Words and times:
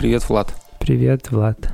Привет, 0.00 0.28
Влад. 0.28 0.52
Привет, 0.80 1.30
Влад. 1.30 1.72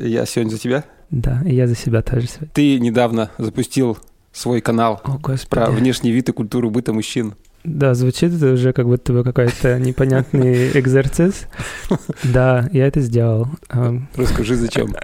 Я 0.00 0.24
сегодня 0.24 0.50
за 0.50 0.58
тебя. 0.58 0.84
Да, 1.10 1.42
и 1.44 1.54
я 1.54 1.66
за 1.66 1.74
себя 1.74 2.00
тоже 2.00 2.26
сегодня. 2.26 2.48
Ты 2.54 2.80
недавно 2.80 3.30
запустил 3.36 3.98
свой 4.32 4.62
канал 4.62 5.02
О, 5.04 5.18
Господи. 5.18 5.50
про 5.50 5.70
внешний 5.70 6.10
вид 6.10 6.30
и 6.30 6.32
культуру 6.32 6.70
быта 6.70 6.94
мужчин. 6.94 7.34
Да, 7.64 7.94
звучит 7.94 8.34
это 8.34 8.52
уже 8.52 8.72
как 8.72 8.86
будто 8.86 9.12
бы 9.12 9.22
какой-то 9.22 9.78
непонятный 9.80 10.78
экзорциз. 10.78 11.46
Да, 12.24 12.68
я 12.72 12.86
это 12.86 13.00
сделал. 13.00 13.48
Расскажи, 14.16 14.56
зачем. 14.56 14.94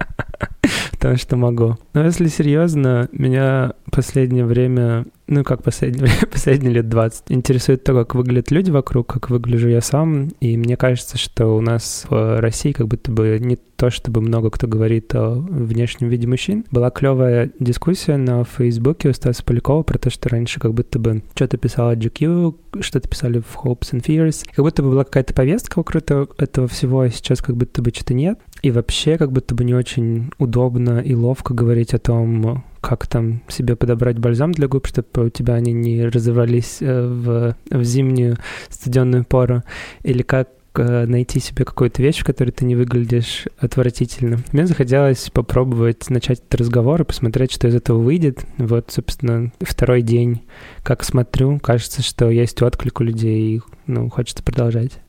Потому 0.99 1.15
что 1.15 1.37
могу. 1.37 1.77
Но 1.93 2.03
если 2.03 2.27
серьезно, 2.27 3.07
меня 3.13 3.73
последнее 3.89 4.43
время, 4.43 5.05
ну 5.27 5.45
как 5.45 5.63
последнее 5.63 6.01
время, 6.05 6.27
последние 6.29 6.73
лет 6.73 6.89
20, 6.89 7.23
интересует 7.29 7.85
то, 7.85 7.93
как 7.93 8.15
выглядят 8.15 8.51
люди 8.51 8.69
вокруг, 8.69 9.07
как 9.07 9.29
выгляжу 9.29 9.69
я 9.69 9.79
сам. 9.81 10.27
И 10.41 10.57
мне 10.57 10.75
кажется, 10.75 11.17
что 11.17 11.55
у 11.55 11.61
нас 11.61 12.05
в 12.09 12.41
России 12.41 12.73
как 12.73 12.89
будто 12.89 13.11
бы 13.11 13.37
не 13.39 13.55
то, 13.55 13.89
чтобы 13.89 14.19
много 14.19 14.49
кто 14.49 14.67
говорит 14.67 15.15
о 15.15 15.35
внешнем 15.35 16.09
виде 16.09 16.27
мужчин. 16.27 16.65
Была 16.69 16.89
клевая 16.89 17.49
дискуссия 17.59 18.17
на 18.17 18.43
Фейсбуке 18.43 19.09
у 19.09 19.13
Стаса 19.13 19.41
Полякова 19.41 19.83
про 19.83 19.97
то, 19.97 20.09
что 20.09 20.27
раньше 20.27 20.59
как 20.59 20.73
будто 20.73 20.99
бы 20.99 21.23
что-то 21.33 21.57
писала 21.57 21.95
GQ, 21.95 22.81
что-то 22.81 23.07
писали 23.07 23.39
в 23.39 23.57
Hopes 23.63 23.93
and 23.93 24.03
Fears. 24.05 24.45
Как 24.53 24.65
будто 24.65 24.83
бы 24.83 24.89
была 24.89 25.05
какая-то 25.05 25.33
повестка 25.33 25.79
вокруг 25.79 26.03
этого, 26.37 26.67
всего, 26.67 26.99
а 26.99 27.09
сейчас 27.09 27.41
как 27.41 27.55
будто 27.55 27.81
бы 27.81 27.91
что-то 27.91 28.13
нет. 28.13 28.37
И 28.61 28.71
вообще 28.71 29.17
как 29.17 29.31
будто 29.31 29.55
бы 29.55 29.63
не 29.63 29.73
очень 29.73 30.31
удобно 30.37 30.99
и 30.99 31.15
ловко 31.15 31.53
говорить 31.53 31.93
о 31.93 31.99
том, 31.99 32.63
как 32.81 33.07
там 33.07 33.41
себе 33.47 33.75
подобрать 33.75 34.19
бальзам 34.19 34.51
для 34.51 34.67
губ, 34.67 34.87
чтобы 34.87 35.27
у 35.27 35.29
тебя 35.29 35.55
они 35.55 35.71
не 35.71 36.05
разорвались 36.05 36.77
э, 36.81 37.07
в, 37.07 37.55
в 37.69 37.83
зимнюю 37.83 38.37
студенную 38.69 39.23
пору, 39.23 39.63
или 40.03 40.23
как 40.23 40.49
э, 40.75 41.05
найти 41.05 41.39
себе 41.39 41.65
какую-то 41.65 42.01
вещь, 42.01 42.19
в 42.19 42.25
которой 42.25 42.51
ты 42.51 42.65
не 42.65 42.75
выглядишь 42.75 43.45
отвратительно. 43.59 44.39
Мне 44.51 44.65
захотелось 44.65 45.29
попробовать 45.29 46.09
начать 46.09 46.39
этот 46.39 46.55
разговор 46.55 47.01
и 47.01 47.05
посмотреть, 47.05 47.51
что 47.51 47.67
из 47.67 47.75
этого 47.75 47.99
выйдет. 47.99 48.45
Вот, 48.57 48.91
собственно, 48.91 49.51
второй 49.61 50.01
день, 50.01 50.41
как 50.83 51.03
смотрю, 51.03 51.59
кажется, 51.59 52.01
что 52.01 52.29
есть 52.29 52.61
отклик 52.61 52.99
у 52.99 53.03
людей, 53.03 53.57
и, 53.57 53.61
ну, 53.87 54.09
хочется 54.09 54.43
продолжать. 54.43 54.99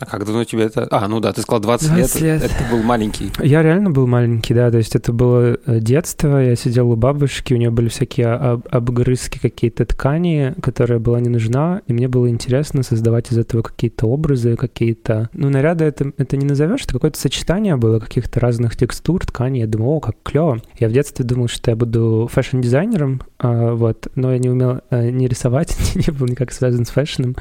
А 0.00 0.06
как 0.06 0.24
давно 0.24 0.44
тебе 0.44 0.64
это... 0.64 0.86
А, 0.90 1.08
ну 1.08 1.20
да, 1.20 1.32
ты 1.32 1.42
сказал 1.42 1.60
20, 1.60 1.88
20 1.88 2.20
лет. 2.20 2.42
лет. 2.42 2.50
Это 2.50 2.70
был 2.70 2.82
маленький. 2.82 3.32
Я 3.42 3.62
реально 3.62 3.90
был 3.90 4.06
маленький, 4.06 4.54
да, 4.54 4.70
то 4.70 4.78
есть 4.78 4.94
это 4.94 5.12
было 5.12 5.58
э, 5.66 5.80
детство, 5.80 6.38
я 6.38 6.54
сидел 6.54 6.90
у 6.90 6.96
бабушки, 6.96 7.54
у 7.54 7.56
нее 7.56 7.70
были 7.70 7.88
всякие 7.88 8.28
об- 8.28 8.66
обгрызки 8.70 9.38
какие-то 9.38 9.84
ткани, 9.86 10.54
которая 10.62 11.00
была 11.00 11.20
не 11.20 11.28
нужна, 11.28 11.82
и 11.86 11.92
мне 11.92 12.06
было 12.06 12.28
интересно 12.28 12.82
создавать 12.82 13.32
из 13.32 13.38
этого 13.38 13.62
какие-то 13.62 14.06
образы, 14.06 14.56
какие-то... 14.56 15.30
Ну, 15.32 15.50
наряды 15.50 15.84
это, 15.84 16.12
это 16.16 16.36
не 16.36 16.46
назовешь, 16.46 16.84
это 16.84 16.92
какое-то 16.92 17.18
сочетание 17.18 17.76
было 17.76 17.98
каких-то 17.98 18.38
разных 18.38 18.76
текстур, 18.76 19.26
тканей, 19.26 19.62
я 19.62 19.66
думал, 19.66 19.96
о, 19.96 20.00
как 20.00 20.16
клево. 20.22 20.60
Я 20.78 20.88
в 20.88 20.92
детстве 20.92 21.24
думал, 21.24 21.48
что 21.48 21.72
я 21.72 21.76
буду 21.76 22.28
fashion-дизайнером, 22.32 23.22
а, 23.38 23.74
вот, 23.74 24.08
но 24.14 24.32
я 24.32 24.38
не 24.38 24.48
умел 24.48 24.80
а, 24.90 25.10
не 25.10 25.26
рисовать, 25.26 25.76
не 25.94 26.12
был 26.12 26.26
никак 26.28 26.52
связан 26.52 26.84
с 26.84 26.90
fashion 26.90 27.22
ом, 27.22 27.36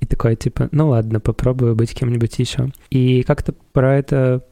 и 0.00 0.06
такой, 0.06 0.36
типа, 0.36 0.68
ну 0.72 0.90
ладно, 0.90 1.18
попробую 1.20 1.74
быть 1.74 1.94
кем-нибудь 2.02 2.36
еще. 2.38 2.70
И 2.90 3.22
как-то 3.22 3.54
про 3.72 3.96
это 3.96 4.44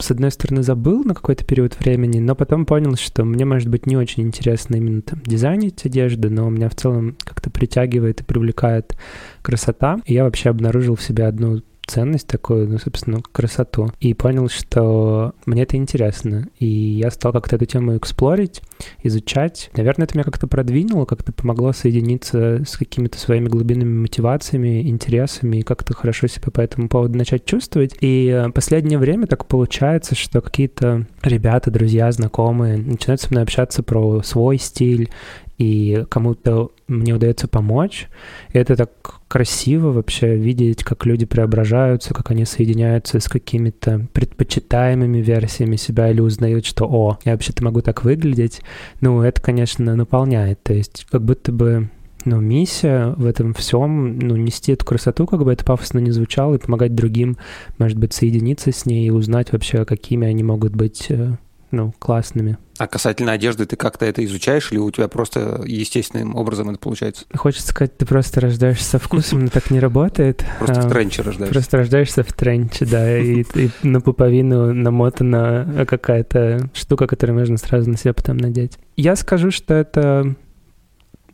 с 0.00 0.10
одной 0.10 0.32
стороны, 0.32 0.64
забыл 0.64 1.04
на 1.04 1.14
какой-то 1.14 1.44
период 1.44 1.78
времени, 1.78 2.18
но 2.18 2.34
потом 2.34 2.66
понял, 2.66 2.96
что 2.96 3.24
мне, 3.24 3.44
может 3.44 3.68
быть, 3.68 3.86
не 3.86 3.96
очень 3.96 4.24
интересно 4.24 4.74
именно 4.74 5.02
там 5.02 5.22
дизайнить 5.24 5.86
одежду, 5.86 6.30
но 6.30 6.50
меня 6.50 6.68
в 6.68 6.74
целом 6.74 7.16
как-то 7.22 7.48
притягивает 7.48 8.20
и 8.20 8.24
привлекает 8.24 8.96
красота. 9.40 10.00
И 10.04 10.14
я 10.14 10.24
вообще 10.24 10.50
обнаружил 10.50 10.96
в 10.96 11.02
себе 11.02 11.26
одну 11.26 11.62
ценность 11.88 12.26
такую, 12.26 12.68
ну, 12.68 12.78
собственно, 12.78 13.20
красоту. 13.32 13.90
И 14.00 14.14
понял, 14.14 14.48
что 14.48 15.34
мне 15.46 15.62
это 15.62 15.76
интересно. 15.76 16.48
И 16.58 16.66
я 16.66 17.10
стал 17.10 17.32
как-то 17.32 17.56
эту 17.56 17.64
тему 17.64 17.96
эксплорить, 17.96 18.62
изучать. 19.02 19.70
Наверное, 19.76 20.04
это 20.04 20.16
меня 20.16 20.24
как-то 20.24 20.46
продвинуло, 20.46 21.06
как-то 21.06 21.32
помогло 21.32 21.72
соединиться 21.72 22.62
с 22.64 22.76
какими-то 22.76 23.18
своими 23.18 23.48
глубинными 23.48 24.02
мотивациями, 24.02 24.88
интересами 24.88 25.58
и 25.58 25.62
как-то 25.62 25.94
хорошо 25.94 26.26
себя 26.26 26.50
по 26.52 26.60
этому 26.60 26.88
поводу 26.88 27.16
начать 27.16 27.44
чувствовать. 27.44 27.96
И 28.00 28.28
э, 28.28 28.50
последнее 28.50 28.98
время 28.98 29.26
так 29.26 29.46
получается, 29.46 30.14
что 30.14 30.40
какие-то 30.40 31.06
ребята, 31.22 31.70
друзья, 31.70 32.12
знакомые 32.12 32.76
начинают 32.76 33.20
со 33.20 33.30
мной 33.30 33.42
общаться 33.42 33.82
про 33.82 34.22
свой 34.22 34.58
стиль, 34.58 35.10
и 35.58 36.04
кому-то 36.08 36.70
мне 36.88 37.14
удается 37.14 37.46
помочь. 37.46 38.08
И 38.52 38.58
это 38.58 38.76
так 38.76 38.90
красиво 39.28 39.92
вообще 39.92 40.36
видеть, 40.36 40.82
как 40.82 41.06
люди 41.06 41.26
преображаются, 41.26 42.14
как 42.14 42.30
они 42.30 42.44
соединяются 42.44 43.20
с 43.20 43.28
какими-то 43.28 44.06
предпочитаемыми 44.12 45.18
версиями 45.18 45.76
себя 45.76 46.10
или 46.10 46.20
узнают, 46.20 46.64
что 46.64 46.86
«О, 46.86 47.18
я 47.24 47.32
вообще-то 47.32 47.62
могу 47.62 47.82
так 47.82 48.04
выглядеть». 48.04 48.62
Ну, 49.00 49.22
это, 49.22 49.40
конечно, 49.40 49.94
наполняет. 49.94 50.62
То 50.62 50.72
есть 50.72 51.06
как 51.10 51.22
будто 51.22 51.52
бы 51.52 51.90
ну, 52.24 52.40
миссия 52.40 53.14
в 53.16 53.26
этом 53.26 53.54
всем, 53.54 54.18
ну, 54.18 54.36
нести 54.36 54.72
эту 54.72 54.84
красоту, 54.84 55.26
как 55.26 55.44
бы 55.44 55.52
это 55.52 55.64
пафосно 55.64 55.98
не 55.98 56.10
звучало, 56.10 56.54
и 56.54 56.58
помогать 56.58 56.94
другим, 56.94 57.36
может 57.78 57.98
быть, 57.98 58.12
соединиться 58.12 58.72
с 58.72 58.86
ней 58.86 59.06
и 59.06 59.10
узнать 59.10 59.52
вообще, 59.52 59.84
какими 59.84 60.26
они 60.26 60.42
могут 60.42 60.74
быть, 60.74 61.06
э, 61.10 61.36
ну, 61.70 61.94
классными. 61.98 62.58
А 62.78 62.86
касательно 62.86 63.32
одежды, 63.32 63.66
ты 63.66 63.76
как-то 63.76 64.06
это 64.06 64.24
изучаешь 64.24 64.70
или 64.70 64.78
у 64.78 64.90
тебя 64.90 65.08
просто 65.08 65.62
естественным 65.66 66.36
образом 66.36 66.70
это 66.70 66.78
получается? 66.78 67.26
Хочется 67.34 67.68
сказать, 67.68 67.96
ты 67.96 68.06
просто 68.06 68.40
рождаешься 68.40 68.84
со 68.84 68.98
вкусом, 68.98 69.40
но 69.40 69.48
так 69.48 69.70
не 69.70 69.80
работает. 69.80 70.44
Просто 70.58 70.82
в 70.82 70.86
А, 70.86 70.90
тренче 70.90 71.22
рождаешься. 71.22 71.52
Просто 71.52 71.76
рождаешься 71.78 72.22
в 72.22 72.32
тренче, 72.32 72.86
да, 72.86 73.18
и, 73.18 73.42
и 73.54 73.70
на 73.82 74.00
пуповину 74.00 74.72
намотана 74.72 75.86
какая-то 75.88 76.70
штука, 76.72 77.06
которую 77.06 77.38
можно 77.38 77.56
сразу 77.56 77.90
на 77.90 77.96
себя 77.96 78.14
потом 78.14 78.36
надеть. 78.36 78.78
Я 78.96 79.16
скажу, 79.16 79.50
что 79.50 79.74
это 79.74 80.36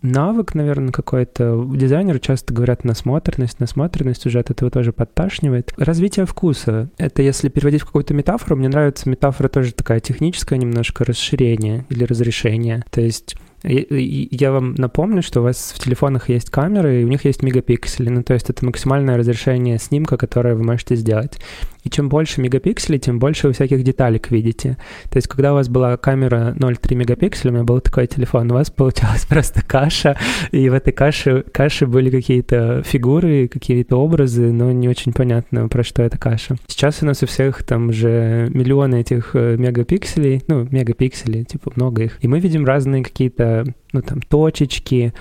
навык, 0.05 0.55
наверное, 0.55 0.93
какой-то. 0.93 1.69
Дизайнеры 1.75 2.21
часто 2.21 2.55
говорят 2.55 2.85
насмотренность, 2.85 3.61
насмотренность 3.61 4.27
уже 4.27 4.39
от 4.39 4.51
этого 4.51 4.71
тоже 4.71 4.93
подташнивает. 4.93 5.73
Развитие 5.77 6.27
вкуса. 6.27 6.91
Это 6.99 7.23
если 7.23 7.49
переводить 7.49 7.83
в 7.83 7.87
какую-то 7.87 8.15
метафору, 8.15 8.57
мне 8.57 8.69
нравится 8.69 9.09
метафора 9.09 9.49
тоже 9.49 9.73
такая 9.73 10.01
техническая 10.01 10.59
немножко, 10.59 11.05
расширение 11.05 11.87
или 11.89 12.05
разрешение. 12.05 12.85
То 12.91 13.01
есть 13.01 13.37
Я 13.65 14.53
вам 14.53 14.75
напомню, 14.75 15.23
что 15.23 15.41
у 15.41 15.45
вас 15.45 15.73
в 15.75 15.83
телефонах 15.83 16.29
есть 16.29 16.51
камеры, 16.51 17.01
и 17.01 17.05
у 17.05 17.09
них 17.09 17.25
есть 17.25 17.43
мегапиксели. 17.43 18.11
Ну, 18.11 18.23
то 18.23 18.35
есть 18.35 18.51
это 18.51 18.65
максимальное 18.65 19.17
разрешение 19.17 19.79
снимка, 19.79 20.19
которое 20.19 20.55
вы 20.55 20.63
можете 20.63 20.97
сделать. 20.97 21.39
И 21.85 21.91
чем 21.91 22.09
больше 22.09 22.41
мегапикселей, 22.41 22.99
тем 22.99 23.19
больше 23.19 23.47
вы 23.47 23.53
всяких 23.53 23.85
деталек 23.85 24.31
видите. 24.31 24.79
То 25.11 25.17
есть, 25.17 25.29
когда 25.29 25.53
у 25.53 25.57
вас 25.57 25.69
была 25.69 25.97
камера 25.97 26.55
0,3 26.59 26.95
мегапикселя, 26.95 27.51
у 27.51 27.55
меня 27.55 27.65
был 27.65 27.81
такой 27.81 28.07
телефон, 28.07 28.51
у 28.51 28.55
вас 28.55 28.71
получалась 28.71 29.27
просто 29.29 29.63
каша, 29.63 30.17
и 30.51 30.69
в 30.69 30.75
этой 30.75 30.93
каше, 30.93 31.45
каше 31.53 31.87
были 31.87 32.11
какие-то 32.11 32.83
фигуры, 32.85 33.49
какие-то 33.49 33.97
образы, 33.97 34.51
но 34.51 34.73
не 34.73 34.89
очень 34.89 35.13
понятно, 35.13 35.69
про 35.69 35.85
что 35.85 36.03
эта 36.03 36.19
каша. 36.19 36.57
Сейчас 36.69 37.03
у 37.03 37.07
нас 37.07 37.23
у 37.23 37.27
всех 37.27 37.63
там 37.63 37.93
же 37.93 38.51
миллионы 38.53 39.01
этих 39.01 39.31
э, 39.35 39.57
мегапикселей, 39.59 40.43
ну, 40.49 40.67
мегапикселей, 40.71 41.45
типа 41.45 41.73
много 41.77 42.05
их, 42.05 42.19
и 42.23 42.29
мы 42.29 42.41
видим 42.41 42.65
разные 42.65 43.05
какие-то, 43.05 43.54
ну, 43.93 44.03
там, 44.03 44.21
точечки, 44.21 45.13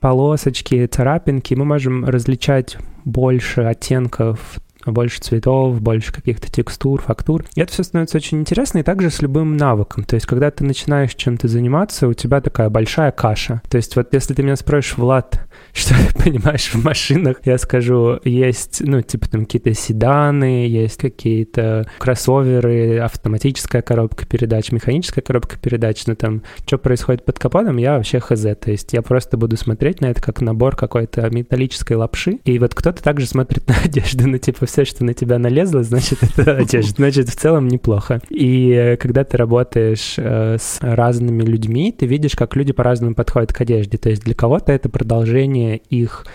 полосочки, 0.00 0.86
царапинки, 0.86 1.54
мы 1.54 1.64
можем 1.64 2.04
различать 2.04 2.76
больше 3.04 3.62
оттенков 3.62 4.58
больше 4.92 5.20
цветов, 5.20 5.80
больше 5.80 6.12
каких-то 6.12 6.50
текстур, 6.50 7.00
фактур. 7.02 7.44
И 7.54 7.60
это 7.60 7.72
все 7.72 7.82
становится 7.82 8.16
очень 8.16 8.40
интересно, 8.40 8.78
и 8.78 8.82
также 8.82 9.10
с 9.10 9.22
любым 9.22 9.56
навыком. 9.56 10.04
То 10.04 10.14
есть, 10.14 10.26
когда 10.26 10.50
ты 10.50 10.64
начинаешь 10.64 11.14
чем-то 11.14 11.48
заниматься, 11.48 12.08
у 12.08 12.14
тебя 12.14 12.40
такая 12.40 12.70
большая 12.70 13.12
каша. 13.12 13.62
То 13.68 13.76
есть, 13.76 13.96
вот 13.96 14.12
если 14.12 14.34
ты 14.34 14.42
меня 14.42 14.56
спросишь, 14.56 14.96
Влад, 14.96 15.46
что 15.72 15.94
ты 15.94 16.24
понимаешь 16.24 16.70
в 16.72 16.84
машинах, 16.84 17.38
я 17.44 17.58
скажу, 17.58 18.20
есть, 18.24 18.82
ну, 18.84 19.02
типа 19.02 19.28
там 19.28 19.44
какие-то 19.44 19.74
седаны, 19.74 20.66
есть 20.66 21.00
какие-то 21.00 21.86
кроссоверы, 21.98 22.98
автоматическая 22.98 23.82
коробка 23.82 24.26
передач, 24.26 24.72
механическая 24.72 25.22
коробка 25.22 25.58
передач, 25.58 26.06
ну, 26.06 26.14
там, 26.14 26.42
что 26.66 26.78
происходит 26.78 27.24
под 27.24 27.38
капотом, 27.38 27.76
я 27.76 27.96
вообще 27.96 28.20
хз. 28.20 28.42
То 28.42 28.70
есть, 28.70 28.92
я 28.92 29.02
просто 29.02 29.36
буду 29.36 29.56
смотреть 29.56 30.00
на 30.00 30.06
это 30.06 30.22
как 30.22 30.40
набор 30.40 30.76
какой-то 30.76 31.28
металлической 31.30 31.94
лапши, 31.94 32.38
и 32.44 32.58
вот 32.58 32.74
кто-то 32.74 33.02
также 33.02 33.26
смотрит 33.26 33.66
на 33.68 33.74
одежду, 33.84 34.28
ну, 34.28 34.38
типа, 34.38 34.66
все, 34.74 34.84
что 34.84 35.04
на 35.04 35.14
тебя 35.14 35.38
налезло, 35.38 35.84
значит, 35.84 36.18
это 36.36 36.56
одежда. 36.56 36.94
Значит, 36.96 37.28
в 37.28 37.36
целом 37.36 37.68
неплохо. 37.68 38.20
И 38.28 38.70
э, 38.70 38.96
когда 38.96 39.22
ты 39.22 39.36
работаешь 39.36 40.14
э, 40.16 40.56
с 40.58 40.78
разными 40.80 41.42
людьми, 41.42 41.94
ты 41.96 42.06
видишь, 42.06 42.34
как 42.34 42.56
люди 42.56 42.72
по-разному 42.72 43.14
подходят 43.14 43.52
к 43.52 43.60
одежде. 43.60 43.98
То 43.98 44.10
есть 44.10 44.24
для 44.24 44.34
кого-то 44.34 44.72
это 44.72 44.88
продолжение 44.88 45.76
их 45.90 46.26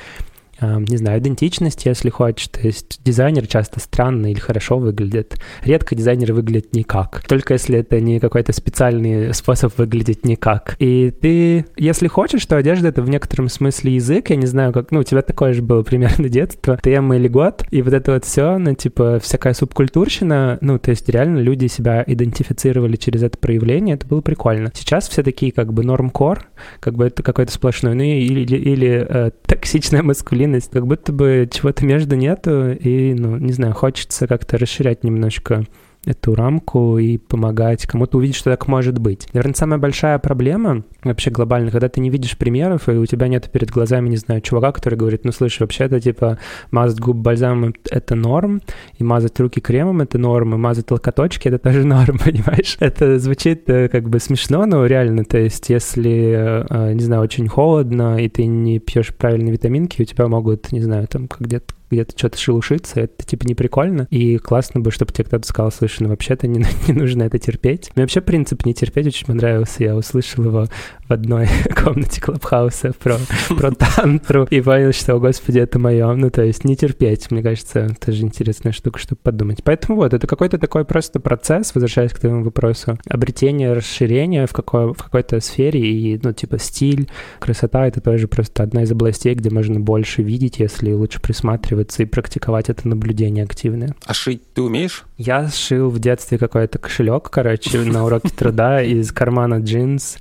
не 0.61 0.97
знаю, 0.97 1.19
идентичность, 1.19 1.85
если 1.85 2.09
хочешь. 2.09 2.47
То 2.49 2.61
есть 2.61 2.99
дизайнер 3.03 3.47
часто 3.47 3.79
странно 3.79 4.31
или 4.31 4.39
хорошо 4.39 4.77
выглядит. 4.77 5.37
Редко 5.63 5.95
дизайнер 5.95 6.33
выглядит 6.33 6.73
никак. 6.73 7.23
Только 7.27 7.53
если 7.53 7.79
это 7.79 7.99
не 7.99 8.19
какой-то 8.19 8.53
специальный 8.53 9.33
способ 9.33 9.77
выглядеть 9.77 10.25
никак. 10.25 10.75
И 10.79 11.11
ты, 11.11 11.65
если 11.77 12.07
хочешь, 12.07 12.45
то 12.45 12.57
одежда— 12.57 12.87
это 12.89 13.01
в 13.01 13.09
некотором 13.09 13.49
смысле 13.49 13.95
язык. 13.95 14.29
Я 14.29 14.35
не 14.35 14.45
знаю, 14.47 14.73
как... 14.73 14.91
Ну, 14.91 14.99
у 14.99 15.03
тебя 15.03 15.21
такое 15.21 15.53
же 15.53 15.61
было 15.61 15.83
примерно 15.83 16.29
детство. 16.29 16.79
Тема 16.81 17.17
или 17.17 17.27
год. 17.27 17.63
И 17.71 17.81
вот 17.81 17.93
это 17.93 18.13
вот 18.13 18.25
все, 18.25 18.57
ну, 18.57 18.73
типа, 18.73 19.19
всякая 19.19 19.53
субкультурщина, 19.53 20.57
ну, 20.61 20.79
то 20.79 20.91
есть 20.91 21.07
реально 21.09 21.39
люди 21.39 21.67
себя 21.67 22.03
идентифицировали 22.05 22.95
через 22.95 23.23
это 23.23 23.37
проявление. 23.37 23.95
Это 23.95 24.07
было 24.07 24.21
прикольно. 24.21 24.71
Сейчас 24.73 25.07
все 25.07 25.23
такие 25.23 25.51
как 25.51 25.73
бы 25.73 25.83
нормкор, 25.83 26.47
как 26.79 26.95
бы 26.95 27.07
это 27.07 27.23
какой-то 27.23 27.51
сплошной, 27.51 27.95
ну, 27.95 28.03
или, 28.03 28.41
или, 28.41 28.55
или 28.55 29.07
э, 29.07 29.31
токсичная 29.45 30.03
маскулинность, 30.03 30.48
как 30.71 30.87
будто 30.87 31.11
бы 31.11 31.47
чего-то 31.51 31.85
между 31.85 32.15
нету, 32.15 32.71
и, 32.71 33.13
ну, 33.13 33.37
не 33.37 33.53
знаю, 33.53 33.73
хочется 33.73 34.27
как-то 34.27 34.57
расширять 34.57 35.03
немножко 35.03 35.65
эту 36.05 36.33
рамку 36.33 36.97
и 36.97 37.17
помогать 37.17 37.85
кому-то 37.85 38.17
увидеть, 38.17 38.35
что 38.35 38.49
так 38.49 38.67
может 38.67 38.97
быть. 38.99 39.27
Наверное, 39.33 39.55
самая 39.55 39.79
большая 39.79 40.17
проблема 40.19 40.83
вообще 41.03 41.29
глобально, 41.29 41.71
когда 41.71 41.89
ты 41.89 41.99
не 41.99 42.09
видишь 42.09 42.37
примеров, 42.37 42.87
и 42.87 42.93
у 42.93 43.05
тебя 43.05 43.27
нет 43.27 43.49
перед 43.51 43.69
глазами, 43.69 44.09
не 44.09 44.17
знаю, 44.17 44.41
чувака, 44.41 44.71
который 44.71 44.95
говорит, 44.95 45.25
ну, 45.25 45.31
слышь, 45.31 45.59
вообще-то, 45.59 45.99
типа, 45.99 46.39
мазать 46.71 46.99
губы 46.99 47.21
бальзамом— 47.21 47.75
это 47.91 48.15
норм, 48.15 48.61
и 48.97 49.03
мазать 49.03 49.39
руки 49.39 49.59
кремом— 49.59 50.01
это 50.01 50.17
норм, 50.17 50.55
и 50.55 50.57
мазать 50.57 50.89
локоточки— 50.89 51.47
это 51.49 51.59
тоже 51.59 51.83
норм, 51.85 52.17
понимаешь? 52.17 52.77
Это 52.79 53.19
звучит 53.19 53.69
э, 53.69 53.89
как 53.89 54.09
бы 54.09 54.19
смешно, 54.19 54.65
но 54.65 54.85
реально, 54.85 55.25
то 55.25 55.37
есть, 55.37 55.69
если, 55.69 56.65
э, 56.69 56.93
не 56.93 57.01
знаю, 57.01 57.23
очень 57.23 57.47
холодно, 57.47 58.17
и 58.17 58.29
ты 58.29 58.45
не 58.45 58.79
пьешь 58.79 59.15
правильные 59.15 59.53
витаминки, 59.53 60.01
у 60.01 60.05
тебя 60.05 60.27
могут, 60.27 60.71
не 60.71 60.81
знаю, 60.81 61.07
там, 61.07 61.29
где-то 61.39 61.73
где-то 61.89 62.17
что-то 62.17 62.37
шелушится, 62.37 63.01
это 63.01 63.25
типа 63.25 63.45
не 63.45 63.55
прикольно. 63.55 64.07
И 64.09 64.37
классно 64.37 64.79
бы, 64.79 64.91
чтобы 64.91 65.11
тебе 65.11 65.25
кто-то 65.25 65.47
сказал, 65.47 65.71
слушай, 65.71 66.03
ну 66.03 66.09
вообще-то 66.09 66.47
не, 66.47 66.65
не 66.87 66.93
нужно 66.93 67.23
это 67.23 67.39
терпеть. 67.39 67.91
Мне 67.95 68.03
вообще 68.03 68.21
принцип 68.21 68.65
не 68.65 68.73
терпеть 68.73 69.07
очень 69.07 69.25
понравился. 69.25 69.83
Я 69.83 69.95
услышал 69.95 70.43
его 70.43 70.67
в 71.07 71.11
одной 71.11 71.47
комнате 71.75 72.21
Клабхауса 72.21 72.93
про, 72.93 73.17
про 73.49 73.71
тантру 73.95 74.47
и 74.49 74.61
понял, 74.61 74.93
что, 74.93 75.15
о 75.15 75.19
господи, 75.19 75.59
это 75.59 75.79
мое. 75.79 76.13
Ну, 76.13 76.29
то 76.29 76.43
есть 76.43 76.63
не 76.63 76.75
терпеть, 76.75 77.31
мне 77.31 77.41
кажется, 77.41 77.95
тоже 77.99 78.23
интересная 78.23 78.71
штука, 78.71 78.99
чтобы 78.99 79.19
подумать. 79.23 79.63
Поэтому 79.63 79.97
вот, 79.97 80.13
это 80.13 80.27
какой-то 80.27 80.57
такой 80.57 80.85
просто 80.85 81.19
процесс, 81.19 81.73
возвращаясь 81.73 82.13
к 82.13 82.19
твоему 82.19 82.43
вопросу, 82.43 82.97
обретение, 83.07 83.73
расширение 83.73 84.45
в, 84.45 84.53
какой, 84.53 84.93
в 84.93 84.97
какой-то 84.97 85.39
сфере 85.39 85.79
и, 85.79 86.19
ну, 86.21 86.33
типа, 86.33 86.59
стиль, 86.59 87.09
красота— 87.39 87.87
это 87.87 88.01
тоже 88.01 88.27
просто 88.27 88.63
одна 88.63 88.83
из 88.83 88.91
областей, 88.91 89.33
где 89.33 89.49
можно 89.49 89.79
больше 89.79 90.21
видеть, 90.21 90.59
если 90.59 90.91
лучше 90.91 91.19
присматриваться 91.21 91.78
и 91.81 92.05
практиковать 92.05 92.69
это 92.69 92.87
наблюдение 92.87 93.43
активное. 93.43 93.95
А 94.05 94.13
шить 94.13 94.53
ты 94.53 94.61
умеешь? 94.61 95.05
Я 95.17 95.49
сшил 95.49 95.89
в 95.89 95.99
детстве 95.99 96.37
какой-то 96.37 96.79
кошелек, 96.79 97.29
короче, 97.29 97.79
на 97.83 98.05
уроке 98.05 98.29
труда 98.29 98.81
из 98.81 99.11
кармана 99.11 99.59
джинс 99.59 100.17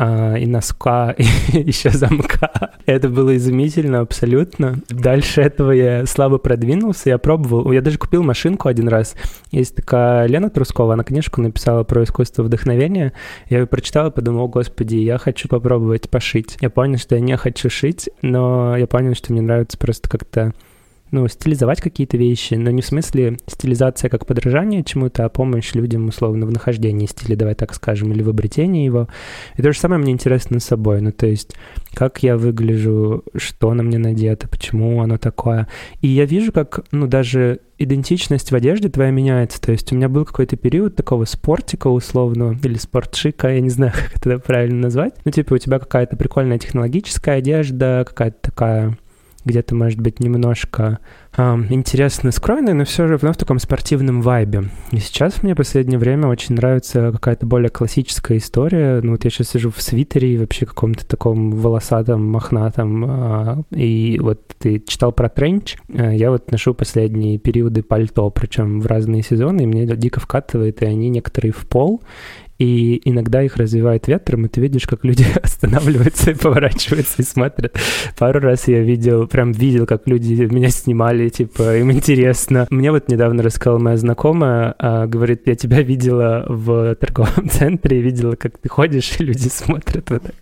а, 0.00 0.36
и 0.36 0.46
носка, 0.46 1.10
и 1.18 1.24
еще 1.58 1.90
замка. 1.90 2.72
Это 2.86 3.08
было 3.08 3.36
изумительно 3.36 4.00
абсолютно. 4.00 4.78
Дальше 4.88 5.40
этого 5.42 5.72
я 5.72 6.06
слабо 6.06 6.38
продвинулся, 6.38 7.10
я 7.10 7.18
пробовал. 7.18 7.72
Я 7.72 7.82
даже 7.82 7.98
купил 7.98 8.22
машинку 8.22 8.68
один 8.68 8.86
раз. 8.86 9.16
Есть 9.50 9.74
такая 9.74 10.28
Лена 10.28 10.50
Трускова, 10.50 10.94
она 10.94 11.02
книжку 11.02 11.42
написала 11.42 11.82
про 11.82 12.04
искусство 12.04 12.44
вдохновения. 12.44 13.12
Я 13.50 13.58
ее 13.58 13.66
прочитал 13.66 14.08
и 14.08 14.12
подумал, 14.12 14.44
о 14.44 14.48
господи, 14.48 14.96
я 14.96 15.18
хочу 15.18 15.48
попробовать 15.48 16.08
пошить. 16.08 16.56
Я 16.60 16.70
понял, 16.70 16.98
что 16.98 17.16
я 17.16 17.20
не 17.20 17.36
хочу 17.36 17.68
шить, 17.68 18.08
но 18.22 18.76
я 18.76 18.86
понял, 18.86 19.16
что 19.16 19.32
мне 19.32 19.42
нравится 19.42 19.76
просто 19.78 20.08
как-то 20.08 20.54
ну, 21.10 21.26
стилизовать 21.28 21.80
какие-то 21.80 22.16
вещи, 22.16 22.54
но 22.54 22.70
не 22.70 22.82
в 22.82 22.86
смысле 22.86 23.38
стилизация 23.46 24.10
как 24.10 24.26
подражание 24.26 24.84
чему-то, 24.84 25.24
а 25.24 25.28
помощь 25.28 25.74
людям, 25.74 26.08
условно, 26.08 26.46
в 26.46 26.52
нахождении 26.52 27.06
стиля, 27.06 27.36
давай 27.36 27.54
так 27.54 27.74
скажем, 27.74 28.12
или 28.12 28.22
в 28.22 28.28
обретении 28.28 28.84
его. 28.84 29.08
И 29.56 29.62
то 29.62 29.72
же 29.72 29.78
самое 29.78 30.00
мне 30.00 30.12
интересно 30.12 30.60
с 30.60 30.64
собой, 30.64 31.00
ну, 31.00 31.12
то 31.12 31.26
есть, 31.26 31.54
как 31.94 32.22
я 32.22 32.36
выгляжу, 32.36 33.24
что 33.36 33.72
на 33.74 33.82
мне 33.82 33.98
надето, 33.98 34.48
почему 34.48 35.02
оно 35.02 35.18
такое. 35.18 35.68
И 36.00 36.08
я 36.08 36.24
вижу, 36.24 36.52
как, 36.52 36.84
ну, 36.90 37.06
даже 37.06 37.60
идентичность 37.78 38.50
в 38.50 38.54
одежде 38.54 38.88
твоя 38.88 39.10
меняется. 39.10 39.60
То 39.60 39.72
есть 39.72 39.92
у 39.92 39.96
меня 39.96 40.08
был 40.08 40.24
какой-то 40.24 40.56
период 40.56 40.96
такого 40.96 41.24
спортика 41.24 41.88
условно, 41.88 42.58
или 42.62 42.76
спортшика, 42.76 43.48
я 43.48 43.60
не 43.60 43.70
знаю, 43.70 43.92
как 43.94 44.16
это 44.16 44.38
правильно 44.38 44.82
назвать. 44.82 45.14
Ну, 45.24 45.30
типа 45.30 45.54
у 45.54 45.58
тебя 45.58 45.78
какая-то 45.78 46.16
прикольная 46.16 46.58
технологическая 46.58 47.36
одежда, 47.36 48.04
какая-то 48.06 48.38
такая 48.40 48.98
где-то, 49.48 49.74
может 49.74 50.00
быть, 50.00 50.20
немножко 50.20 50.98
э, 51.36 51.42
интересно 51.70 52.30
скроенный, 52.30 52.74
но 52.74 52.84
все 52.84 53.06
же 53.06 53.14
равно 53.14 53.32
в 53.32 53.36
таком 53.36 53.58
спортивном 53.58 54.22
вайбе. 54.22 54.64
И 54.92 54.98
сейчас 54.98 55.42
мне 55.42 55.54
в 55.54 55.56
последнее 55.56 55.98
время 55.98 56.28
очень 56.28 56.54
нравится 56.54 57.10
какая-то 57.12 57.46
более 57.46 57.70
классическая 57.70 58.36
история. 58.36 59.00
Ну 59.02 59.12
вот 59.12 59.24
я 59.24 59.30
сейчас 59.30 59.48
сижу 59.50 59.70
в 59.70 59.80
свитере 59.82 60.34
и 60.34 60.38
вообще 60.38 60.66
каком-то 60.66 61.06
таком 61.06 61.50
волосатом, 61.50 62.24
мохнатом. 62.30 63.04
Э, 63.04 63.62
и 63.70 64.18
вот 64.20 64.40
ты 64.58 64.82
читал 64.86 65.12
про 65.12 65.28
тренч. 65.28 65.76
Э, 65.88 66.14
я 66.14 66.30
вот 66.30 66.50
ношу 66.52 66.74
последние 66.74 67.38
периоды 67.38 67.82
пальто, 67.82 68.30
причем 68.30 68.80
в 68.80 68.86
разные 68.86 69.22
сезоны, 69.22 69.62
и 69.62 69.66
мне 69.66 69.86
дико 69.86 70.20
вкатывает, 70.20 70.82
и 70.82 70.86
они 70.86 71.08
некоторые 71.08 71.52
в 71.52 71.66
пол 71.66 72.02
и 72.58 73.00
иногда 73.08 73.42
их 73.42 73.56
развивает 73.56 74.08
ветром, 74.08 74.46
и 74.46 74.48
ты 74.48 74.60
видишь, 74.60 74.86
как 74.86 75.04
люди 75.04 75.24
останавливаются 75.42 76.32
и 76.32 76.34
поворачиваются 76.34 77.22
и 77.22 77.24
смотрят. 77.24 77.78
Пару 78.18 78.40
раз 78.40 78.68
я 78.68 78.80
видел, 78.80 79.26
прям 79.28 79.52
видел, 79.52 79.86
как 79.86 80.06
люди 80.06 80.34
меня 80.50 80.70
снимали, 80.70 81.28
типа, 81.28 81.76
им 81.78 81.92
интересно. 81.92 82.66
Мне 82.70 82.90
вот 82.90 83.08
недавно 83.08 83.42
рассказала 83.42 83.78
моя 83.78 83.96
знакомая, 83.96 84.74
а, 84.78 85.06
говорит, 85.06 85.42
я 85.46 85.54
тебя 85.54 85.82
видела 85.82 86.44
в 86.48 86.94
торговом 86.96 87.48
центре, 87.50 88.00
видела, 88.00 88.34
как 88.34 88.58
ты 88.58 88.68
ходишь, 88.68 89.20
и 89.20 89.24
люди 89.24 89.48
смотрят 89.48 90.10
вот 90.10 90.22
так, 90.22 90.34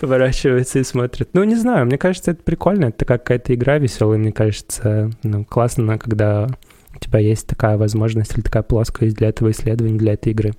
поворачиваются 0.00 0.78
и 0.78 0.84
смотрят. 0.84 1.30
Ну, 1.32 1.42
не 1.42 1.56
знаю, 1.56 1.86
мне 1.86 1.98
кажется, 1.98 2.30
это 2.30 2.42
прикольно, 2.42 2.86
это 2.86 3.04
какая-то 3.04 3.52
игра 3.54 3.78
веселая, 3.78 4.18
мне 4.18 4.32
кажется, 4.32 5.10
ну, 5.24 5.44
классно, 5.44 5.98
когда 5.98 6.48
у 6.94 6.98
тебя 7.00 7.18
есть 7.18 7.48
такая 7.48 7.76
возможность 7.76 8.34
или 8.34 8.42
такая 8.42 8.62
плоскость 8.62 9.16
для 9.16 9.28
этого 9.28 9.50
исследования, 9.50 9.98
для 9.98 10.12
этой 10.12 10.30
игры. 10.30 10.52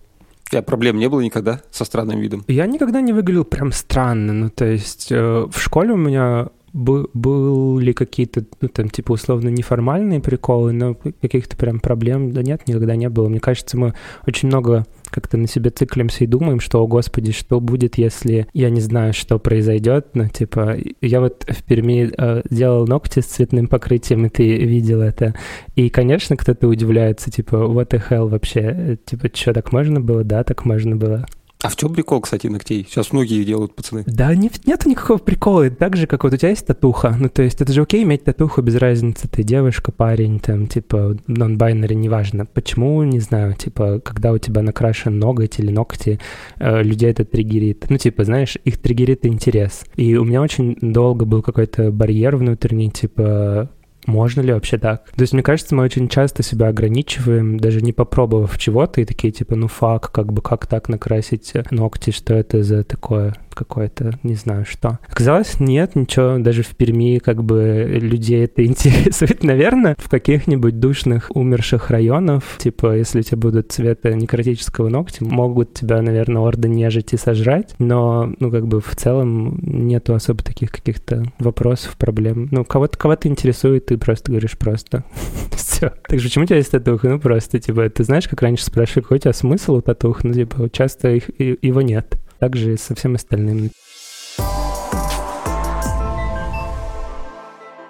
Тебя 0.50 0.62
проблем 0.62 0.98
не 0.98 1.10
было 1.10 1.22
никогда 1.22 1.62
со 1.72 1.86
странным 1.86 2.20
видом? 2.20 2.44
Я 2.48 2.68
никогда 2.68 3.02
не 3.02 3.14
выглядел 3.14 3.46
прям 3.46 3.72
странно. 3.72 4.34
Ну, 4.34 4.50
то 4.50 4.66
есть 4.66 5.12
э, 5.12 5.48
в 5.50 5.60
школе 5.60 5.94
у 5.94 5.98
меня 5.98 6.50
были 6.76 7.94
какие-то, 7.94 8.44
ну, 8.60 8.68
там, 8.68 8.90
типа, 8.90 9.14
условно, 9.14 9.48
неформальные 9.48 10.20
приколы, 10.20 10.74
но 10.74 10.96
каких-то 11.22 11.56
прям 11.56 11.80
проблем, 11.80 12.32
да 12.32 12.44
нет, 12.44 12.68
никогда 12.68 12.98
не 12.98 13.08
было. 13.08 13.30
Мне 13.30 13.40
кажется, 13.40 13.78
мы 13.78 13.94
очень 14.28 14.50
много 14.50 14.86
как-то 15.16 15.38
на 15.38 15.48
себе 15.48 15.70
циклимся 15.70 16.26
и 16.26 16.28
думаем, 16.28 16.60
что, 16.60 16.84
о 16.84 16.88
господи, 16.88 17.32
что 17.32 17.62
будет, 17.62 17.98
если 17.98 18.48
я 18.54 18.70
не 18.70 18.82
знаю, 18.82 19.14
что 19.14 19.40
произойдет. 19.40 20.08
Ну, 20.14 20.28
типа, 20.28 20.76
я 21.00 21.22
вот 21.22 21.46
в 21.48 21.64
Перми 21.64 22.12
э, 22.18 22.42
делал 22.50 22.86
ногти 22.86 23.22
с 23.22 23.26
цветным 23.26 23.68
покрытием, 23.68 24.26
и 24.26 24.30
ты 24.30 24.58
видел 24.58 25.02
это. 25.02 25.34
И, 25.76 25.90
конечно, 25.90 26.36
кто-то 26.36 26.68
удивляется, 26.68 27.32
типа, 27.32 27.56
what 27.56 27.92
the 27.92 28.04
hell 28.10 28.28
вообще? 28.28 28.98
Типа, 29.06 29.30
что, 29.34 29.54
так 29.54 29.72
можно 29.72 30.02
было? 30.02 30.26
Да, 30.26 30.44
так 30.44 30.66
можно 30.66 30.98
было. 30.98 31.26
А 31.62 31.70
в 31.70 31.76
чем 31.76 31.94
прикол, 31.94 32.22
кстати, 32.22 32.48
ногтей? 32.48 32.86
Сейчас 32.88 33.12
многие 33.12 33.44
делают, 33.44 33.76
пацаны. 33.76 34.04
Да, 34.06 34.36
не, 34.36 34.52
нет 34.66 34.86
никакого 34.86 35.18
прикола. 35.18 35.64
Это 35.64 35.76
так 35.78 35.96
же, 35.96 36.06
как 36.06 36.24
вот 36.24 36.34
у 36.34 36.38
тебя 36.38 36.50
есть 36.50 36.66
татуха. 36.68 37.16
Ну, 37.18 37.30
то 37.30 37.42
есть 37.42 37.60
это 37.62 37.72
же 37.74 37.82
окей 37.82 38.04
иметь 38.04 38.24
татуху 38.24 38.62
без 38.62 38.76
разницы. 38.76 39.28
Ты 39.28 39.44
девушка, 39.44 39.92
парень, 39.92 40.40
там, 40.40 40.68
типа, 40.68 41.18
нон-байнери, 41.28 41.96
неважно. 41.96 42.46
Почему, 42.46 43.02
не 43.04 43.20
знаю, 43.20 43.54
типа, 43.56 44.00
когда 44.00 44.32
у 44.32 44.38
тебя 44.38 44.62
накрашен 44.62 45.18
ноготь 45.18 45.60
или 45.60 45.72
ногти, 45.72 46.20
э, 46.60 46.84
людей 46.84 47.10
это 47.10 47.26
триггерит. 47.26 47.86
Ну, 47.90 47.98
типа, 47.98 48.26
знаешь, 48.26 48.58
их 48.64 48.78
триггерит 48.78 49.26
интерес. 49.26 49.86
И 49.96 50.16
у 50.18 50.24
меня 50.24 50.42
очень 50.42 50.78
долго 50.82 51.26
был 51.26 51.42
какой-то 51.42 51.92
барьер 51.92 52.36
внутренний, 52.36 52.92
типа, 52.92 53.72
можно 54.06 54.42
ли 54.42 54.54
вообще 54.54 54.78
так? 54.78 55.10
То 55.12 55.22
есть, 55.22 55.34
мне 55.34 55.44
кажется, 55.44 55.76
мы 55.76 55.84
очень 55.84 56.10
часто 56.10 56.44
себя 56.44 56.68
ограничиваем, 56.68 57.60
даже 57.60 57.82
не 57.82 57.94
попробовав 57.94 58.58
чего-то, 58.58 59.02
и 59.02 59.06
такие, 59.06 59.32
типа, 59.32 59.56
ну 59.56 59.68
фак, 59.68 60.12
как 60.12 60.32
бы, 60.34 60.42
как 60.42 60.68
так 60.68 60.90
накрасить 60.90 61.54
ногти, 61.72 62.12
что 62.12 62.34
это 62.34 62.64
за 62.64 62.84
такое? 62.84 63.36
Какое-то, 63.56 64.20
не 64.24 64.36
знаю 64.36 64.66
что. 64.66 65.00
Оказалось, 65.08 65.60
нет, 65.60 65.96
ничего, 65.96 66.38
даже 66.38 66.64
в 66.64 66.76
Перми 66.76 67.18
как 67.20 67.44
бы 67.44 67.88
людей 67.90 68.46
это 68.46 68.66
интересует. 68.66 69.44
Наверное, 69.44 69.96
в 69.98 70.10
каких-нибудь 70.10 70.80
душных 70.80 71.32
умерших 71.34 71.90
районах, 71.90 72.44
типа, 72.58 72.96
если 72.96 73.20
у 73.20 73.24
тебя 73.24 73.38
будут 73.38 73.72
цвета 73.72 74.14
некротического 74.14 74.90
ногтя, 74.90 75.26
могут 75.26 75.74
тебя, 75.74 76.02
наверное, 76.02 76.42
орды 76.42 76.68
нежить 76.68 77.14
и 77.14 77.18
сожрать, 77.18 77.76
но, 77.80 78.32
ну, 78.40 78.52
как 78.52 78.68
бы 78.68 78.82
в 78.82 78.96
целом 78.96 79.60
нету 79.62 80.14
особо 80.14 80.44
таких 80.44 80.72
каких-то 80.72 81.24
вопросов, 81.40 81.98
проблем. 81.98 82.50
Ну, 82.52 82.64
кого-то 82.66 82.98
кого 82.98 83.16
интересует, 83.24 83.88
ты 83.88 83.98
просто 83.98 84.32
говоришь 84.32 84.58
просто. 84.58 85.04
Все. 85.56 85.92
Так 86.08 86.20
же, 86.20 86.28
почему 86.28 86.44
у 86.44 86.48
тебя 86.48 86.58
есть 86.58 86.72
татуха? 86.72 87.10
Ну, 87.10 87.20
просто, 87.20 87.60
типа, 87.60 87.90
ты 87.90 88.04
знаешь, 88.04 88.28
как 88.28 88.42
раньше 88.42 88.66
спрашивали, 88.66 89.04
какой 89.04 89.18
у 89.18 89.22
тебя 89.22 89.34
смысл 89.34 89.76
у 89.76 89.82
татух? 89.82 90.24
Ну, 90.24 90.34
типа, 90.34 90.70
часто 90.70 91.12
их, 91.12 91.30
его 91.40 91.82
нет 91.82 92.18
также 92.40 92.74
и 92.74 92.78
со 92.78 92.96
всем 92.96 93.16
остальным. 93.16 93.72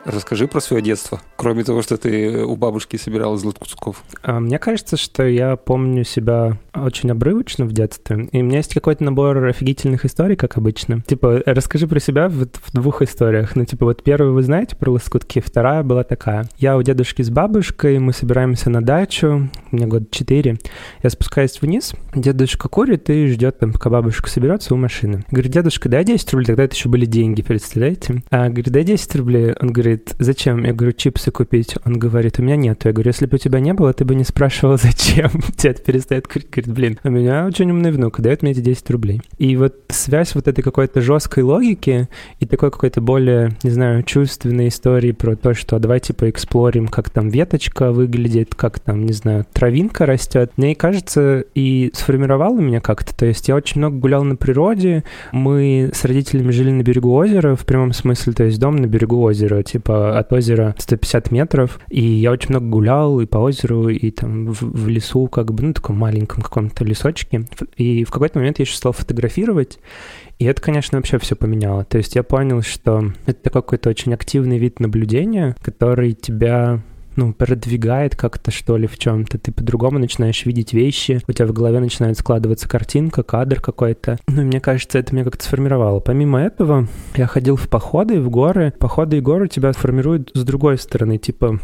Расскажи 0.05 0.47
про 0.47 0.61
свое 0.61 0.83
детство, 0.83 1.19
кроме 1.35 1.63
того, 1.63 1.81
что 1.81 1.97
ты 1.97 2.43
у 2.43 2.55
бабушки 2.55 2.95
собирал 2.95 3.35
из 3.35 3.43
лоткуцков. 3.43 4.03
А, 4.21 4.39
мне 4.39 4.59
кажется, 4.59 4.97
что 4.97 5.23
я 5.23 5.55
помню 5.55 6.03
себя 6.03 6.57
очень 6.75 7.09
обрывочно 7.09 7.65
в 7.65 7.71
детстве, 7.71 8.29
и 8.31 8.41
у 8.41 8.43
меня 8.43 8.57
есть 8.57 8.73
какой-то 8.73 9.03
набор 9.03 9.43
офигительных 9.45 10.05
историй, 10.05 10.35
как 10.35 10.57
обычно. 10.57 11.01
Типа, 11.01 11.41
расскажи 11.47 11.87
про 11.87 11.99
себя 11.99 12.29
в, 12.29 12.45
в 12.45 12.71
двух 12.73 13.01
историях. 13.01 13.55
Ну, 13.55 13.65
типа, 13.65 13.85
вот 13.85 14.03
первую 14.03 14.33
вы 14.33 14.43
знаете 14.43 14.75
про 14.75 14.91
лоскутки, 14.91 15.41
вторая 15.43 15.81
была 15.81 16.03
такая. 16.03 16.47
Я 16.57 16.77
у 16.77 16.83
дедушки 16.83 17.23
с 17.23 17.31
бабушкой, 17.31 17.97
мы 17.97 18.13
собираемся 18.13 18.69
на 18.69 18.83
дачу, 18.83 19.49
мне 19.71 19.87
год 19.87 20.11
четыре. 20.11 20.57
Я 21.01 21.09
спускаюсь 21.09 21.59
вниз, 21.61 21.93
дедушка 22.13 22.69
курит 22.69 23.09
и 23.09 23.27
ждет 23.27 23.57
там, 23.57 23.73
пока 23.73 23.89
бабушка 23.89 24.29
соберется 24.29 24.75
у 24.75 24.77
машины. 24.77 25.25
Говорит, 25.31 25.51
дедушка, 25.51 25.89
дай 25.89 26.03
10 26.03 26.31
рублей, 26.33 26.45
тогда 26.45 26.63
это 26.63 26.75
еще 26.75 26.89
были 26.89 27.05
деньги, 27.05 27.41
представляете? 27.41 28.23
А, 28.29 28.49
говорит, 28.49 28.69
дай 28.69 28.83
10 28.83 29.15
рублей. 29.15 29.55
Он 29.59 29.71
говорит, 29.71 29.94
зачем? 30.19 30.63
Я 30.63 30.73
говорю, 30.73 30.93
чипсы 30.93 31.31
купить. 31.31 31.75
Он 31.85 31.97
говорит, 31.97 32.39
у 32.39 32.43
меня 32.43 32.55
нет. 32.55 32.85
Я 32.85 32.93
говорю, 32.93 33.09
если 33.09 33.25
бы 33.25 33.35
у 33.35 33.37
тебя 33.37 33.59
не 33.59 33.73
было, 33.73 33.93
ты 33.93 34.05
бы 34.05 34.15
не 34.15 34.23
спрашивал, 34.23 34.77
зачем. 34.81 35.29
Дед 35.57 35.83
перестает 35.83 36.27
курить, 36.27 36.49
говорит, 36.49 36.73
блин, 36.73 36.99
у 37.03 37.09
меня 37.09 37.45
очень 37.45 37.69
умный 37.71 37.91
внук, 37.91 38.19
дает 38.19 38.41
мне 38.41 38.51
эти 38.51 38.59
10 38.59 38.89
рублей. 38.91 39.21
И 39.37 39.55
вот 39.57 39.75
связь 39.89 40.35
вот 40.35 40.47
этой 40.47 40.61
какой-то 40.61 41.01
жесткой 41.01 41.43
логики 41.43 42.09
и 42.39 42.45
такой 42.45 42.71
какой-то 42.71 43.01
более, 43.01 43.51
не 43.63 43.69
знаю, 43.69 44.03
чувственной 44.03 44.69
истории 44.69 45.11
про 45.11 45.35
то, 45.35 45.53
что 45.53 45.79
давай 45.79 45.99
типа 45.99 46.29
эксплорим, 46.29 46.87
как 46.87 47.09
там 47.09 47.29
веточка 47.29 47.91
выглядит, 47.91 48.55
как 48.55 48.79
там, 48.79 49.05
не 49.05 49.13
знаю, 49.13 49.45
травинка 49.51 50.05
растет. 50.05 50.51
Мне 50.57 50.75
кажется, 50.75 51.43
и 51.53 51.91
сформировало 51.93 52.59
меня 52.59 52.81
как-то. 52.81 53.15
То 53.15 53.25
есть 53.25 53.47
я 53.47 53.55
очень 53.55 53.79
много 53.79 53.97
гулял 53.97 54.23
на 54.23 54.35
природе. 54.35 55.03
Мы 55.31 55.91
с 55.93 56.05
родителями 56.05 56.51
жили 56.51 56.71
на 56.71 56.83
берегу 56.83 57.13
озера, 57.13 57.55
в 57.55 57.65
прямом 57.65 57.93
смысле, 57.93 58.33
то 58.33 58.43
есть 58.43 58.59
дом 58.59 58.75
на 58.75 58.87
берегу 58.87 59.21
озера, 59.21 59.63
типа 59.63 59.84
от 59.89 60.31
озера 60.33 60.75
150 60.77 61.31
метров. 61.31 61.79
И 61.89 62.01
я 62.01 62.31
очень 62.31 62.49
много 62.49 62.67
гулял 62.67 63.19
и 63.19 63.25
по 63.25 63.37
озеру, 63.37 63.89
и 63.89 64.11
там 64.11 64.47
в, 64.47 64.61
в 64.61 64.87
лесу, 64.87 65.27
как 65.27 65.53
бы, 65.53 65.63
ну, 65.63 65.73
таком 65.73 65.97
маленьком 65.97 66.41
каком-то 66.41 66.83
лесочке. 66.83 67.45
И 67.77 68.03
в 68.03 68.11
какой-то 68.11 68.39
момент 68.39 68.59
я 68.59 68.63
еще 68.63 68.75
стал 68.75 68.91
фотографировать. 68.91 69.79
И 70.37 70.45
это, 70.45 70.61
конечно, 70.61 70.97
вообще 70.97 71.17
все 71.19 71.35
поменяло. 71.35 71.85
То 71.85 71.97
есть 71.97 72.15
я 72.15 72.23
понял, 72.23 72.61
что 72.61 73.11
это 73.25 73.41
такой 73.41 73.61
какой-то 73.61 73.89
очень 73.89 74.13
активный 74.13 74.57
вид 74.57 74.79
наблюдения, 74.79 75.55
который 75.61 76.13
тебя 76.13 76.81
ну, 77.15 77.33
продвигает 77.33 78.15
как-то, 78.15 78.51
что 78.51 78.77
ли, 78.77 78.87
в 78.87 78.97
чем-то. 78.97 79.37
Ты 79.37 79.51
по-другому 79.51 79.99
начинаешь 79.99 80.45
видеть 80.45 80.73
вещи, 80.73 81.21
у 81.27 81.31
тебя 81.31 81.47
в 81.47 81.53
голове 81.53 81.79
начинает 81.79 82.17
складываться 82.17 82.67
картинка, 82.67 83.23
кадр 83.23 83.61
какой-то. 83.61 84.17
Ну, 84.27 84.43
мне 84.43 84.59
кажется, 84.59 84.99
это 84.99 85.13
меня 85.13 85.23
как-то 85.23 85.43
сформировало. 85.43 85.99
Помимо 85.99 86.39
этого, 86.39 86.87
я 87.15 87.27
ходил 87.27 87.55
в 87.55 87.69
походы, 87.69 88.19
в 88.19 88.29
горы. 88.29 88.73
Походы 88.77 89.17
и 89.17 89.21
горы 89.21 89.47
тебя 89.47 89.71
формируют 89.71 90.31
с 90.33 90.43
другой 90.43 90.77
стороны. 90.77 91.17
Типа, 91.17 91.59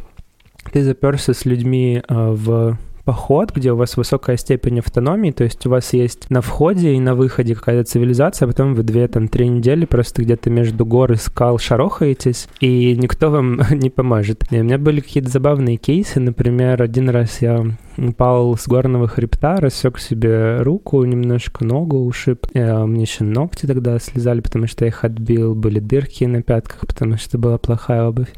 ты 0.71 0.83
заперся 0.83 1.33
с 1.33 1.45
людьми 1.45 2.01
э, 2.07 2.13
в 2.31 2.77
поход, 3.03 3.51
где 3.53 3.71
у 3.71 3.75
вас 3.75 3.97
высокая 3.97 4.37
степень 4.37 4.79
автономии, 4.79 5.31
то 5.31 5.43
есть 5.43 5.65
у 5.65 5.69
вас 5.69 5.93
есть 5.93 6.29
на 6.29 6.41
входе 6.41 6.93
и 6.93 6.99
на 6.99 7.15
выходе 7.15 7.55
какая-то 7.55 7.89
цивилизация, 7.89 8.45
а 8.45 8.49
потом 8.49 8.73
вы 8.73 8.83
две, 8.83 9.07
там, 9.07 9.27
три 9.27 9.47
недели 9.47 9.85
просто 9.85 10.21
где-то 10.21 10.49
между 10.49 10.85
гор 10.85 11.11
и 11.13 11.15
скал 11.15 11.57
шарохаетесь, 11.57 12.47
и 12.59 12.95
никто 12.95 13.29
вам 13.29 13.61
не 13.71 13.89
поможет. 13.89 14.45
И 14.51 14.59
у 14.59 14.63
меня 14.63 14.77
были 14.77 15.01
какие-то 15.01 15.29
забавные 15.29 15.77
кейсы, 15.77 16.19
например, 16.19 16.81
один 16.81 17.09
раз 17.09 17.41
я 17.41 17.65
упал 17.97 18.57
с 18.57 18.67
горного 18.67 19.07
хребта, 19.07 19.57
рассек 19.57 19.99
себе 19.99 20.61
руку, 20.61 21.03
немножко 21.03 21.65
ногу 21.65 22.05
ушиб. 22.05 22.47
И, 22.53 22.59
а, 22.59 22.85
мне 22.85 23.03
еще 23.03 23.23
ногти 23.23 23.65
тогда 23.65 23.99
слезали, 23.99 24.41
потому 24.41 24.67
что 24.67 24.85
я 24.85 24.89
их 24.89 25.03
отбил, 25.03 25.55
были 25.55 25.79
дырки 25.79 26.23
на 26.25 26.41
пятках, 26.41 26.87
потому 26.87 27.17
что 27.17 27.37
была 27.37 27.57
плохая 27.57 28.07
обувь. 28.07 28.29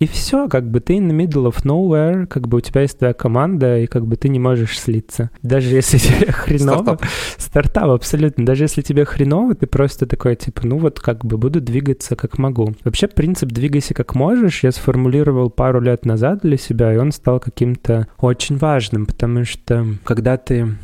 И 0.00 0.06
все, 0.06 0.48
как 0.48 0.70
бы 0.70 0.80
ты 0.80 0.94
in 0.94 1.10
the 1.10 1.14
middle 1.14 1.44
of 1.44 1.62
nowhere, 1.64 2.26
как 2.26 2.48
бы 2.48 2.56
у 2.56 2.60
тебя 2.60 2.80
есть 2.80 2.98
твоя 2.98 3.12
команда, 3.12 3.78
и 3.78 3.86
как 3.86 4.06
бы 4.06 4.16
ты 4.16 4.30
не 4.30 4.38
можешь 4.38 4.80
слиться. 4.80 5.30
Даже 5.42 5.74
если 5.74 5.98
тебе 5.98 6.26
хреново... 6.32 6.82
Стартап. 6.82 7.04
Стартап, 7.36 7.90
абсолютно. 7.90 8.46
Даже 8.46 8.64
если 8.64 8.80
тебе 8.80 9.04
хреново, 9.04 9.54
ты 9.54 9.66
просто 9.66 10.06
такой, 10.06 10.36
типа, 10.36 10.66
ну 10.66 10.78
вот 10.78 11.00
как 11.00 11.26
бы 11.26 11.36
буду 11.36 11.60
двигаться 11.60 12.16
как 12.16 12.38
могу. 12.38 12.74
Вообще 12.82 13.08
принцип 13.08 13.50
«двигайся 13.50 13.92
как 13.92 14.14
можешь» 14.14 14.64
я 14.64 14.72
сформулировал 14.72 15.50
пару 15.50 15.82
лет 15.82 16.06
назад 16.06 16.40
для 16.42 16.56
себя, 16.56 16.94
и 16.94 16.96
он 16.96 17.12
стал 17.12 17.38
каким-то 17.38 18.08
очень 18.18 18.56
важным, 18.56 19.04
потому 19.04 19.44
что 19.44 19.86
когда 20.04 20.38
ты 20.38 20.76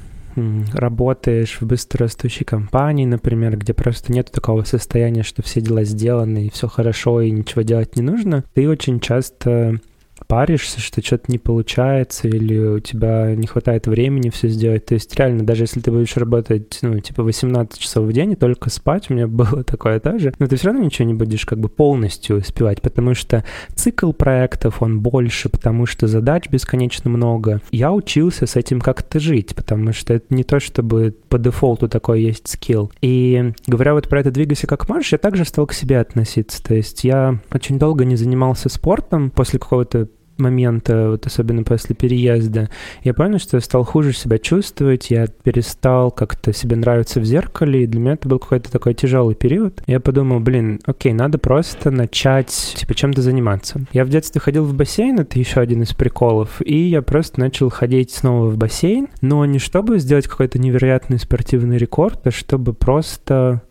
работаешь 0.72 1.58
в 1.60 1.66
быстрорастущей 1.66 2.44
компании, 2.44 3.06
например, 3.06 3.56
где 3.56 3.74
просто 3.74 4.12
нет 4.12 4.30
такого 4.30 4.64
состояния, 4.64 5.22
что 5.22 5.42
все 5.42 5.60
дела 5.60 5.84
сделаны 5.84 6.46
и 6.46 6.50
все 6.50 6.68
хорошо 6.68 7.20
и 7.20 7.30
ничего 7.30 7.62
делать 7.62 7.96
не 7.96 8.02
нужно, 8.02 8.44
ты 8.54 8.68
очень 8.68 9.00
часто 9.00 9.80
паришься, 10.26 10.80
что 10.80 11.02
что-то 11.02 11.30
не 11.30 11.38
получается, 11.38 12.28
или 12.28 12.58
у 12.58 12.80
тебя 12.80 13.35
не 13.35 13.46
хватает 13.46 13.87
времени 13.87 14.30
все 14.30 14.49
сделать. 14.49 14.87
То 14.87 14.94
есть 14.94 15.14
реально, 15.16 15.44
даже 15.44 15.64
если 15.64 15.80
ты 15.80 15.90
будешь 15.90 16.16
работать, 16.16 16.78
ну, 16.82 16.99
типа 17.00 17.23
18 17.23 17.78
часов 17.78 18.06
в 18.06 18.12
день 18.12 18.32
и 18.32 18.37
только 18.37 18.70
спать, 18.70 19.11
у 19.11 19.14
меня 19.14 19.26
было 19.28 19.62
такое 19.64 20.00
тоже, 20.00 20.32
но 20.38 20.46
ты 20.46 20.56
все 20.56 20.68
равно 20.68 20.85
ничего 20.85 21.06
не 21.06 21.14
будешь 21.14 21.44
как 21.44 21.58
бы 21.58 21.68
полностью 21.68 22.38
успевать, 22.38 22.82
потому 22.82 23.14
что 23.14 23.44
цикл 23.75 24.12
проектов, 24.12 24.82
он 24.82 25.00
больше, 25.00 25.49
потому 25.49 25.87
что 25.87 26.06
задач 26.06 26.49
бесконечно 26.49 27.11
много. 27.11 27.61
Я 27.70 27.92
учился 27.92 28.46
с 28.46 28.56
этим 28.56 28.80
как-то 28.80 29.20
жить, 29.20 29.54
потому 29.54 29.92
что 29.92 30.14
это 30.14 30.26
не 30.30 30.44
то, 30.44 30.61
чтобы 30.61 31.14
по 31.28 31.38
дефолту 31.38 31.88
такой 31.88 32.23
есть 32.23 32.49
скилл. 32.49 32.90
И 33.00 33.52
говоря 33.66 33.94
вот 33.94 34.08
про 34.08 34.20
это 34.20 34.30
«двигайся 34.30 34.66
как 34.66 34.88
можешь», 34.88 35.12
я 35.12 35.18
также 35.18 35.44
стал 35.44 35.66
к 35.66 35.73
себе 35.73 36.00
относиться. 36.00 36.62
То 36.62 36.75
есть 36.75 37.04
я 37.04 37.38
очень 37.52 37.78
долго 37.78 38.04
не 38.04 38.16
занимался 38.16 38.68
спортом 38.68 39.30
после 39.30 39.58
какого-то 39.58 40.05
момента, 40.38 41.10
вот 41.10 41.26
особенно 41.26 41.62
после 41.62 41.94
переезда, 41.94 42.68
я 43.02 43.14
понял, 43.14 43.38
что 43.38 43.56
я 43.56 43.60
стал 43.60 43.84
хуже 43.84 44.12
себя 44.12 44.38
чувствовать, 44.38 45.10
я 45.10 45.26
перестал 45.26 46.10
как-то 46.10 46.52
себе 46.52 46.76
нравиться 46.76 47.20
в 47.20 47.24
зеркале, 47.24 47.84
и 47.84 47.86
для 47.86 48.00
меня 48.00 48.12
это 48.12 48.28
был 48.28 48.38
какой-то 48.38 48.70
такой 48.70 48.94
тяжелый 48.94 49.34
период. 49.34 49.82
Я 49.86 50.00
подумал, 50.00 50.40
блин, 50.40 50.80
окей, 50.86 51.12
надо 51.12 51.38
просто 51.38 51.90
начать, 51.90 52.74
типа, 52.76 52.94
чем-то 52.94 53.22
заниматься. 53.22 53.80
Я 53.92 54.04
в 54.04 54.08
детстве 54.08 54.40
ходил 54.40 54.64
в 54.64 54.74
бассейн, 54.74 55.20
это 55.20 55.38
еще 55.38 55.60
один 55.60 55.82
из 55.82 55.94
приколов, 55.94 56.60
и 56.64 56.76
я 56.88 57.02
просто 57.02 57.40
начал 57.40 57.70
ходить 57.70 58.10
снова 58.10 58.48
в 58.48 58.56
бассейн, 58.56 59.08
но 59.20 59.44
не 59.44 59.58
чтобы 59.58 59.98
сделать 59.98 60.26
какой-то 60.26 60.58
невероятный 60.58 61.18
спортивный 61.18 61.78
рекорд, 61.78 62.26
а 62.26 62.30
чтобы 62.30 62.72
просто 62.72 63.62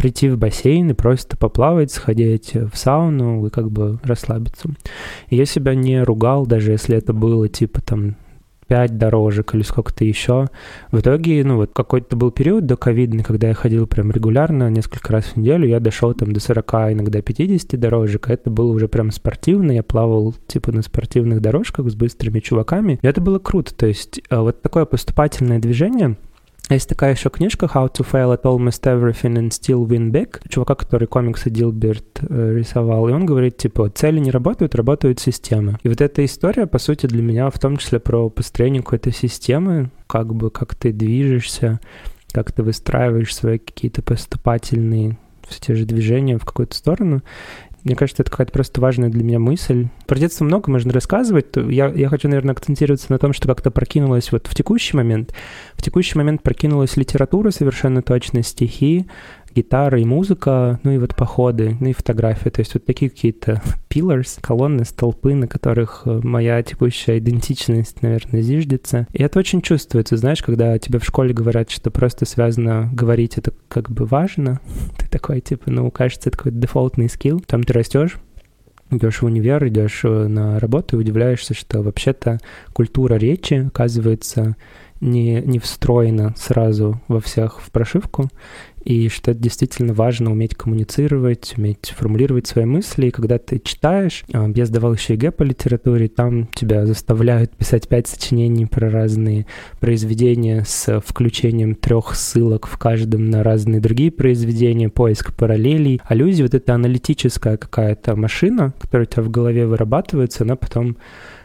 прийти 0.00 0.30
в 0.30 0.38
бассейн 0.38 0.88
и 0.88 0.94
просто 0.94 1.36
поплавать, 1.36 1.92
сходить 1.92 2.54
в 2.54 2.74
сауну 2.74 3.46
и 3.46 3.50
как 3.50 3.70
бы 3.70 3.98
расслабиться. 4.02 4.70
И 5.28 5.36
я 5.36 5.44
себя 5.44 5.74
не 5.74 6.02
ругал, 6.02 6.46
даже 6.46 6.72
если 6.72 6.96
это 6.96 7.12
было 7.12 7.50
типа 7.50 7.82
там 7.82 8.16
5 8.68 8.96
дорожек 8.96 9.54
или 9.54 9.62
сколько-то 9.62 10.06
еще. 10.06 10.48
В 10.90 11.00
итоге, 11.00 11.44
ну 11.44 11.56
вот 11.56 11.72
какой-то 11.74 12.16
был 12.16 12.30
период 12.30 12.64
до 12.64 12.78
ковидный, 12.78 13.22
когда 13.22 13.48
я 13.48 13.54
ходил 13.54 13.86
прям 13.86 14.10
регулярно, 14.10 14.70
несколько 14.70 15.12
раз 15.12 15.24
в 15.24 15.36
неделю, 15.36 15.68
я 15.68 15.80
дошел 15.80 16.14
там 16.14 16.32
до 16.32 16.40
40, 16.40 16.72
иногда 16.92 17.20
50 17.20 17.78
дорожек, 17.78 18.30
а 18.30 18.32
это 18.32 18.48
было 18.48 18.72
уже 18.72 18.88
прям 18.88 19.10
спортивно, 19.10 19.72
я 19.72 19.82
плавал 19.82 20.34
типа 20.46 20.72
на 20.72 20.80
спортивных 20.80 21.42
дорожках 21.42 21.90
с 21.90 21.94
быстрыми 21.94 22.40
чуваками, 22.40 22.98
и 23.02 23.06
это 23.06 23.20
было 23.20 23.38
круто, 23.38 23.74
то 23.74 23.86
есть 23.86 24.22
э, 24.30 24.38
вот 24.38 24.62
такое 24.62 24.86
поступательное 24.86 25.58
движение, 25.58 26.16
есть 26.74 26.88
такая 26.88 27.14
еще 27.14 27.30
книжка 27.30 27.66
«How 27.66 27.92
to 27.92 28.06
fail 28.08 28.32
at 28.32 28.42
almost 28.42 28.82
everything 28.84 29.34
and 29.34 29.48
still 29.48 29.86
win 29.86 30.10
big». 30.10 30.40
Чувака, 30.48 30.74
который 30.74 31.08
комиксы 31.08 31.50
Дилберт 31.50 32.20
э, 32.28 32.54
рисовал. 32.58 33.08
И 33.08 33.12
он 33.12 33.26
говорит, 33.26 33.56
типа, 33.56 33.90
цели 33.90 34.18
не 34.18 34.30
работают, 34.30 34.74
работают 34.74 35.18
системы. 35.18 35.78
И 35.82 35.88
вот 35.88 36.00
эта 36.00 36.24
история, 36.24 36.66
по 36.66 36.78
сути, 36.78 37.06
для 37.06 37.22
меня 37.22 37.50
в 37.50 37.58
том 37.58 37.76
числе 37.76 37.98
про 37.98 38.30
построение 38.30 38.82
какой-то 38.82 39.10
системы, 39.12 39.90
как 40.06 40.34
бы, 40.34 40.50
как 40.50 40.74
ты 40.74 40.92
движешься, 40.92 41.80
как 42.32 42.52
ты 42.52 42.62
выстраиваешь 42.62 43.34
свои 43.34 43.58
какие-то 43.58 44.02
поступательные 44.02 45.18
все 45.50 45.60
те 45.60 45.74
же 45.74 45.84
движения 45.84 46.38
в 46.38 46.44
какую-то 46.44 46.76
сторону. 46.76 47.22
Мне 47.84 47.96
кажется, 47.96 48.22
это 48.22 48.30
какая-то 48.30 48.52
просто 48.52 48.80
важная 48.80 49.08
для 49.08 49.24
меня 49.24 49.38
мысль. 49.38 49.88
Про 50.06 50.18
детство 50.18 50.44
много 50.44 50.70
можно 50.70 50.92
рассказывать. 50.92 51.46
Я, 51.56 51.88
я 51.88 52.08
хочу, 52.08 52.28
наверное, 52.28 52.52
акцентироваться 52.52 53.10
на 53.10 53.18
том, 53.18 53.32
что 53.32 53.48
как-то 53.48 53.70
прокинулась 53.70 54.32
вот 54.32 54.46
в 54.46 54.54
текущий 54.54 54.96
момент. 54.96 55.32
В 55.74 55.82
текущий 55.82 56.18
момент 56.18 56.42
прокинулась 56.42 56.96
литература 56.96 57.50
совершенно 57.50 58.02
точно, 58.02 58.42
стихи, 58.42 59.06
гитара 59.54 60.00
и 60.00 60.04
музыка, 60.04 60.80
ну 60.82 60.92
и 60.92 60.98
вот 60.98 61.14
походы, 61.14 61.76
ну 61.80 61.88
и 61.88 61.92
фотографии. 61.92 62.48
То 62.48 62.60
есть 62.60 62.74
вот 62.74 62.84
такие 62.84 63.10
какие-то 63.10 63.62
pillars, 63.88 64.38
колонны, 64.40 64.84
столпы, 64.84 65.34
на 65.34 65.46
которых 65.46 66.02
э, 66.04 66.20
моя 66.22 66.62
текущая 66.62 67.18
идентичность, 67.18 68.02
наверное, 68.02 68.42
зиждется. 68.42 69.06
И 69.12 69.22
это 69.22 69.38
очень 69.38 69.62
чувствуется, 69.62 70.16
знаешь, 70.16 70.42
когда 70.42 70.78
тебе 70.78 70.98
в 70.98 71.04
школе 71.04 71.34
говорят, 71.34 71.70
что 71.70 71.90
просто 71.90 72.24
связано 72.24 72.88
говорить, 72.92 73.38
это 73.38 73.52
как 73.68 73.90
бы 73.90 74.04
важно. 74.04 74.60
Ты 74.98 75.08
такой, 75.08 75.40
типа, 75.40 75.70
ну, 75.70 75.90
кажется, 75.90 76.28
это 76.28 76.38
какой-то 76.38 76.58
дефолтный 76.58 77.08
скилл. 77.08 77.40
Там 77.40 77.62
ты 77.62 77.72
растешь, 77.72 78.18
идешь 78.90 79.22
в 79.22 79.24
универ, 79.24 79.66
идешь 79.66 80.00
э, 80.04 80.26
на 80.26 80.58
работу 80.58 80.96
и 80.96 81.00
удивляешься, 81.00 81.54
что 81.54 81.82
вообще-то 81.82 82.38
культура 82.72 83.14
речи, 83.14 83.66
оказывается, 83.68 84.56
не, 85.00 85.40
не 85.40 85.58
встроена 85.58 86.34
сразу 86.36 87.00
во 87.08 87.20
всех 87.20 87.60
в 87.60 87.70
прошивку, 87.70 88.28
и 88.90 89.08
что 89.08 89.30
это 89.30 89.40
действительно 89.40 89.94
важно 89.94 90.32
уметь 90.32 90.56
коммуницировать, 90.56 91.54
уметь 91.56 91.94
формулировать 91.96 92.48
свои 92.48 92.64
мысли. 92.64 93.06
И 93.06 93.10
когда 93.12 93.38
ты 93.38 93.60
читаешь, 93.60 94.24
а, 94.32 94.50
я 94.52 94.66
сдавал 94.66 94.94
еще 94.94 95.14
ЕГЭ 95.14 95.30
по 95.30 95.44
литературе, 95.44 96.08
там 96.08 96.48
тебя 96.48 96.84
заставляют 96.86 97.52
писать 97.52 97.86
пять 97.86 98.08
сочинений 98.08 98.66
про 98.66 98.90
разные 98.90 99.46
произведения 99.78 100.64
с 100.66 101.00
включением 101.06 101.76
трех 101.76 102.16
ссылок 102.16 102.66
в 102.66 102.76
каждом 102.78 103.30
на 103.30 103.44
разные 103.44 103.80
другие 103.80 104.10
произведения, 104.10 104.88
поиск 104.88 105.34
параллелей, 105.34 106.00
аллюзий. 106.04 106.42
Вот 106.42 106.54
эта 106.54 106.74
аналитическая 106.74 107.56
какая-то 107.56 108.16
машина, 108.16 108.74
которая 108.80 109.06
у 109.06 109.10
тебя 109.10 109.22
в 109.22 109.30
голове 109.30 109.66
вырабатывается, 109.66 110.42
она 110.42 110.56
потом 110.56 110.96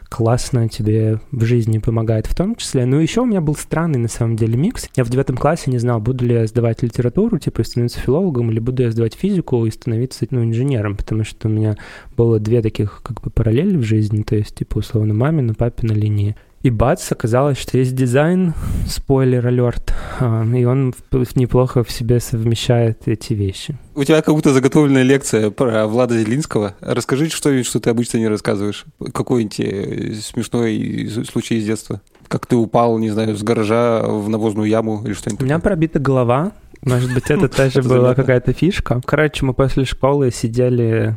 классно 0.10 0.70
тебе 0.70 1.20
в 1.32 1.44
жизни 1.46 1.80
помогает 1.80 2.28
в 2.28 2.36
том 2.36 2.56
числе. 2.56 2.86
Ну, 2.86 3.00
еще 3.00 3.22
у 3.22 3.26
меня 3.26 3.42
был 3.42 3.56
странный, 3.56 4.00
на 4.00 4.08
самом 4.08 4.36
деле, 4.36 4.58
микс. 4.58 4.90
Я 4.96 5.04
в 5.04 5.10
девятом 5.10 5.38
классе 5.38 5.72
не 5.72 5.78
знал, 5.78 6.00
буду 6.00 6.26
ли 6.26 6.36
я 6.36 6.48
сдавать 6.48 6.84
литературу, 6.84 7.38
типа, 7.38 7.64
становиться 7.64 8.00
филологом, 8.00 8.52
или 8.52 8.60
буду 8.60 8.84
я 8.84 8.92
сдавать 8.92 9.16
физику 9.16 9.66
и 9.66 9.72
становиться, 9.72 10.26
ну, 10.30 10.44
инженером, 10.44 10.96
потому 10.96 11.24
что 11.24 11.48
у 11.48 11.52
меня 11.52 11.78
было 12.16 12.40
две 12.40 12.62
таких, 12.62 13.02
как 13.04 13.22
бы, 13.22 13.30
параллели 13.30 13.78
в 13.78 13.84
жизни, 13.84 14.24
то 14.24 14.36
есть, 14.36 14.56
типа, 14.56 14.80
условно, 14.80 15.14
мамина, 15.14 15.54
папина 15.54 15.94
линии. 15.94 16.36
И 16.66 16.72
бац, 16.72 17.12
оказалось, 17.12 17.60
что 17.60 17.78
есть 17.78 17.94
дизайн, 17.94 18.56
спойлер 18.88 19.46
алерт, 19.46 19.94
а, 20.20 20.44
и 20.44 20.66
он 20.66 20.96
неплохо 21.36 21.84
в 21.84 21.92
себе 21.92 22.20
совмещает 22.20 23.04
эти 23.06 23.34
вещи. 23.34 23.78
У 23.94 24.04
тебя 24.04 24.24
как 24.24 24.34
будто 24.34 24.52
заготовленная 24.52 25.04
лекция 25.04 25.52
про 25.52 25.86
Влада 25.86 26.18
Зелинского. 26.18 26.74
Расскажи 26.82 27.30
что-нибудь, 27.30 27.68
что 27.68 27.80
ты 27.80 27.92
обычно 27.92 28.18
не 28.18 28.28
рассказываешь. 28.28 28.86
Какой-нибудь 29.14 29.60
э, 29.60 30.14
смешной 30.16 31.08
случай 31.32 31.60
из 31.60 31.66
детства. 31.66 32.02
Как 32.28 32.48
ты 32.48 32.56
упал, 32.56 32.98
не 32.98 33.12
знаю, 33.12 33.38
с 33.38 33.44
гаража 33.44 34.02
в 34.02 34.28
навозную 34.28 34.68
яму 34.68 35.04
или 35.06 35.14
что-нибудь 35.14 35.44
У 35.44 35.46
меня 35.46 35.60
пробита 35.60 36.00
голова, 36.00 36.52
может 36.82 37.14
быть, 37.14 37.30
это 37.30 37.48
тоже 37.48 37.84
была 37.88 38.16
какая-то 38.16 38.54
фишка. 38.54 39.02
Короче, 39.06 39.46
мы 39.46 39.54
после 39.54 39.86
школы 39.86 40.32
сидели 40.32 41.16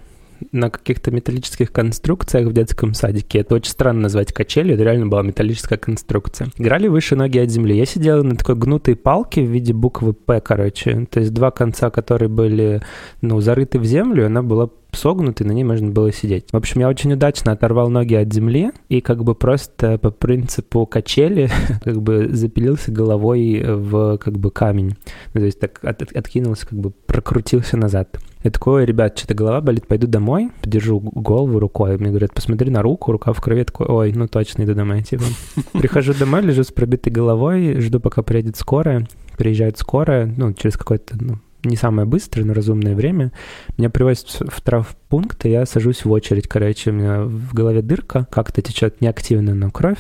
на 0.52 0.70
каких-то 0.70 1.10
металлических 1.10 1.72
конструкциях 1.72 2.48
в 2.48 2.52
детском 2.52 2.94
садике. 2.94 3.40
Это 3.40 3.56
очень 3.56 3.70
странно 3.70 4.02
назвать 4.02 4.32
качелью, 4.32 4.74
это 4.74 4.84
реально 4.84 5.06
была 5.06 5.22
металлическая 5.22 5.78
конструкция. 5.78 6.48
Играли 6.56 6.88
выше 6.88 7.16
ноги 7.16 7.38
от 7.38 7.50
земли. 7.50 7.76
Я 7.76 7.86
сидела 7.86 8.22
на 8.22 8.36
такой 8.36 8.56
гнутой 8.56 8.96
палке 8.96 9.42
в 9.42 9.50
виде 9.50 9.72
буквы 9.72 10.12
«П», 10.12 10.40
короче. 10.40 11.06
То 11.10 11.20
есть 11.20 11.32
два 11.32 11.50
конца, 11.50 11.90
которые 11.90 12.28
были, 12.28 12.82
ну, 13.20 13.40
зарыты 13.40 13.78
в 13.78 13.84
землю, 13.84 14.26
она 14.26 14.42
была 14.42 14.70
согнутый, 14.92 15.46
на 15.46 15.52
ней 15.52 15.64
можно 15.64 15.90
было 15.90 16.12
сидеть. 16.12 16.46
В 16.50 16.56
общем, 16.56 16.80
я 16.80 16.88
очень 16.88 17.12
удачно 17.12 17.52
оторвал 17.52 17.88
ноги 17.88 18.14
от 18.14 18.32
земли 18.32 18.72
и 18.88 19.00
как 19.00 19.22
бы 19.22 19.34
просто 19.34 19.98
по 19.98 20.10
принципу 20.10 20.86
качели 20.86 21.50
как 21.84 22.02
бы 22.02 22.28
запилился 22.30 22.90
головой 22.90 23.62
в 23.64 24.18
как 24.18 24.38
бы 24.38 24.50
камень. 24.50 24.96
Ну, 25.34 25.40
то 25.40 25.46
есть 25.46 25.60
так 25.60 25.80
от, 25.82 26.02
откинулся, 26.02 26.66
как 26.66 26.78
бы 26.78 26.90
прокрутился 26.90 27.76
назад. 27.76 28.18
Я 28.42 28.50
такой, 28.50 28.84
ребят, 28.84 29.18
что-то 29.18 29.34
голова 29.34 29.60
болит, 29.60 29.88
пойду 29.88 30.06
домой, 30.06 30.50
подержу 30.62 31.00
голову 31.00 31.58
рукой. 31.58 31.98
Мне 31.98 32.10
говорят, 32.10 32.32
посмотри 32.32 32.70
на 32.70 32.82
руку, 32.82 33.10
рука 33.10 33.32
в 33.32 33.40
крови. 33.40 33.64
такой, 33.64 33.86
ой, 33.86 34.12
ну 34.12 34.28
точно 34.28 34.62
иду 34.62 34.74
домой, 34.74 35.02
типа. 35.02 35.24
Прихожу 35.72 36.14
домой, 36.14 36.42
лежу 36.42 36.62
с 36.62 36.70
пробитой 36.70 37.12
головой, 37.12 37.80
жду, 37.80 37.98
пока 38.00 38.22
приедет 38.22 38.56
скорая. 38.56 39.08
Приезжает 39.36 39.78
скорая, 39.78 40.32
ну, 40.36 40.52
через 40.52 40.76
какой-то, 40.76 41.16
ну, 41.20 41.38
не 41.64 41.76
самое 41.76 42.06
быстрое, 42.06 42.46
но 42.46 42.54
разумное 42.54 42.94
время. 42.94 43.32
Меня 43.76 43.90
привозят 43.90 44.28
в 44.28 44.62
травпункт, 45.08 45.44
и 45.46 45.50
я 45.50 45.66
сажусь 45.66 46.04
в 46.04 46.10
очередь. 46.10 46.48
Короче, 46.48 46.90
у 46.90 46.92
меня 46.92 47.22
в 47.22 47.54
голове 47.54 47.82
дырка, 47.82 48.26
как-то 48.30 48.62
течет 48.62 49.00
неактивно 49.00 49.54
на 49.54 49.70
кровь. 49.70 49.98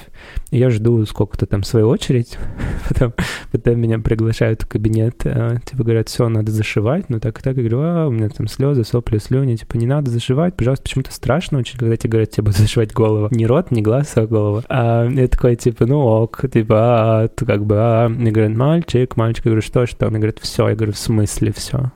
Я 0.50 0.70
жду 0.70 1.04
сколько-то 1.06 1.46
там 1.46 1.62
свою 1.62 1.88
очередь. 1.88 2.38
Потом, 2.88 3.12
потом 3.52 3.78
меня 3.80 3.98
приглашают 3.98 4.62
в 4.62 4.66
кабинет. 4.66 5.20
А, 5.24 5.56
типа 5.64 5.84
говорят, 5.84 6.08
все, 6.08 6.28
надо 6.28 6.50
зашивать. 6.50 7.10
Ну 7.10 7.20
так 7.20 7.38
и 7.38 7.42
так. 7.42 7.56
Я 7.56 7.62
говорю, 7.62 7.80
а, 7.82 8.06
у 8.06 8.10
меня 8.10 8.28
там 8.30 8.48
слезы, 8.48 8.84
сопли, 8.84 9.18
слюни. 9.18 9.56
Типа, 9.56 9.76
не 9.76 9.86
надо 9.86 10.10
зашивать, 10.10 10.56
пожалуйста. 10.56 10.84
Почему-то 10.84 11.12
страшно 11.12 11.58
очень, 11.58 11.78
когда 11.78 11.96
тебе 11.96 12.10
говорят, 12.10 12.30
тебе 12.30 12.44
будут 12.44 12.58
зашивать 12.58 12.94
голову. 12.94 13.28
Не 13.30 13.46
рот, 13.46 13.70
не 13.70 13.82
глаз, 13.82 14.12
а 14.16 14.26
голову. 14.26 14.62
А 14.68 15.06
я 15.06 15.28
такой, 15.28 15.56
типа, 15.56 15.84
ну 15.84 15.98
ок. 16.00 16.44
Типа, 16.50 16.76
а, 17.24 17.28
как 17.28 17.66
бы, 17.66 17.76
а. 17.78 18.08
Мне 18.08 18.30
говорят, 18.30 18.56
мальчик, 18.56 19.16
мальчик. 19.16 19.44
Я 19.44 19.50
говорю, 19.50 19.62
что, 19.62 19.86
что? 19.86 20.08
Мне 20.08 20.18
говорят, 20.18 20.38
все. 20.40 20.68
Я 20.68 20.74
говорю, 20.74 20.92
в 20.92 20.98
смысле 20.98 21.52
все? 21.52 21.92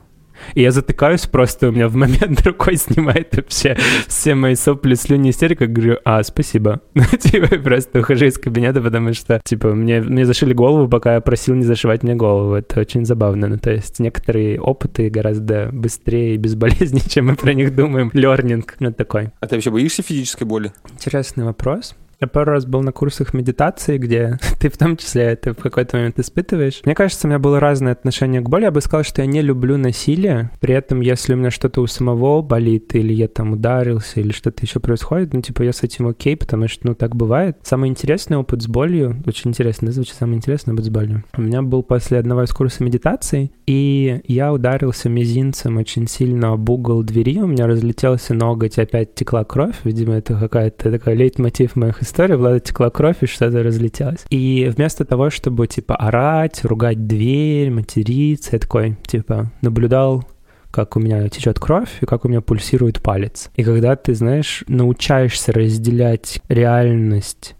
И 0.53 0.61
я 0.61 0.71
затыкаюсь 0.71 1.25
просто, 1.27 1.69
у 1.69 1.71
меня 1.71 1.87
в 1.87 1.95
момент 1.95 2.41
рукой 2.45 2.77
снимает 2.77 3.35
вообще 3.35 3.77
все 4.07 4.35
мои 4.35 4.55
сопли, 4.55 4.95
слюни, 4.95 5.29
истерика. 5.29 5.67
Говорю, 5.67 5.97
а, 6.05 6.23
спасибо. 6.23 6.81
Ну, 7.03 7.17
типа, 7.17 7.57
просто 7.57 7.99
ухожу 7.99 8.25
из 8.25 8.37
кабинета, 8.37 8.81
потому 8.81 9.13
что, 9.13 9.41
типа, 9.43 9.73
мне, 9.73 9.99
мне 9.99 10.25
зашили 10.25 10.53
голову, 10.53 10.87
пока 10.87 11.15
я 11.15 11.21
просил 11.21 11.53
не 11.55 11.63
зашивать 11.63 12.01
мне 12.03 12.15
голову. 12.15 12.55
Это 12.55 12.79
очень 12.79 13.05
забавно. 13.05 13.47
Ну, 13.47 13.57
то 13.57 13.71
есть 13.71 13.99
некоторые 13.99 14.59
опыты 14.59 15.09
гораздо 15.09 15.69
быстрее 15.71 16.35
и 16.35 16.37
безболезнее, 16.37 17.03
чем 17.09 17.27
мы 17.27 17.35
про 17.35 17.53
них 17.53 17.75
думаем. 17.75 18.09
Лернинг. 18.13 18.75
Вот 18.79 18.95
такой. 18.95 19.29
А 19.39 19.47
ты 19.47 19.55
вообще 19.55 19.69
боишься 19.69 20.01
физической 20.01 20.43
боли? 20.43 20.71
Интересный 20.93 21.43
вопрос. 21.43 21.95
Я 22.23 22.27
пару 22.27 22.53
раз 22.53 22.65
был 22.65 22.81
на 22.81 22.93
курсах 22.93 23.33
медитации, 23.33 23.97
где 23.97 24.39
ты 24.61 24.69
в 24.69 24.77
том 24.77 24.95
числе 24.95 25.23
это 25.23 25.53
в 25.53 25.57
какой-то 25.57 25.97
момент 25.97 26.19
испытываешь. 26.19 26.79
Мне 26.85 26.95
кажется, 26.95 27.27
у 27.27 27.29
меня 27.29 27.37
было 27.37 27.59
разное 27.59 27.91
отношение 27.91 28.39
к 28.39 28.47
боли. 28.47 28.63
Я 28.63 28.71
бы 28.71 28.79
сказал, 28.79 29.03
что 29.03 29.21
я 29.21 29.27
не 29.27 29.41
люблю 29.41 29.75
насилие. 29.75 30.49
При 30.61 30.73
этом, 30.73 31.01
если 31.01 31.33
у 31.33 31.35
меня 31.35 31.51
что-то 31.51 31.81
у 31.81 31.87
самого 31.87 32.41
болит, 32.41 32.95
или 32.95 33.11
я 33.11 33.27
там 33.27 33.51
ударился, 33.51 34.21
или 34.21 34.31
что-то 34.31 34.63
еще 34.63 34.79
происходит, 34.79 35.33
ну, 35.33 35.41
типа, 35.41 35.63
я 35.63 35.73
с 35.73 35.83
этим 35.83 36.07
окей, 36.07 36.37
потому 36.37 36.69
что, 36.69 36.87
ну, 36.87 36.95
так 36.95 37.13
бывает. 37.13 37.57
Самый 37.63 37.89
интересный 37.89 38.37
опыт 38.37 38.61
с 38.61 38.67
болью, 38.67 39.21
очень 39.25 39.49
интересно, 39.49 39.87
да, 39.87 39.91
звучит 39.91 40.15
самый 40.15 40.37
интересный 40.37 40.75
опыт 40.75 40.85
с 40.85 40.89
болью. 40.89 41.25
У 41.35 41.41
меня 41.41 41.61
был 41.61 41.83
после 41.83 42.19
одного 42.19 42.43
из 42.43 42.51
курсов 42.51 42.79
медитации, 42.79 43.51
и 43.67 44.21
я 44.29 44.53
ударился 44.53 45.09
мизинцем 45.09 45.75
очень 45.75 46.07
сильно 46.07 46.53
об 46.53 46.69
угол 46.69 47.03
двери, 47.03 47.41
у 47.41 47.47
меня 47.47 47.67
разлетелся 47.67 48.33
ноготь, 48.33 48.79
опять 48.79 49.13
текла 49.13 49.43
кровь. 49.43 49.75
Видимо, 49.83 50.13
это 50.13 50.39
какая-то 50.39 50.89
такая 50.89 51.15
лейтмотив 51.15 51.75
моих 51.75 52.01
история, 52.13 52.37
Влада 52.37 52.59
текла 52.59 52.91
кровь, 52.91 53.17
и 53.21 53.25
что-то 53.25 53.63
разлетелось. 53.63 54.23
И 54.29 54.71
вместо 54.73 55.03
того, 55.03 55.31
чтобы, 55.31 55.65
типа, 55.65 55.95
орать, 55.95 56.63
ругать 56.63 57.07
дверь, 57.07 57.71
материться, 57.71 58.51
я 58.53 58.59
такой, 58.59 58.97
типа, 59.07 59.51
наблюдал 59.61 60.23
как 60.69 60.95
у 60.97 60.99
меня 60.99 61.29
течет 61.29 61.59
кровь 61.59 61.89
и 62.01 62.07
как 62.07 62.25
у 62.25 62.27
меня 62.27 62.41
пульсирует 62.41 62.99
палец. 62.99 63.51
И 63.55 63.63
когда 63.63 63.95
ты, 63.95 64.15
знаешь, 64.15 64.63
научаешься 64.67 65.51
разделять 65.51 66.41
реальность 66.49 67.55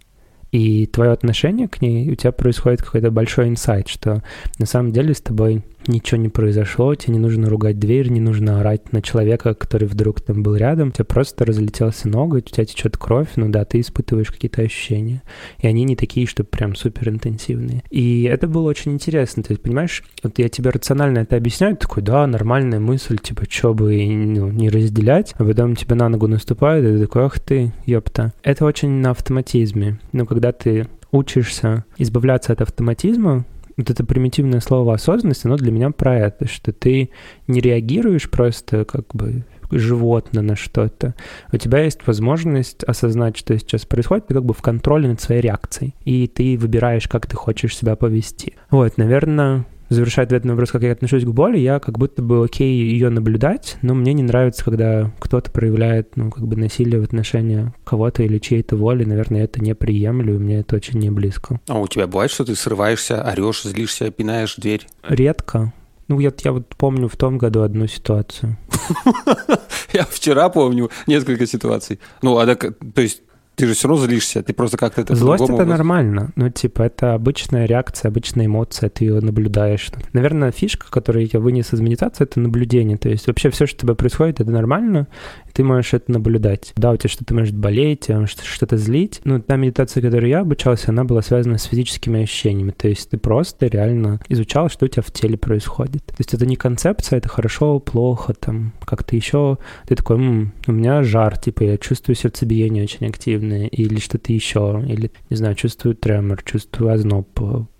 и 0.50 0.86
твое 0.86 1.12
отношение 1.12 1.68
к 1.68 1.80
ней, 1.80 2.10
у 2.10 2.16
тебя 2.16 2.32
происходит 2.32 2.82
какой-то 2.82 3.12
большой 3.12 3.46
инсайт, 3.46 3.86
что 3.86 4.24
на 4.58 4.66
самом 4.66 4.90
деле 4.90 5.14
с 5.14 5.20
тобой 5.20 5.62
ничего 5.86 6.20
не 6.20 6.28
произошло, 6.28 6.94
тебе 6.94 7.14
не 7.14 7.18
нужно 7.18 7.48
ругать 7.48 7.78
дверь, 7.78 8.08
не 8.08 8.20
нужно 8.20 8.60
орать 8.60 8.92
на 8.92 9.02
человека, 9.02 9.54
который 9.54 9.88
вдруг 9.88 10.20
там 10.20 10.42
был 10.42 10.56
рядом, 10.56 10.92
тебе 10.92 11.04
просто 11.04 11.44
разлетелся 11.44 12.08
ноготь, 12.08 12.50
у 12.50 12.54
тебя 12.54 12.64
течет 12.64 12.96
кровь, 12.96 13.28
ну 13.36 13.48
да, 13.48 13.64
ты 13.64 13.80
испытываешь 13.80 14.30
какие-то 14.30 14.62
ощущения. 14.62 15.22
И 15.58 15.66
они 15.66 15.84
не 15.84 15.96
такие, 15.96 16.26
что 16.26 16.44
прям 16.44 16.74
супер 16.74 17.08
интенсивные. 17.08 17.82
И 17.90 18.24
это 18.24 18.48
было 18.48 18.68
очень 18.68 18.92
интересно. 18.92 19.42
То 19.42 19.52
есть, 19.52 19.62
понимаешь, 19.62 20.02
вот 20.22 20.38
я 20.38 20.48
тебе 20.48 20.70
рационально 20.70 21.20
это 21.20 21.36
объясняю, 21.36 21.76
такой, 21.76 22.02
да, 22.02 22.26
нормальная 22.26 22.80
мысль, 22.80 23.18
типа, 23.18 23.44
что 23.48 23.74
бы 23.74 23.94
ну, 24.06 24.48
не 24.50 24.70
разделять, 24.70 25.34
а 25.38 25.44
потом 25.44 25.76
тебе 25.76 25.94
на 25.94 26.08
ногу 26.08 26.28
наступает, 26.28 26.84
и 26.84 26.96
ты 26.96 27.00
такой, 27.00 27.24
ах 27.24 27.38
ты, 27.40 27.72
ёпта. 27.86 28.32
Это 28.42 28.64
очень 28.64 28.90
на 28.90 29.10
автоматизме. 29.10 29.98
Но 30.12 30.26
когда 30.26 30.52
ты 30.52 30.88
учишься 31.12 31.84
избавляться 31.96 32.52
от 32.52 32.60
автоматизма, 32.60 33.44
вот 33.76 33.90
это 33.90 34.04
примитивное 34.04 34.60
слово 34.60 34.94
осознанность, 34.94 35.44
оно 35.44 35.56
для 35.56 35.72
меня 35.72 35.90
про 35.90 36.16
это, 36.16 36.46
что 36.48 36.72
ты 36.72 37.10
не 37.46 37.60
реагируешь 37.60 38.30
просто 38.30 38.84
как 38.84 39.06
бы 39.14 39.44
животно 39.70 40.42
на 40.42 40.56
что-то. 40.56 41.14
У 41.52 41.56
тебя 41.56 41.80
есть 41.80 42.06
возможность 42.06 42.84
осознать, 42.84 43.36
что 43.36 43.58
сейчас 43.58 43.84
происходит, 43.84 44.28
ты 44.28 44.34
как 44.34 44.44
бы 44.44 44.54
в 44.54 44.62
контроле 44.62 45.08
над 45.08 45.20
своей 45.20 45.40
реакцией, 45.40 45.94
и 46.04 46.26
ты 46.28 46.56
выбираешь, 46.56 47.08
как 47.08 47.26
ты 47.26 47.36
хочешь 47.36 47.76
себя 47.76 47.96
повести. 47.96 48.54
Вот, 48.70 48.96
наверное, 48.98 49.66
завершая 49.88 50.26
ответ 50.26 50.44
на 50.44 50.52
вопрос, 50.52 50.70
как 50.70 50.82
я 50.82 50.92
отношусь 50.92 51.24
к 51.24 51.28
боли, 51.28 51.58
я 51.58 51.78
как 51.78 51.98
будто 51.98 52.22
бы 52.22 52.44
окей 52.44 52.74
ее 52.74 53.10
наблюдать, 53.10 53.76
но 53.82 53.94
мне 53.94 54.12
не 54.12 54.22
нравится, 54.22 54.64
когда 54.64 55.12
кто-то 55.18 55.50
проявляет, 55.50 56.16
ну, 56.16 56.30
как 56.30 56.46
бы 56.46 56.56
насилие 56.56 57.00
в 57.00 57.04
отношении 57.04 57.72
кого-то 57.84 58.22
или 58.22 58.38
чьей-то 58.38 58.76
воли. 58.76 59.04
Наверное, 59.04 59.38
я 59.38 59.44
это 59.44 59.60
не 59.60 59.74
приемлю, 59.74 60.34
и 60.34 60.38
мне 60.38 60.60
это 60.60 60.76
очень 60.76 60.98
не 60.98 61.10
близко. 61.10 61.60
А 61.68 61.78
у 61.78 61.86
тебя 61.86 62.06
бывает, 62.06 62.30
что 62.30 62.44
ты 62.44 62.54
срываешься, 62.54 63.22
орешь, 63.22 63.62
злишься, 63.62 64.10
пинаешь 64.10 64.56
дверь? 64.56 64.86
Редко. 65.08 65.72
Ну, 66.08 66.20
я, 66.20 66.32
я 66.42 66.52
вот 66.52 66.68
помню 66.76 67.08
в 67.08 67.16
том 67.16 67.38
году 67.38 67.62
одну 67.62 67.86
ситуацию. 67.86 68.58
Я 69.94 70.04
вчера 70.04 70.50
помню 70.50 70.90
несколько 71.06 71.46
ситуаций. 71.46 71.98
Ну, 72.20 72.36
а 72.36 72.46
так, 72.46 72.76
то 72.94 73.00
есть 73.00 73.22
Ты 73.56 73.66
же 73.66 73.74
все 73.74 73.88
равно 73.88 74.04
злишься, 74.06 74.42
ты 74.42 74.52
просто 74.52 74.76
как-то 74.76 75.00
это 75.02 75.14
Злость— 75.14 75.44
это 75.48 75.64
нормально. 75.64 76.32
Ну, 76.36 76.50
типа, 76.50 76.82
это 76.82 77.14
обычная 77.14 77.66
реакция, 77.66 78.08
обычная 78.08 78.46
эмоция, 78.46 78.90
ты 78.90 79.04
ее 79.04 79.20
наблюдаешь. 79.20 79.90
Наверное, 80.12 80.50
фишка, 80.50 80.90
которую 80.90 81.28
я 81.32 81.38
вынес 81.40 81.72
из 81.72 81.80
медитации, 81.80 82.24
это 82.24 82.40
наблюдение. 82.40 82.98
То 82.98 83.08
есть 83.08 83.26
вообще 83.26 83.50
все, 83.50 83.66
что 83.66 83.76
у 83.76 83.80
тебя 83.82 83.94
происходит, 83.94 84.40
это 84.40 84.50
нормально, 84.50 85.06
и 85.46 85.52
ты 85.52 85.62
можешь 85.62 85.94
это 85.94 86.10
наблюдать. 86.10 86.72
Да, 86.76 86.92
у 86.92 86.96
тебя 86.96 87.10
что-то 87.10 87.34
может 87.34 87.54
болеть, 87.54 88.08
что-то 88.26 88.76
злить. 88.76 89.20
Ну, 89.24 89.40
та 89.40 89.56
медитация, 89.56 90.02
которой 90.02 90.30
я 90.30 90.40
обучался, 90.40 90.90
она 90.90 91.04
была 91.04 91.22
связана 91.22 91.58
с 91.58 91.64
физическими 91.64 92.22
ощущениями. 92.22 92.72
То 92.72 92.88
есть 92.88 93.10
ты 93.10 93.18
просто 93.18 93.66
реально 93.66 94.20
изучал, 94.28 94.68
что 94.68 94.86
у 94.86 94.88
тебя 94.88 95.02
в 95.02 95.12
теле 95.12 95.38
происходит. 95.38 96.04
То 96.06 96.16
есть 96.18 96.34
это 96.34 96.44
не 96.46 96.56
концепция, 96.56 97.18
это 97.18 97.28
хорошо, 97.28 97.78
плохо, 97.78 98.34
там, 98.34 98.72
как-то 98.84 99.14
еще. 99.14 99.58
Ты 99.86 99.94
такой, 99.94 100.16
М, 100.16 100.52
у 100.66 100.72
меня 100.72 101.02
жар, 101.02 101.38
типа, 101.38 101.62
я 101.62 101.78
чувствую 101.78 102.16
сердцебиение 102.16 102.84
очень 102.84 103.06
активно 103.06 103.43
активные 103.44 103.68
или 103.68 103.98
что-то 103.98 104.32
еще, 104.32 104.82
или, 104.86 105.10
не 105.30 105.36
знаю, 105.36 105.54
чувствую 105.54 105.94
тремор, 105.94 106.42
чувствую 106.42 106.92
озноб, 106.92 107.28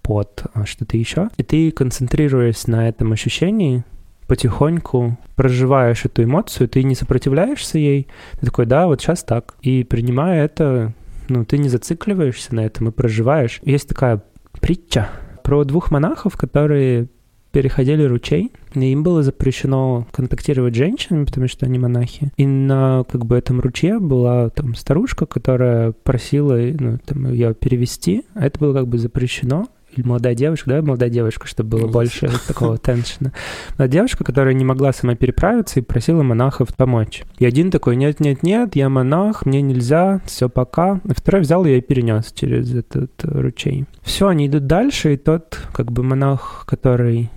пот, 0.02 0.44
а 0.52 0.66
что-то 0.66 0.96
еще. 0.96 1.28
И 1.36 1.42
ты, 1.42 1.70
концентрируясь 1.70 2.66
на 2.66 2.88
этом 2.88 3.12
ощущении, 3.12 3.84
потихоньку 4.26 5.18
проживаешь 5.36 6.04
эту 6.04 6.24
эмоцию, 6.24 6.68
ты 6.68 6.82
не 6.82 6.94
сопротивляешься 6.94 7.78
ей, 7.78 8.08
ты 8.38 8.46
такой, 8.46 8.66
да, 8.66 8.86
вот 8.86 9.00
сейчас 9.00 9.22
так. 9.22 9.54
И 9.62 9.84
принимая 9.84 10.44
это, 10.44 10.94
ну, 11.28 11.44
ты 11.44 11.58
не 11.58 11.68
зацикливаешься 11.68 12.54
на 12.54 12.60
этом 12.60 12.88
и 12.88 12.92
проживаешь. 12.92 13.60
Есть 13.64 13.88
такая 13.88 14.22
притча 14.60 15.08
про 15.42 15.64
двух 15.64 15.90
монахов, 15.90 16.36
которые 16.36 17.08
переходили 17.54 18.02
ручей, 18.02 18.50
и 18.74 18.80
им 18.80 19.04
было 19.04 19.22
запрещено 19.22 20.08
контактировать 20.10 20.74
с 20.74 20.76
женщинами, 20.76 21.24
потому 21.24 21.46
что 21.46 21.66
они 21.66 21.78
монахи. 21.78 22.32
И 22.36 22.46
на 22.46 23.04
как 23.08 23.24
бы 23.26 23.36
этом 23.36 23.60
ручье 23.60 24.00
была 24.00 24.50
там 24.50 24.74
старушка, 24.74 25.24
которая 25.24 25.92
просила 25.92 26.56
ну, 26.56 26.98
там, 27.06 27.30
ее 27.30 27.54
перевести, 27.54 28.24
а 28.34 28.44
это 28.44 28.58
было 28.58 28.74
как 28.74 28.88
бы 28.88 28.98
запрещено 28.98 29.68
или 29.96 30.04
молодая 30.04 30.34
девушка, 30.34 30.70
да, 30.70 30.82
молодая 30.82 31.10
девушка, 31.10 31.46
чтобы 31.46 31.78
было 31.78 31.86
больше 31.86 32.28
такого 32.48 32.76
теншена. 32.76 33.30
Молодая 33.78 33.88
девушка, 33.88 34.24
которая 34.24 34.52
не 34.52 34.64
могла 34.64 34.92
сама 34.92 35.14
переправиться 35.14 35.78
и 35.78 35.84
просила 35.84 36.24
монахов 36.24 36.74
помочь. 36.74 37.22
И 37.38 37.46
один 37.46 37.70
такой, 37.70 37.94
нет-нет-нет, 37.94 38.74
я 38.74 38.88
монах, 38.88 39.46
мне 39.46 39.62
нельзя, 39.62 40.20
все 40.24 40.48
пока. 40.48 41.00
И 41.04 41.14
второй 41.14 41.42
взял 41.42 41.64
ее 41.64 41.78
и 41.78 41.82
перенес 41.82 42.32
через 42.32 42.74
этот 42.74 43.12
ручей. 43.22 43.84
Все, 44.02 44.26
они 44.26 44.48
идут 44.48 44.66
дальше, 44.66 45.14
и 45.14 45.16
тот, 45.16 45.60
как 45.72 45.92
бы 45.92 46.02
монах, 46.02 46.64
который 46.66 47.30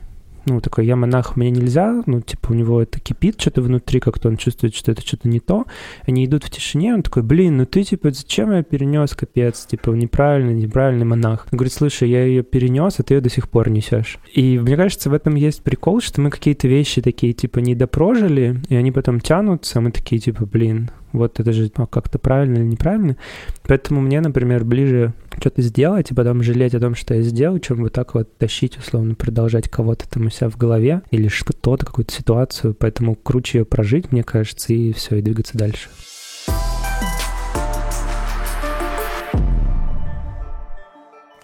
ну, 0.48 0.62
такой, 0.62 0.86
я 0.86 0.96
монах, 0.96 1.36
мне 1.36 1.52
нельзя, 1.52 2.02
ну, 2.06 2.22
типа, 2.22 2.52
у 2.52 2.54
него 2.54 2.82
это 2.82 3.00
кипит 3.00 3.40
что-то 3.40 3.62
внутри, 3.62 4.00
как-то 4.00 4.30
он 4.30 4.38
чувствует, 4.38 4.74
что 4.74 4.92
это 4.92 5.02
что-то 5.02 5.28
не 5.28 5.40
то. 5.40 5.66
Они 6.08 6.26
идут 6.26 6.46
в 6.46 6.50
тишине, 6.50 6.94
он 6.94 7.04
такой, 7.04 7.24
блин, 7.24 7.58
ну 7.58 7.66
ты, 7.66 7.84
типа, 7.84 8.12
зачем 8.12 8.52
я 8.52 8.64
перенес, 8.64 9.14
капец, 9.14 9.66
типа, 9.66 9.92
неправильный, 9.92 10.54
неправильный 10.54 11.06
монах. 11.06 11.48
Он 11.52 11.58
говорит, 11.58 11.74
слушай, 11.74 12.10
я 12.10 12.24
ее 12.24 12.44
перенес, 12.44 13.00
а 13.00 13.04
ты 13.04 13.16
ее 13.16 13.22
до 13.22 13.30
сих 13.30 13.50
пор 13.50 13.70
несешь. 13.70 14.20
И 14.34 14.58
мне 14.58 14.78
кажется, 14.78 15.10
в 15.10 15.14
этом 15.14 15.36
есть 15.36 15.64
прикол, 15.64 16.02
что 16.02 16.22
мы 16.22 16.30
какие-то 16.30 16.68
вещи 16.68 17.02
такие, 17.02 17.34
типа, 17.34 17.60
не 17.60 17.76
допрожили, 17.76 18.62
и 18.70 18.76
они 18.76 18.92
потом 18.92 19.20
тянутся, 19.20 19.82
мы 19.82 19.92
такие, 19.92 20.20
типа, 20.20 20.46
блин, 20.46 20.90
вот 21.12 21.40
это 21.40 21.52
же 21.54 21.72
ну, 21.78 21.88
как-то 21.88 22.20
правильно 22.20 22.58
или 22.58 22.64
неправильно. 22.64 23.18
Поэтому 23.64 24.02
мне, 24.02 24.22
например, 24.22 24.64
ближе 24.64 25.14
что-то 25.40 25.62
сделать 25.62 26.12
и 26.12 26.14
потом 26.14 26.44
жалеть 26.44 26.74
о 26.76 26.80
том, 26.80 26.96
что 26.96 27.14
я 27.14 27.22
сделал, 27.22 27.60
чем 27.60 27.84
вот 27.84 27.94
так 27.94 28.14
вот 28.14 28.38
тащить, 28.38 28.78
условно, 28.78 29.16
продолжать 29.16 29.70
кого-то 29.70 30.10
там 30.10 30.26
у 30.26 30.30
себя 30.30 30.50
в 30.50 30.58
голове 30.58 31.02
или 31.12 31.28
что-то, 31.28 31.86
какую-то 31.86 32.14
ситуацию. 32.14 32.74
Поэтому 32.74 33.16
круче 33.16 33.60
ее 33.60 33.66
прожить, 33.66 34.12
мне 34.12 34.24
кажется, 34.24 34.74
и 34.74 34.94
все, 34.94 35.18
и 35.18 35.22
двигаться 35.22 35.58
дальше. 35.58 35.90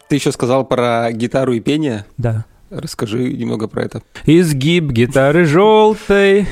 Ты 0.07 0.17
еще 0.17 0.31
сказал 0.31 0.65
про 0.65 1.11
гитару 1.11 1.53
и 1.53 1.59
пение. 1.59 2.05
Да. 2.17 2.45
Расскажи 2.69 3.33
немного 3.33 3.67
про 3.67 3.83
это. 3.83 4.01
Изгиб 4.25 4.91
гитары 4.91 5.45
желтой, 5.45 6.47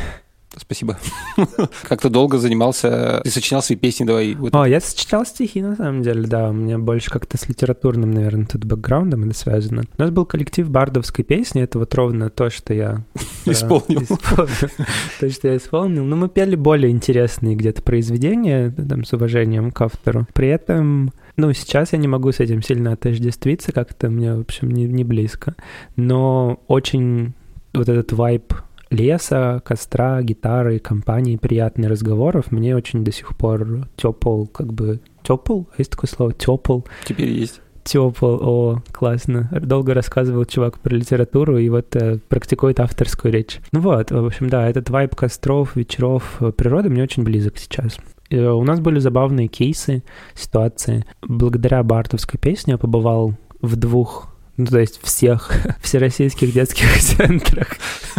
Спасибо. 0.58 0.98
Как-то 1.84 2.10
долго 2.10 2.38
занимался, 2.38 3.22
ты 3.24 3.30
сочинял 3.30 3.62
свои 3.62 3.78
песни, 3.78 4.04
давай. 4.04 4.36
Вот. 4.36 4.54
О, 4.54 4.66
я 4.66 4.82
сочинял 4.82 5.26
стихи, 5.26 5.62
на 5.62 5.76
самом 5.76 6.02
деле, 6.02 6.24
да. 6.28 6.50
У 6.50 6.54
меня 6.54 6.78
больше 6.78 7.10
как-то 7.10 7.38
с 7.38 7.48
литературным, 7.48 8.12
наверное, 8.12 8.46
тут 8.46 8.66
бэкграундом 8.66 9.24
это 9.24 9.38
связано. 9.38 9.84
У 9.98 10.02
нас 10.02 10.12
был 10.12 10.26
коллектив 10.26 10.70
бардовской 10.70 11.24
песни, 11.24 11.62
это 11.62 11.80
вот 11.80 11.94
ровно 11.96 12.30
то, 12.30 12.50
что 12.50 12.74
я... 12.74 13.04
Исполнил. 13.46 14.02
То, 15.20 15.30
что 15.30 15.48
я 15.48 15.58
исполнил. 15.58 16.04
Но 16.04 16.16
мы 16.16 16.30
пели 16.30 16.56
более 16.56 16.92
интересные 16.92 17.56
где-то 17.56 17.82
произведения, 17.82 18.70
там, 18.72 19.04
с 19.04 19.14
уважением 19.14 19.72
к 19.72 19.82
автору. 19.82 20.28
При 20.34 20.48
этом 20.48 21.12
ну, 21.38 21.54
сейчас 21.54 21.94
я 21.94 21.98
не 21.98 22.08
могу 22.08 22.32
с 22.32 22.40
этим 22.40 22.62
сильно 22.62 22.94
отождествиться, 22.94 23.72
как-то 23.72 24.10
мне, 24.10 24.36
в 24.36 24.42
общем, 24.42 24.70
не, 24.70 24.84
не 24.86 25.04
близко. 25.04 25.56
Но 25.96 26.60
очень 26.68 27.34
вот 27.74 27.90
этот 27.90 28.12
вайб 28.12 28.54
леса, 28.91 29.62
костра, 29.65 30.21
гитары, 30.21 30.77
компании, 30.80 31.38
приятных 31.38 31.89
разговоров 31.89 32.51
мне 32.51 32.75
очень 32.75 33.04
до 33.04 33.12
сих 33.12 33.36
пор 33.36 33.88
тепл, 33.95 34.45
как 34.45 34.73
бы 34.73 34.99
тепл, 35.23 35.63
есть 35.77 35.91
такое 35.91 36.10
слово 36.10 36.34
тепл. 36.34 36.82
Теперь 37.06 37.30
есть. 37.30 37.62
Тепл, 37.84 38.38
о, 38.41 38.84
классно. 38.91 39.49
Долго 39.51 39.95
рассказывал 39.95 40.45
чувак 40.45 40.77
про 40.80 40.93
литературу 40.93 41.58
и 41.58 41.67
вот 41.69 41.95
э, 41.95 42.19
практикует 42.30 42.80
авторскую 42.80 43.34
речь. 43.34 43.60
Ну 43.71 43.80
вот, 43.80 44.12
в 44.12 44.25
общем, 44.25 44.49
да, 44.49 44.69
этот 44.69 44.91
вайб 44.91 45.15
костров, 45.15 45.75
вечеров, 45.75 46.38
э, 46.41 46.51
природы 46.51 46.89
мне 46.89 47.01
очень 47.01 47.23
близок 47.23 47.58
сейчас. 47.58 47.97
И 48.30 48.36
э, 48.36 48.51
у 48.51 48.63
нас 48.63 48.80
были 48.80 48.99
забавные 48.99 49.47
кейсы, 49.47 50.04
ситуации. 50.36 51.06
Благодаря 51.23 51.82
бартовской 51.82 52.39
песне 52.39 52.73
я 52.73 52.77
побывал 52.77 53.34
в 53.62 53.75
двух 53.75 54.31
ну, 54.58 54.66
то 54.66 54.80
есть 54.80 55.00
всех 55.02 55.52
всероссийских 55.82 56.54
детских 56.54 56.88
центрах 57.00 57.68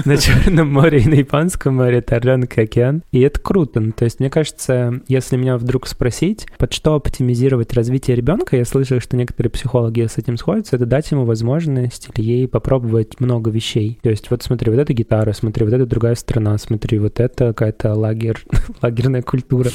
на 0.05 0.17
Черном 0.17 0.73
море 0.73 1.01
и 1.01 1.09
на 1.09 1.15
Японском 1.15 1.77
море, 1.77 1.99
это 1.99 2.17
Орленок 2.17 2.57
океан. 2.59 3.03
И 3.13 3.21
это 3.21 3.41
круто. 3.41 3.81
Ну, 3.81 3.93
то 3.93 4.05
есть, 4.05 4.21
мне 4.21 4.31
кажется, 4.31 5.01
если 5.09 5.37
меня 5.37 5.57
вдруг 5.57 5.87
спросить, 5.87 6.47
под 6.59 6.73
что 6.73 6.95
оптимизировать 6.95 7.73
развитие 7.75 8.17
ребенка, 8.17 8.57
я 8.57 8.65
слышал, 8.65 9.01
что 9.01 9.17
некоторые 9.17 9.51
психологи 9.51 10.07
с 10.07 10.19
этим 10.19 10.37
сходятся, 10.37 10.77
это 10.77 10.87
дать 10.87 11.11
ему 11.11 11.25
возможность 11.25 12.09
или 12.15 12.25
ей 12.25 12.49
попробовать 12.49 13.21
много 13.21 13.51
вещей. 13.51 13.99
То 14.03 14.11
есть, 14.11 14.31
вот 14.31 14.43
смотри, 14.43 14.71
вот 14.71 14.81
эта 14.81 14.93
гитара, 14.93 15.33
смотри, 15.33 15.65
вот 15.65 15.75
эта 15.75 15.87
другая 15.87 16.15
страна, 16.15 16.57
смотри, 16.59 16.99
вот 16.99 17.21
это 17.21 17.49
какая-то 17.49 17.95
лагерь, 17.95 18.39
лагерная 18.83 19.23
культура. 19.23 19.71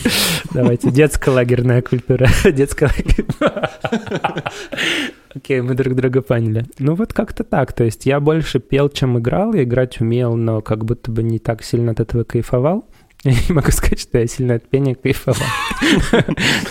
Давайте, 0.54 0.92
детская 0.92 1.32
лагерная 1.32 1.82
культура. 1.82 2.28
Детская 2.44 2.90
лагерная. 2.90 3.72
Окей, 5.34 5.62
мы 5.62 5.76
друг 5.76 5.96
друга 5.96 6.22
поняли. 6.22 6.66
Ну 6.80 6.96
вот 6.96 7.14
как-то 7.14 7.44
так. 7.44 7.74
То 7.74 7.84
есть 7.84 8.06
я 8.06 8.20
больше 8.20 8.60
пел, 8.60 8.90
чем 8.90 9.20
играл. 9.20 9.54
Я 9.54 9.64
играть 9.64 10.00
умел, 10.00 10.36
но 10.36 10.62
как 10.62 10.86
будто 10.86 11.12
бы 11.12 11.24
не 11.24 11.40
так 11.40 11.64
сильно 11.64 11.92
от 11.92 12.00
этого 12.00 12.24
кайфовал. 12.24 12.86
Я 13.24 13.32
не 13.32 13.56
могу 13.56 13.72
сказать, 13.72 14.00
что 14.00 14.20
я 14.20 14.28
сильно 14.28 14.56
от 14.56 14.70
пения 14.70 14.96
кайфовал. 14.96 15.48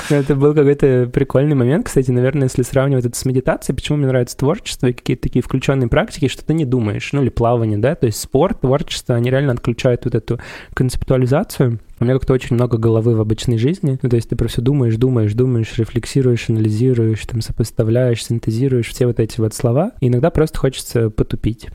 Это 0.09 0.37
был 0.37 0.55
какой-то 0.55 1.11
прикольный 1.13 1.57
момент. 1.57 1.87
Кстати, 1.87 2.11
наверное, 2.13 2.45
если 2.45 2.63
сравнивать 2.63 3.05
это 3.05 3.19
с 3.19 3.25
медитацией, 3.25 3.75
почему 3.75 3.99
мне 3.99 4.07
нравится 4.07 4.37
творчество 4.37 4.87
и 4.87 4.93
какие-то 4.93 5.25
такие 5.25 5.43
включенные 5.43 5.89
практики, 5.89 6.29
что 6.29 6.45
ты 6.45 6.55
не 6.55 6.65
думаешь, 6.65 7.13
ну 7.13 7.23
или 7.23 7.31
плавание, 7.31 7.79
да, 7.79 7.95
то 7.97 8.07
есть 8.07 8.21
спорт, 8.21 8.61
творчество, 8.61 9.17
они 9.17 9.31
реально 9.31 9.53
отключают 9.53 10.05
вот 10.05 10.15
эту 10.15 10.39
концептуализацию. 10.73 11.81
У 11.99 12.05
меня 12.05 12.15
как-то 12.15 12.35
очень 12.35 12.55
много 12.55 12.79
головы 12.79 13.17
в 13.17 13.21
обычной 13.21 13.59
жизни. 13.59 13.99
Ну, 14.03 14.09
то 14.09 14.17
есть 14.17 14.29
ты 14.29 14.37
просто 14.37 14.61
думаешь, 14.61 14.97
думаешь, 14.97 15.33
думаешь, 15.33 15.77
рефлексируешь, 15.79 16.49
анализируешь, 16.49 17.25
там, 17.27 17.41
сопоставляешь, 17.41 18.25
синтезируешь 18.25 18.89
все 18.89 19.07
вот 19.07 19.19
эти 19.19 19.41
вот 19.41 19.55
слова. 19.55 19.93
И 20.01 20.09
иногда 20.09 20.31
просто 20.31 20.59
хочется 20.59 21.11
потупить. 21.11 21.69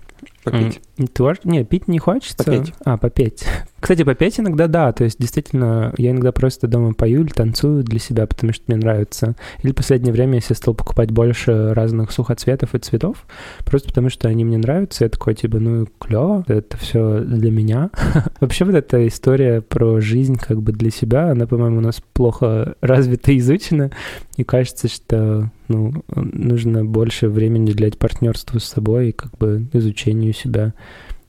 Попить. 0.44 0.80
Твор... 1.08 1.38
Не, 1.44 1.64
пить 1.64 1.88
не 1.88 2.00
хочется. 2.00 2.38
Попеть. 2.38 2.74
А, 2.84 2.98
попеть. 2.98 3.46
Кстати, 3.82 4.04
попеть 4.04 4.40
иногда 4.40 4.68
да, 4.68 4.92
то 4.92 5.04
есть 5.04 5.18
действительно 5.20 5.92
я 5.98 6.12
иногда 6.12 6.32
просто 6.32 6.68
дома 6.68 6.94
пою 6.94 7.24
или 7.24 7.32
танцую 7.32 7.84
для 7.84 8.00
себя, 8.00 8.28
потому 8.28 8.54
что 8.54 8.64
мне 8.68 8.78
нравится. 8.78 9.36
Или 9.64 9.72
в 9.72 9.76
последнее 9.76 10.14
время 10.14 10.36
я 10.36 10.42
себе 10.42 10.56
стал 10.56 10.76
покупать 10.76 11.10
больше 11.10 11.74
разных 11.74 12.12
сухоцветов 12.12 12.76
и 12.76 12.80
цветов, 12.80 13.26
просто 13.66 13.90
потому 13.90 14.10
что 14.10 14.28
они 14.28 14.46
мне 14.46 14.60
нравятся. 14.60 15.06
Я 15.06 15.10
такой, 15.10 15.34
типа, 15.34 15.60
ну, 15.60 15.88
клево, 16.00 16.44
это 16.48 16.78
все 16.78 17.22
для 17.22 17.50
меня. 17.50 17.90
Вообще 18.40 18.66
вот 18.66 18.76
эта 18.76 19.08
история 19.08 19.62
про 19.62 20.00
жизнь 20.00 20.38
как 20.38 20.62
бы 20.62 20.74
для 20.74 20.92
себя, 20.92 21.32
она, 21.32 21.48
по-моему, 21.48 21.80
у 21.80 21.82
нас 21.82 22.04
плохо 22.14 22.76
развита 22.82 23.32
и 23.32 23.40
изучена, 23.40 23.90
и 24.38 24.44
кажется, 24.44 24.90
что 24.90 25.50
ну, 25.68 26.04
нужно 26.16 26.86
больше 26.86 27.30
времени 27.30 27.72
уделять 27.72 27.98
партнерству 27.98 28.60
с 28.60 28.66
собой 28.66 29.10
и 29.10 29.12
как 29.14 29.38
бы 29.38 29.68
изучению 29.74 30.34
себя. 30.34 30.74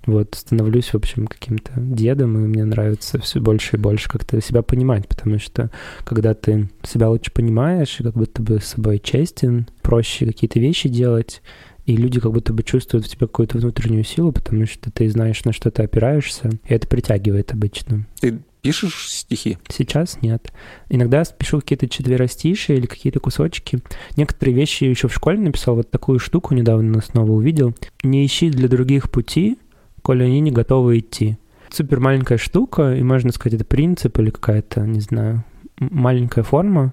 Вот, 0.06 0.34
становлюсь, 0.34 0.88
в 0.88 0.94
общем, 0.96 1.26
каким-то 1.26 1.72
дедом, 1.76 2.36
и 2.36 2.48
мне 2.48 2.64
нравится 2.64 3.20
все 3.20 3.40
больше 3.40 3.76
и 3.76 3.80
больше 3.80 4.08
как-то 4.08 4.40
себя 4.40 4.62
понимать, 4.62 5.06
потому 5.06 5.38
что 5.38 5.70
когда 6.04 6.34
ты 6.34 6.68
себя 6.82 7.08
лучше 7.08 7.30
понимаешь, 7.30 8.00
и 8.00 8.02
как 8.02 8.14
будто 8.14 8.42
бы 8.42 8.60
с 8.60 8.66
собой 8.66 8.98
честен, 8.98 9.68
проще 9.80 10.26
какие-то 10.26 10.58
вещи 10.58 10.88
делать, 10.88 11.40
и 11.86 11.96
люди 11.96 12.20
как 12.20 12.32
будто 12.32 12.52
бы 12.52 12.62
чувствуют 12.62 13.06
в 13.06 13.08
тебе 13.08 13.26
какую-то 13.26 13.58
внутреннюю 13.58 14.04
силу, 14.04 14.32
потому 14.32 14.66
что 14.66 14.90
ты 14.90 15.08
знаешь, 15.08 15.44
на 15.44 15.52
что 15.52 15.70
ты 15.70 15.82
опираешься, 15.82 16.50
и 16.64 16.74
это 16.74 16.86
притягивает 16.86 17.52
обычно. 17.52 18.06
Ты 18.20 18.40
пишешь 18.60 19.08
стихи? 19.10 19.58
Сейчас 19.68 20.22
нет. 20.22 20.52
Иногда 20.88 21.24
пишу 21.24 21.60
какие-то 21.60 21.88
четверостишие 21.88 22.78
или 22.78 22.86
какие-то 22.86 23.18
кусочки. 23.20 23.80
Некоторые 24.16 24.54
вещи 24.54 24.84
еще 24.84 25.08
в 25.08 25.14
школе 25.14 25.38
написал. 25.38 25.74
Вот 25.74 25.90
такую 25.90 26.20
штуку 26.20 26.54
недавно 26.54 27.00
снова 27.00 27.32
увидел. 27.32 27.74
«Не 28.04 28.24
ищи 28.24 28.50
для 28.50 28.68
других 28.68 29.10
пути, 29.10 29.58
коли 30.02 30.24
они 30.24 30.40
не 30.40 30.50
готовы 30.50 30.98
идти». 30.98 31.38
Супер 31.70 32.00
маленькая 32.00 32.36
штука, 32.36 32.94
и 32.94 33.02
можно 33.02 33.32
сказать, 33.32 33.54
это 33.54 33.64
принцип 33.64 34.18
или 34.18 34.30
какая-то, 34.30 34.82
не 34.86 35.00
знаю, 35.00 35.44
маленькая 35.78 36.42
форма. 36.42 36.92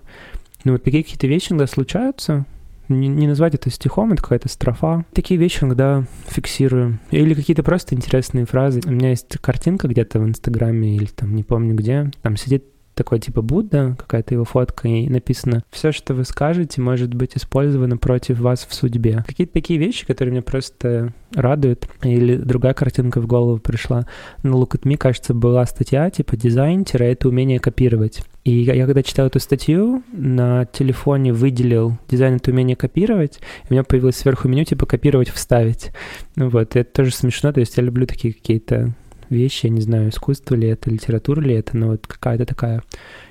Но 0.63 0.73
вот 0.73 0.83
такие 0.83 1.03
какие-то 1.03 1.27
вещи 1.27 1.51
иногда 1.51 1.67
случаются, 1.67 2.45
не, 2.89 3.07
не 3.07 3.27
назвать 3.27 3.55
это 3.55 3.69
стихом, 3.69 4.13
это 4.13 4.21
какая-то 4.21 4.49
строфа. 4.49 5.05
Такие 5.13 5.39
вещи 5.39 5.63
иногда 5.63 6.05
фиксирую. 6.27 6.99
Или 7.11 7.33
какие-то 7.33 7.63
просто 7.63 7.95
интересные 7.95 8.45
фразы. 8.45 8.81
У 8.85 8.91
меня 8.91 9.11
есть 9.11 9.37
картинка 9.39 9.87
где-то 9.87 10.19
в 10.19 10.27
Инстаграме 10.27 10.95
или 10.95 11.05
там 11.05 11.35
не 11.35 11.43
помню 11.43 11.75
где. 11.75 12.11
Там 12.21 12.35
сидит 12.35 12.65
такой 12.99 13.19
типа 13.19 13.41
Будда, 13.41 13.95
какая-то 13.97 14.33
его 14.33 14.43
фотка, 14.43 14.89
и 14.89 15.09
написано 15.09 15.63
«Все, 15.71 15.93
что 15.93 16.13
вы 16.13 16.25
скажете, 16.25 16.81
может 16.81 17.13
быть 17.13 17.31
использовано 17.35 17.97
против 17.97 18.39
вас 18.39 18.67
в 18.69 18.73
судьбе». 18.73 19.23
Какие-то 19.25 19.53
такие 19.53 19.79
вещи, 19.79 20.05
которые 20.05 20.33
меня 20.33 20.41
просто 20.41 21.13
радуют. 21.33 21.87
Или 22.03 22.35
другая 22.35 22.73
картинка 22.73 23.21
в 23.21 23.27
голову 23.27 23.57
пришла. 23.57 24.05
На 24.43 24.49
Look 24.49 24.71
at 24.71 24.83
Me, 24.83 24.97
кажется, 24.97 25.33
была 25.33 25.65
статья 25.65 26.09
типа 26.09 26.35
«Дизайн— 26.35 26.85
это 26.93 27.29
умение 27.29 27.59
копировать». 27.59 28.21
И 28.43 28.51
я, 28.51 28.73
я 28.73 28.85
когда 28.85 29.01
читал 29.01 29.27
эту 29.27 29.39
статью, 29.39 30.03
на 30.11 30.65
телефоне 30.65 31.31
выделил 31.31 31.97
дизайн 32.09 32.35
это 32.35 32.51
умение 32.51 32.75
копировать, 32.75 33.39
и 33.63 33.67
у 33.69 33.73
меня 33.73 33.83
появилось 33.83 34.15
сверху 34.15 34.47
меню 34.47 34.65
типа 34.65 34.85
копировать, 34.85 35.29
вставить. 35.29 35.91
Ну 36.35 36.49
вот, 36.49 36.75
это 36.75 36.91
тоже 36.91 37.11
смешно, 37.11 37.53
то 37.53 37.59
есть 37.59 37.77
я 37.77 37.83
люблю 37.83 38.05
такие 38.05 38.33
какие-то 38.33 38.93
вещи, 39.29 39.65
я 39.65 39.71
не 39.71 39.81
знаю, 39.81 40.09
искусство 40.09 40.55
ли 40.55 40.67
это, 40.67 40.89
литература 40.89 41.41
ли 41.41 41.55
это, 41.55 41.77
но 41.77 41.87
вот 41.87 42.07
какая-то 42.07 42.45
такая 42.45 42.83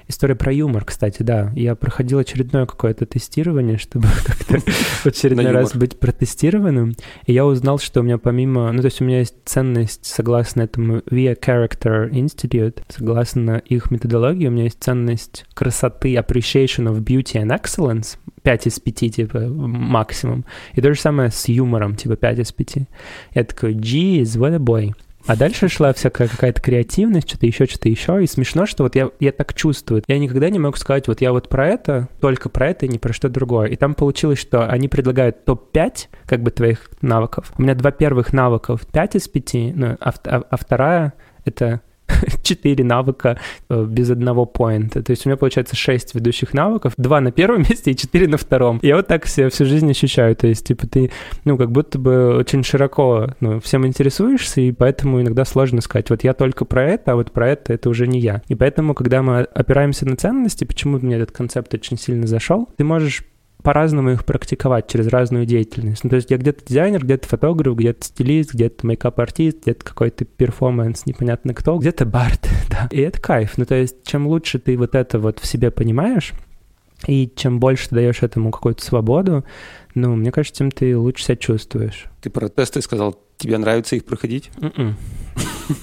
история 0.08 0.34
про 0.34 0.52
юмор, 0.52 0.84
кстати, 0.84 1.22
да. 1.22 1.52
Я 1.54 1.74
проходил 1.74 2.18
очередное 2.18 2.66
какое-то 2.66 3.06
тестирование, 3.06 3.78
чтобы 3.78 4.08
как-то 4.24 4.58
в 4.60 5.06
очередной 5.06 5.50
раз 5.50 5.76
быть 5.76 5.98
протестированным, 5.98 6.94
и 7.26 7.32
я 7.32 7.46
узнал, 7.46 7.78
что 7.78 8.00
у 8.00 8.02
меня 8.02 8.18
помимо... 8.18 8.72
Ну, 8.72 8.80
то 8.80 8.86
есть 8.86 9.00
у 9.00 9.04
меня 9.04 9.20
есть 9.20 9.36
ценность, 9.44 10.06
согласно 10.06 10.62
этому 10.62 10.98
Via 10.98 11.38
Character 11.38 12.10
Institute, 12.10 12.82
согласно 12.88 13.62
их 13.64 13.90
методологии, 13.90 14.48
у 14.48 14.50
меня 14.50 14.64
есть 14.64 14.78
ценность 14.80 15.44
красоты, 15.54 16.14
appreciation 16.14 16.90
of 16.90 17.02
beauty 17.04 17.42
and 17.42 17.56
excellence, 17.56 18.16
5 18.42 18.66
из 18.66 18.80
5, 18.80 19.14
типа, 19.14 19.40
максимум. 19.40 20.44
И 20.74 20.80
то 20.80 20.92
же 20.92 20.98
самое 20.98 21.30
с 21.30 21.48
юмором, 21.48 21.96
типа, 21.96 22.16
5 22.16 22.38
из 22.38 22.52
5. 22.52 22.74
Я 23.34 23.44
такой, 23.44 23.74
G 23.74 24.22
is 24.22 24.38
what 24.38 24.54
a 24.54 24.58
boy. 24.58 24.94
А 25.28 25.36
дальше 25.36 25.68
шла 25.68 25.92
всякая 25.92 26.26
какая-то 26.26 26.62
креативность, 26.62 27.28
что-то 27.28 27.44
еще, 27.44 27.66
что-то 27.66 27.90
еще. 27.90 28.24
И 28.24 28.26
смешно, 28.26 28.64
что 28.64 28.84
вот 28.84 28.96
я, 28.96 29.10
я 29.20 29.30
так 29.30 29.52
чувствую. 29.52 30.02
Я 30.08 30.18
никогда 30.18 30.48
не 30.48 30.58
мог 30.58 30.78
сказать, 30.78 31.06
вот 31.06 31.20
я 31.20 31.32
вот 31.32 31.50
про 31.50 31.68
это, 31.68 32.08
только 32.18 32.48
про 32.48 32.68
это 32.68 32.86
и 32.86 32.88
не 32.88 32.98
про 32.98 33.12
что 33.12 33.28
другое. 33.28 33.66
И 33.68 33.76
там 33.76 33.94
получилось, 33.94 34.38
что 34.38 34.66
они 34.66 34.88
предлагают 34.88 35.44
топ-5 35.44 36.06
как 36.24 36.42
бы 36.42 36.50
твоих 36.50 36.88
навыков. 37.02 37.52
У 37.58 37.62
меня 37.62 37.74
два 37.74 37.90
первых 37.90 38.32
навыков 38.32 38.86
5 38.90 39.16
из 39.16 39.28
5, 39.28 39.54
ну, 39.76 39.96
а, 40.00 40.14
а, 40.24 40.44
а 40.48 40.56
вторая— 40.56 41.12
это 41.44 41.82
четыре 42.42 42.84
навыка 42.84 43.38
э, 43.68 43.84
без 43.84 44.10
одного 44.10 44.46
поинта. 44.46 45.02
То 45.02 45.10
есть 45.10 45.26
у 45.26 45.28
меня 45.28 45.36
получается 45.36 45.76
шесть 45.76 46.14
ведущих 46.14 46.54
навыков, 46.54 46.94
два 46.96 47.20
на 47.20 47.32
первом 47.32 47.62
месте 47.68 47.90
и 47.90 47.96
четыре 47.96 48.28
на 48.28 48.36
втором. 48.36 48.78
Я 48.82 48.96
вот 48.96 49.06
так 49.06 49.26
себя 49.26 49.50
всю 49.50 49.64
жизнь 49.64 49.90
ощущаю. 49.90 50.34
То 50.36 50.46
есть, 50.46 50.66
типа, 50.66 50.86
ты, 50.86 51.10
ну, 51.44 51.56
как 51.56 51.70
будто 51.70 51.98
бы 51.98 52.36
очень 52.36 52.62
широко 52.64 53.34
ну, 53.40 53.60
всем 53.60 53.86
интересуешься, 53.86 54.60
и 54.60 54.72
поэтому 54.72 55.20
иногда 55.20 55.44
сложно 55.44 55.80
сказать, 55.80 56.10
вот 56.10 56.24
я 56.24 56.34
только 56.34 56.64
про 56.64 56.84
это, 56.84 57.12
а 57.12 57.14
вот 57.16 57.32
про 57.32 57.50
это 57.50 57.72
это 57.72 57.88
уже 57.88 58.06
не 58.06 58.20
я. 58.20 58.42
И 58.48 58.54
поэтому, 58.54 58.94
когда 58.94 59.22
мы 59.22 59.40
опираемся 59.40 60.06
на 60.06 60.16
ценности, 60.16 60.64
почему 60.64 60.98
мне 60.98 61.16
этот 61.16 61.32
концепт 61.32 61.72
очень 61.74 61.98
сильно 61.98 62.26
зашел, 62.26 62.68
ты 62.76 62.84
можешь 62.84 63.24
по-разному 63.68 64.12
их 64.12 64.24
практиковать 64.24 64.90
через 64.90 65.08
разную 65.08 65.44
деятельность. 65.44 66.02
Ну, 66.02 66.08
то 66.08 66.16
есть 66.16 66.30
я 66.30 66.38
где-то 66.38 66.64
дизайнер, 66.64 67.04
где-то 67.04 67.28
фотограф, 67.28 67.76
где-то 67.76 68.02
стилист, 68.02 68.54
где-то 68.54 68.86
makeup 68.86 69.20
artist, 69.20 69.58
где-то 69.60 69.84
какой-то 69.84 70.24
перформанс, 70.24 71.04
непонятно 71.04 71.52
кто, 71.52 71.76
где-то 71.76 72.06
бард, 72.06 72.48
да. 72.70 72.88
И 72.90 72.98
это 72.98 73.20
кайф. 73.20 73.58
Ну, 73.58 73.66
то 73.66 73.74
есть 73.74 73.96
чем 74.04 74.26
лучше 74.26 74.58
ты 74.58 74.78
вот 74.78 74.94
это 74.94 75.18
вот 75.18 75.38
в 75.38 75.46
себе 75.46 75.70
понимаешь, 75.70 76.32
и 77.06 77.30
чем 77.36 77.60
больше 77.60 77.90
ты 77.90 77.96
даешь 77.96 78.22
этому 78.22 78.52
какую-то 78.52 78.82
свободу, 78.82 79.44
ну, 80.00 80.16
мне 80.16 80.32
кажется, 80.32 80.58
тем 80.58 80.70
ты 80.70 80.96
лучше 80.96 81.24
себя 81.24 81.36
чувствуешь. 81.36 82.06
Ты 82.20 82.30
про 82.30 82.48
тесты 82.48 82.80
сказал, 82.82 83.18
тебе 83.36 83.58
нравится 83.58 83.96
их 83.96 84.04
проходить? 84.04 84.50
М-м. 84.60 84.96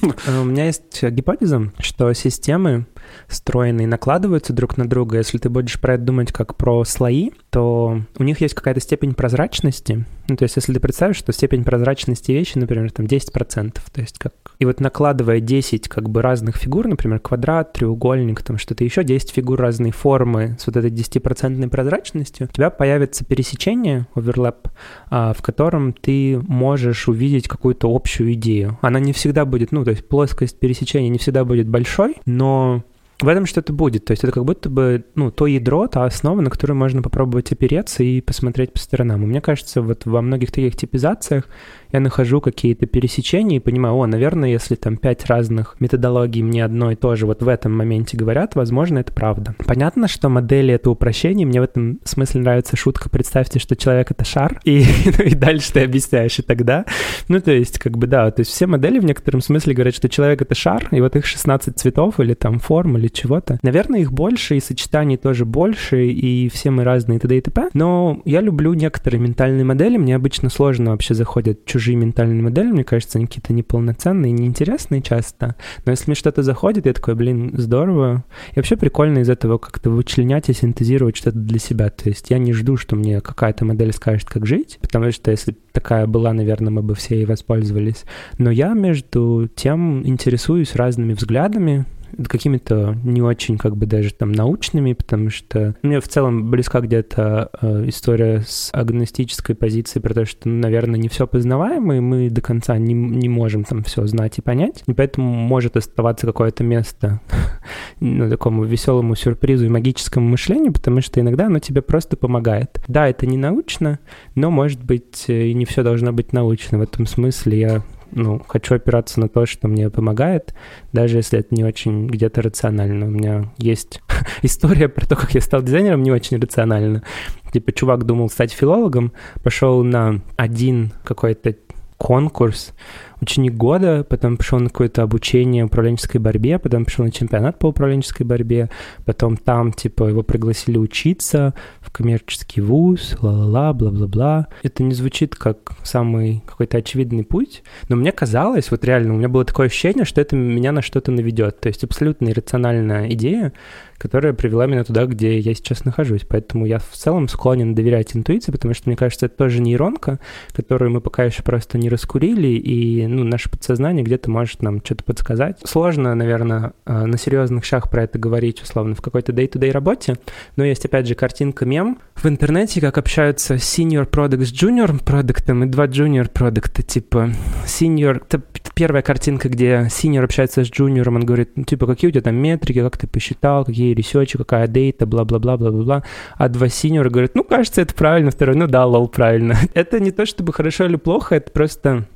У 0.42 0.44
меня 0.44 0.66
есть 0.66 1.04
гипотеза, 1.04 1.72
что 1.80 2.12
системы 2.14 2.86
встроенные 3.28 3.88
накладываются 3.88 4.54
друг 4.54 4.78
на 4.78 4.88
друга. 4.88 5.18
Если 5.18 5.38
ты 5.38 5.50
будешь 5.50 5.80
про 5.80 5.96
это 5.96 6.04
думать 6.04 6.32
как 6.32 6.56
про 6.56 6.84
слои, 6.84 7.32
то 7.50 8.02
у 8.18 8.24
них 8.24 8.42
есть 8.42 8.54
какая-то 8.54 8.82
степень 8.82 9.14
прозрачности. 9.14 10.06
Ну, 10.28 10.36
то 10.36 10.44
есть 10.44 10.56
если 10.56 10.74
ты 10.74 10.80
представишь, 10.80 11.18
что 11.18 11.32
степень 11.32 11.64
прозрачности 11.64 12.32
вещи, 12.32 12.58
например, 12.58 12.92
там 12.92 13.06
10%, 13.06 13.80
то 13.92 14.02
есть 14.02 14.18
как... 14.20 14.34
И 14.60 14.66
вот 14.66 14.80
накладывая 14.80 15.40
10 15.40 15.88
как 15.88 16.10
бы 16.10 16.22
разных 16.22 16.58
фигур, 16.58 16.88
например, 16.88 17.20
квадрат, 17.20 17.74
треугольник, 17.74 18.42
там 18.42 18.58
что-то 18.58 18.84
еще, 18.84 19.04
10 19.04 19.32
фигур 19.32 19.60
разной 19.60 19.92
формы 19.92 20.58
с 20.60 20.68
вот 20.68 20.78
этой 20.78 20.92
10% 20.92 21.70
прозрачностью, 21.70 22.48
у 22.50 22.54
тебя 22.54 22.70
появится 22.70 23.26
пересечение, 23.26 24.08
оверлап, 24.16 24.70
а, 25.10 25.34
в 25.34 25.42
котором 25.42 25.94
ты 25.94 26.40
можешь 26.48 27.08
увидеть 27.08 27.48
какую-то 27.48 27.94
общую 27.94 28.34
идею. 28.34 28.78
Она 28.82 29.00
не 29.00 29.14
всегда 29.14 29.46
будет, 29.46 29.72
ну, 29.72 29.84
то 29.84 29.92
есть 29.92 30.08
плоскость 30.08 30.60
пересечения 30.60 31.10
не 31.10 31.20
всегда 31.20 31.46
будет 31.46 31.68
большой, 31.68 32.16
но 32.26 32.84
в 33.22 33.28
этом 33.28 33.46
что-то 33.46 33.72
будет. 33.72 34.06
То 34.06 34.12
есть 34.12 34.24
это 34.24 34.34
как 34.34 34.46
будто 34.46 34.70
бы 34.70 35.06
ну, 35.16 35.32
то 35.32 35.48
ядро, 35.48 35.88
та 35.88 36.06
основа, 36.06 36.42
на 36.42 36.50
которую 36.50 36.78
можно 36.78 37.02
попробовать 37.02 37.52
опереться 37.52 38.04
и 38.04 38.22
посмотреть 38.22 38.74
по 38.74 38.80
сторонам. 38.80 39.24
И 39.24 39.26
мне 39.26 39.42
кажется, 39.42 39.82
вот 39.82 40.06
во 40.06 40.22
многих 40.22 40.52
таких 40.52 40.76
типизациях 40.76 41.48
я 41.96 42.02
нахожу 42.02 42.42
какие-то 42.42 42.86
пересечения 42.86 43.58
и 43.58 43.62
понимаю, 43.62 43.96
о, 43.96 44.06
наверное, 44.06 44.50
если 44.50 44.76
там 44.76 44.98
пять 44.98 45.26
разных 45.26 45.78
методологий 45.80 46.42
мне 46.44 46.64
одно 46.64 46.92
и 46.92 46.96
то 46.96 47.16
же 47.16 47.26
вот 47.26 47.42
в 47.42 47.48
этом 47.48 47.76
моменте 47.76 48.18
говорят, 48.18 48.56
возможно, 48.56 49.00
это 49.00 49.14
правда. 49.14 49.56
Понятно, 49.66 50.08
что 50.08 50.28
модели— 50.28 50.74
это 50.76 50.90
упрощение. 50.90 51.48
Мне 51.48 51.62
в 51.62 51.64
этом 51.64 52.00
смысле 52.04 52.42
нравится 52.42 52.76
шутка 52.76 53.10
«представьте, 53.10 53.60
что 53.60 53.76
человек— 53.78 54.08
это 54.12 54.26
шар», 54.26 54.60
и, 54.66 54.84
ну, 55.18 55.24
и 55.24 55.36
дальше 55.36 55.72
ты 55.72 55.84
объясняешь, 55.84 56.38
и 56.38 56.42
тогда... 56.42 56.86
Ну, 57.30 57.40
то 57.40 57.52
есть, 57.52 57.80
как 57.80 57.98
бы, 57.98 58.08
да, 58.08 58.30
то 58.30 58.42
есть 58.42 58.52
все 58.52 58.68
модели 58.68 59.00
в 59.00 59.06
некотором 59.06 59.42
смысле 59.42 59.74
говорят, 59.74 59.96
что 59.96 60.10
человек— 60.10 60.42
это 60.44 60.54
шар, 60.54 60.90
и 60.92 61.00
вот 61.00 61.16
их 61.16 61.26
16 61.26 61.78
цветов 61.78 62.20
или 62.20 62.34
там 62.34 62.60
форм 62.60 62.98
или 62.98 63.08
чего-то. 63.08 63.58
Наверное, 63.64 64.02
их 64.02 64.12
больше, 64.12 64.58
и 64.58 64.60
сочетаний 64.60 65.16
тоже 65.16 65.46
больше, 65.46 66.08
и 66.08 66.50
все 66.50 66.72
мы 66.72 66.84
разные, 66.84 67.18
и 67.18 67.20
т.д. 67.20 67.38
и 67.38 67.42
т.п. 67.42 67.70
Но 67.74 68.22
я 68.26 68.42
люблю 68.42 68.74
некоторые 68.74 69.22
ментальные 69.22 69.64
модели, 69.64 69.98
мне 69.98 70.16
обычно 70.16 70.50
сложно 70.50 70.92
вообще 70.92 71.14
заходят 71.14 71.66
чужие 71.66 71.85
чужие 71.86 71.98
ментальные 71.98 72.42
модели, 72.42 72.72
мне 72.72 72.84
кажется, 72.84 73.20
они 73.20 73.28
какие-то 73.28 73.54
неполноценные, 73.54 74.32
неинтересные 74.32 75.04
часто. 75.04 75.56
Но 75.86 75.92
если 75.92 76.10
мне 76.10 76.16
что-то 76.16 76.42
заходит, 76.42 76.88
я 76.88 76.94
такой, 76.94 77.14
блин, 77.14 77.54
здорово. 77.58 78.24
И 78.54 78.56
вообще 78.56 78.76
прикольно 78.76 79.20
из 79.20 79.30
этого 79.30 79.60
как-то 79.60 79.92
вычленять 79.92 80.50
и 80.50 80.54
синтезировать 80.54 81.16
что-то 81.16 81.38
для 81.38 81.60
себя. 81.60 81.92
То 81.92 82.10
есть 82.10 82.32
я 82.32 82.40
не 82.40 82.54
жду, 82.54 82.76
что 82.76 82.96
мне 82.96 83.22
какая-то 83.22 83.66
модель 83.66 83.94
скажет, 83.94 84.28
как 84.28 84.48
жить, 84.48 84.80
потому 84.82 85.12
что 85.12 85.30
если 85.30 85.56
такая 85.72 86.08
была, 86.08 86.34
наверное, 86.34 86.72
мы 86.72 86.82
бы 86.82 86.96
все 86.96 87.18
ей 87.18 87.26
воспользовались. 87.26 88.04
Но 88.40 88.50
я 88.50 88.74
между 88.74 89.48
тем 89.56 90.08
интересуюсь 90.08 90.76
разными 90.76 91.14
взглядами, 91.14 91.86
какими-то 92.28 92.98
не 93.04 93.22
очень 93.22 93.58
как 93.58 93.76
бы 93.76 93.86
даже 93.86 94.14
там 94.14 94.32
научными, 94.32 94.94
потому 94.94 95.30
что 95.30 95.76
мне 95.82 96.00
в 96.00 96.08
целом 96.08 96.50
близка 96.50 96.82
где-то 96.82 97.50
э, 97.62 97.90
история 97.90 98.44
с 98.46 98.70
агностической 98.74 99.56
позицией 99.56 100.02
про 100.02 100.14
то, 100.14 100.26
что, 100.26 100.50
наверное, 100.50 101.00
не 101.00 101.10
все 101.10 101.28
познаваемо, 101.28 101.98
и 101.98 102.00
мы 102.00 102.30
до 102.30 102.42
конца 102.42 102.78
не, 102.78 102.94
не 102.94 103.30
можем 103.30 103.64
там 103.64 103.84
все 103.84 104.06
знать 104.06 104.38
и 104.38 104.42
понять, 104.42 104.84
и 104.88 104.94
поэтому 104.94 105.28
может 105.28 105.78
оставаться 105.78 106.26
какое-то 106.26 106.64
место 106.64 107.22
ну, 108.00 108.30
такому 108.30 108.64
веселому 108.64 109.16
сюрпризу 109.16 109.66
и 109.66 109.70
магическому 109.70 110.28
мышлению, 110.28 110.74
потому 110.74 111.02
что 111.02 111.20
иногда 111.20 111.48
оно 111.48 111.60
тебе 111.60 111.82
просто 111.82 112.18
помогает. 112.18 112.82
Да, 112.88 113.08
это 113.08 113.26
не 113.26 113.38
научно, 113.38 114.00
но, 114.36 114.52
может 114.52 114.84
быть, 114.84 115.26
и 115.28 115.54
не 115.54 115.66
все 115.66 115.84
должно 115.84 116.14
быть 116.14 116.34
научно. 116.34 116.78
В 116.78 116.82
этом 116.82 117.06
смысле 117.06 117.60
я 117.60 117.84
ну, 118.16 118.42
хочу 118.48 118.76
опираться 118.76 119.20
на 119.20 119.28
то, 119.28 119.46
что 119.46 119.68
мне 119.68 119.90
помогает, 119.90 120.56
даже 120.94 121.18
если 121.18 121.40
это 121.40 121.54
не 121.54 121.64
очень 121.64 122.08
где-то 122.08 122.42
рационально. 122.42 123.08
У 123.08 123.10
меня 123.10 123.52
есть 123.58 124.02
история 124.42 124.90
про 124.90 125.06
то, 125.06 125.16
как 125.16 125.36
я 125.36 125.42
стал 125.42 125.62
дизайнером, 125.62 126.02
не 126.02 126.12
очень 126.12 126.40
рационально. 126.40 127.04
Типа, 127.52 127.72
чувак 127.72 128.06
думал 128.06 128.30
стать 128.30 128.52
филологом, 128.52 129.12
пошел 129.44 129.84
на 129.84 130.22
один 130.38 130.94
какой-то 131.04 131.56
конкурс, 131.98 132.74
ученик 133.22 133.54
года, 133.54 134.06
потом 134.08 134.38
пошел 134.38 134.60
на 134.60 134.70
какое-то 134.70 135.04
обучение 135.04 135.64
управленческой 135.64 136.20
борьбе, 136.20 136.60
потом 136.60 136.86
пошел 136.86 137.06
на 137.06 137.12
чемпионат 137.12 137.58
по 137.60 137.68
управленческой 137.68 138.26
борьбе, 138.26 138.70
потом 139.06 139.38
там, 139.38 139.72
типа, 139.72 140.06
его 140.06 140.24
пригласили 140.24 140.78
учиться 140.78 141.54
коммерческий 141.96 142.60
вуз, 142.60 143.16
ла-ла-ла, 143.22 143.72
бла-бла-бла. 143.72 144.48
Это 144.64 144.84
не 144.84 144.94
звучит 144.94 145.34
как 145.34 145.72
самый 145.84 146.44
какой-то 146.46 146.78
очевидный 146.78 147.24
путь, 147.24 147.64
но 147.88 147.96
мне 147.96 148.12
казалось, 148.12 148.70
вот 148.70 148.84
реально, 148.84 149.14
у 149.14 149.18
меня 149.18 149.30
было 149.30 149.46
такое 149.46 149.68
ощущение, 149.68 150.04
что 150.04 150.20
это 150.20 150.36
меня 150.36 150.74
на 150.74 150.82
что-то 150.82 151.12
наведет. 151.12 151.62
То 151.62 151.70
есть 151.70 151.86
абсолютно 151.86 152.28
иррациональная 152.28 153.10
идея, 153.14 153.54
которая 153.98 154.34
привела 154.34 154.66
меня 154.66 154.84
туда, 154.84 155.06
где 155.06 155.40
я 155.40 155.54
сейчас 155.54 155.86
нахожусь. 155.86 156.26
Поэтому 156.28 156.66
я 156.66 156.80
в 156.80 156.92
целом 156.92 157.28
склонен 157.28 157.76
доверять 157.76 158.16
интуиции, 158.16 158.52
потому 158.52 158.74
что, 158.74 158.90
мне 158.90 158.96
кажется, 158.96 159.28
это 159.28 159.38
тоже 159.38 159.62
нейронка, 159.62 160.20
которую 160.54 160.92
мы 160.92 161.02
пока 161.02 161.24
еще 161.24 161.44
просто 161.44 161.78
не 161.78 161.90
раскурили, 161.90 162.48
и 162.48 163.08
ну, 163.08 163.24
наше 163.24 163.50
подсознание 163.50 164.04
где-то 164.04 164.30
может 164.30 164.62
нам 164.62 164.84
что-то 164.84 165.04
подсказать. 165.04 165.60
Сложно, 165.64 166.14
наверное, 166.16 166.74
э, 166.86 167.06
на 167.06 167.18
серьезных 167.18 167.66
шаг 167.66 167.90
про 167.90 168.04
это 168.04 168.20
говорить, 168.20 168.62
условно, 168.62 168.96
в 168.96 169.02
какой-то 169.02 169.32
day-to-day 169.32 169.72
работе, 169.72 170.18
но 170.56 170.66
есть, 170.66 170.86
опять 170.86 171.08
же, 171.08 171.16
картинка 171.16 171.66
мем 171.66 172.00
в 172.16 172.26
интернете, 172.28 172.82
как 172.82 172.98
общаются 172.98 173.56
senior 173.56 174.10
product 174.10 174.46
с 174.46 174.54
junior 174.54 175.04
product 175.04 175.50
ом 175.50 175.64
и 175.64 175.68
два 175.68 175.88
junior 175.88 176.30
product 176.30 176.72
а, 176.72 176.84
типа 176.84 177.32
senior... 177.66 178.22
Это 178.28 178.42
первая 178.74 179.02
картинка, 179.02 179.50
где 179.50 179.90
senior 179.90 180.24
общается 180.24 180.64
с 180.64 180.70
junior, 180.70 181.08
он 181.08 181.26
говорит, 181.26 181.52
ну, 181.56 181.64
типа, 181.64 181.88
какие 181.88 182.10
у 182.10 182.12
тебя 182.12 182.22
там 182.22 182.36
метрики, 182.36 182.82
как 182.82 182.98
ты 182.98 183.08
посчитал, 183.08 183.66
какие 183.66 183.85
какие 183.86 183.94
research 183.94 184.29
и, 184.29 184.38
какая 184.38 184.68
data, 184.68 185.06
бла-бла-бла, 185.06 185.58
бла-бла-бла. 185.58 186.04
А 186.36 186.50
два 186.50 186.70
senior 186.70 187.04
а 187.04 187.10
говорят, 187.10 187.36
ну, 187.36 187.44
кажется, 187.44 187.82
это 187.82 187.94
правильно, 187.94 188.32
второй, 188.32 188.56
ну 188.56 188.68
да, 188.68 188.86
lol, 188.86 189.08
правильно. 189.08 189.58
это 189.74 190.00
не 190.00 190.12
то, 190.12 190.26
чтобы 190.26 190.54
хорошо 190.54 190.86
или 190.86 190.96
плохо, 190.96 191.36
это 191.36 191.52
просто 191.52 192.08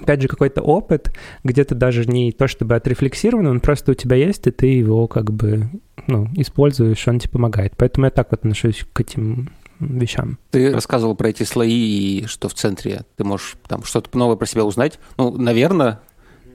опять 0.00 0.20
же, 0.20 0.28
какой-то 0.28 0.62
опыт, 0.62 1.10
где-то 1.44 1.74
даже 1.74 2.06
не 2.06 2.32
то 2.32 2.48
чтобы 2.48 2.74
отрефлексирован, 2.74 3.46
он 3.46 3.60
просто 3.60 3.92
у 3.92 3.94
тебя 3.94 4.16
есть, 4.16 4.46
и 4.46 4.50
ты 4.50 4.66
его 4.66 5.06
как 5.06 5.32
бы 5.32 5.70
ну, 6.06 6.28
используешь, 6.34 7.06
он 7.08 7.18
тебе 7.18 7.30
помогает. 7.30 7.74
Поэтому 7.76 8.06
я 8.06 8.10
так 8.10 8.30
вот 8.30 8.40
отношусь 8.40 8.84
к 8.92 9.00
этим 9.00 9.50
вещам. 9.78 10.38
Ты 10.50 10.72
рассказывал 10.72 11.14
про 11.14 11.28
эти 11.28 11.44
слои, 11.44 11.70
и 11.70 12.26
что 12.26 12.48
в 12.48 12.54
центре 12.54 13.02
ты 13.16 13.24
можешь 13.24 13.56
там 13.68 13.84
что-то 13.84 14.16
новое 14.18 14.36
про 14.36 14.46
себя 14.46 14.64
узнать. 14.64 14.98
Ну, 15.16 15.36
наверное, 15.36 16.00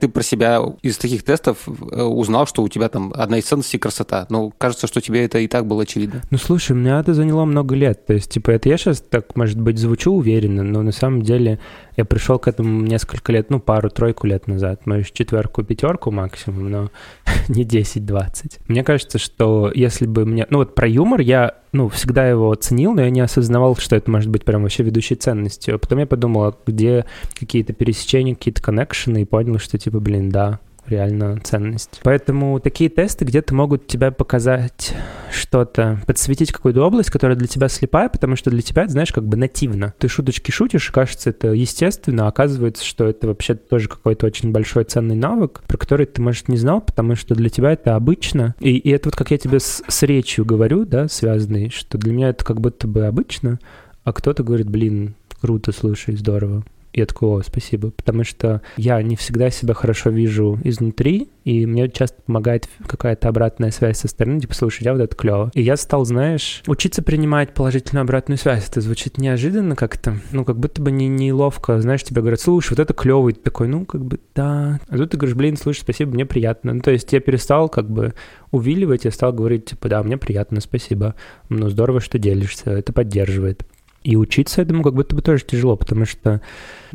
ты 0.02 0.10
про 0.10 0.24
себя 0.24 0.62
из 0.82 0.98
таких 0.98 1.24
тестов 1.24 1.68
э, 1.68 2.02
узнал, 2.02 2.48
что 2.48 2.64
у 2.64 2.68
тебя 2.68 2.90
там 2.90 3.14
одна 3.16 3.38
из 3.38 3.46
ценностей 3.46 3.78
красота. 3.78 4.26
Ну, 4.30 4.52
кажется, 4.58 4.88
что 4.88 5.00
тебе 5.00 5.24
это 5.24 5.38
и 5.38 5.48
так 5.48 5.68
было 5.68 5.84
очевидно. 5.84 6.24
Ну, 6.32 6.38
слушай, 6.40 6.76
мне 6.76 6.92
это 6.92 7.14
заняло 7.14 7.46
много 7.46 7.76
лет. 7.76 8.06
То 8.08 8.14
есть, 8.14 8.32
типа, 8.32 8.50
это 8.52 8.68
я 8.68 8.78
сейчас 8.78 9.02
так, 9.02 9.36
может 9.36 9.60
быть, 9.60 9.78
звучу 9.78 10.12
уверенно, 10.12 10.64
но 10.64 10.82
на 10.82 10.92
самом 10.92 11.22
деле 11.22 11.60
я 12.02 12.06
пришел 12.06 12.40
к 12.40 12.48
этому 12.48 12.82
несколько 12.82 13.32
лет, 13.32 13.50
ну, 13.50 13.60
пару-тройку 13.60 14.28
лет 14.28 14.48
назад. 14.48 14.86
Может, 14.86 15.14
четверку, 15.14 15.64
пятерку 15.64 16.12
максимум, 16.12 16.70
но 16.70 16.92
не 17.48 17.64
10-20. 17.64 18.60
Мне 18.68 18.84
кажется, 18.84 19.20
что 19.20 19.72
если 19.74 20.08
бы 20.08 20.26
мне... 20.26 20.48
Ну, 20.50 20.60
вот 20.60 20.76
про 20.76 20.88
юмор 20.88 21.22
я, 21.22 21.56
ну, 21.72 21.90
всегда 21.90 22.28
его 22.28 22.54
ценил, 22.56 22.94
но 22.94 23.04
я 23.04 23.10
не 23.10 23.22
осознавал, 23.22 23.76
что 23.76 23.96
это 23.96 24.10
может 24.10 24.30
быть 24.30 24.44
прям 24.44 24.64
вообще 24.64 24.84
ведущей 24.84 25.16
ценностью. 25.16 25.76
А 25.76 25.78
потом 25.78 26.00
я 26.00 26.08
подумал, 26.08 26.44
а 26.46 26.58
где 26.66 27.06
какие-то 27.40 27.74
пересечения, 27.74 28.36
какие-то 28.36 28.62
коннекшены, 28.62 29.22
и 29.22 29.26
понял, 29.26 29.60
что, 29.60 29.78
типа, 29.78 30.00
блин, 30.00 30.30
да, 30.30 30.60
реально 30.88 31.40
ценность. 31.44 32.00
Поэтому 32.04 32.60
такие 32.60 32.90
тесты 32.90 33.26
где-то 33.26 33.54
могут 33.54 33.88
тебя 33.88 34.12
показать 34.12 34.94
что-то, 35.32 36.00
подсветить 36.06 36.52
какую-то 36.52 36.86
область, 36.86 37.10
которая 37.10 37.38
для 37.38 37.48
тебя 37.48 37.70
слепая, 37.70 38.10
потому 38.10 38.36
что 38.36 38.50
для 38.50 38.62
тебя 38.62 38.84
это, 38.84 38.92
знаешь, 38.92 39.12
как 39.12 39.26
бы 39.26 39.38
нативно. 39.38 39.94
Ты 39.98 40.08
шуточки 40.08 40.52
шутишь, 40.52 40.90
кажется, 40.92 41.30
это 41.30 41.50
естественно, 41.50 42.26
а 42.26 42.30
оказывается, 42.30 42.86
что 42.86 43.06
это 43.06 43.28
вообще 43.28 43.56
тоже 43.56 43.88
какой-то 43.88 44.26
очень 44.26 44.52
большой 44.52 44.84
ценный 44.84 45.16
навык, 45.16 45.62
про 45.68 45.78
который 45.78 46.06
ты, 46.06 46.22
может, 46.22 46.48
не 46.48 46.58
знал, 46.58 46.82
потому 46.82 47.16
что 47.16 47.36
для 47.36 47.50
тебя 47.50 47.72
это 47.72 47.96
обычно. 47.96 48.56
И, 48.60 48.78
и 48.78 48.90
это 48.90 49.10
вот 49.10 49.16
как 49.16 49.32
я 49.32 49.38
тебе 49.38 49.60
с, 49.60 49.84
с 49.88 50.04
речью 50.04 50.46
говорю, 50.46 50.86
да, 50.86 51.08
связанный, 51.08 51.70
что 51.70 51.98
для 51.98 52.14
меня 52.14 52.30
это 52.30 52.44
как 52.44 52.60
будто 52.60 52.88
бы 52.88 53.06
обычно, 53.06 53.60
а 54.04 54.14
кто-то 54.14 54.44
говорит, 54.44 54.70
блин, 54.70 55.16
круто, 55.40 55.72
слушай, 55.72 56.16
здорово. 56.16 56.64
Я 56.94 57.06
такой, 57.06 57.30
о, 57.30 57.42
спасибо. 57.42 57.92
Потому 57.92 58.24
что 58.24 58.62
я 58.78 59.02
не 59.02 59.16
всегда 59.16 59.50
себя 59.50 59.74
хорошо 59.74 60.10
вижу 60.10 60.60
изнутри, 60.64 61.30
и 61.44 61.66
мне 61.66 61.90
часто 61.90 62.22
помогает 62.22 62.68
какая-то 62.86 63.30
обратная 63.30 63.72
связь 63.72 64.00
со 64.00 64.08
стороны, 64.08 64.40
типа, 64.40 64.54
слушай, 64.54 64.84
я 64.84 64.94
вот 64.94 65.02
это 65.02 65.16
клево. 65.16 65.52
И 65.54 65.62
я 65.62 65.78
стал, 65.78 66.06
знаешь, 66.06 66.62
учиться 66.68 67.02
принимать 67.02 67.54
положительную 67.54 68.04
обратную 68.04 68.38
связь. 68.38 68.68
Это 68.68 68.82
звучит 68.82 69.18
неожиданно 69.18 69.76
как-то, 69.76 70.18
ну, 70.32 70.46
как 70.46 70.58
будто 70.58 70.82
бы 70.82 70.92
не 70.92 71.08
неловко. 71.08 71.80
Знаешь, 71.82 72.04
тебе 72.04 72.22
говорят, 72.22 72.42
слушай, 72.42 72.72
вот 72.72 72.80
это 72.80 72.94
клево, 72.94 73.30
и 73.30 73.34
ты 73.34 73.40
такой, 73.40 73.68
ну, 73.68 73.86
как 73.86 74.04
бы, 74.04 74.20
да. 74.36 74.80
А 74.88 74.98
тут 74.98 75.12
ты 75.12 75.18
говоришь, 75.18 75.36
блин, 75.36 75.58
слушай, 75.58 75.82
спасибо, 75.82 76.12
мне 76.14 76.26
приятно. 76.26 76.74
Ну, 76.74 76.82
то 76.82 76.92
есть 76.92 77.12
я 77.14 77.20
перестал 77.20 77.70
как 77.70 77.90
бы 77.90 78.14
увиливать, 78.52 79.06
я 79.06 79.12
стал 79.12 79.34
говорить, 79.34 79.66
типа, 79.66 79.90
да, 79.90 80.04
мне 80.04 80.18
приятно, 80.18 80.60
спасибо. 80.62 81.16
Ну, 81.50 81.70
здорово, 81.70 82.02
что 82.02 82.20
делишься, 82.20 82.72
это 82.72 82.94
поддерживает. 82.94 83.66
И 84.04 84.16
учиться 84.16 84.64
этому 84.64 84.82
как 84.82 84.96
будто 84.96 85.16
бы 85.16 85.22
тоже 85.22 85.46
тяжело, 85.46 85.76
потому 85.76 86.06
что 86.06 86.42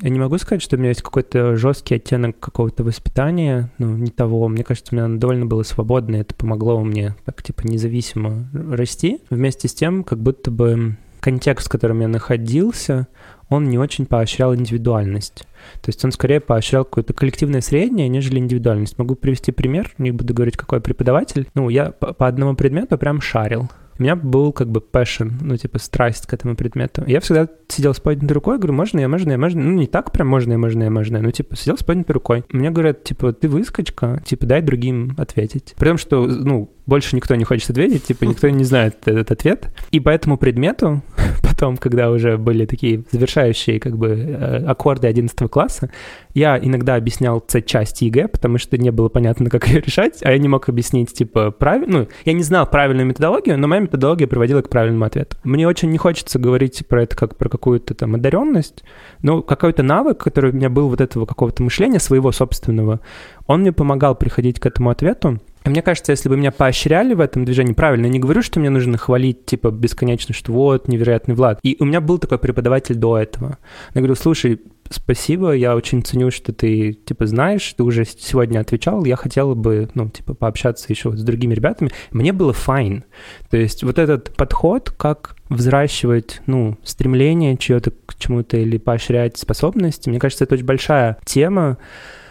я 0.02 0.08
не 0.10 0.18
могу 0.18 0.38
сказать, 0.38 0.60
что 0.60 0.76
у 0.76 0.78
меня 0.78 0.88
есть 0.88 1.02
какой-то 1.02 1.56
жесткий 1.56 1.94
оттенок 1.94 2.40
какого-то 2.40 2.82
воспитания, 2.82 3.70
ну, 3.78 3.96
не 3.96 4.10
того. 4.10 4.48
Мне 4.48 4.64
кажется, 4.64 4.92
у 4.92 4.98
меня 4.98 5.16
довольно 5.16 5.46
было 5.46 5.62
свободно, 5.62 6.16
и 6.16 6.20
это 6.20 6.34
помогло 6.34 6.82
мне 6.82 7.14
так, 7.24 7.42
типа, 7.42 7.62
независимо 7.64 8.48
расти. 8.52 9.20
Вместе 9.30 9.68
с 9.68 9.74
тем, 9.74 10.02
как 10.02 10.18
будто 10.18 10.50
бы 10.50 10.96
контекст, 11.20 11.68
в 11.68 11.70
котором 11.70 12.00
я 12.00 12.08
находился, 12.08 13.06
он 13.48 13.68
не 13.68 13.78
очень 13.78 14.06
поощрял 14.06 14.54
индивидуальность. 14.54 15.46
То 15.82 15.88
есть 15.88 16.04
он 16.04 16.12
скорее 16.12 16.40
поощрял 16.40 16.84
какое-то 16.84 17.14
коллективное 17.14 17.60
среднее, 17.60 18.08
нежели 18.08 18.38
индивидуальность. 18.38 18.98
Могу 18.98 19.14
привести 19.14 19.52
пример, 19.52 19.92
не 19.98 20.10
буду 20.10 20.34
говорить, 20.34 20.56
какой 20.56 20.80
преподаватель. 20.80 21.48
Ну, 21.54 21.68
я 21.68 21.90
по 21.90 22.26
одному 22.26 22.54
предмету 22.54 22.98
прям 22.98 23.20
шарил. 23.20 23.68
У 23.98 24.02
меня 24.02 24.16
был 24.16 24.52
как 24.52 24.68
бы 24.68 24.80
passion, 24.80 25.32
ну, 25.40 25.56
типа, 25.56 25.78
страсть 25.78 26.26
к 26.26 26.32
этому 26.32 26.56
предмету. 26.56 27.04
Я 27.06 27.20
всегда 27.20 27.48
сидел 27.68 27.94
с 27.94 28.00
поднятой 28.00 28.34
рукой, 28.34 28.58
говорю, 28.58 28.74
можно 28.74 29.00
я, 29.00 29.08
можно 29.08 29.32
я, 29.32 29.38
можно 29.38 29.62
Ну, 29.62 29.72
не 29.72 29.86
так 29.86 30.12
прям 30.12 30.28
можно 30.28 30.52
я, 30.52 30.58
можно 30.58 30.84
я, 30.84 30.90
можно 30.90 31.16
я, 31.16 31.22
ну, 31.22 31.30
типа, 31.30 31.56
сидел 31.56 31.78
с 31.78 31.82
поднятой 31.82 32.14
рукой. 32.14 32.44
Мне 32.50 32.70
говорят, 32.70 33.04
типа, 33.04 33.32
ты 33.32 33.48
выскочка, 33.48 34.22
типа, 34.24 34.46
дай 34.46 34.62
другим 34.62 35.14
ответить. 35.16 35.74
При 35.78 35.88
том, 35.88 35.98
что, 35.98 36.26
ну, 36.26 36.70
больше 36.86 37.16
никто 37.16 37.34
не 37.34 37.44
хочет 37.44 37.70
ответить, 37.70 38.04
типа, 38.04 38.24
никто 38.26 38.48
не 38.48 38.64
знает 38.64 38.96
этот 39.04 39.30
ответ. 39.32 39.70
И 39.90 40.00
по 40.00 40.10
этому 40.10 40.38
предмету, 40.38 41.02
потом, 41.42 41.76
когда 41.76 42.10
уже 42.10 42.38
были 42.38 42.64
такие 42.66 43.04
завершающие, 43.10 43.80
как 43.80 43.96
бы, 43.96 44.08
э, 44.08 44.64
аккорды 44.66 45.08
11 45.08 45.50
класса, 45.50 45.90
я 46.34 46.58
иногда 46.58 46.94
объяснял 46.94 47.44
часть 47.66 48.02
ЕГЭ, 48.02 48.28
потому 48.28 48.58
что 48.58 48.78
не 48.78 48.90
было 48.90 49.08
понятно, 49.08 49.50
как 49.50 49.68
ее 49.68 49.80
решать, 49.80 50.20
а 50.22 50.30
я 50.30 50.38
не 50.38 50.48
мог 50.48 50.68
объяснить, 50.68 51.12
типа, 51.12 51.50
правильно, 51.50 51.98
ну, 52.00 52.08
я 52.24 52.32
не 52.32 52.42
знал 52.42 52.68
правильную 52.68 53.06
методологию, 53.06 53.58
но 53.58 53.66
моя 53.66 53.82
методология 53.82 54.26
приводила 54.26 54.62
к 54.62 54.68
правильному 54.68 55.04
ответу. 55.04 55.36
Мне 55.44 55.66
очень 55.66 55.90
не 55.90 55.98
хочется 55.98 56.38
говорить 56.38 56.86
про 56.86 57.02
это 57.02 57.16
как 57.16 57.36
про 57.36 57.48
какую-то 57.48 57.94
там 57.94 58.14
одаренность, 58.14 58.84
но 59.22 59.42
какой-то 59.42 59.82
навык, 59.82 60.18
который 60.18 60.52
у 60.52 60.54
меня 60.54 60.70
был 60.70 60.88
вот 60.88 61.00
этого 61.00 61.26
какого-то 61.26 61.62
мышления 61.62 61.98
своего 61.98 62.32
собственного, 62.32 63.00
он 63.46 63.60
мне 63.60 63.72
помогал 63.72 64.14
приходить 64.14 64.60
к 64.60 64.66
этому 64.66 64.90
ответу, 64.90 65.40
мне 65.70 65.82
кажется, 65.82 66.12
если 66.12 66.28
бы 66.28 66.36
меня 66.36 66.52
поощряли 66.52 67.14
в 67.14 67.20
этом 67.20 67.44
движении, 67.44 67.72
правильно, 67.72 68.06
я 68.06 68.12
не 68.12 68.18
говорю, 68.18 68.42
что 68.42 68.60
мне 68.60 68.70
нужно 68.70 68.98
хвалить, 68.98 69.46
типа, 69.46 69.70
бесконечно, 69.70 70.34
что 70.34 70.52
вот, 70.52 70.88
невероятный 70.88 71.34
Влад. 71.34 71.60
И 71.62 71.76
у 71.80 71.84
меня 71.84 72.00
был 72.00 72.18
такой 72.18 72.38
преподаватель 72.38 72.94
до 72.94 73.18
этого. 73.18 73.58
Я 73.94 74.00
говорю, 74.00 74.14
слушай, 74.14 74.60
спасибо, 74.90 75.52
я 75.52 75.74
очень 75.74 76.02
ценю, 76.02 76.30
что 76.30 76.52
ты, 76.52 76.92
типа, 76.92 77.26
знаешь, 77.26 77.74
ты 77.76 77.82
уже 77.82 78.04
сегодня 78.04 78.60
отвечал, 78.60 79.04
я 79.04 79.16
хотела 79.16 79.54
бы, 79.54 79.88
ну, 79.94 80.08
типа, 80.08 80.34
пообщаться 80.34 80.86
еще 80.88 81.16
с 81.16 81.22
другими 81.22 81.54
ребятами. 81.54 81.90
Мне 82.10 82.32
было 82.32 82.52
файн. 82.52 83.04
То 83.50 83.56
есть 83.56 83.82
вот 83.82 83.98
этот 83.98 84.34
подход, 84.36 84.90
как 84.90 85.36
взращивать, 85.48 86.40
ну, 86.46 86.76
стремление 86.82 87.56
чье-то 87.56 87.92
к 88.06 88.16
чему-то 88.16 88.56
или 88.56 88.78
поощрять 88.78 89.36
способности, 89.36 90.08
мне 90.08 90.18
кажется, 90.18 90.44
это 90.44 90.54
очень 90.54 90.66
большая 90.66 91.18
тема, 91.24 91.78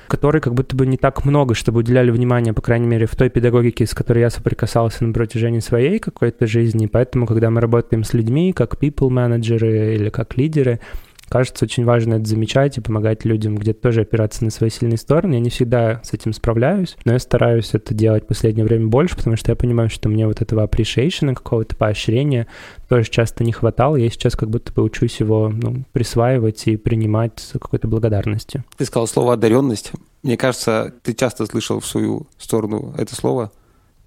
которой 0.07 0.39
как 0.41 0.53
будто 0.53 0.75
бы 0.75 0.85
не 0.85 0.97
так 0.97 1.25
много, 1.25 1.55
чтобы 1.55 1.79
уделяли 1.79 2.11
внимание, 2.11 2.53
по 2.53 2.61
крайней 2.61 2.87
мере, 2.87 3.05
в 3.05 3.15
той 3.15 3.29
педагогике, 3.29 3.85
с 3.85 3.93
которой 3.93 4.19
я 4.19 4.29
соприкасался 4.29 5.03
на 5.05 5.13
протяжении 5.13 5.59
своей 5.59 5.99
какой-то 5.99 6.47
жизни. 6.47 6.87
Поэтому, 6.87 7.25
когда 7.25 7.49
мы 7.49 7.61
работаем 7.61 8.03
с 8.03 8.13
людьми, 8.13 8.53
как 8.53 8.75
people 8.75 9.09
менеджеры 9.09 9.95
или 9.95 10.09
как 10.09 10.37
лидеры, 10.37 10.79
кажется, 11.29 11.65
очень 11.65 11.85
важно 11.85 12.15
это 12.15 12.25
замечать 12.25 12.77
и 12.77 12.81
помогать 12.81 13.25
людям 13.25 13.55
где-то 13.55 13.81
тоже 13.81 14.01
опираться 14.01 14.43
на 14.43 14.51
свои 14.51 14.69
сильные 14.69 14.97
стороны. 14.97 15.35
Я 15.35 15.39
не 15.39 15.49
всегда 15.49 16.01
с 16.03 16.13
этим 16.13 16.33
справляюсь, 16.33 16.95
но 17.05 17.13
я 17.13 17.19
стараюсь 17.19 17.73
это 17.73 17.93
делать 17.93 18.23
в 18.23 18.27
последнее 18.27 18.65
время 18.65 18.87
больше, 18.87 19.15
потому 19.15 19.35
что 19.35 19.51
я 19.51 19.55
понимаю, 19.55 19.89
что 19.89 20.09
мне 20.09 20.27
вот 20.27 20.41
этого 20.41 20.65
appreciation, 20.65 21.33
какого-то 21.33 21.75
поощрения 21.75 22.47
тоже 22.87 23.09
часто 23.09 23.43
не 23.43 23.51
хватало. 23.51 23.95
Я 23.95 24.09
сейчас 24.09 24.35
как 24.35 24.49
будто 24.49 24.71
бы 24.71 24.83
учусь 24.83 25.19
его 25.19 25.49
ну, 25.49 25.83
присваивать 25.91 26.67
и 26.67 26.77
принимать 26.77 27.39
с 27.39 27.53
какой-то 27.53 27.87
благодарностью. 27.87 28.63
Ты 28.77 28.85
сказал 28.85 29.07
слово 29.07 29.33
«одаренность». 29.33 29.91
Мне 30.23 30.37
кажется, 30.37 30.91
ты 31.03 31.13
часто 31.13 31.45
слышал 31.45 31.79
в 31.79 31.85
свою 31.85 32.25
сторону 32.37 32.95
это 32.97 33.13
слово. 33.13 33.51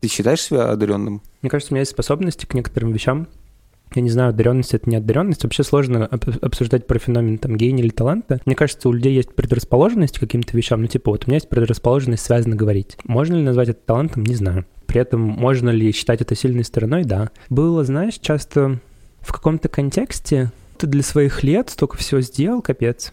Ты 0.00 0.08
считаешь 0.08 0.42
себя 0.42 0.70
одаренным? 0.70 1.22
Мне 1.42 1.50
кажется, 1.50 1.72
у 1.72 1.74
меня 1.74 1.82
есть 1.82 1.92
способности 1.92 2.46
к 2.46 2.54
некоторым 2.54 2.92
вещам, 2.92 3.28
я 3.94 4.02
не 4.02 4.10
знаю, 4.10 4.30
одаренность 4.30 4.74
это 4.74 4.88
не 4.88 4.96
одаренность. 4.96 5.44
Вообще 5.44 5.62
сложно 5.62 6.06
обсуждать 6.06 6.86
про 6.86 6.98
феномен 6.98 7.38
там 7.38 7.56
гения 7.56 7.82
или 7.82 7.90
таланта. 7.90 8.40
Мне 8.44 8.54
кажется, 8.54 8.88
у 8.88 8.92
людей 8.92 9.14
есть 9.14 9.34
предрасположенность 9.34 10.18
к 10.18 10.20
каким-то 10.20 10.56
вещам. 10.56 10.82
Ну, 10.82 10.88
типа, 10.88 11.10
вот 11.10 11.24
у 11.24 11.28
меня 11.28 11.36
есть 11.36 11.48
предрасположенность 11.48 12.24
связано 12.24 12.56
говорить. 12.56 12.96
Можно 13.04 13.36
ли 13.36 13.42
назвать 13.42 13.70
это 13.70 13.80
талантом? 13.84 14.24
Не 14.24 14.34
знаю. 14.34 14.66
При 14.86 15.00
этом 15.00 15.20
можно 15.20 15.70
ли 15.70 15.92
считать 15.92 16.20
это 16.20 16.34
сильной 16.34 16.64
стороной? 16.64 17.04
Да. 17.04 17.30
Было, 17.50 17.84
знаешь, 17.84 18.18
часто 18.18 18.80
в 19.20 19.32
каком-то 19.32 19.68
контексте 19.68 20.52
ты 20.78 20.86
для 20.86 21.02
своих 21.02 21.42
лет 21.42 21.70
столько 21.70 21.96
всего 21.96 22.20
сделал, 22.20 22.62
капец. 22.62 23.12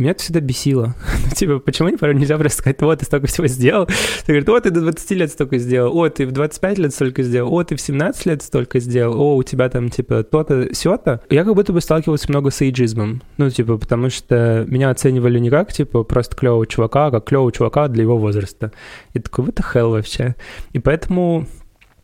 Меня 0.00 0.12
это 0.12 0.22
всегда 0.22 0.40
бесило. 0.40 0.94
ну, 1.26 1.34
типа, 1.34 1.58
почему 1.58 1.96
порой 1.98 2.14
нельзя 2.14 2.38
просто 2.38 2.58
сказать, 2.58 2.80
вот, 2.80 2.98
ты 3.00 3.04
столько 3.04 3.26
всего 3.26 3.46
сделал. 3.46 3.86
Ты 4.24 4.32
говоришь, 4.32 4.46
вот, 4.46 4.62
ты 4.62 4.70
до 4.70 4.80
20 4.80 5.10
лет 5.10 5.30
столько 5.30 5.58
сделал, 5.58 5.96
о, 5.96 6.08
ты 6.08 6.26
в 6.26 6.32
25 6.32 6.78
лет 6.78 6.94
столько 6.94 7.22
сделал, 7.22 7.52
о, 7.52 7.64
ты 7.64 7.76
в 7.76 7.80
17 7.80 8.26
лет 8.26 8.42
столько 8.42 8.80
сделал, 8.80 9.20
о, 9.20 9.36
у 9.36 9.42
тебя 9.42 9.68
там, 9.68 9.90
типа, 9.90 10.22
то-то, 10.22 10.74
сё-то. 10.74 11.20
Я 11.28 11.44
как 11.44 11.54
будто 11.54 11.72
бы 11.72 11.80
сталкивался 11.82 12.26
много 12.30 12.50
с 12.50 12.62
эйджизмом. 12.62 13.22
Ну, 13.36 13.50
типа, 13.50 13.76
потому 13.76 14.08
что 14.08 14.64
меня 14.68 14.90
оценивали 14.90 15.38
не 15.38 15.50
как, 15.50 15.72
типа, 15.72 16.02
просто 16.04 16.34
клевого 16.34 16.66
чувака, 16.66 17.06
а 17.06 17.10
как 17.10 17.26
клевого 17.26 17.52
чувака 17.52 17.88
для 17.88 18.04
его 18.04 18.16
возраста. 18.16 18.72
И 19.12 19.18
такой, 19.18 19.44
what 19.46 19.54
the 19.54 19.64
hell 19.74 19.90
вообще? 19.90 20.34
И 20.72 20.78
поэтому 20.78 21.46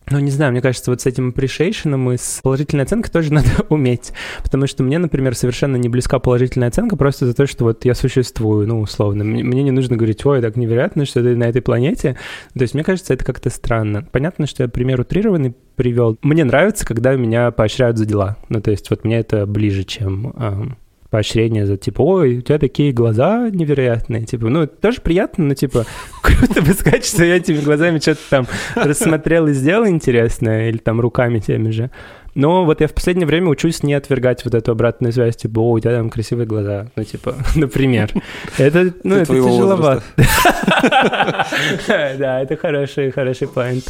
ну, 0.08 0.20
не 0.20 0.30
знаю, 0.30 0.52
мне 0.52 0.60
кажется, 0.60 0.90
вот 0.90 1.00
с 1.00 1.06
этим 1.06 1.30
appreciation 1.30 2.14
и 2.14 2.16
с 2.16 2.40
положительной 2.42 2.84
оценкой 2.84 3.10
тоже 3.10 3.32
надо 3.32 3.48
уметь. 3.68 4.12
Потому 4.42 4.66
что 4.66 4.82
мне, 4.82 4.98
например, 4.98 5.34
совершенно 5.34 5.76
не 5.76 5.88
близка 5.88 6.18
положительная 6.18 6.68
оценка 6.68 6.96
просто 6.96 7.26
за 7.26 7.34
то, 7.34 7.46
что 7.46 7.64
вот 7.64 7.84
я 7.84 7.94
существую, 7.94 8.68
ну, 8.68 8.80
условно. 8.80 9.24
Мне 9.24 9.62
не 9.62 9.72
нужно 9.72 9.96
говорить, 9.96 10.24
ой, 10.24 10.40
так 10.40 10.56
невероятно, 10.56 11.06
что 11.06 11.22
ты 11.22 11.34
на 11.34 11.44
этой 11.44 11.60
планете. 11.60 12.16
То 12.54 12.62
есть, 12.62 12.74
мне 12.74 12.84
кажется, 12.84 13.14
это 13.14 13.24
как-то 13.24 13.50
странно. 13.50 14.06
Понятно, 14.12 14.46
что 14.46 14.62
я 14.62 14.68
пример 14.68 15.00
утрированный 15.00 15.54
привел. 15.74 16.16
Мне 16.22 16.44
нравится, 16.44 16.86
когда 16.86 17.14
меня 17.16 17.50
поощряют 17.50 17.98
за 17.98 18.06
дела. 18.06 18.36
Ну, 18.48 18.60
то 18.60 18.70
есть, 18.70 18.90
вот 18.90 19.04
мне 19.04 19.18
это 19.18 19.44
ближе, 19.46 19.82
чем 19.84 20.76
поощрение 21.10 21.66
за 21.66 21.76
типа, 21.76 22.02
ой, 22.02 22.38
у 22.38 22.40
тебя 22.40 22.58
такие 22.58 22.92
глаза 22.92 23.48
невероятные, 23.50 24.24
типа, 24.24 24.48
ну, 24.48 24.62
это 24.62 24.76
тоже 24.76 25.00
приятно, 25.00 25.44
но 25.44 25.54
типа, 25.54 25.84
круто 26.22 26.62
бы 26.62 26.72
сказать, 26.72 27.04
что 27.04 27.24
я 27.24 27.36
этими 27.36 27.60
глазами 27.60 27.98
что-то 27.98 28.20
там 28.30 28.46
рассмотрел 28.74 29.46
и 29.46 29.52
сделал 29.52 29.86
интересное, 29.86 30.68
или 30.68 30.78
там 30.78 31.00
руками 31.00 31.38
теми 31.38 31.70
же. 31.70 31.90
Но 32.34 32.66
вот 32.66 32.82
я 32.82 32.86
в 32.86 32.92
последнее 32.92 33.26
время 33.26 33.48
учусь 33.48 33.82
не 33.82 33.94
отвергать 33.94 34.44
вот 34.44 34.54
эту 34.54 34.72
обратную 34.72 35.10
связь, 35.10 35.36
типа, 35.36 35.58
о, 35.58 35.72
у 35.72 35.80
тебя 35.80 35.96
там 35.96 36.10
красивые 36.10 36.46
глаза, 36.46 36.88
ну, 36.94 37.02
типа, 37.02 37.34
например. 37.56 38.10
Это, 38.58 38.92
ну, 39.04 39.16
это 39.16 39.32
тяжеловато. 39.32 40.02
Да, 42.18 42.42
это 42.42 42.56
хороший, 42.56 43.10
хороший 43.10 43.48
поинт. 43.48 43.84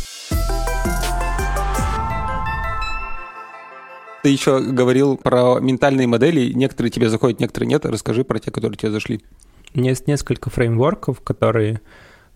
Ты 4.26 4.30
еще 4.30 4.58
говорил 4.60 5.16
про 5.16 5.60
ментальные 5.60 6.08
модели. 6.08 6.52
Некоторые 6.52 6.90
тебе 6.90 7.08
заходят, 7.08 7.38
некоторые 7.38 7.68
нет. 7.68 7.86
Расскажи 7.86 8.24
про 8.24 8.40
те, 8.40 8.50
которые 8.50 8.76
тебе 8.76 8.90
зашли. 8.90 9.20
Есть 9.72 10.08
несколько 10.08 10.50
фреймворков, 10.50 11.20
которые, 11.20 11.80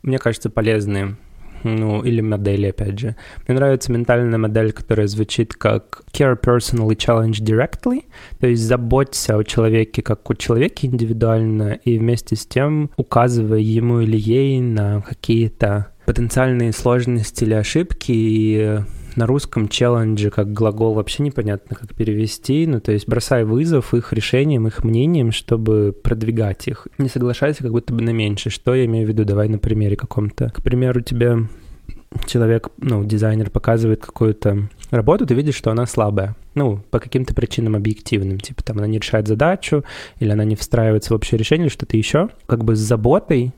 мне 0.04 0.20
кажется, 0.20 0.50
полезные. 0.50 1.16
Ну, 1.64 2.04
или 2.04 2.20
модели, 2.20 2.68
опять 2.68 2.96
же. 2.96 3.16
Мне 3.48 3.56
нравится 3.56 3.90
ментальная 3.90 4.38
модель, 4.38 4.70
которая 4.70 5.08
звучит 5.08 5.54
как 5.54 6.02
care 6.12 6.40
personally 6.40 6.94
challenge 6.94 7.42
directly, 7.42 8.04
то 8.38 8.46
есть 8.46 8.62
заботься 8.62 9.36
о 9.36 9.42
человеке 9.42 10.00
как 10.00 10.30
о 10.30 10.34
человеке 10.34 10.86
индивидуально 10.86 11.72
и 11.72 11.98
вместе 11.98 12.36
с 12.36 12.46
тем 12.46 12.92
указывая 12.98 13.58
ему 13.58 13.98
или 13.98 14.16
ей 14.16 14.60
на 14.60 15.02
какие-то 15.02 15.88
потенциальные 16.06 16.72
сложности 16.72 17.42
или 17.42 17.54
ошибки 17.54 18.12
и 18.12 18.78
на 19.16 19.26
русском 19.26 19.68
челленджи 19.68 20.30
как 20.30 20.52
глагол 20.52 20.94
вообще 20.94 21.22
непонятно, 21.22 21.76
как 21.76 21.94
перевести. 21.94 22.66
Ну, 22.66 22.80
то 22.80 22.92
есть 22.92 23.08
бросай 23.08 23.44
вызов 23.44 23.94
их 23.94 24.12
решениям, 24.12 24.66
их 24.66 24.84
мнениям, 24.84 25.32
чтобы 25.32 25.92
продвигать 25.92 26.68
их. 26.68 26.88
Не 26.98 27.08
соглашайся 27.08 27.62
как 27.62 27.72
будто 27.72 27.92
бы 27.92 28.02
на 28.02 28.10
меньше. 28.10 28.50
Что 28.50 28.74
я 28.74 28.84
имею 28.86 29.06
в 29.06 29.08
виду? 29.08 29.24
Давай 29.24 29.48
на 29.48 29.58
примере 29.58 29.96
каком-то. 29.96 30.50
К 30.50 30.62
примеру, 30.62 31.00
тебе 31.00 31.48
человек, 32.26 32.68
ну, 32.78 33.04
дизайнер 33.04 33.50
показывает 33.50 34.04
какую-то 34.04 34.68
работу, 34.90 35.26
ты 35.26 35.34
видишь, 35.34 35.54
что 35.54 35.70
она 35.70 35.86
слабая. 35.86 36.34
Ну, 36.54 36.80
по 36.90 36.98
каким-то 36.98 37.34
причинам 37.34 37.76
объективным. 37.76 38.40
Типа 38.40 38.64
там 38.64 38.78
она 38.78 38.86
не 38.86 38.98
решает 38.98 39.28
задачу, 39.28 39.84
или 40.18 40.30
она 40.30 40.44
не 40.44 40.56
встраивается 40.56 41.12
в 41.12 41.16
общее 41.16 41.38
решение, 41.38 41.66
или 41.66 41.72
что-то 41.72 41.96
еще. 41.96 42.28
Как 42.46 42.64
бы 42.64 42.74
с 42.74 42.80
заботой 42.80 43.52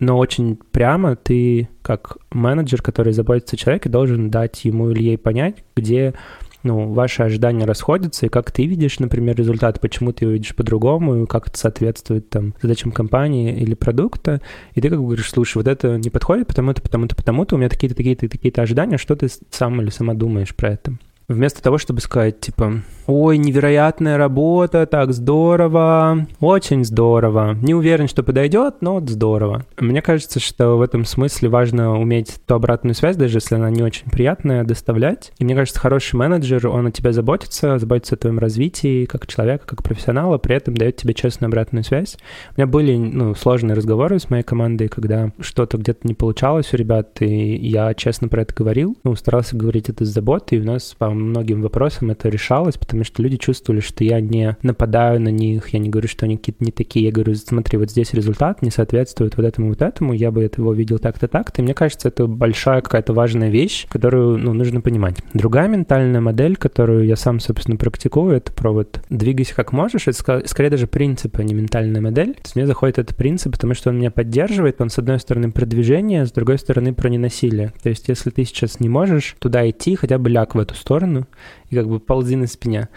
но 0.00 0.18
очень 0.18 0.58
прямо 0.70 1.16
ты, 1.16 1.68
как 1.82 2.18
менеджер, 2.30 2.82
который 2.82 3.12
заботится 3.12 3.56
о 3.56 3.58
человеке, 3.58 3.88
должен 3.88 4.30
дать 4.30 4.64
ему 4.64 4.90
или 4.90 5.02
ей 5.02 5.18
понять, 5.18 5.64
где 5.76 6.14
ну, 6.62 6.92
ваши 6.92 7.22
ожидания 7.22 7.64
расходятся, 7.64 8.26
и 8.26 8.28
как 8.28 8.50
ты 8.50 8.66
видишь, 8.66 8.98
например, 8.98 9.36
результат, 9.36 9.80
почему 9.80 10.12
ты 10.12 10.24
его 10.24 10.32
видишь 10.32 10.54
по-другому, 10.54 11.22
и 11.22 11.26
как 11.26 11.48
это 11.48 11.58
соответствует 11.58 12.28
там 12.28 12.54
задачам 12.60 12.90
компании 12.90 13.56
или 13.56 13.74
продукта, 13.74 14.40
и 14.74 14.80
ты 14.80 14.88
как 14.90 14.98
бы 14.98 15.06
говоришь, 15.06 15.30
слушай, 15.30 15.58
вот 15.58 15.68
это 15.68 15.96
не 15.98 16.10
подходит, 16.10 16.48
потому-то, 16.48 16.82
потому-то, 16.82 17.16
потому-то, 17.16 17.54
у 17.54 17.58
меня 17.58 17.68
такие-то, 17.68 17.94
такие-то, 17.94 18.28
такие-то 18.28 18.62
ожидания, 18.62 18.98
что 18.98 19.14
ты 19.16 19.28
сам 19.50 19.80
или 19.80 19.90
сама 19.90 20.14
думаешь 20.14 20.54
про 20.54 20.70
это? 20.70 20.94
Вместо 21.28 21.62
того, 21.62 21.76
чтобы 21.76 22.00
сказать, 22.00 22.40
типа, 22.40 22.80
ой, 23.06 23.36
невероятная 23.36 24.16
работа, 24.16 24.86
так 24.86 25.12
здорово, 25.12 26.26
очень 26.40 26.86
здорово. 26.86 27.54
Не 27.60 27.74
уверен, 27.74 28.08
что 28.08 28.22
подойдет, 28.22 28.76
но 28.80 28.94
вот 28.94 29.10
здорово. 29.10 29.66
Мне 29.78 30.00
кажется, 30.00 30.40
что 30.40 30.76
в 30.76 30.80
этом 30.80 31.04
смысле 31.04 31.50
важно 31.50 32.00
уметь 32.00 32.36
ту 32.46 32.54
обратную 32.54 32.94
связь, 32.94 33.16
даже 33.16 33.36
если 33.36 33.56
она 33.56 33.68
не 33.68 33.82
очень 33.82 34.10
приятная, 34.10 34.64
доставлять. 34.64 35.32
И 35.38 35.44
мне 35.44 35.54
кажется, 35.54 35.78
хороший 35.78 36.16
менеджер, 36.16 36.66
он 36.66 36.86
о 36.86 36.92
тебе 36.92 37.12
заботится, 37.12 37.78
заботится 37.78 38.14
о 38.14 38.18
твоем 38.18 38.38
развитии 38.38 39.04
как 39.04 39.26
человека, 39.26 39.66
как 39.66 39.82
профессионала, 39.82 40.38
при 40.38 40.56
этом 40.56 40.78
дает 40.78 40.96
тебе 40.96 41.12
честную 41.12 41.48
обратную 41.48 41.84
связь. 41.84 42.16
У 42.56 42.60
меня 42.60 42.66
были 42.66 42.96
ну, 42.96 43.34
сложные 43.34 43.74
разговоры 43.74 44.18
с 44.18 44.30
моей 44.30 44.44
командой, 44.44 44.88
когда 44.88 45.32
что-то 45.40 45.76
где-то 45.76 46.08
не 46.08 46.14
получалось 46.14 46.72
у 46.72 46.78
ребят, 46.78 47.20
и 47.20 47.54
я 47.56 47.92
честно 47.92 48.28
про 48.28 48.42
это 48.42 48.54
говорил, 48.54 48.96
ну, 49.04 49.14
старался 49.14 49.58
говорить 49.58 49.90
это 49.90 50.06
с 50.06 50.08
заботой, 50.08 50.56
и 50.56 50.60
у 50.62 50.64
нас, 50.64 50.94
по 50.98 51.17
многим 51.18 51.62
вопросам 51.62 52.10
это 52.10 52.28
решалось, 52.28 52.76
потому 52.76 53.04
что 53.04 53.22
люди 53.22 53.36
чувствовали, 53.36 53.80
что 53.80 54.04
я 54.04 54.20
не 54.20 54.56
нападаю 54.62 55.20
на 55.20 55.28
них, 55.28 55.68
я 55.70 55.78
не 55.78 55.88
говорю, 55.88 56.08
что 56.08 56.26
они 56.26 56.36
какие-то 56.36 56.64
не 56.64 56.72
такие, 56.72 57.06
я 57.06 57.12
говорю, 57.12 57.34
смотри, 57.34 57.78
вот 57.78 57.90
здесь 57.90 58.12
результат 58.12 58.62
не 58.62 58.70
соответствует 58.70 59.36
вот 59.36 59.46
этому 59.46 59.68
вот 59.68 59.82
этому, 59.82 60.12
я 60.12 60.30
бы 60.30 60.42
этого 60.42 60.72
видел 60.72 60.98
так-то 60.98 61.28
так-то, 61.28 61.60
и 61.60 61.64
мне 61.64 61.74
кажется, 61.74 62.08
это 62.08 62.26
большая 62.26 62.80
какая-то 62.80 63.12
важная 63.12 63.50
вещь, 63.50 63.86
которую, 63.88 64.38
ну, 64.38 64.52
нужно 64.52 64.80
понимать. 64.80 65.16
Другая 65.34 65.68
ментальная 65.68 66.20
модель, 66.20 66.56
которую 66.56 67.06
я 67.06 67.16
сам, 67.16 67.40
собственно, 67.40 67.76
практикую, 67.76 68.36
это 68.36 68.52
про 68.52 68.72
вот 68.72 69.00
двигайся 69.10 69.54
как 69.54 69.72
можешь, 69.72 70.06
это 70.06 70.42
скорее 70.46 70.70
даже 70.70 70.86
принцип, 70.86 71.38
а 71.38 71.42
не 71.42 71.54
ментальная 71.54 72.00
модель. 72.00 72.34
То 72.34 72.40
есть 72.44 72.56
мне 72.56 72.66
заходит 72.66 72.98
этот 72.98 73.16
принцип, 73.16 73.52
потому 73.52 73.74
что 73.74 73.90
он 73.90 73.98
меня 73.98 74.10
поддерживает, 74.10 74.80
он, 74.80 74.90
с 74.90 74.98
одной 74.98 75.18
стороны, 75.18 75.50
про 75.50 75.66
движение, 75.66 76.26
с 76.26 76.32
другой 76.32 76.58
стороны, 76.58 76.92
про 76.92 77.08
ненасилие. 77.08 77.72
То 77.82 77.88
есть 77.88 78.08
если 78.08 78.30
ты 78.30 78.44
сейчас 78.44 78.80
не 78.80 78.88
можешь 78.88 79.36
туда 79.38 79.68
идти, 79.68 79.96
хотя 79.96 80.18
бы 80.18 80.30
ляг 80.30 80.54
в 80.54 80.58
эту 80.58 80.74
сторону, 80.74 81.07
сторону 81.08 81.26
и 81.70 81.74
как 81.74 81.88
бы 81.88 82.00
ползи 82.00 82.36
на 82.36 82.46
спине. 82.46 82.88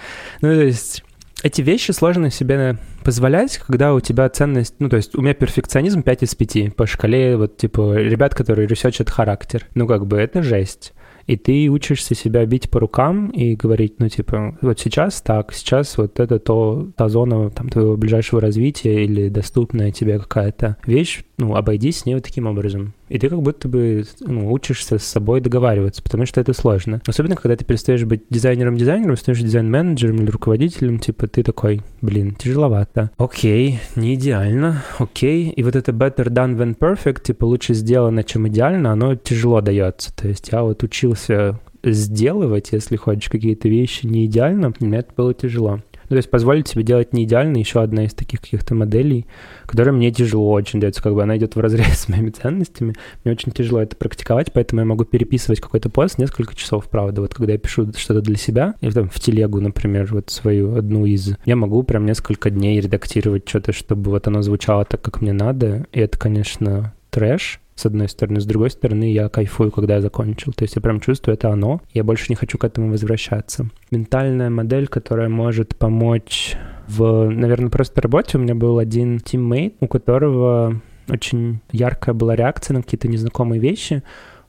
Ну, 0.41 0.49
то 0.49 0.61
есть 0.63 1.03
эти 1.43 1.61
вещи 1.61 1.91
сложно 1.91 2.29
себе 2.29 2.77
позволять, 3.03 3.57
когда 3.57 3.93
у 3.93 3.99
тебя 3.99 4.29
ценность, 4.29 4.75
ну, 4.79 4.89
то 4.89 4.97
есть 4.97 5.15
у 5.15 5.21
меня 5.21 5.33
перфекционизм 5.33 6.03
5 6.03 6.23
из 6.23 6.35
5 6.35 6.75
по 6.75 6.85
шкале, 6.85 7.35
вот, 7.35 7.57
типа, 7.57 7.95
ребят, 7.95 8.35
которые 8.35 8.67
research 8.67 9.01
ат 9.01 9.09
характер. 9.09 9.67
Ну, 9.73 9.87
как 9.87 10.05
бы, 10.05 10.17
это 10.17 10.43
жесть. 10.43 10.93
И 11.27 11.37
ты 11.37 11.69
учишься 11.69 12.15
себя 12.15 12.45
бить 12.45 12.69
по 12.69 12.79
рукам 12.79 13.29
и 13.29 13.55
говорить, 13.55 13.95
ну, 13.99 14.09
типа, 14.09 14.57
вот 14.61 14.79
сейчас 14.79 15.21
так, 15.21 15.53
сейчас 15.53 15.97
вот 15.97 16.19
это 16.19 16.39
то, 16.39 16.89
та 16.95 17.09
зона 17.09 17.49
там 17.49 17.69
твоего 17.69 17.95
ближайшего 17.97 18.41
развития 18.41 19.03
или 19.03 19.29
доступная 19.29 19.91
тебе 19.91 20.19
какая-то 20.19 20.77
вещь, 20.85 21.23
ну, 21.37 21.55
обойди 21.55 21.91
с 21.91 22.05
ней 22.05 22.15
вот 22.15 22.23
таким 22.23 22.47
образом. 22.47 22.93
И 23.11 23.19
ты 23.19 23.27
как 23.27 23.41
будто 23.41 23.67
бы 23.67 24.05
ну, 24.21 24.51
учишься 24.53 24.97
с 24.97 25.03
собой 25.03 25.41
договариваться, 25.41 26.01
потому 26.01 26.25
что 26.25 26.39
это 26.39 26.53
сложно. 26.53 27.01
Особенно, 27.05 27.35
когда 27.35 27.57
ты 27.57 27.65
перестаешь 27.65 28.05
быть 28.05 28.23
дизайнером-дизайнером, 28.29 29.17
становишься 29.17 29.47
дизайн-менеджером 29.47 30.23
или 30.23 30.29
руководителем, 30.29 30.97
типа 30.97 31.27
ты 31.27 31.43
такой, 31.43 31.81
блин, 32.01 32.35
тяжеловато. 32.35 33.11
Окей, 33.17 33.81
не 33.97 34.15
идеально, 34.15 34.83
окей. 34.97 35.49
И 35.49 35.61
вот 35.61 35.75
это 35.75 35.91
better 35.91 36.27
done 36.29 36.57
than 36.57 36.77
perfect, 36.77 37.23
типа 37.23 37.43
лучше 37.43 37.73
сделано, 37.73 38.23
чем 38.23 38.47
идеально, 38.47 38.93
оно 38.93 39.15
тяжело 39.15 39.59
дается. 39.59 40.15
То 40.15 40.29
есть 40.29 40.49
я 40.53 40.63
вот 40.63 40.81
учился 40.83 41.59
сделывать, 41.83 42.69
если 42.71 42.95
хочешь, 42.95 43.29
какие-то 43.29 43.67
вещи 43.67 44.05
не 44.05 44.25
идеально, 44.25 44.73
мне 44.79 44.99
это 44.99 45.11
было 45.15 45.33
тяжело. 45.33 45.81
Ну, 46.11 46.15
то 46.15 46.17
есть 46.17 46.29
позволить 46.29 46.67
себе 46.67 46.83
делать 46.83 47.13
не 47.13 47.23
идеально 47.23 47.55
еще 47.55 47.81
одна 47.81 48.03
из 48.03 48.13
таких 48.13 48.41
каких-то 48.41 48.75
моделей, 48.75 49.27
которая 49.65 49.93
мне 49.93 50.11
тяжело 50.11 50.51
очень 50.51 50.81
дается, 50.81 51.01
как 51.01 51.13
бы 51.13 51.23
она 51.23 51.37
идет 51.37 51.55
в 51.55 51.59
разрез 51.61 51.99
с 51.99 52.09
моими 52.09 52.31
ценностями. 52.31 52.95
Мне 53.23 53.31
очень 53.31 53.53
тяжело 53.53 53.81
это 53.81 53.95
практиковать, 53.95 54.51
поэтому 54.51 54.81
я 54.81 54.85
могу 54.85 55.05
переписывать 55.05 55.61
какой-то 55.61 55.89
пост 55.89 56.17
несколько 56.17 56.53
часов, 56.53 56.89
правда. 56.89 57.21
Вот 57.21 57.33
когда 57.33 57.53
я 57.53 57.57
пишу 57.57 57.93
что-то 57.95 58.19
для 58.19 58.35
себя, 58.35 58.75
или 58.81 58.91
там 58.91 59.09
в 59.09 59.17
телегу, 59.21 59.61
например, 59.61 60.09
вот 60.11 60.29
свою 60.31 60.75
одну 60.75 61.05
из, 61.05 61.33
я 61.45 61.55
могу 61.55 61.81
прям 61.83 62.05
несколько 62.05 62.49
дней 62.49 62.81
редактировать 62.81 63.47
что-то, 63.47 63.71
чтобы 63.71 64.11
вот 64.11 64.27
оно 64.27 64.41
звучало 64.41 64.83
так, 64.83 65.01
как 65.01 65.21
мне 65.21 65.31
надо. 65.31 65.85
И 65.93 66.01
это, 66.01 66.19
конечно, 66.19 66.93
трэш, 67.09 67.61
с 67.81 67.85
одной 67.85 68.07
стороны. 68.09 68.39
С 68.39 68.45
другой 68.45 68.69
стороны, 68.69 69.11
я 69.11 69.29
кайфую, 69.29 69.71
когда 69.71 69.95
я 69.95 70.01
закончил. 70.01 70.53
То 70.53 70.63
есть 70.63 70.75
я 70.75 70.81
прям 70.81 70.99
чувствую, 70.99 71.33
это 71.33 71.49
оно. 71.49 71.81
Я 71.93 72.03
больше 72.03 72.27
не 72.29 72.35
хочу 72.35 72.57
к 72.57 72.63
этому 72.63 72.91
возвращаться. 72.91 73.67
Ментальная 73.89 74.49
модель, 74.49 74.87
которая 74.87 75.29
может 75.29 75.75
помочь 75.75 76.55
в, 76.87 77.29
наверное, 77.29 77.69
просто 77.69 78.01
работе. 78.01 78.37
У 78.37 78.41
меня 78.41 78.55
был 78.55 78.77
один 78.77 79.19
тиммейт, 79.19 79.75
у 79.79 79.87
которого 79.87 80.81
очень 81.09 81.59
яркая 81.71 82.13
была 82.13 82.35
реакция 82.35 82.75
на 82.75 82.83
какие-то 82.83 83.07
незнакомые 83.07 83.59
вещи. 83.59 84.03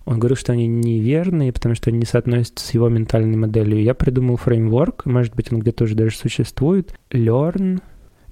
Он 0.05 0.19
говорил, 0.19 0.37
что 0.37 0.53
они 0.53 0.67
неверные, 0.67 1.53
потому 1.53 1.75
что 1.75 1.91
они 1.91 2.01
не 2.01 2.07
соотносятся 2.07 2.67
с 2.67 2.75
его 2.75 2.89
ментальной 2.89 3.37
моделью. 3.37 3.83
Я 3.83 3.95
придумал 3.95 4.37
фреймворк, 4.37 5.07
может 5.07 5.35
быть, 5.35 5.53
он 5.53 5.61
где-то 5.61 5.85
уже 5.85 5.95
даже 5.95 6.17
существует. 6.17 6.95
Learn, 7.11 7.81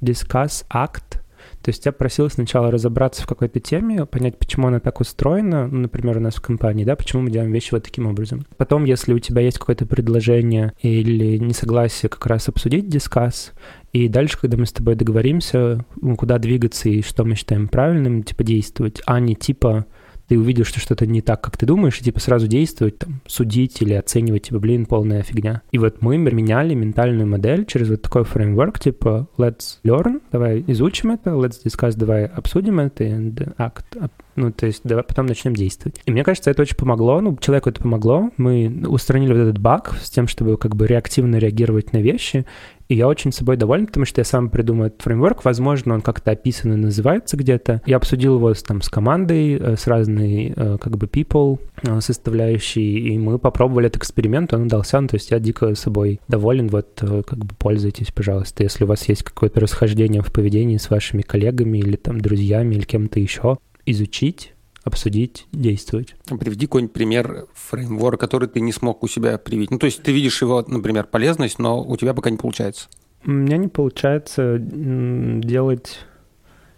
discuss, 0.00 0.64
act. 0.72 1.19
То 1.62 1.70
есть 1.70 1.84
я 1.84 1.92
просил 1.92 2.30
сначала 2.30 2.70
разобраться 2.70 3.22
в 3.22 3.26
какой-то 3.26 3.60
теме, 3.60 4.06
понять, 4.06 4.38
почему 4.38 4.68
она 4.68 4.80
так 4.80 5.00
устроена, 5.00 5.66
ну, 5.68 5.80
например, 5.80 6.16
у 6.16 6.20
нас 6.20 6.36
в 6.36 6.40
компании, 6.40 6.84
да, 6.84 6.96
почему 6.96 7.22
мы 7.22 7.30
делаем 7.30 7.52
вещи 7.52 7.68
вот 7.72 7.84
таким 7.84 8.06
образом. 8.06 8.46
Потом, 8.56 8.84
если 8.84 9.12
у 9.12 9.18
тебя 9.18 9.42
есть 9.42 9.58
какое-то 9.58 9.86
предложение 9.86 10.72
или 10.80 11.36
несогласие, 11.36 12.08
как 12.08 12.26
раз 12.26 12.48
обсудить 12.48 12.88
дискасс, 12.88 13.52
и 13.92 14.08
дальше, 14.08 14.38
когда 14.40 14.56
мы 14.56 14.66
с 14.66 14.72
тобой 14.72 14.94
договоримся, 14.94 15.84
куда 16.16 16.38
двигаться 16.38 16.88
и 16.88 17.02
что 17.02 17.24
мы 17.24 17.34
считаем 17.34 17.68
правильным, 17.68 18.22
типа 18.22 18.44
действовать, 18.44 19.02
а 19.04 19.20
не 19.20 19.34
типа 19.34 19.86
ты 20.30 20.38
увидел, 20.38 20.64
что 20.64 20.78
что-то 20.78 21.06
не 21.06 21.22
так, 21.22 21.40
как 21.40 21.56
ты 21.56 21.66
думаешь, 21.66 21.98
и 21.98 22.04
типа 22.04 22.20
сразу 22.20 22.46
действовать, 22.46 22.98
там, 22.98 23.20
судить 23.26 23.82
или 23.82 23.94
оценивать, 23.94 24.44
типа, 24.44 24.60
блин, 24.60 24.86
полная 24.86 25.24
фигня. 25.24 25.62
И 25.72 25.78
вот 25.78 26.02
мы 26.02 26.18
меняли 26.18 26.72
ментальную 26.72 27.26
модель 27.26 27.66
через 27.66 27.90
вот 27.90 28.02
такой 28.02 28.22
фреймворк, 28.22 28.78
типа, 28.78 29.26
let's 29.38 29.80
learn, 29.82 30.20
давай 30.30 30.62
изучим 30.68 31.10
это, 31.10 31.30
let's 31.30 31.56
discuss, 31.64 31.96
давай 31.96 32.26
обсудим 32.26 32.78
это, 32.78 33.02
and 33.02 33.56
act, 33.56 34.08
ну, 34.40 34.52
то 34.52 34.66
есть 34.66 34.80
давай 34.84 35.04
потом 35.04 35.26
начнем 35.26 35.54
действовать. 35.54 36.00
И 36.06 36.10
мне 36.10 36.24
кажется, 36.24 36.50
это 36.50 36.62
очень 36.62 36.76
помогло, 36.76 37.20
ну, 37.20 37.36
человеку 37.36 37.70
это 37.70 37.82
помогло. 37.82 38.30
Мы 38.36 38.84
устранили 38.86 39.32
вот 39.32 39.40
этот 39.40 39.58
баг 39.58 39.94
с 40.02 40.10
тем, 40.10 40.26
чтобы 40.26 40.56
как 40.56 40.74
бы 40.74 40.86
реактивно 40.86 41.36
реагировать 41.36 41.92
на 41.92 41.98
вещи, 41.98 42.46
и 42.90 42.96
я 42.96 43.06
очень 43.06 43.30
собой 43.30 43.56
доволен, 43.56 43.86
потому 43.86 44.04
что 44.04 44.20
я 44.20 44.24
сам 44.24 44.50
придумал 44.50 44.86
этот 44.86 45.02
фреймворк. 45.02 45.44
Возможно, 45.44 45.94
он 45.94 46.00
как-то 46.00 46.32
описан 46.32 46.72
и 46.72 46.76
называется 46.76 47.36
где-то. 47.36 47.82
Я 47.86 47.98
обсудил 47.98 48.34
его 48.34 48.52
с, 48.52 48.64
там, 48.64 48.82
с 48.82 48.88
командой, 48.88 49.56
э, 49.60 49.76
с 49.76 49.86
разной 49.86 50.52
э, 50.56 50.76
как 50.80 50.98
бы 50.98 51.06
people 51.06 51.60
э, 51.84 52.00
составляющей, 52.00 52.98
и 52.98 53.16
мы 53.16 53.38
попробовали 53.38 53.86
этот 53.86 53.98
эксперимент, 54.02 54.52
он 54.52 54.62
удался. 54.62 55.00
Ну, 55.00 55.06
то 55.06 55.14
есть 55.14 55.30
я 55.30 55.38
дико 55.38 55.72
собой 55.76 56.18
доволен. 56.26 56.66
Вот 56.66 56.88
как 57.00 57.38
бы 57.38 57.54
пользуйтесь, 57.56 58.10
пожалуйста. 58.10 58.64
Если 58.64 58.82
у 58.82 58.88
вас 58.88 59.08
есть 59.08 59.22
какое-то 59.22 59.60
расхождение 59.60 60.20
в 60.20 60.32
поведении 60.32 60.76
с 60.76 60.90
вашими 60.90 61.22
коллегами 61.22 61.78
или 61.78 61.94
там 61.94 62.20
друзьями 62.20 62.74
или 62.74 62.82
кем-то 62.82 63.20
еще, 63.20 63.58
изучить 63.90 64.54
обсудить, 64.82 65.46
действовать. 65.52 66.14
Приведи 66.26 66.66
какой-нибудь 66.66 66.92
пример 66.92 67.46
фреймворка, 67.54 68.26
который 68.26 68.48
ты 68.48 68.60
не 68.60 68.72
смог 68.72 69.02
у 69.02 69.08
себя 69.08 69.38
привить. 69.38 69.70
Ну, 69.70 69.78
то 69.78 69.86
есть 69.86 70.02
ты 70.02 70.12
видишь 70.12 70.40
его, 70.42 70.64
например, 70.66 71.04
полезность, 71.04 71.58
но 71.58 71.82
у 71.82 71.96
тебя 71.96 72.14
пока 72.14 72.30
не 72.30 72.36
получается. 72.36 72.88
У 73.24 73.30
меня 73.30 73.58
не 73.58 73.68
получается 73.68 74.58
делать 74.58 75.98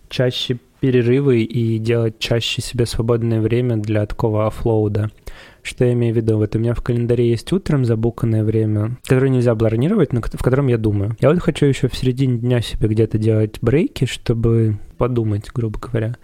чаще 0.08 0.58
перерывы 0.80 1.42
и 1.42 1.78
делать 1.78 2.18
чаще 2.18 2.60
себе 2.60 2.86
свободное 2.86 3.40
время 3.40 3.76
для 3.76 4.04
такого 4.04 4.48
оффлоуда. 4.48 5.10
Что 5.62 5.84
я 5.84 5.92
имею 5.92 6.12
в 6.12 6.16
виду? 6.16 6.38
Вот 6.38 6.56
у 6.56 6.58
меня 6.58 6.74
в 6.74 6.82
календаре 6.82 7.30
есть 7.30 7.52
утром 7.52 7.84
забуканное 7.84 8.42
время, 8.42 8.98
которое 9.06 9.28
нельзя 9.30 9.54
бронировать, 9.54 10.12
но 10.12 10.20
в 10.20 10.42
котором 10.42 10.66
я 10.66 10.78
думаю. 10.78 11.16
Я 11.20 11.30
вот 11.30 11.38
хочу 11.38 11.66
еще 11.66 11.86
в 11.86 11.94
середине 11.94 12.38
дня 12.38 12.60
себе 12.60 12.88
где-то 12.88 13.16
делать 13.18 13.58
брейки, 13.62 14.06
чтобы 14.06 14.78
подумать, 14.98 15.52
грубо 15.54 15.78
говоря 15.78 16.16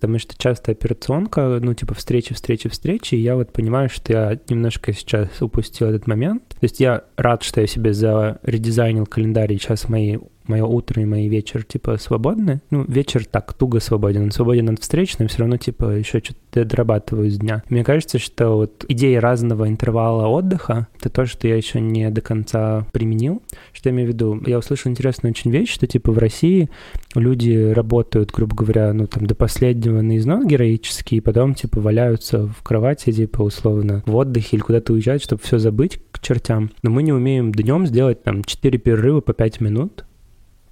потому 0.00 0.18
что 0.18 0.34
часто 0.38 0.72
операционка, 0.72 1.58
ну, 1.60 1.74
типа 1.74 1.92
встречи, 1.92 2.32
встречи, 2.32 2.70
встречи, 2.70 3.16
и 3.16 3.20
я 3.20 3.36
вот 3.36 3.52
понимаю, 3.52 3.90
что 3.90 4.12
я 4.14 4.38
немножко 4.48 4.94
сейчас 4.94 5.42
упустил 5.42 5.88
этот 5.88 6.06
момент. 6.06 6.42
То 6.48 6.62
есть 6.62 6.80
я 6.80 7.04
рад, 7.18 7.42
что 7.42 7.60
я 7.60 7.66
себе 7.66 7.92
заредизайнил 7.92 9.04
календарь, 9.04 9.52
и 9.52 9.58
сейчас 9.58 9.90
мои 9.90 10.16
мое 10.46 10.64
утро 10.64 11.02
и 11.02 11.06
мои 11.06 11.28
вечер, 11.28 11.64
типа, 11.64 11.96
свободны. 11.98 12.60
Ну, 12.70 12.84
вечер 12.86 13.24
так, 13.24 13.52
туго 13.52 13.80
свободен. 13.80 14.24
Он 14.24 14.30
свободен 14.30 14.68
от 14.70 14.80
встреч, 14.80 15.18
но 15.18 15.28
все 15.28 15.38
равно, 15.40 15.56
типа, 15.56 15.96
еще 15.96 16.20
что-то 16.20 16.64
дорабатываю 16.64 17.28
из 17.28 17.38
дня. 17.38 17.62
Мне 17.68 17.84
кажется, 17.84 18.18
что 18.18 18.56
вот 18.56 18.84
идея 18.88 19.20
разного 19.20 19.68
интервала 19.68 20.26
отдыха— 20.26 20.88
это 20.98 21.10
то, 21.10 21.26
что 21.26 21.46
я 21.46 21.56
еще 21.56 21.80
не 21.80 22.10
до 22.10 22.20
конца 22.20 22.86
применил. 22.92 23.42
Что 23.72 23.88
я 23.88 23.94
имею 23.94 24.08
в 24.08 24.12
виду? 24.12 24.42
Я 24.46 24.58
услышал 24.58 24.90
интересную 24.90 25.30
очень 25.32 25.50
вещь, 25.50 25.72
что, 25.72 25.86
типа, 25.86 26.12
в 26.12 26.18
России 26.18 26.68
люди 27.14 27.72
работают, 27.72 28.30
грубо 28.32 28.56
говоря, 28.56 28.92
ну, 28.92 29.06
там, 29.06 29.26
до 29.26 29.34
последнего 29.34 30.00
на 30.00 30.16
износ 30.16 30.44
героически, 30.44 31.16
и 31.16 31.20
потом, 31.20 31.54
типа, 31.54 31.80
валяются 31.80 32.46
в 32.46 32.62
кровати, 32.62 33.12
типа, 33.12 33.42
условно, 33.42 34.02
в 34.06 34.16
отдыхе 34.16 34.56
или 34.56 34.62
куда-то 34.62 34.92
уезжать, 34.92 35.22
чтобы 35.22 35.42
все 35.42 35.58
забыть 35.58 36.00
к 36.10 36.20
чертям. 36.20 36.70
Но 36.82 36.90
мы 36.90 37.02
не 37.02 37.12
умеем 37.12 37.52
днем 37.52 37.86
сделать, 37.86 38.22
там, 38.22 38.44
4 38.44 38.78
перерыва 38.78 39.20
по 39.20 39.32
5 39.32 39.60
минут, 39.60 40.04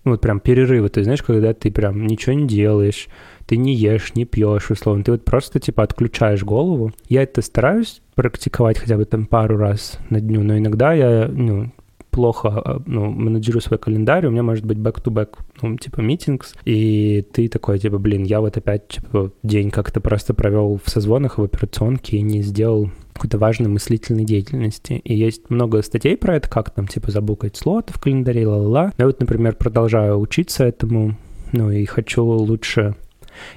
ну, 0.09 0.15
вот 0.15 0.23
прям 0.23 0.41
перерывы, 0.41 0.89
ты 0.89 1.05
знаешь, 1.05 1.23
когда 1.23 1.53
ты 1.53 1.71
прям 1.71 2.07
ничего 2.07 2.33
не 2.33 2.47
делаешь, 2.47 3.09
ты 3.47 3.57
не 3.57 3.75
ешь, 3.75 4.15
не 4.15 4.25
пьешь, 4.25 4.71
условно, 4.71 5.05
ты 5.05 5.13
вот 5.13 5.25
просто, 5.25 5.61
типа, 5.61 5.83
отключаешь 5.83 6.43
голову. 6.43 6.93
Я 7.09 7.23
это 7.23 7.43
стараюсь 7.43 8.01
практиковать 8.15 8.79
хотя 8.79 8.97
бы 8.97 9.05
там 9.05 9.27
пару 9.27 9.57
раз 9.59 9.99
на 10.09 10.21
дню, 10.21 10.43
но 10.43 10.57
иногда 10.57 10.95
я, 10.95 11.29
ну, 11.31 11.73
плохо 12.11 12.49
а, 12.49 12.83
ну, 12.87 13.11
менеджерю 13.11 13.61
свой 13.61 13.79
календарь, 13.79 14.27
у 14.27 14.31
меня 14.31 14.43
может 14.43 14.65
быть 14.65 14.79
back-to-back, 14.79 15.39
ну, 15.61 15.77
типа, 15.77 16.01
митингс, 16.01 16.55
и 16.65 17.25
ты 17.33 17.49
такой, 17.49 17.79
типа, 17.79 17.99
блин, 17.99 18.25
я 18.25 18.41
вот 18.41 18.57
опять, 18.57 18.89
типа, 18.89 19.31
день 19.43 19.71
как-то 19.71 20.01
просто 20.01 20.33
провел 20.33 20.81
в 20.83 20.89
созвонах, 20.89 21.37
в 21.37 21.43
операционке 21.43 22.17
и 22.17 22.23
не 22.23 22.41
сделал 22.41 22.91
какой-то 23.19 23.39
важной 23.39 23.69
мыслительной 23.69 24.25
деятельности. 24.25 24.95
И 25.05 25.15
есть 25.15 25.51
много 25.51 25.83
статей 25.83 26.17
про 26.17 26.37
это, 26.37 26.49
как 26.49 26.71
там, 26.71 26.87
типа, 26.87 27.11
забукать 27.11 27.57
слот 27.57 27.91
в 27.91 28.01
календаре, 28.01 28.47
ла-ла-ла. 28.47 28.93
Я 28.97 29.07
вот, 29.07 29.21
например, 29.21 29.57
продолжаю 29.57 30.19
учиться 30.19 30.65
этому, 30.65 31.17
ну, 31.53 31.71
и 31.71 31.85
хочу 31.85 32.25
лучше 32.25 32.95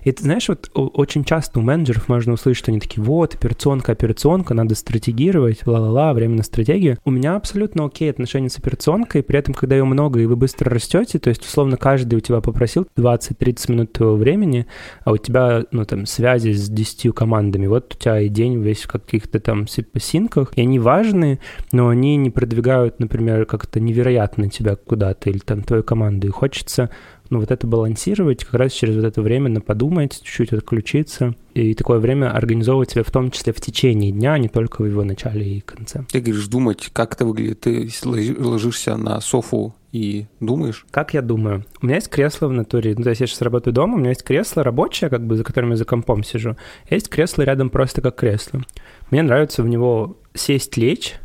и 0.03 0.11
ты 0.11 0.23
знаешь, 0.23 0.47
вот 0.47 0.69
очень 0.73 1.23
часто 1.23 1.59
у 1.59 1.61
менеджеров 1.61 2.09
можно 2.09 2.33
услышать, 2.33 2.63
что 2.63 2.71
они 2.71 2.79
такие, 2.79 3.03
вот, 3.03 3.35
операционка, 3.35 3.91
операционка, 3.91 4.53
надо 4.53 4.75
стратегировать, 4.75 5.65
ла-ла-ла, 5.65 6.13
время 6.13 6.37
на 6.37 6.43
стратегию. 6.43 6.97
У 7.05 7.11
меня 7.11 7.35
абсолютно 7.35 7.85
окей 7.85 8.09
отношения 8.09 8.49
с 8.49 8.57
операционкой, 8.57 9.23
при 9.23 9.39
этом, 9.39 9.53
когда 9.53 9.75
ее 9.75 9.83
много 9.83 10.19
и 10.19 10.25
вы 10.25 10.35
быстро 10.35 10.69
растете, 10.69 11.19
то 11.19 11.29
есть, 11.29 11.45
условно, 11.45 11.77
каждый 11.77 12.15
у 12.15 12.19
тебя 12.19 12.41
попросил 12.41 12.87
20-30 12.97 13.71
минут 13.71 13.93
твоего 13.93 14.15
времени, 14.15 14.67
а 15.03 15.11
у 15.11 15.17
тебя, 15.17 15.65
ну, 15.71 15.85
там, 15.85 16.05
связи 16.05 16.51
с 16.51 16.69
10 16.69 17.13
командами, 17.13 17.67
вот 17.67 17.95
у 17.95 17.97
тебя 17.97 18.19
и 18.19 18.29
день 18.29 18.61
весь 18.61 18.83
в 18.83 18.87
каких-то 18.87 19.39
там 19.39 19.67
синках, 19.67 20.51
и 20.55 20.61
они 20.61 20.79
важные, 20.79 21.39
но 21.71 21.89
они 21.89 22.15
не 22.15 22.29
продвигают, 22.29 22.99
например, 22.99 23.45
как-то 23.45 23.79
невероятно 23.79 24.49
тебя 24.49 24.75
куда-то 24.75 25.29
или 25.29 25.39
там 25.39 25.63
твою 25.63 25.83
команду, 25.83 26.27
и 26.27 26.31
хочется 26.31 26.89
ну, 27.31 27.39
вот 27.39 27.49
это 27.49 27.65
балансировать, 27.65 28.43
как 28.43 28.55
раз 28.55 28.73
через 28.73 28.95
вот 28.95 29.05
это 29.05 29.21
время 29.21 29.49
на 29.49 29.61
подумать, 29.61 30.21
чуть-чуть 30.21 30.51
отключиться, 30.51 31.33
и 31.53 31.73
такое 31.73 31.99
время 31.99 32.29
организовывать 32.29 32.91
себя 32.91 33.03
в 33.03 33.11
том 33.11 33.31
числе 33.31 33.53
в 33.53 33.61
течение 33.61 34.11
дня, 34.11 34.33
а 34.33 34.37
не 34.37 34.49
только 34.49 34.81
в 34.81 34.85
его 34.85 35.03
начале 35.03 35.57
и 35.57 35.61
конце. 35.61 36.03
Ты 36.11 36.19
говоришь 36.19 36.47
думать, 36.47 36.89
как 36.91 37.13
это 37.13 37.25
выглядит? 37.25 37.61
Ты 37.61 37.89
ложишься 38.03 38.97
на 38.97 39.21
софу 39.21 39.73
и 39.93 40.25
думаешь? 40.41 40.85
Как 40.91 41.13
я 41.13 41.21
думаю? 41.21 41.65
У 41.81 41.85
меня 41.85 41.95
есть 41.95 42.09
кресло 42.09 42.47
в 42.47 42.51
натуре. 42.51 42.95
Ну, 42.97 43.03
то 43.03 43.09
есть 43.09 43.21
я 43.21 43.27
сейчас 43.27 43.41
работаю 43.41 43.73
дома, 43.73 43.95
у 43.95 43.99
меня 43.99 44.09
есть 44.09 44.23
кресло 44.23 44.61
рабочее, 44.61 45.09
как 45.09 45.25
бы, 45.25 45.37
за 45.37 45.45
которым 45.45 45.71
я 45.71 45.77
за 45.77 45.85
компом 45.85 46.25
сижу. 46.25 46.57
Есть 46.89 47.09
кресло 47.09 47.43
рядом 47.43 47.69
просто 47.69 48.01
как 48.01 48.17
кресло. 48.17 48.61
Мне 49.09 49.23
нравится 49.23 49.63
в 49.63 49.69
него 49.69 50.17
сесть, 50.33 50.75
лечь, 50.75 51.15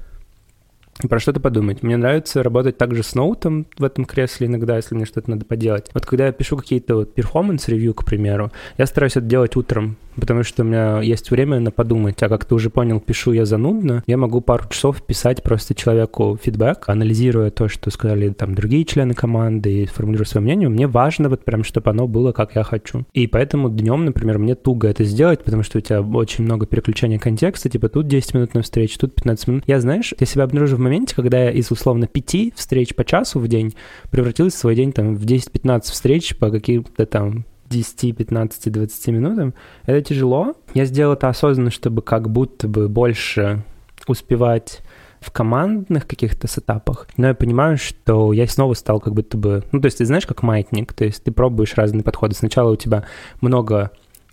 про 1.09 1.19
что-то 1.19 1.41
подумать. 1.41 1.83
Мне 1.83 1.97
нравится 1.97 2.43
работать 2.43 2.79
также 2.79 3.03
с 3.03 3.15
ноутом 3.15 3.67
в 3.79 3.85
этом 3.85 4.05
кресле 4.05 4.47
иногда, 4.47 4.77
если 4.77 4.95
мне 4.95 5.05
что-то 5.05 5.31
надо 5.31 5.45
поделать. 5.45 5.91
Вот 5.95 6.07
когда 6.07 6.27
я 6.27 6.33
пишу 6.33 6.57
какие-то 6.57 6.97
вот 6.97 7.15
performance 7.14 7.63
review, 7.63 7.95
к 7.95 8.05
примеру, 8.05 8.51
я 8.79 8.87
стараюсь 8.87 9.17
это 9.17 9.27
делать 9.27 9.57
утром, 9.57 9.97
потому 10.17 10.43
что 10.43 10.62
у 10.62 10.67
меня 10.67 11.01
есть 11.01 11.31
время 11.31 11.61
на 11.61 11.71
подумать, 11.71 12.23
а 12.23 12.29
как 12.29 12.45
ты 12.45 12.55
уже 12.55 12.71
понял, 12.71 13.01
пишу 13.01 13.33
я 13.33 13.45
занудно, 13.45 14.03
я 14.07 14.17
могу 14.17 14.41
пару 14.41 14.69
часов 14.69 15.03
писать 15.03 15.43
просто 15.43 15.75
человеку 15.75 16.39
фидбэк, 16.43 16.89
анализируя 16.89 17.51
то, 17.51 17.69
что 17.69 17.91
сказали 17.91 18.31
там 18.31 18.55
другие 18.55 18.85
члены 18.85 19.14
команды 19.14 19.83
и 19.83 19.87
формулируя 19.87 20.27
свое 20.27 20.45
мнение. 20.45 20.69
Мне 20.69 20.87
важно 20.87 21.29
вот 21.29 21.45
прям, 21.45 21.64
чтобы 21.64 21.91
оно 21.91 22.07
было, 22.07 22.33
как 22.33 22.57
я 22.57 22.62
хочу. 22.62 23.05
И 23.12 23.27
поэтому 23.27 23.71
днем, 23.71 24.05
например, 24.05 24.39
мне 24.39 24.55
туго 24.55 24.89
это 24.89 25.05
сделать, 25.05 25.45
потому 25.45 25.62
что 25.62 25.79
у 25.79 25.81
тебя 25.81 26.01
очень 26.01 26.45
много 26.45 26.67
переключения 26.67 27.19
контекста, 27.19 27.69
типа 27.69 27.89
тут 27.89 28.09
10 28.09 28.35
минут 28.35 28.55
на 28.55 28.62
встречу, 28.62 28.99
тут 28.99 29.14
15 29.14 29.49
минут. 29.49 29.64
Я, 29.67 29.81
знаешь, 29.81 30.14
я 30.19 30.27
себя 30.27 30.45
обнаружил 30.45 30.79
в 30.79 30.81
моменте, 30.81 31.14
когда 31.14 31.45
я 31.45 31.51
из 31.51 31.71
условно 31.71 32.07
5 32.07 32.55
встреч 32.55 32.95
по 32.95 33.05
часу 33.05 33.41
в 33.41 33.49
день 33.49 33.75
превратился 34.11 34.57
в 34.57 34.61
свой 34.61 34.75
день 34.75 34.93
там 34.93 35.14
в 35.17 35.25
10-15 35.25 35.83
встреч 35.83 36.37
по 36.37 36.51
каким-то 36.51 37.07
там 37.07 37.45
10, 37.69 38.17
15, 38.17 38.73
20 38.73 39.09
минутам. 39.09 39.55
Это 39.85 40.03
тяжело. 40.03 40.55
Я 40.75 40.85
сделал 40.85 41.14
это 41.14 41.29
осознанно, 41.29 41.71
чтобы 41.71 42.03
как 42.03 42.31
будто 42.31 42.69
бы 42.69 42.89
больше 42.89 43.64
успевать 44.07 44.83
в 45.21 45.33
командных 45.33 46.07
каких-то 46.07 46.47
сетапах, 46.47 47.09
но 47.17 47.29
я 47.29 47.35
понимаю, 47.35 47.79
что 47.79 48.33
я 48.33 48.47
снова 48.47 48.75
стал 48.75 49.01
как 49.01 49.14
будто 49.14 49.37
бы... 49.37 49.64
Ну, 49.73 49.81
то 49.81 49.87
есть 49.87 49.99
ты 49.99 50.05
знаешь, 50.05 50.27
как 50.27 50.43
маятник, 50.43 50.93
то 50.93 51.05
есть 51.05 51.25
ты 51.25 51.33
пробуешь 51.33 51.75
разные 51.75 52.05
подходы. 52.05 52.35
Сначала 52.35 52.71
у 52.71 52.77
тебя 52.77 53.05
много 53.41 53.91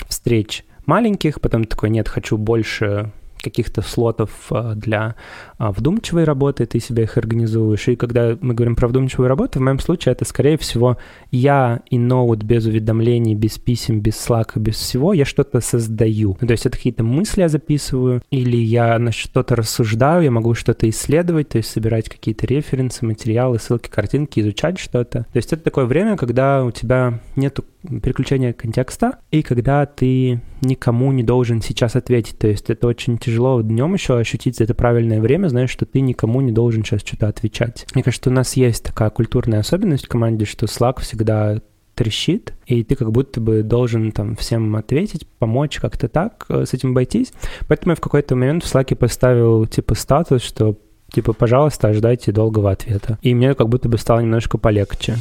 встреч 0.08 0.66
маленьких, 0.86 1.42
потом 1.42 1.64
такой, 1.64 1.90
нет, 1.90 2.08
хочу 2.08 2.38
больше 2.38 3.12
каких-то 3.42 3.82
слотов 3.82 4.32
а, 4.52 4.74
для 4.74 5.16
а, 5.64 5.72
вдумчивые 5.72 6.26
работы, 6.26 6.66
ты 6.66 6.82
себе 6.82 7.04
их 7.04 7.18
организуешь. 7.18 7.88
И 7.88 7.96
когда 7.96 8.38
мы 8.42 8.54
говорим 8.54 8.76
про 8.76 8.90
вдумчивую 8.90 9.30
работу, 9.30 9.60
в 9.60 9.62
моем 9.62 9.80
случае 9.80 10.12
это, 10.12 10.26
скорее 10.26 10.58
всего, 10.58 10.98
я 11.32 11.80
и 11.90 11.98
ноут 11.98 12.44
без 12.44 12.66
уведомлений, 12.66 13.34
без 13.34 13.60
писем, 13.60 14.02
без 14.02 14.18
слака, 14.18 14.60
без 14.60 14.76
всего, 14.76 15.14
я 15.14 15.24
что-то 15.24 15.62
создаю. 15.62 16.36
Ну, 16.42 16.48
то 16.48 16.52
есть 16.52 16.66
это 16.66 16.76
какие-то 16.76 17.06
мысли 17.06 17.42
я 17.42 17.48
записываю, 17.48 18.22
или 18.30 18.58
я 18.58 19.00
на 19.00 19.14
что-то 19.14 19.56
рассуждаю, 19.56 20.24
я 20.24 20.32
могу 20.32 20.54
что-то 20.54 20.90
исследовать, 20.90 21.48
то 21.50 21.60
есть 21.60 21.70
собирать 21.70 22.10
какие-то 22.10 22.46
референсы, 22.46 23.06
материалы, 23.06 23.58
ссылки, 23.58 23.88
картинки, 23.88 24.42
изучать 24.42 24.78
что-то. 24.78 25.20
То 25.32 25.38
есть 25.38 25.54
это 25.54 25.64
такое 25.64 25.86
время, 25.86 26.18
когда 26.18 26.66
у 26.66 26.72
тебя 26.72 27.22
нет 27.38 27.58
переключения 27.84 28.52
контекста, 28.52 29.20
и 29.32 29.42
когда 29.44 29.86
ты 29.86 30.42
никому 30.62 31.12
не 31.12 31.24
должен 31.24 31.62
сейчас 31.62 31.96
ответить. 31.96 32.38
То 32.38 32.48
есть 32.48 32.70
это 32.70 32.88
очень 32.88 33.18
тяжело 33.18 33.62
днем 33.62 33.94
еще 33.94 34.18
ощутить 34.18 34.62
это 34.62 34.74
правильное 34.74 35.22
время, 35.22 35.50
знаешь, 35.54 35.70
что 35.70 35.86
ты 35.86 36.02
никому 36.02 36.42
не 36.42 36.52
должен 36.52 36.84
сейчас 36.84 37.02
что-то 37.02 37.28
отвечать. 37.28 37.86
Мне 37.94 38.04
кажется, 38.04 38.30
у 38.30 38.34
нас 38.34 38.56
есть 38.56 38.84
такая 38.84 39.10
культурная 39.12 39.60
особенность 39.60 40.06
в 40.06 40.10
команде, 40.10 40.46
что 40.46 40.66
Slack 40.66 41.02
всегда 41.02 41.62
трещит, 41.96 42.54
и 42.66 42.84
ты 42.84 42.96
как 42.96 43.12
будто 43.12 43.40
бы 43.40 43.62
должен 43.62 44.12
там 44.12 44.36
всем 44.36 44.76
ответить, 44.76 45.28
помочь 45.38 45.80
как-то 45.80 46.08
так 46.08 46.46
э, 46.50 46.66
с 46.66 46.74
этим 46.74 46.92
обойтись. 46.92 47.34
Поэтому 47.68 47.92
я 47.92 47.96
в 47.96 48.02
какой-то 48.02 48.36
момент 48.36 48.64
в 48.64 48.74
Slack 48.74 48.96
поставил 48.96 49.68
типа 49.68 49.94
статус, 49.94 50.42
что 50.42 50.76
типа, 51.12 51.34
пожалуйста, 51.34 51.90
ожидайте 51.90 52.32
долгого 52.32 52.72
ответа. 52.72 53.20
И 53.22 53.36
мне 53.36 53.54
как 53.54 53.70
будто 53.70 53.90
бы 53.90 54.00
стало 54.00 54.22
немножко 54.22 54.58
полегче. 54.58 55.18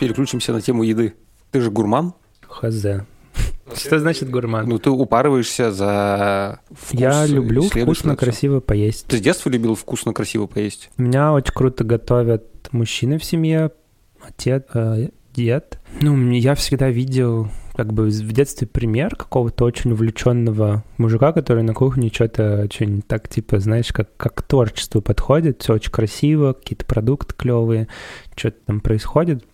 Переключимся 0.00 0.52
на 0.52 0.60
тему 0.62 0.82
еды. 0.82 1.14
Ты 1.50 1.60
же 1.60 1.70
гурман? 1.70 2.14
Хз. 2.48 2.86
Что 3.72 3.98
значит 3.98 4.30
гурман? 4.30 4.68
Ну, 4.68 4.78
ты 4.78 4.90
упарываешься 4.90 5.72
за 5.72 6.60
вкус. 6.70 7.00
Я 7.00 7.26
люблю 7.26 7.62
вкусно, 7.62 8.16
красиво 8.16 8.60
поесть. 8.60 9.06
Ты 9.06 9.18
с 9.18 9.20
детства 9.20 9.48
любил 9.48 9.74
вкусно, 9.74 10.12
красиво 10.12 10.46
поесть? 10.46 10.90
Меня 10.96 11.32
очень 11.32 11.52
круто 11.54 11.84
готовят 11.84 12.44
мужчины 12.72 13.18
в 13.18 13.24
семье, 13.24 13.72
отец, 14.20 14.64
э, 14.74 15.08
дед. 15.34 15.78
Ну, 16.00 16.30
я 16.32 16.54
всегда 16.54 16.90
видел 16.90 17.48
как 17.74 17.92
бы 17.92 18.06
в 18.06 18.32
детстве 18.32 18.68
пример 18.68 19.16
какого-то 19.16 19.64
очень 19.64 19.90
увлеченного 19.92 20.84
мужика, 20.96 21.32
который 21.32 21.64
на 21.64 21.74
кухне 21.74 22.08
что-то 22.12 22.60
очень 22.62 23.02
так, 23.02 23.28
типа, 23.28 23.58
знаешь, 23.58 23.92
как, 23.92 24.16
как 24.16 24.34
к 24.34 24.42
творчеству 24.42 25.02
подходит, 25.02 25.62
все 25.62 25.74
очень 25.74 25.90
красиво, 25.90 26.52
какие-то 26.52 26.86
продукты 26.86 27.34
клевые, 27.36 27.88
что-то 28.36 28.58
там 28.66 28.80
происходит. 28.80 29.44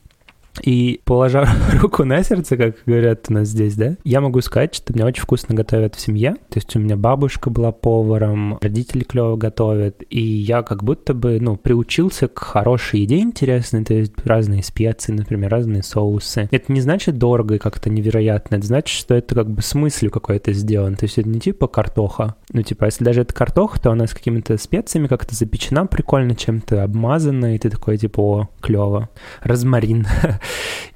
И 0.63 1.01
положа 1.05 1.49
руку 1.81 2.05
на 2.05 2.23
сердце, 2.23 2.57
как 2.57 2.77
говорят 2.87 3.27
у 3.29 3.33
нас 3.33 3.49
здесь, 3.49 3.75
да, 3.77 3.97
я 4.05 4.21
могу 4.21 4.41
сказать, 4.41 4.75
что 4.75 4.93
меня 4.93 5.07
очень 5.07 5.23
вкусно 5.23 5.55
готовят 5.55 5.95
в 5.95 6.01
семье. 6.01 6.37
То 6.49 6.59
есть 6.59 6.75
у 6.77 6.79
меня 6.79 6.97
бабушка 6.97 7.51
была 7.51 7.73
поваром, 7.73 8.59
родители 8.61 9.05
клево 9.05 9.37
готовят, 9.37 10.03
и 10.11 10.21
я 10.21 10.63
как 10.63 10.85
будто 10.85 11.15
бы, 11.15 11.39
ну, 11.41 11.57
приучился 11.57 12.29
к 12.29 12.39
хорошей 12.39 13.01
еде 13.01 13.19
интересной, 13.19 13.85
то 13.85 13.95
есть 13.95 14.13
разные 14.25 14.63
специи, 14.63 15.13
например, 15.13 15.51
разные 15.51 15.83
соусы. 15.83 16.49
Это 16.51 16.73
не 16.73 16.81
значит 16.81 17.19
дорого 17.19 17.55
и 17.55 17.59
как-то 17.59 17.91
невероятно, 17.91 18.57
это 18.57 18.67
значит, 18.67 18.97
что 18.97 19.15
это 19.15 19.35
как 19.35 19.51
бы 19.51 19.63
с 19.63 19.75
мыслью 19.75 20.11
какой-то 20.11 20.53
сделан. 20.53 20.97
То 20.97 21.05
есть 21.05 21.19
это 21.19 21.29
не 21.29 21.41
типа 21.41 21.69
картоха. 21.69 22.37
Ну, 22.53 22.63
типа, 22.63 22.87
если 22.87 23.05
даже 23.05 23.23
это 23.23 23.35
картоха, 23.35 23.81
то 23.81 23.91
она 23.91 24.07
с 24.07 24.15
какими-то 24.15 24.57
специями 24.59 25.07
как-то 25.07 25.35
запечена 25.35 25.87
прикольно, 25.87 26.35
чем-то 26.35 26.83
обмазана, 26.83 27.55
и 27.55 27.59
ты 27.59 27.71
такой, 27.71 27.97
типа, 27.97 28.21
о, 28.21 28.49
клево. 28.61 29.09
Розмарин. 29.43 30.07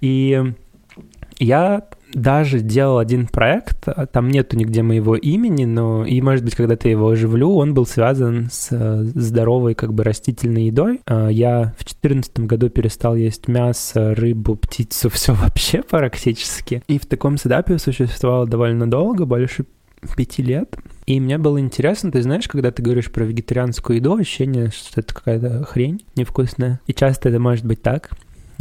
И 0.00 0.42
я 1.38 1.84
даже 2.14 2.60
делал 2.60 2.98
один 2.98 3.26
проект, 3.26 3.88
там 4.12 4.28
нету 4.28 4.56
нигде 4.56 4.82
моего 4.82 5.16
имени, 5.16 5.64
но 5.64 6.04
и, 6.04 6.20
может 6.20 6.44
быть, 6.44 6.54
когда-то 6.54 6.88
его 6.88 7.08
оживлю, 7.08 7.50
он 7.50 7.74
был 7.74 7.86
связан 7.86 8.48
с 8.50 8.68
здоровой 9.14 9.74
как 9.74 9.92
бы 9.92 10.04
растительной 10.04 10.66
едой. 10.66 11.00
А, 11.06 11.28
я 11.28 11.74
в 11.76 11.84
2014 11.84 12.40
году 12.40 12.70
перестал 12.70 13.16
есть 13.16 13.48
мясо, 13.48 14.14
рыбу, 14.14 14.54
птицу, 14.56 15.10
все 15.12 15.34
вообще 15.34 15.82
практически. 15.82 16.82
И 16.86 16.98
в 16.98 17.06
таком 17.06 17.36
седапе 17.36 17.78
существовало 17.78 18.46
довольно 18.46 18.88
долго, 18.88 19.26
больше 19.26 19.64
пяти 20.16 20.42
лет. 20.42 20.76
И 21.06 21.20
мне 21.20 21.38
было 21.38 21.58
интересно, 21.58 22.12
ты 22.12 22.22
знаешь, 22.22 22.48
когда 22.48 22.70
ты 22.70 22.82
говоришь 22.82 23.10
про 23.10 23.24
вегетарианскую 23.24 23.96
еду, 23.96 24.14
ощущение, 24.14 24.70
что 24.70 25.00
это 25.00 25.14
какая-то 25.14 25.64
хрень 25.64 26.04
невкусная. 26.16 26.80
И 26.86 26.94
часто 26.94 27.28
это 27.28 27.38
может 27.40 27.64
быть 27.64 27.82
так 27.82 28.10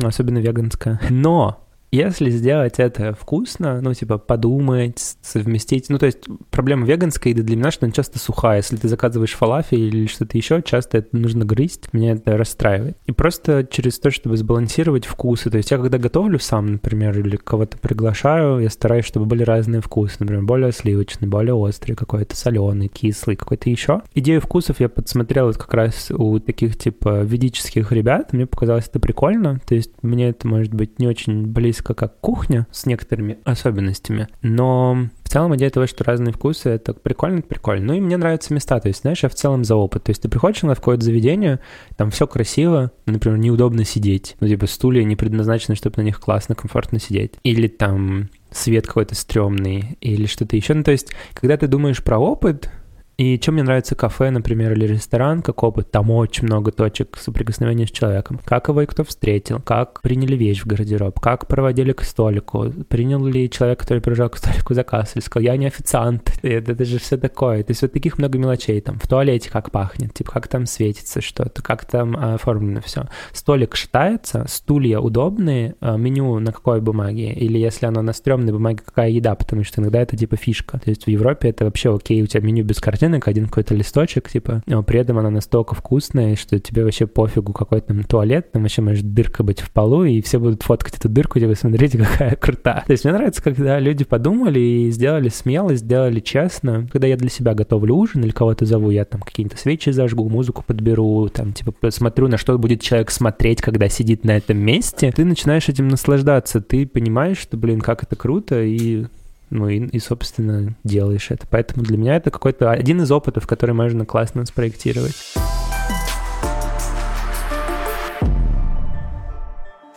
особенно 0.02 0.40
веганская. 0.40 1.00
Но 1.10 1.64
если 1.96 2.32
сделать 2.32 2.80
это 2.80 3.14
вкусно, 3.14 3.80
ну, 3.80 3.94
типа, 3.94 4.18
подумать, 4.18 5.16
совместить... 5.22 5.90
Ну, 5.90 6.00
то 6.00 6.08
есть 6.08 6.24
проблема 6.50 6.88
веганской 6.88 7.34
еды 7.34 7.44
для 7.44 7.56
меня, 7.56 7.70
что 7.70 7.86
она 7.86 7.94
часто 7.94 8.18
сухая. 8.18 8.58
Если 8.58 8.78
ты 8.78 8.88
заказываешь 8.88 9.34
фалафель 9.34 9.80
или 9.80 10.08
что-то 10.08 10.36
еще, 10.36 10.64
часто 10.64 10.98
это 10.98 11.16
нужно 11.16 11.46
грызть. 11.46 11.94
Меня 11.94 12.14
это 12.14 12.36
расстраивает. 12.36 12.98
И 13.06 13.12
просто 13.12 13.68
через 13.70 14.00
то, 14.00 14.10
чтобы 14.10 14.38
сбалансировать 14.38 15.06
вкусы. 15.06 15.52
То 15.52 15.58
есть 15.58 15.70
я 15.70 15.78
когда 15.78 16.00
готовлю 16.00 16.40
сам, 16.40 16.74
например, 16.74 17.20
или 17.20 17.36
кого-то 17.36 17.78
приглашаю, 17.78 18.60
я 18.60 18.72
стараюсь, 18.72 19.06
чтобы 19.06 19.28
были 19.28 19.44
разные 19.44 19.82
вкусы. 19.82 20.16
Например, 20.18 20.44
более 20.44 20.72
сливочный, 20.72 21.28
более 21.28 21.54
острый, 21.54 21.94
какой-то 21.94 22.36
соленый, 22.36 22.88
кислый, 22.88 23.36
какой-то 23.36 23.70
еще. 23.70 24.02
Идею 24.16 24.42
вкусов 24.42 24.80
я 24.80 24.90
подсмотрел 24.90 25.54
как 25.54 25.72
раз 25.76 26.10
у 26.10 26.40
таких, 26.40 26.76
типа, 26.76 27.22
ведических 27.22 27.92
ребят. 27.92 28.34
Мне 28.34 28.48
показалось 28.48 28.88
это 28.88 29.00
прикольно. 29.00 29.60
То 29.68 29.76
есть 29.76 29.92
мне 30.02 30.30
это, 30.30 30.48
может 30.48 30.74
быть, 30.74 30.98
не 30.98 31.08
очень 31.08 31.46
близко 31.46 31.83
близко 31.84 31.94
как 31.94 32.20
кухня 32.20 32.68
с 32.72 32.86
некоторыми 32.86 33.38
особенностями, 33.44 34.28
но 34.42 35.10
в 35.24 35.30
целом 35.30 35.56
идея 35.56 35.70
того, 35.70 35.88
что 35.88 36.04
разные 36.04 36.32
вкусы, 36.32 36.70
это 36.70 36.94
прикольно, 36.94 37.40
это 37.40 37.48
прикольно. 37.48 37.88
Ну 37.88 37.94
и 37.96 38.00
мне 38.00 38.18
нравятся 38.18 38.54
места, 38.54 38.80
то 38.80 38.88
есть, 38.88 39.02
знаешь, 39.02 39.24
я 39.24 39.30
в 39.30 39.36
целом 39.36 39.64
за 39.64 39.76
опыт. 39.76 40.04
То 40.04 40.12
есть 40.12 40.22
ты 40.22 40.30
приходишь 40.30 40.62
на 40.62 40.76
какое-то 40.76 41.04
заведение, 41.04 41.60
там 41.98 42.12
все 42.12 42.28
красиво, 42.28 42.92
например, 43.06 43.38
неудобно 43.38 43.84
сидеть. 43.84 44.36
Ну, 44.40 44.48
типа 44.48 44.68
стулья 44.68 45.04
не 45.04 45.16
предназначены, 45.16 45.76
чтобы 45.76 45.98
на 45.98 46.06
них 46.06 46.20
классно, 46.20 46.56
комфортно 46.56 47.00
сидеть. 47.00 47.34
Или 47.44 47.68
там 47.68 48.30
свет 48.52 48.86
какой-то 48.86 49.16
стрёмный, 49.16 49.98
или 50.02 50.28
что-то 50.28 50.56
еще. 50.56 50.76
Ну, 50.76 50.84
то 50.84 50.92
есть, 50.92 51.10
когда 51.34 51.58
ты 51.58 51.68
думаешь 51.68 52.04
про 52.04 52.20
опыт, 52.20 52.70
и 53.18 53.38
чем 53.38 53.54
мне 53.54 53.64
нравится 53.64 53.96
кафе, 53.96 54.32
например, 54.32 54.72
или 54.74 54.88
ресторан, 54.88 55.44
как 55.44 55.62
опыт, 55.62 55.92
там 55.92 56.10
очень 56.10 56.46
много 56.46 56.72
точек 56.72 57.18
соприкосновения 57.18 57.86
с 57.86 57.92
человеком. 57.92 58.40
Как 58.44 58.70
его 58.70 58.82
и 58.82 58.88
кто 58.88 59.04
встретил, 59.04 59.60
как 59.60 60.02
приняли 60.02 60.36
вещь 60.36 60.62
в 60.62 60.66
гардероб, 60.66 61.20
как 61.20 61.48
проводили 61.48 61.94
к 61.94 62.04
столику, 62.04 62.72
принял 62.90 63.24
ли 63.24 63.50
человек, 63.52 63.80
который 63.80 64.00
приезжал 64.02 64.30
к 64.30 64.38
столику 64.38 64.74
заказ, 64.74 65.16
или 65.16 65.22
сказал, 65.22 65.46
я 65.46 65.58
не 65.58 65.68
официант, 65.68 66.34
это, 66.42 66.72
это 66.72 66.86
же 66.86 66.98
все 66.98 67.18
такое. 67.18 67.64
То 67.64 67.72
есть 67.72 67.84
вот 67.84 67.94
таких 67.94 68.18
много 68.18 68.40
мелочей, 68.40 68.82
там, 68.82 68.98
в 68.98 69.08
туалете 69.08 69.52
как 69.52 69.70
пахнет, 69.70 70.14
типа, 70.16 70.32
как 70.32 70.48
там 70.48 70.66
светится 70.66 71.22
что-то, 71.22 71.62
как 71.62 71.86
там 71.86 72.18
оформлено 72.18 72.82
все. 72.82 73.06
Столик 73.32 73.76
шатается, 73.76 74.46
стулья 74.48 75.00
удобные, 75.00 75.76
а, 75.82 75.98
меню 75.98 76.40
на 76.40 76.52
какой 76.52 76.82
бумаге, 76.82 77.32
или 77.32 77.60
если 77.60 77.86
оно 77.86 78.02
на 78.02 78.14
стрёмной 78.14 78.54
бумаге, 78.54 78.82
какая 78.84 79.10
еда, 79.12 79.36
потому 79.36 79.64
что 79.64 79.82
иногда 79.82 80.02
это 80.02 80.18
типа 80.18 80.36
фишка. 80.36 80.80
То 80.80 80.90
есть 80.90 81.06
в 81.06 81.10
Европе 81.10 81.50
это 81.50 81.66
вообще 81.66 81.94
окей, 81.94 82.24
у 82.24 82.26
тебя 82.26 82.42
меню 82.42 82.64
без 82.64 82.80
картинки, 82.80 83.03
картинок, 83.04 83.28
один 83.28 83.48
какой-то 83.48 83.76
листочек, 83.76 84.30
типа, 84.30 84.64
но 84.66 84.82
при 84.82 85.00
этом 85.00 85.18
она 85.18 85.30
настолько 85.30 85.76
вкусная, 85.76 86.36
что 86.36 86.60
тебе 86.60 86.84
вообще 86.84 87.06
пофигу 87.06 87.52
какой 87.52 87.82
там 87.82 88.04
туалет, 88.04 88.52
там 88.52 88.62
вообще 88.62 88.82
может 88.82 89.14
дырка 89.14 89.44
быть 89.44 89.60
в 89.60 89.72
полу, 89.72 90.06
и 90.06 90.22
все 90.22 90.40
будут 90.40 90.64
фоткать 90.64 90.98
эту 90.98 91.10
дырку, 91.10 91.40
типа, 91.40 91.56
смотрите, 91.56 91.98
какая 91.98 92.36
крутая. 92.36 92.84
То 92.86 92.92
есть 92.92 93.04
мне 93.04 93.14
нравится, 93.14 93.44
когда 93.44 93.80
люди 93.80 94.06
подумали 94.06 94.60
и 94.60 94.92
сделали 94.92 95.30
смело, 95.30 95.76
сделали 95.76 96.20
честно. 96.22 96.88
Когда 96.92 97.08
я 97.08 97.18
для 97.18 97.30
себя 97.30 97.54
готовлю 97.54 97.96
ужин 97.96 98.24
или 98.24 98.32
кого-то 98.32 98.66
зову, 98.66 98.90
я 98.90 99.06
там 99.06 99.22
какие-то 99.22 99.58
свечи 99.58 99.90
зажгу, 99.90 100.30
музыку 100.30 100.64
подберу, 100.66 101.28
там, 101.30 101.54
типа, 101.54 101.72
посмотрю, 101.72 102.28
на 102.28 102.38
что 102.38 102.58
будет 102.58 102.82
человек 102.82 103.12
смотреть, 103.12 103.62
когда 103.62 103.90
сидит 103.90 104.24
на 104.24 104.38
этом 104.38 104.58
месте. 104.58 105.12
Ты 105.12 105.26
начинаешь 105.26 105.68
этим 105.68 105.90
наслаждаться, 105.90 106.62
ты 106.62 106.88
понимаешь, 106.88 107.38
что, 107.38 107.58
блин, 107.58 107.82
как 107.82 108.04
это 108.04 108.16
круто, 108.16 108.62
и 108.62 109.06
ну 109.54 109.70
и, 109.70 109.78
и, 109.78 110.00
собственно, 110.00 110.76
делаешь 110.84 111.30
это. 111.30 111.46
Поэтому 111.50 111.84
для 111.84 111.98
меня 111.98 112.16
это 112.16 112.32
какой-то 112.32 112.72
один 112.72 113.02
из 113.02 113.12
опытов, 113.12 113.46
который 113.46 113.76
можно 113.76 114.06
классно 114.06 114.46
спроектировать. 114.46 115.16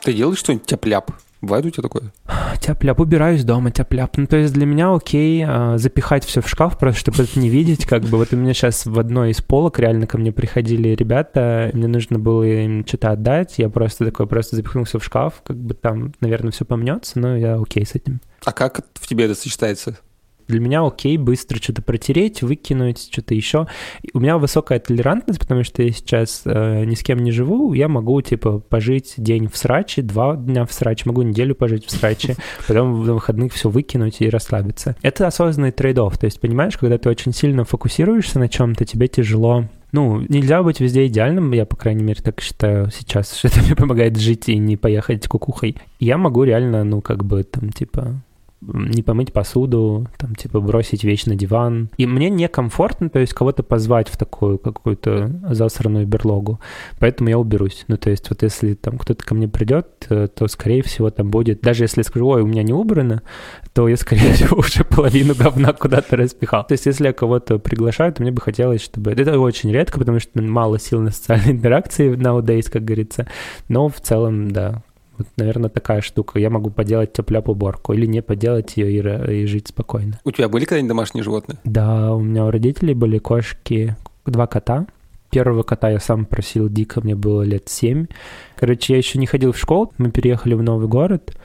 Ты 0.03 0.13
делаешь 0.13 0.39
что-нибудь 0.39 0.67
тяп-ляп? 0.67 1.11
Бывает 1.41 1.67
у 1.67 1.71
тебя 1.71 1.83
такое? 1.83 2.13
Тяп-ляп, 2.61 3.01
убираюсь 3.01 3.45
дома, 3.45 3.71
тяп-ляп. 3.71 4.17
Ну, 4.17 4.27
то 4.27 4.37
есть 4.37 4.55
для 4.55 4.67
меня 4.67 4.95
окей 4.95 5.45
а, 5.47 5.77
запихать 5.79 6.25
все 6.25 6.41
в 6.41 6.49
шкаф, 6.49 6.79
просто 6.79 7.01
чтобы 7.01 7.23
это 7.23 7.39
не 7.39 7.49
видеть. 7.49 7.85
Как 7.85 8.03
бы 8.03 8.17
вот 8.19 8.33
у 8.33 8.37
меня 8.37 8.55
сейчас 8.55 8.87
в 8.87 8.99
одной 8.99 9.31
из 9.31 9.41
полок 9.41 9.79
реально 9.79 10.07
ко 10.07 10.19
мне 10.19 10.33
приходили 10.33 10.89
ребята, 10.91 11.71
мне 11.73 11.89
нужно 11.89 12.19
было 12.19 12.43
им 12.43 12.87
что-то 12.87 13.11
отдать, 13.11 13.59
я 13.59 13.69
просто 13.69 14.05
такой, 14.05 14.27
просто 14.27 14.57
запихнул 14.57 14.85
все 14.85 14.99
в 14.99 15.05
шкаф, 15.05 15.43
как 15.45 15.57
бы 15.57 15.75
там, 15.75 16.13
наверное, 16.21 16.53
все 16.53 16.65
помнется, 16.65 17.19
но 17.19 17.37
я 17.37 17.57
окей 17.57 17.85
с 17.85 17.95
этим. 17.95 18.21
А 18.45 18.53
как 18.53 18.81
в 18.95 19.07
тебе 19.07 19.25
это 19.27 19.35
сочетается? 19.35 19.99
Для 20.49 20.61
меня 20.61 20.87
окей 20.87 21.17
быстро 21.17 21.57
что-то 21.57 21.83
протереть, 21.83 22.43
выкинуть, 22.43 23.09
что-то 23.11 23.35
еще. 23.35 23.67
У 24.15 24.21
меня 24.21 24.39
высокая 24.39 24.79
толерантность, 24.79 25.41
потому 25.41 25.65
что 25.65 25.83
я 25.83 25.91
сейчас 25.91 26.43
э, 26.45 26.85
ни 26.85 26.95
с 26.95 27.03
кем 27.03 27.19
не 27.19 27.33
живу, 27.33 27.73
я 27.73 27.89
могу, 27.89 28.21
типа, 28.23 28.61
пожить 28.61 29.15
день 29.17 29.49
в 29.49 29.57
сраче, 29.57 30.03
два 30.03 30.37
дня 30.37 30.65
в 30.65 30.73
сраче, 30.73 31.05
могу 31.07 31.23
неделю 31.23 31.55
пожить 31.55 31.87
в 31.87 31.91
сраче, 31.91 32.37
потом 32.69 33.05
на 33.05 33.15
выходных 33.15 33.53
все 33.53 33.69
выкинуть 33.69 34.21
и 34.21 34.29
расслабиться. 34.29 34.97
Это 35.03 35.27
осознанный 35.27 35.73
трейд 35.73 35.97
то 35.97 36.25
есть, 36.25 36.41
понимаешь, 36.41 36.77
когда 36.77 36.99
ты 36.99 37.09
очень 37.09 37.33
сильно 37.33 37.65
фокусируешься 37.65 38.39
на 38.39 38.49
чем-то, 38.49 38.85
тебе 38.85 39.09
тяжело 39.09 39.65
ну, 39.93 40.21
нельзя 40.29 40.63
быть 40.63 40.81
везде 40.81 41.07
идеальным, 41.07 41.53
я, 41.53 41.65
по 41.65 41.77
крайней 41.77 42.03
мере, 42.03 42.21
так 42.23 42.41
считаю 42.43 42.91
сейчас, 42.91 43.35
что 43.39 43.49
это 43.49 43.61
мне 43.63 43.75
помогает 43.75 44.19
жить 44.19 44.49
и 44.49 44.59
не 44.59 44.77
поехать 44.77 45.27
кукухой. 45.27 45.77
Я 46.01 46.19
могу 46.19 46.45
реально, 46.45 46.85
ну, 46.85 47.01
как 47.01 47.25
бы, 47.25 47.43
там, 47.45 47.71
типа, 47.71 48.21
не 48.61 49.03
помыть 49.03 49.33
посуду, 49.33 50.09
там, 50.17 50.35
типа, 50.35 50.61
бросить 50.61 51.05
вещь 51.05 51.27
на 51.27 51.35
диван. 51.37 51.91
И 51.99 52.07
мне 52.07 52.31
некомфортно, 52.31 53.11
то 53.11 53.19
есть, 53.19 53.35
кого-то 53.35 53.63
позвать 53.63 54.09
в 54.09 54.17
такую 54.17 54.59
какую-то 54.59 55.31
засранную 55.51 56.07
берлогу. 56.07 56.61
Поэтому 56.99 57.29
я 57.29 57.39
уберусь. 57.39 57.85
Ну, 57.89 57.97
то 57.97 58.11
есть, 58.11 58.29
вот 58.31 58.43
если 58.43 58.75
там 58.75 58.99
кто-то 58.99 59.25
ко 59.25 59.35
мне 59.35 59.49
придет, 59.49 59.87
э, 60.09 60.29
то, 60.35 60.49
скорее 60.49 60.83
всего, 60.83 61.11
там 61.11 61.31
будет... 61.31 61.61
Даже 61.61 61.85
если 61.85 62.01
я 62.01 62.05
скажу, 62.05 62.27
ой, 62.27 62.43
у 62.43 62.47
меня 62.47 62.63
не 62.63 62.73
убрано, 62.73 63.23
то 63.75 63.89
я, 63.89 63.97
скорее 63.97 64.33
всего, 64.33 64.57
уже 64.59 64.85
половину 64.85 65.35
говна 65.35 65.73
куда-то 65.73 66.17
распихал. 66.17 66.67
То 66.67 66.73
есть, 66.73 66.87
если 66.87 67.07
я 67.07 67.13
кого-то 67.13 67.59
приглашаю, 67.59 68.13
то 68.13 68.23
мне 68.23 68.33
бы 68.33 68.41
хотелось, 68.41 68.83
чтобы... 68.83 69.13
Это 69.13 69.39
очень 69.39 69.71
редко, 69.71 69.99
потому 69.99 70.19
что 70.19 70.41
мало 70.41 70.79
сил 70.79 71.01
на 71.01 71.11
социальной 71.11 71.53
интеракции 71.53 72.15
nowadays, 72.15 72.71
как 72.71 72.85
говорится. 72.85 73.29
Но 73.69 73.89
в 73.89 74.01
целом, 74.01 74.51
да, 74.51 74.83
вот, 75.19 75.27
наверное, 75.37 75.71
такая 75.71 76.01
штука. 76.01 76.39
Я 76.39 76.51
могу 76.51 76.71
поделать 76.71 77.13
тепляп 77.13 77.49
уборку 77.49 77.93
или 77.93 78.07
не 78.07 78.23
поделать 78.23 78.77
ее 78.77 78.91
и, 78.91 79.43
и 79.43 79.47
жить 79.47 79.69
спокойно. 79.69 80.21
У 80.25 80.31
тебя 80.31 80.49
были 80.49 80.65
когда-нибудь 80.65 80.89
домашние 80.89 81.25
животные? 81.25 81.59
Да, 81.65 82.15
у 82.15 82.21
меня 82.21 82.45
у 82.45 82.51
родителей 82.51 82.95
были 82.95 83.19
кошки, 83.19 83.97
два 84.25 84.47
кота. 84.47 84.87
Первого 85.31 85.63
кота 85.63 85.91
я 85.91 85.99
сам 85.99 86.25
просил 86.25 86.69
дико, 86.69 87.01
мне 87.01 87.15
было 87.15 87.43
лет 87.43 87.69
семь. 87.69 88.07
Короче, 88.57 88.93
я 88.93 88.99
еще 88.99 89.19
не 89.19 89.27
ходил 89.27 89.53
в 89.53 89.59
школу, 89.59 89.93
мы 89.99 90.11
переехали 90.11 90.55
в 90.55 90.63
новый 90.63 90.89
город, 90.89 91.37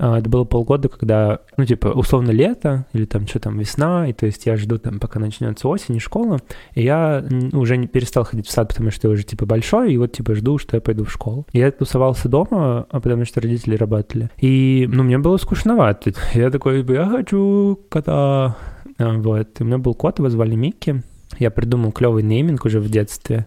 это 0.00 0.30
было 0.30 0.44
полгода, 0.44 0.88
когда, 0.88 1.40
ну, 1.56 1.64
типа, 1.66 1.88
условно 1.88 2.30
лето, 2.30 2.86
или 2.92 3.04
там 3.04 3.26
что 3.26 3.38
там, 3.38 3.58
весна, 3.58 4.08
и 4.08 4.12
то 4.12 4.26
есть 4.26 4.46
я 4.46 4.56
жду 4.56 4.78
там, 4.78 4.98
пока 4.98 5.20
начнется 5.20 5.68
осень 5.68 5.96
и 5.96 6.00
школа, 6.00 6.40
и 6.74 6.82
я 6.82 7.22
уже 7.52 7.76
не 7.76 7.86
перестал 7.86 8.24
ходить 8.24 8.46
в 8.46 8.50
сад, 8.50 8.68
потому 8.68 8.90
что 8.90 9.08
я 9.08 9.14
уже, 9.14 9.24
типа, 9.24 9.44
большой, 9.44 9.92
и 9.92 9.98
вот, 9.98 10.12
типа, 10.12 10.34
жду, 10.34 10.58
что 10.58 10.76
я 10.76 10.80
пойду 10.80 11.04
в 11.04 11.12
школу. 11.12 11.46
Я 11.52 11.70
тусовался 11.70 12.28
дома, 12.28 12.86
а 12.90 13.00
потому 13.00 13.24
что 13.24 13.40
родители 13.40 13.76
работали. 13.76 14.30
И, 14.38 14.88
ну, 14.90 15.02
мне 15.02 15.18
было 15.18 15.36
скучновато. 15.36 16.12
Я 16.34 16.50
такой, 16.50 16.84
я 16.84 17.06
хочу 17.06 17.78
кота. 17.88 18.56
А, 18.98 19.12
вот. 19.18 19.60
И 19.60 19.62
у 19.62 19.66
меня 19.66 19.78
был 19.78 19.94
кот, 19.94 20.18
его 20.18 20.28
звали 20.28 20.54
Микки. 20.54 21.02
Я 21.38 21.50
придумал 21.50 21.92
клевый 21.92 22.22
нейминг 22.22 22.64
уже 22.64 22.80
в 22.80 22.88
детстве. 22.90 23.46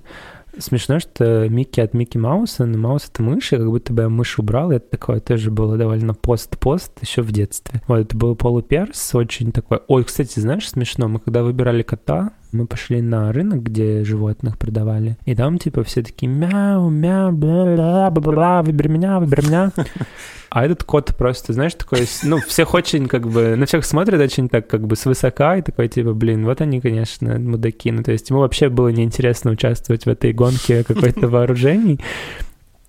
Смешно, 0.58 1.00
что 1.00 1.50
Микки 1.50 1.80
от 1.80 1.94
Микки 1.94 2.18
Мауса, 2.18 2.66
но 2.66 2.78
Маус 2.78 3.10
это 3.10 3.24
мышь, 3.24 3.54
и 3.54 3.58
как 3.58 3.68
будто 3.68 3.92
бы 3.92 4.04
я 4.04 4.10
мышь 4.10 4.38
убрал, 4.38 4.72
и 4.72 4.76
это 4.76 4.92
такое 4.92 5.20
тоже 5.20 5.50
было 5.50 5.78
довольно 5.78 6.14
пост-пост 6.14 6.92
еще 7.02 7.22
в 7.22 7.32
детстве. 7.32 7.82
Вот, 7.88 8.00
это 8.00 8.16
был 8.16 8.36
полуперс, 8.36 9.16
очень 9.16 9.52
такой... 9.52 9.80
Ой, 9.88 10.04
кстати, 10.04 10.40
знаешь, 10.40 10.70
смешно, 10.70 11.08
мы 11.08 11.20
когда 11.20 11.44
выбирали 11.44 11.82
кота, 11.82 12.34
мы 12.54 12.68
пошли 12.68 13.02
на 13.02 13.32
рынок, 13.32 13.64
где 13.64 14.04
животных 14.04 14.58
продавали, 14.58 15.18
и 15.26 15.36
там 15.36 15.58
типа 15.58 15.84
все 15.84 16.04
такие 16.04 16.32
мяу, 16.32 16.90
мяу, 16.90 17.32
бла, 17.32 18.10
бла, 18.10 18.10
бла, 18.12 18.62
выбери 18.62 18.88
меня, 18.88 19.20
выбери 19.20 19.46
меня. 19.46 19.72
А 20.50 20.66
этот 20.66 20.84
кот 20.84 21.16
просто, 21.18 21.52
знаешь, 21.52 21.74
такой, 21.74 22.08
ну, 22.22 22.38
всех 22.38 22.76
очень 22.76 23.08
как 23.08 23.28
бы, 23.28 23.56
на 23.56 23.66
всех 23.66 23.84
смотрит 23.84 24.22
очень 24.22 24.50
так 24.50 24.68
как 24.68 24.86
бы 24.86 24.96
свысока, 24.96 25.58
и 25.58 25.64
такой 25.64 25.88
типа, 25.88 26.14
блин, 26.14 26.46
вот 26.46 26.62
они, 26.62 26.80
конечно, 26.80 27.40
мудаки. 27.40 27.92
Ну, 27.92 28.04
то 28.04 28.12
есть 28.12 28.30
ему 28.30 28.42
вообще 28.42 28.70
было 28.70 28.90
неинтересно 28.90 29.50
участвовать 29.50 30.06
в 30.06 30.10
этой 30.10 30.32
гонке 30.32 30.84
какой-то 30.84 31.28
вооружений. 31.28 32.00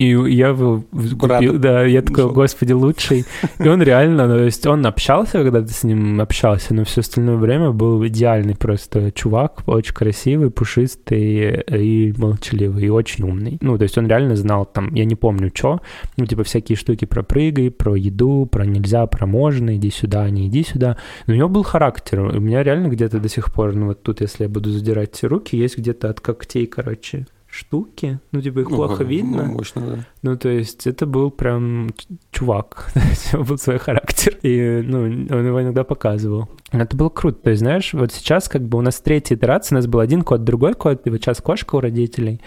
И 0.05 0.35
я 0.35 0.49
его 0.49 0.85
купил, 1.19 1.59
да, 1.59 1.85
я 1.85 2.03
такой, 2.03 2.31
господи, 2.31 2.73
лучший. 2.73 3.25
И 3.59 3.69
он 3.69 3.83
реально, 3.83 4.27
ну, 4.27 4.37
то 4.37 4.45
есть 4.45 4.67
он 4.67 4.85
общался, 4.85 5.43
когда 5.43 5.63
ты 5.63 5.73
с 5.73 5.83
ним 5.83 6.21
общался, 6.21 6.75
но 6.75 6.85
все 6.85 7.01
остальное 7.01 7.37
время 7.37 7.71
был 7.71 8.07
идеальный 8.07 8.55
просто 8.55 9.11
чувак, 9.13 9.63
очень 9.67 9.95
красивый, 9.95 10.51
пушистый 10.51 11.63
и 11.71 12.13
молчаливый, 12.19 12.85
и 12.85 12.89
очень 12.91 13.25
умный. 13.25 13.59
Ну, 13.63 13.79
то 13.79 13.85
есть 13.85 13.97
он 13.97 14.07
реально 14.07 14.37
знал 14.37 14.67
там, 14.67 14.93
я 14.95 15.07
не 15.07 15.15
помню, 15.15 15.51
что, 15.55 15.81
ну, 16.19 16.27
типа 16.27 16.45
всякие 16.45 16.77
штуки 16.77 17.07
про 17.07 17.23
прыгай, 17.23 17.71
про 17.71 17.97
еду, 17.97 18.47
про 18.51 18.67
нельзя, 18.67 19.07
про 19.07 19.27
можно, 19.27 19.77
иди 19.77 19.91
сюда, 19.91 20.29
не 20.29 20.49
иди 20.49 20.65
сюда. 20.65 20.99
Но 21.27 21.35
у 21.35 21.37
него 21.37 21.49
был 21.49 21.63
характер, 21.63 22.21
у 22.21 22.41
меня 22.41 22.63
реально 22.63 22.89
где-то 22.89 23.21
до 23.21 23.29
сих 23.29 23.53
пор, 23.53 23.75
ну, 23.75 23.87
вот 23.87 24.03
тут, 24.03 24.21
если 24.21 24.45
я 24.45 24.49
буду 24.51 24.71
задирать 24.71 25.25
руки, 25.25 25.57
есть 25.57 25.79
где-то 25.79 26.11
от 26.11 26.21
когтей, 26.21 26.67
короче, 26.67 27.27
штуки, 27.55 28.19
ну, 28.33 28.41
типа 28.41 28.61
их 28.61 28.71
ну, 28.71 28.77
плохо 28.77 29.05
видно. 29.05 29.45
Мощно, 29.45 29.83
да. 29.87 29.99
Ну, 30.23 30.37
то 30.37 30.49
есть 30.49 30.87
это 30.87 31.07
был 31.07 31.31
прям 31.31 31.91
чувак, 32.33 32.93
был 33.33 33.59
свой 33.59 33.79
характер, 33.79 34.37
и, 34.43 34.83
ну, 34.85 35.03
он 35.03 35.47
его 35.47 35.63
иногда 35.63 35.85
показывал. 35.85 36.49
Это 36.73 36.97
было 36.97 37.09
круто, 37.11 37.39
то 37.45 37.51
есть, 37.51 37.61
знаешь, 37.61 37.95
вот 37.95 38.13
сейчас 38.13 38.49
как 38.49 38.63
бы 38.63 38.79
у 38.79 38.81
нас 38.81 39.01
третья 39.01 39.37
итерация, 39.37 39.77
у 39.77 39.79
нас 39.79 39.87
был 39.87 40.01
один 40.01 40.23
кот, 40.23 40.43
другой 40.43 40.75
кот, 40.75 41.07
и 41.07 41.11
вот 41.11 41.21
сейчас 41.21 41.41
кошка 41.41 41.77
у 41.77 41.81
родителей, 41.81 42.41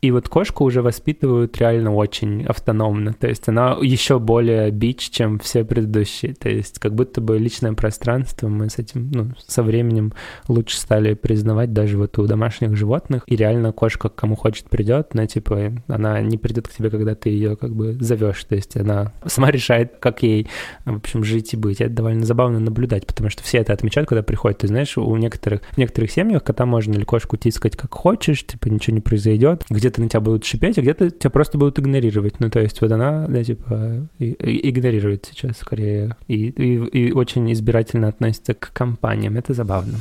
и 0.00 0.12
вот 0.12 0.28
кошку 0.28 0.64
уже 0.64 0.80
воспитывают 0.80 1.56
реально 1.58 1.92
очень 1.92 2.44
автономно. 2.44 3.14
То 3.14 3.26
есть 3.26 3.48
она 3.48 3.76
еще 3.82 4.20
более 4.20 4.70
бич, 4.70 5.10
чем 5.10 5.40
все 5.40 5.64
предыдущие. 5.64 6.34
То 6.34 6.48
есть 6.48 6.78
как 6.78 6.94
будто 6.94 7.20
бы 7.20 7.36
личное 7.38 7.72
пространство 7.72 8.48
мы 8.48 8.70
с 8.70 8.78
этим, 8.78 9.10
ну, 9.12 9.32
со 9.46 9.64
временем 9.64 10.12
лучше 10.46 10.76
стали 10.76 11.14
признавать 11.14 11.72
даже 11.72 11.98
вот 11.98 12.16
у 12.18 12.26
домашних 12.26 12.76
животных. 12.76 13.24
И 13.26 13.34
реально 13.34 13.72
кошка 13.72 14.08
кому 14.08 14.36
хочет 14.36 14.68
придет, 14.70 15.14
но 15.14 15.26
типа 15.26 15.72
она 15.88 16.20
не 16.20 16.38
придет 16.38 16.68
к 16.68 16.72
тебе, 16.72 16.90
когда 16.90 17.16
ты 17.16 17.30
ее 17.30 17.56
как 17.56 17.74
бы 17.74 17.94
зовешь. 17.94 18.44
То 18.44 18.54
есть 18.54 18.76
она 18.76 19.12
сама 19.26 19.50
решает, 19.50 19.96
как 19.98 20.22
ей, 20.22 20.48
в 20.84 20.96
общем, 20.96 21.24
жить 21.24 21.54
и 21.54 21.56
быть. 21.56 21.80
Это 21.80 21.92
довольно 21.92 22.24
забавно 22.24 22.60
наблюдать, 22.60 23.04
потому 23.04 23.30
что 23.30 23.42
все 23.42 23.58
это 23.58 23.72
отмечают, 23.72 24.08
когда 24.08 24.22
приходят. 24.22 24.58
Ты 24.58 24.68
знаешь, 24.68 24.96
у 24.96 25.16
некоторых, 25.16 25.62
в 25.72 25.78
некоторых 25.78 26.12
семьях 26.12 26.44
кота 26.44 26.66
можно 26.66 26.92
или 26.92 27.02
кошку 27.02 27.36
тискать 27.36 27.76
как 27.76 27.92
хочешь, 27.92 28.46
типа 28.46 28.68
ничего 28.68 28.94
не 28.94 29.00
произойдет. 29.00 29.64
Где 29.68 29.87
где-то 29.88 30.02
на 30.02 30.08
тебя 30.08 30.20
будут 30.20 30.44
шипеть, 30.44 30.76
а 30.78 30.82
где-то 30.82 31.10
тебя 31.10 31.30
просто 31.30 31.56
будут 31.56 31.78
игнорировать. 31.78 32.40
Ну, 32.40 32.50
то 32.50 32.60
есть 32.60 32.80
вот 32.82 32.92
она, 32.92 33.26
да, 33.26 33.42
типа, 33.42 34.08
и, 34.18 34.26
и, 34.32 34.70
игнорирует 34.70 35.26
сейчас 35.30 35.56
скорее 35.56 36.14
и, 36.26 36.48
и, 36.48 36.74
и 36.74 37.12
очень 37.12 37.50
избирательно 37.52 38.08
относится 38.08 38.52
к 38.52 38.70
компаниям. 38.72 39.36
Это 39.36 39.54
забавно. 39.54 39.98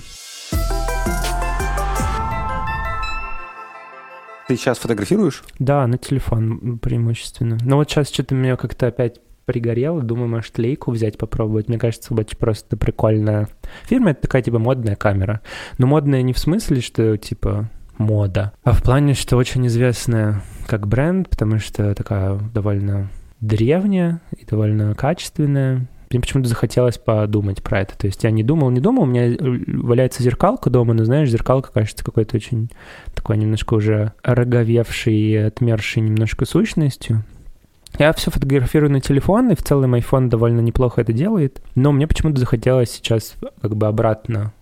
Ты 4.47 4.55
сейчас 4.55 4.77
фотографируешь? 4.77 5.43
Да, 5.59 5.87
на 5.87 5.97
телефон 5.97 6.79
преимущественно. 6.79 7.57
Но 7.61 7.77
вот 7.77 7.89
сейчас 7.89 8.09
что-то 8.09 8.35
меня 8.35 8.57
как-то 8.57 8.87
опять 8.87 9.21
пригорело, 9.45 10.01
думаю, 10.01 10.27
может, 10.27 10.57
лейку 10.57 10.91
взять, 10.91 11.17
попробовать. 11.17 11.69
Мне 11.69 11.79
кажется, 11.79 12.13
очень 12.13 12.37
просто 12.37 12.75
прикольная 12.75 13.47
фирма. 13.85 14.11
Это 14.11 14.23
такая, 14.23 14.41
типа, 14.41 14.59
модная 14.59 14.97
камера. 14.97 15.41
Но 15.77 15.87
модная 15.87 16.21
не 16.21 16.33
в 16.33 16.39
смысле, 16.39 16.81
что, 16.81 17.17
типа, 17.17 17.69
мода. 17.97 18.53
А 18.63 18.71
в 18.71 18.83
плане, 18.83 19.13
что 19.13 19.37
очень 19.37 19.65
известная 19.67 20.41
как 20.67 20.87
бренд, 20.87 21.29
потому 21.29 21.59
что 21.59 21.93
такая 21.95 22.37
довольно 22.53 23.09
древняя 23.39 24.21
и 24.37 24.45
довольно 24.45 24.95
качественная. 24.95 25.87
Мне 26.09 26.21
почему-то 26.21 26.47
захотелось 26.47 26.97
подумать 26.97 27.61
про 27.61 27.81
это. 27.81 27.97
То 27.97 28.07
есть 28.07 28.23
я 28.23 28.31
не 28.31 28.43
думал, 28.43 28.69
не 28.69 28.79
думал, 28.79 29.03
у 29.03 29.05
меня 29.05 29.37
валяется 29.81 30.23
зеркалка 30.23 30.69
дома, 30.69 30.93
но 30.93 31.03
знаешь, 31.03 31.29
зеркалка 31.29 31.71
кажется 31.71 32.03
какой-то 32.03 32.37
очень 32.37 32.69
такой 33.13 33.37
немножко 33.37 33.73
уже 33.73 34.13
роговевшей 34.23 35.15
и 35.15 35.35
отмершей 35.35 36.01
немножко 36.01 36.45
сущностью. 36.45 37.23
Я 37.99 38.13
все 38.13 38.31
фотографирую 38.31 38.91
на 38.91 39.01
телефон, 39.01 39.51
и 39.51 39.55
в 39.55 39.63
целом 39.63 39.95
iPhone 39.95 40.29
довольно 40.29 40.59
неплохо 40.59 41.01
это 41.01 41.13
делает, 41.13 41.61
но 41.75 41.91
мне 41.91 42.07
почему-то 42.07 42.39
захотелось 42.39 42.91
сейчас 42.91 43.35
как 43.61 43.75
бы 43.75 43.87
обратно 43.87 44.53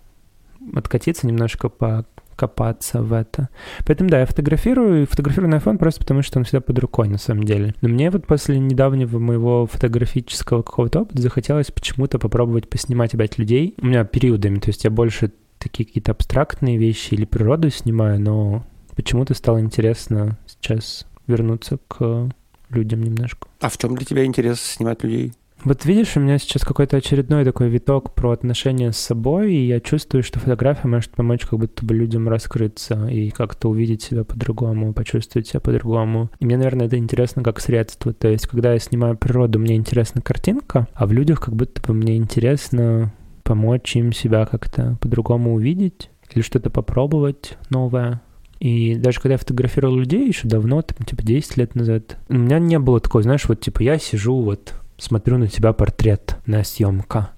откатиться 0.74 1.26
немножко 1.26 1.68
по 1.68 2.06
копаться 2.36 3.02
в 3.02 3.12
это. 3.12 3.48
Поэтому, 3.84 4.10
да, 4.10 4.20
я 4.20 4.26
фотографирую, 4.26 5.06
фотографирую 5.06 5.50
на 5.50 5.56
iPhone 5.56 5.78
просто 5.78 6.00
потому, 6.00 6.22
что 6.22 6.38
он 6.38 6.44
всегда 6.44 6.60
под 6.60 6.78
рукой, 6.78 7.08
на 7.08 7.18
самом 7.18 7.44
деле. 7.44 7.74
Но 7.80 7.88
мне 7.88 8.10
вот 8.10 8.26
после 8.26 8.58
недавнего 8.58 9.18
моего 9.18 9.66
фотографического 9.66 10.62
какого-то 10.62 11.00
опыта 11.00 11.22
захотелось 11.22 11.70
почему-то 11.70 12.18
попробовать 12.18 12.68
поснимать 12.68 13.14
опять 13.14 13.38
людей. 13.38 13.74
У 13.80 13.86
меня 13.86 14.04
периодами, 14.04 14.58
то 14.58 14.68
есть 14.68 14.84
я 14.84 14.90
больше 14.90 15.32
такие 15.58 15.86
какие-то 15.86 16.12
абстрактные 16.12 16.76
вещи 16.76 17.14
или 17.14 17.24
природу 17.24 17.70
снимаю, 17.70 18.20
но 18.20 18.64
почему-то 18.94 19.34
стало 19.34 19.60
интересно 19.60 20.38
сейчас 20.46 21.06
вернуться 21.26 21.78
к 21.88 22.30
людям 22.70 23.02
немножко. 23.02 23.48
А 23.60 23.68
в 23.68 23.78
чем 23.78 23.94
для 23.96 24.04
тебя 24.04 24.24
интерес 24.24 24.60
снимать 24.60 25.02
людей? 25.02 25.32
Вот 25.66 25.84
видишь, 25.84 26.16
у 26.16 26.20
меня 26.20 26.38
сейчас 26.38 26.62
какой-то 26.62 26.98
очередной 26.98 27.44
такой 27.44 27.68
виток 27.68 28.14
про 28.14 28.30
отношения 28.30 28.92
с 28.92 28.98
собой, 28.98 29.52
и 29.52 29.66
я 29.66 29.80
чувствую, 29.80 30.22
что 30.22 30.38
фотография 30.38 30.86
может 30.86 31.10
помочь 31.10 31.44
как 31.44 31.58
будто 31.58 31.84
бы 31.84 31.92
людям 31.92 32.28
раскрыться 32.28 33.08
и 33.08 33.30
как-то 33.30 33.70
увидеть 33.70 34.00
себя 34.00 34.22
по-другому, 34.22 34.94
почувствовать 34.94 35.48
себя 35.48 35.58
по-другому. 35.58 36.30
И 36.38 36.44
мне, 36.44 36.56
наверное, 36.56 36.86
это 36.86 36.96
интересно 36.98 37.42
как 37.42 37.58
средство. 37.58 38.12
То 38.12 38.28
есть, 38.28 38.46
когда 38.46 38.74
я 38.74 38.78
снимаю 38.78 39.16
природу, 39.16 39.58
мне 39.58 39.74
интересна 39.74 40.22
картинка, 40.22 40.86
а 40.94 41.04
в 41.04 41.12
людях 41.12 41.40
как 41.40 41.56
будто 41.56 41.82
бы 41.82 41.94
мне 41.94 42.16
интересно 42.16 43.12
помочь 43.42 43.96
им 43.96 44.12
себя 44.12 44.46
как-то 44.46 44.96
по-другому 45.00 45.54
увидеть 45.54 46.10
или 46.32 46.42
что-то 46.44 46.70
попробовать 46.70 47.58
новое. 47.70 48.22
И 48.60 48.94
даже 48.94 49.18
когда 49.18 49.34
я 49.34 49.38
фотографировал 49.38 49.96
людей 49.96 50.28
еще 50.28 50.46
давно, 50.46 50.82
там, 50.82 51.04
типа 51.04 51.24
10 51.24 51.56
лет 51.56 51.74
назад, 51.74 52.18
у 52.28 52.34
меня 52.34 52.60
не 52.60 52.78
было 52.78 53.00
такого, 53.00 53.24
знаешь, 53.24 53.48
вот 53.48 53.58
типа 53.58 53.82
я 53.82 53.98
сижу 53.98 54.40
вот 54.42 54.72
смотрю 54.98 55.38
на 55.38 55.48
тебя 55.48 55.72
портрет 55.72 56.36
на 56.46 56.64
съемка. 56.64 57.30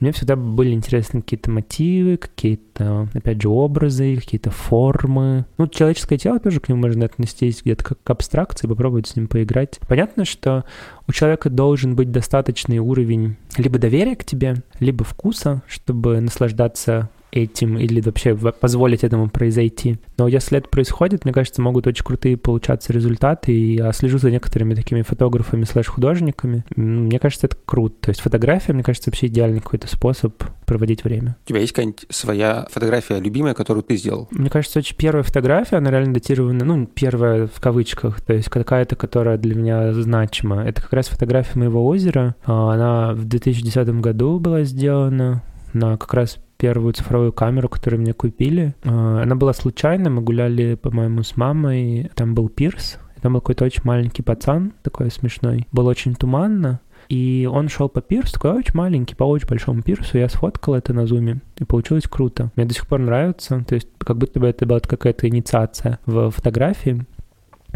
Мне 0.00 0.12
всегда 0.12 0.36
были 0.36 0.72
интересны 0.72 1.22
какие-то 1.22 1.50
мотивы, 1.50 2.16
какие-то, 2.16 3.08
опять 3.14 3.42
же, 3.42 3.48
образы, 3.48 4.16
какие-то 4.16 4.50
формы. 4.50 5.46
Ну, 5.58 5.66
человеческое 5.68 6.18
тело 6.18 6.38
тоже 6.40 6.60
к 6.60 6.68
нему 6.68 6.82
можно 6.82 7.04
отнестись 7.06 7.62
где-то 7.62 7.84
как 7.84 8.02
к 8.02 8.10
абстракции, 8.10 8.66
попробовать 8.66 9.08
с 9.08 9.16
ним 9.16 9.28
поиграть. 9.28 9.78
Понятно, 9.88 10.24
что 10.24 10.64
у 11.06 11.12
человека 11.12 11.50
должен 11.50 11.94
быть 11.94 12.10
достаточный 12.10 12.78
уровень 12.78 13.36
либо 13.56 13.78
доверия 13.78 14.16
к 14.16 14.24
тебе, 14.24 14.56
либо 14.80 15.04
вкуса, 15.04 15.62
чтобы 15.68 16.20
наслаждаться 16.20 17.10
этим 17.34 17.78
или 17.78 18.00
вообще 18.00 18.34
позволить 18.36 19.04
этому 19.04 19.28
произойти. 19.28 19.98
Но 20.16 20.28
если 20.28 20.58
это 20.58 20.68
происходит, 20.68 21.24
мне 21.24 21.34
кажется, 21.34 21.60
могут 21.60 21.86
очень 21.86 22.04
крутые 22.04 22.36
получаться 22.36 22.92
результаты, 22.92 23.52
и 23.52 23.76
я 23.76 23.92
слежу 23.92 24.18
за 24.18 24.30
некоторыми 24.30 24.74
такими 24.74 25.02
фотографами 25.02 25.64
слэш-художниками. 25.64 26.64
Мне 26.76 27.18
кажется, 27.18 27.46
это 27.46 27.56
круто. 27.64 27.96
То 28.00 28.08
есть 28.10 28.20
фотография, 28.20 28.72
мне 28.72 28.82
кажется, 28.82 29.10
вообще 29.10 29.26
идеальный 29.26 29.60
какой-то 29.60 29.88
способ 29.88 30.42
проводить 30.64 31.04
время. 31.04 31.36
У 31.44 31.48
тебя 31.48 31.60
есть 31.60 31.72
какая-нибудь 31.72 32.06
своя 32.10 32.66
фотография 32.70 33.20
любимая, 33.20 33.54
которую 33.54 33.82
ты 33.82 33.96
сделал? 33.96 34.28
Мне 34.30 34.48
кажется, 34.48 34.78
очень 34.78 34.96
первая 34.96 35.22
фотография, 35.22 35.76
она 35.76 35.90
реально 35.90 36.14
датирована, 36.14 36.64
ну, 36.64 36.86
первая 36.86 37.48
в 37.48 37.60
кавычках, 37.60 38.20
то 38.20 38.32
есть 38.32 38.48
какая-то, 38.48 38.96
которая 38.96 39.38
для 39.38 39.54
меня 39.54 39.92
значима. 39.92 40.62
Это 40.64 40.80
как 40.80 40.92
раз 40.92 41.08
фотография 41.08 41.58
моего 41.58 41.84
озера. 41.84 42.36
А, 42.44 42.72
она 42.72 43.12
в 43.12 43.24
2010 43.24 43.88
году 44.00 44.38
была 44.38 44.62
сделана 44.62 45.42
на 45.72 45.96
как 45.96 46.14
раз 46.14 46.38
первую 46.64 46.94
цифровую 46.94 47.30
камеру, 47.30 47.68
которую 47.68 48.00
мне 48.00 48.14
купили. 48.14 48.74
А, 48.84 49.20
она 49.22 49.36
была 49.36 49.52
случайной, 49.52 50.10
мы 50.10 50.22
гуляли, 50.22 50.76
по-моему, 50.76 51.22
с 51.22 51.36
мамой, 51.36 52.10
там 52.14 52.34
был 52.34 52.48
пирс, 52.48 52.96
там 53.20 53.34
был 53.34 53.42
какой-то 53.42 53.66
очень 53.66 53.82
маленький 53.84 54.22
пацан, 54.22 54.72
такой 54.82 55.10
смешной. 55.10 55.68
Было 55.72 55.90
очень 55.90 56.14
туманно, 56.14 56.80
и 57.10 57.46
он 57.52 57.68
шел 57.68 57.90
по 57.90 58.00
пирсу, 58.00 58.32
такой 58.32 58.52
очень 58.52 58.74
маленький, 58.74 59.14
по 59.14 59.24
очень 59.24 59.46
большому 59.46 59.82
пирсу. 59.82 60.16
Я 60.16 60.30
сфоткал 60.30 60.72
это 60.72 60.94
на 60.94 61.06
зуме, 61.06 61.42
и 61.58 61.64
получилось 61.64 62.04
круто. 62.08 62.50
Мне 62.56 62.64
до 62.64 62.72
сих 62.72 62.86
пор 62.86 63.00
нравится, 63.00 63.62
то 63.68 63.74
есть 63.74 63.88
как 63.98 64.16
будто 64.16 64.40
бы 64.40 64.46
это 64.46 64.64
была 64.64 64.80
какая-то 64.80 65.28
инициация 65.28 65.98
в 66.06 66.30
фотографии, 66.30 67.04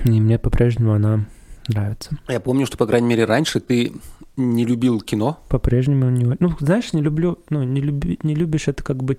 и 0.07 0.11
мне 0.18 0.39
по-прежнему 0.39 0.95
она 0.95 1.26
нравится. 1.68 2.16
Я 2.26 2.41
помню, 2.41 2.64
что, 2.64 2.78
по 2.78 2.86
крайней 2.86 3.09
мере, 3.09 3.26
раньше 3.26 3.61
ты 3.61 3.93
не 4.39 4.64
любил 4.64 5.01
кино? 5.01 5.41
По-прежнему 5.49 6.09
не... 6.11 6.36
Ну, 6.39 6.53
знаешь, 6.61 6.93
не 6.93 7.03
люблю... 7.03 7.39
Ну, 7.51 7.62
не, 7.64 7.80
люби, 7.80 8.18
не 8.22 8.34
любишь 8.34 8.68
это 8.68 8.82
как 8.82 9.03
бы 9.03 9.18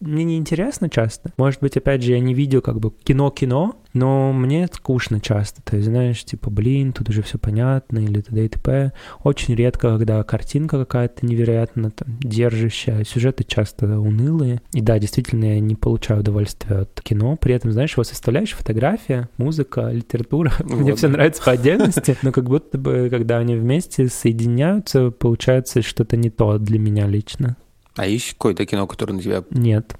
мне 0.00 0.24
не 0.24 0.36
интересно 0.36 0.88
часто. 0.88 1.32
Может 1.36 1.60
быть, 1.60 1.76
опять 1.76 2.02
же, 2.02 2.12
я 2.12 2.20
не 2.20 2.34
видел 2.34 2.60
как 2.60 2.78
бы 2.78 2.90
кино-кино, 2.90 3.76
но 3.94 4.32
мне 4.32 4.68
скучно 4.72 5.20
часто. 5.20 5.62
То 5.62 5.76
есть, 5.76 5.88
знаешь, 5.88 6.24
типа, 6.24 6.50
блин, 6.50 6.92
тут 6.92 7.08
уже 7.08 7.22
все 7.22 7.38
понятно, 7.38 7.98
или 7.98 8.20
т.д. 8.20 8.44
и 8.44 8.48
т.п. 8.48 8.92
Очень 9.24 9.54
редко, 9.54 9.96
когда 9.96 10.22
картинка 10.22 10.78
какая-то 10.78 11.26
невероятно 11.26 11.90
там 11.90 12.16
держащая, 12.20 13.04
сюжеты 13.04 13.44
часто 13.44 13.98
унылые. 13.98 14.62
И 14.72 14.80
да, 14.80 14.98
действительно, 14.98 15.46
я 15.54 15.60
не 15.60 15.74
получаю 15.74 16.20
удовольствия 16.20 16.82
от 16.82 17.00
кино. 17.00 17.36
При 17.36 17.54
этом, 17.54 17.72
знаешь, 17.72 17.92
его 17.92 18.04
составляешь 18.04 18.52
фотография, 18.52 19.28
музыка, 19.36 19.90
литература. 19.90 20.52
Ну, 20.60 20.76
мне 20.78 20.94
все 20.94 21.08
нравится 21.08 21.42
по 21.42 21.52
отдельности, 21.52 22.16
но 22.22 22.30
как 22.30 22.44
будто 22.44 22.78
бы, 22.78 23.08
когда 23.10 23.38
они 23.38 23.56
вместе 23.56 24.08
соединяются, 24.08 25.10
получается 25.10 25.82
что-то 25.82 26.16
не 26.16 26.30
то 26.30 26.58
для 26.58 26.78
меня 26.78 27.06
лично. 27.06 27.56
А 27.98 28.06
есть 28.06 28.34
какое-то 28.34 28.64
кино, 28.64 28.86
которое 28.86 29.14
на 29.14 29.20
тебя... 29.20 29.42
Нет. 29.50 29.96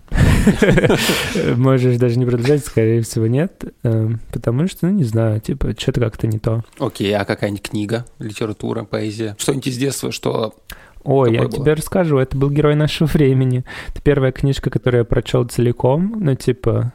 Можешь 1.56 1.96
даже 1.96 2.16
не 2.16 2.24
продолжать, 2.24 2.64
скорее 2.64 3.02
всего, 3.02 3.26
нет. 3.26 3.64
Эм, 3.82 4.20
потому 4.32 4.68
что, 4.68 4.86
ну, 4.86 4.92
не 4.92 5.02
знаю, 5.02 5.40
типа, 5.40 5.74
что-то 5.76 6.00
как-то 6.00 6.28
не 6.28 6.38
то. 6.38 6.62
Окей, 6.78 7.12
а 7.16 7.24
какая-нибудь 7.24 7.62
книга, 7.62 8.06
литература, 8.20 8.84
поэзия? 8.84 9.34
Что-нибудь 9.36 9.66
из 9.66 9.76
детства, 9.78 10.12
что 10.12 10.54
Ой, 11.02 11.32
я 11.32 11.42
было? 11.42 11.50
тебе 11.50 11.72
расскажу, 11.72 12.18
это 12.18 12.36
был 12.36 12.50
герой 12.50 12.76
нашего 12.76 13.08
времени. 13.08 13.64
Это 13.88 14.00
первая 14.00 14.30
книжка, 14.30 14.70
которую 14.70 15.00
я 15.00 15.04
прочел 15.04 15.44
целиком, 15.44 16.14
ну, 16.20 16.36
типа... 16.36 16.92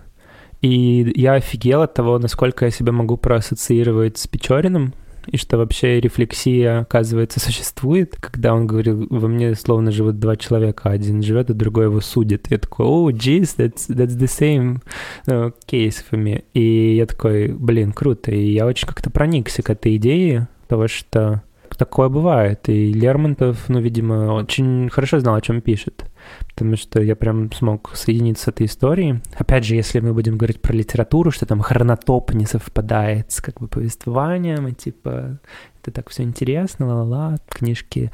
И 0.62 1.12
я 1.18 1.34
офигел 1.34 1.82
от 1.82 1.94
того, 1.94 2.18
насколько 2.18 2.64
я 2.64 2.72
себя 2.72 2.94
могу 2.94 3.18
проассоциировать 3.18 4.18
с 4.18 4.28
Печориным, 4.28 4.94
и 5.28 5.38
что 5.38 5.58
вообще 5.58 6.00
рефлексия, 6.00 6.80
оказывается, 6.82 7.40
существует, 7.40 8.16
когда 8.20 8.54
он 8.54 8.68
говорил, 8.68 9.08
во 9.10 9.28
мне 9.28 9.56
словно 9.56 9.92
живут 9.92 10.20
два 10.20 10.36
человека, 10.36 10.90
один 10.90 11.24
живет, 11.24 11.50
а 11.50 11.54
другой 11.54 11.86
его 11.86 12.02
судит. 12.02 12.50
Я 12.50 12.58
такой, 12.58 12.86
о, 12.86 13.10
oh, 13.10 13.14
jeez, 13.14 13.56
that's, 13.58 13.90
that's 13.90 14.18
the 14.18 14.28
same 14.28 14.82
uh, 15.28 15.54
case 15.68 16.04
for 16.10 16.22
me. 16.22 16.44
И 16.54 16.96
я 16.96 17.06
такой, 17.06 17.48
блин, 17.50 17.92
круто. 17.92 18.32
И 18.32 18.52
я 18.52 18.66
очень 18.66 18.88
как-то 18.88 19.10
проникся 19.10 19.62
к 19.62 19.70
этой 19.70 19.96
идее, 19.96 20.48
того, 20.68 20.88
что 20.88 21.44
такое 21.78 22.10
бывает. 22.10 22.70
И 22.70 22.94
Лермонтов, 22.94 23.70
ну, 23.70 23.80
видимо, 23.80 24.34
очень 24.34 24.90
хорошо 24.90 25.20
знал, 25.20 25.36
о 25.36 25.42
чем 25.42 25.62
пишет 25.62 26.06
потому 26.48 26.76
что 26.78 27.02
я 27.02 27.16
прям 27.16 27.52
смог 27.52 27.92
соединиться 27.96 28.46
с 28.46 28.48
этой 28.50 28.68
историей. 28.68 29.22
Опять 29.38 29.66
же, 29.66 29.76
если 29.76 30.00
мы 30.00 30.14
будем 30.14 30.38
говорить 30.38 30.62
про 30.62 30.74
литературу, 30.74 31.32
что 31.32 31.46
там 31.46 31.62
хронотоп 31.62 32.34
не 32.34 32.46
совпадает 32.46 33.32
с 33.32 33.42
как 33.42 33.60
бы 33.60 33.68
повествованием, 33.68 34.68
и 34.68 34.74
типа 34.74 35.40
это 35.84 35.92
так 35.92 36.10
все 36.10 36.24
интересно, 36.24 36.88
ла-ла-ла, 36.88 37.38
книжки, 37.50 38.12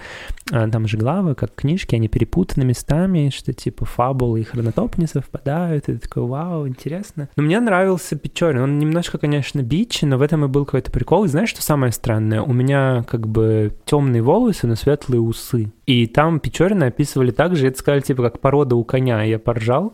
а, 0.51 0.67
там 0.69 0.87
же 0.87 0.97
главы, 0.97 1.35
как 1.35 1.55
книжки, 1.55 1.95
они 1.95 2.07
перепутаны 2.07 2.65
местами, 2.65 3.31
что 3.33 3.53
типа 3.53 3.85
фабулы 3.85 4.41
и 4.41 4.43
хронотоп 4.43 4.97
не 4.97 5.07
совпадают, 5.07 5.87
и 5.89 5.93
ты 5.93 5.99
такой, 5.99 6.23
вау, 6.23 6.67
интересно. 6.67 7.29
Но 7.35 7.43
мне 7.43 7.59
нравился 7.59 8.15
Печорин, 8.15 8.61
он 8.61 8.79
немножко, 8.79 9.17
конечно, 9.17 9.61
бичи, 9.61 10.05
но 10.05 10.17
в 10.17 10.21
этом 10.21 10.45
и 10.45 10.47
был 10.47 10.65
какой-то 10.65 10.91
прикол. 10.91 11.25
И 11.25 11.27
знаешь, 11.27 11.49
что 11.49 11.61
самое 11.61 11.91
странное? 11.91 12.41
У 12.41 12.53
меня 12.53 13.03
как 13.07 13.27
бы 13.27 13.71
темные 13.85 14.21
волосы, 14.21 14.67
но 14.67 14.75
светлые 14.75 15.21
усы. 15.21 15.71
И 15.85 16.07
там 16.07 16.39
Печорина 16.39 16.87
описывали 16.87 17.31
так 17.31 17.55
же, 17.55 17.67
это 17.67 17.79
сказали, 17.79 18.01
типа, 18.01 18.23
как 18.23 18.39
порода 18.39 18.75
у 18.75 18.83
коня. 18.83 19.23
Я 19.23 19.39
поржал, 19.39 19.93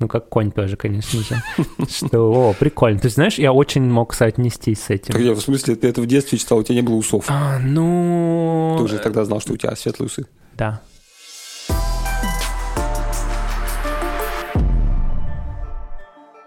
ну, 0.00 0.08
как 0.08 0.28
конь 0.28 0.50
тоже, 0.50 0.76
конечно 0.76 1.20
же. 1.20 1.42
Что, 1.88 2.50
о, 2.50 2.52
прикольно. 2.52 2.98
Ты 2.98 3.08
знаешь, 3.08 3.38
я 3.38 3.52
очень 3.52 3.84
мог 3.84 4.12
соотнестись 4.12 4.82
с 4.82 4.90
этим. 4.90 5.12
Так 5.12 5.22
я, 5.22 5.32
в 5.34 5.40
смысле, 5.40 5.76
ты 5.76 5.88
это 5.88 6.00
в 6.00 6.06
детстве 6.06 6.36
читал, 6.36 6.58
у 6.58 6.62
тебя 6.62 6.76
не 6.76 6.82
было 6.82 6.96
усов? 6.96 7.26
А, 7.28 7.58
ну... 7.60 8.74
Ты 8.76 8.84
уже 8.84 8.98
тогда 8.98 9.24
знал, 9.24 9.40
что 9.40 9.52
у 9.52 9.56
тебя 9.56 9.74
светлые 9.76 10.06
усы? 10.06 10.26
Да. 10.56 10.82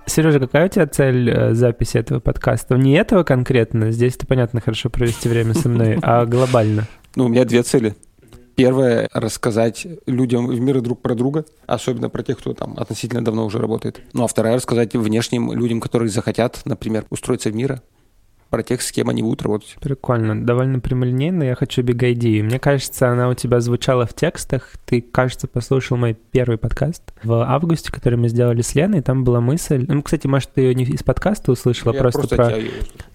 Сережа, 0.06 0.40
какая 0.40 0.66
у 0.66 0.70
тебя 0.70 0.88
цель 0.88 1.30
э, 1.30 1.54
записи 1.54 1.98
этого 1.98 2.20
подкаста? 2.20 2.76
Не 2.76 2.94
этого 2.94 3.24
конкретно, 3.24 3.92
здесь 3.92 4.16
это 4.16 4.26
понятно 4.26 4.62
хорошо 4.62 4.90
провести 4.90 5.30
время 5.30 5.54
со 5.54 5.70
мной, 5.70 6.00
а 6.02 6.26
глобально. 6.26 6.88
Ну, 7.16 7.26
у 7.26 7.28
меня 7.28 7.46
две 7.46 7.64
цели. 7.64 7.96
Первое— 8.58 9.08
рассказать 9.14 9.86
людям 10.08 10.48
в 10.48 10.60
мире 10.60 10.82
друг 10.82 11.00
про 11.00 11.14
друга, 11.14 11.46
особенно 11.68 12.10
про 12.10 12.24
тех, 12.24 12.40
кто 12.40 12.56
там 12.56 12.74
относительно 12.76 13.24
давно 13.24 13.46
уже 13.46 13.60
работает. 13.60 14.02
Ну 14.14 14.24
а 14.24 14.28
вторая— 14.28 14.56
рассказать 14.58 14.96
внешним 14.96 15.54
людям, 15.54 15.80
которые 15.80 16.10
захотят, 16.10 16.62
например, 16.66 17.06
устроиться 17.12 17.52
в 17.52 17.56
мир, 17.56 17.84
про 18.50 18.64
тех, 18.64 18.82
с 18.82 18.92
кем 18.92 19.10
они 19.10 19.22
будут 19.22 19.44
работать. 19.44 19.76
Прикольно. 19.80 20.44
Довольно 20.44 20.80
прямолинейно. 20.80 21.44
Я 21.44 21.56
хочу 21.56 21.84
бигайди. 21.84 22.42
Мне 22.42 22.60
кажется, 22.60 23.12
она 23.12 23.30
у 23.30 23.34
тебя 23.34 23.60
звучала 23.60 24.06
в 24.06 24.14
текстах. 24.14 24.72
Ты, 24.86 25.02
кажется, 25.02 25.48
послушал 25.48 25.98
мой 25.98 26.18
первый 26.32 26.58
подкаст 26.58 27.04
в 27.24 27.34
августе, 27.34 27.92
который 27.92 28.18
мы 28.18 28.30
сделали 28.30 28.62
с 28.62 28.74
Леной. 28.74 29.02
Там 29.02 29.24
была 29.24 29.42
мысль... 29.42 29.86
Ну, 29.88 30.02
кстати, 30.02 30.28
может, 30.28 30.52
ты 30.54 30.62
ее 30.62 30.76
не 30.76 30.86
из 30.86 31.04
подкаста 31.04 31.52
услышала, 31.52 31.94
Я 31.94 32.00
просто, 32.00 32.22
просто 32.22 32.36
про 32.36 32.56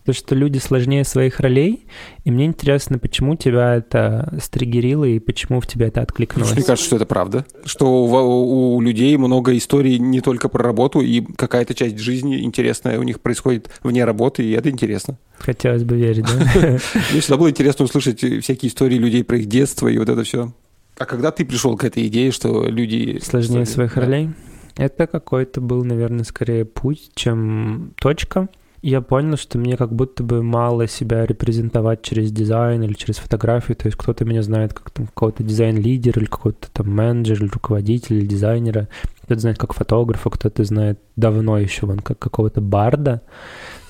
то, 0.04 0.12
что 0.12 0.34
люди 0.34 0.58
сложнее 0.58 1.04
своих 1.04 1.40
ролей. 1.40 1.86
И 2.24 2.30
мне 2.30 2.46
интересно, 2.46 2.98
почему 2.98 3.36
тебя 3.36 3.76
это 3.76 4.36
стригерило 4.42 5.04
и 5.04 5.18
почему 5.18 5.60
в 5.60 5.66
тебя 5.66 5.86
это 5.86 6.00
откликнулось. 6.00 6.52
Мне 6.52 6.62
кажется, 6.62 6.86
что 6.86 6.96
это 6.96 7.06
правда. 7.06 7.46
Что 7.64 8.04
у, 8.04 8.76
у 8.76 8.80
людей 8.80 9.16
много 9.16 9.56
историй 9.56 9.98
не 9.98 10.20
только 10.20 10.48
про 10.48 10.62
работу, 10.62 11.00
и 11.00 11.20
какая-то 11.20 11.74
часть 11.74 11.98
жизни 11.98 12.42
интересная 12.42 12.98
у 12.98 13.02
них 13.02 13.20
происходит 13.20 13.70
вне 13.82 14.04
работы, 14.04 14.42
и 14.42 14.52
это 14.52 14.70
интересно. 14.70 15.18
Хотелось 15.38 15.84
бы 15.84 15.96
верить, 15.96 16.24
да? 16.26 16.78
Мне 17.10 17.20
всегда 17.20 17.36
было 17.36 17.50
интересно 17.50 17.84
услышать 17.84 18.20
всякие 18.20 18.70
истории 18.70 18.96
людей 18.96 19.24
про 19.24 19.38
их 19.38 19.46
детство 19.46 19.88
и 19.88 19.98
вот 19.98 20.08
это 20.08 20.24
все. 20.24 20.52
А 20.98 21.04
когда 21.04 21.30
ты 21.30 21.44
пришел 21.44 21.76
к 21.76 21.84
этой 21.84 22.06
идее, 22.06 22.32
что 22.32 22.66
люди... 22.68 23.20
Сложнее 23.22 23.66
своих 23.66 23.96
ролей? 23.96 24.30
Это 24.76 25.06
какой-то 25.06 25.60
был, 25.60 25.84
наверное, 25.84 26.24
скорее 26.24 26.64
путь, 26.64 27.10
чем 27.14 27.92
точка 28.00 28.48
я 28.82 29.00
понял, 29.00 29.36
что 29.36 29.58
мне 29.58 29.76
как 29.76 29.92
будто 29.92 30.24
бы 30.24 30.42
мало 30.42 30.88
себя 30.88 31.24
репрезентовать 31.24 32.02
через 32.02 32.32
дизайн 32.32 32.82
или 32.82 32.94
через 32.94 33.16
фотографию. 33.18 33.76
То 33.76 33.86
есть 33.86 33.96
кто-то 33.96 34.24
меня 34.24 34.42
знает 34.42 34.74
как 34.74 34.90
там 34.90 35.06
какого-то 35.06 35.44
дизайн-лидера 35.44 36.20
или 36.20 36.26
какого-то 36.26 36.68
там 36.72 36.90
менеджера 36.90 37.44
или 37.44 37.52
руководителя 37.52 38.18
или 38.18 38.26
дизайнера. 38.26 38.88
Кто-то 39.22 39.40
знает 39.40 39.58
как 39.58 39.72
фотографа, 39.72 40.30
кто-то 40.30 40.64
знает 40.64 40.98
давно 41.14 41.58
еще, 41.58 41.86
вон, 41.86 42.00
как 42.00 42.18
какого-то 42.18 42.60
барда. 42.60 43.22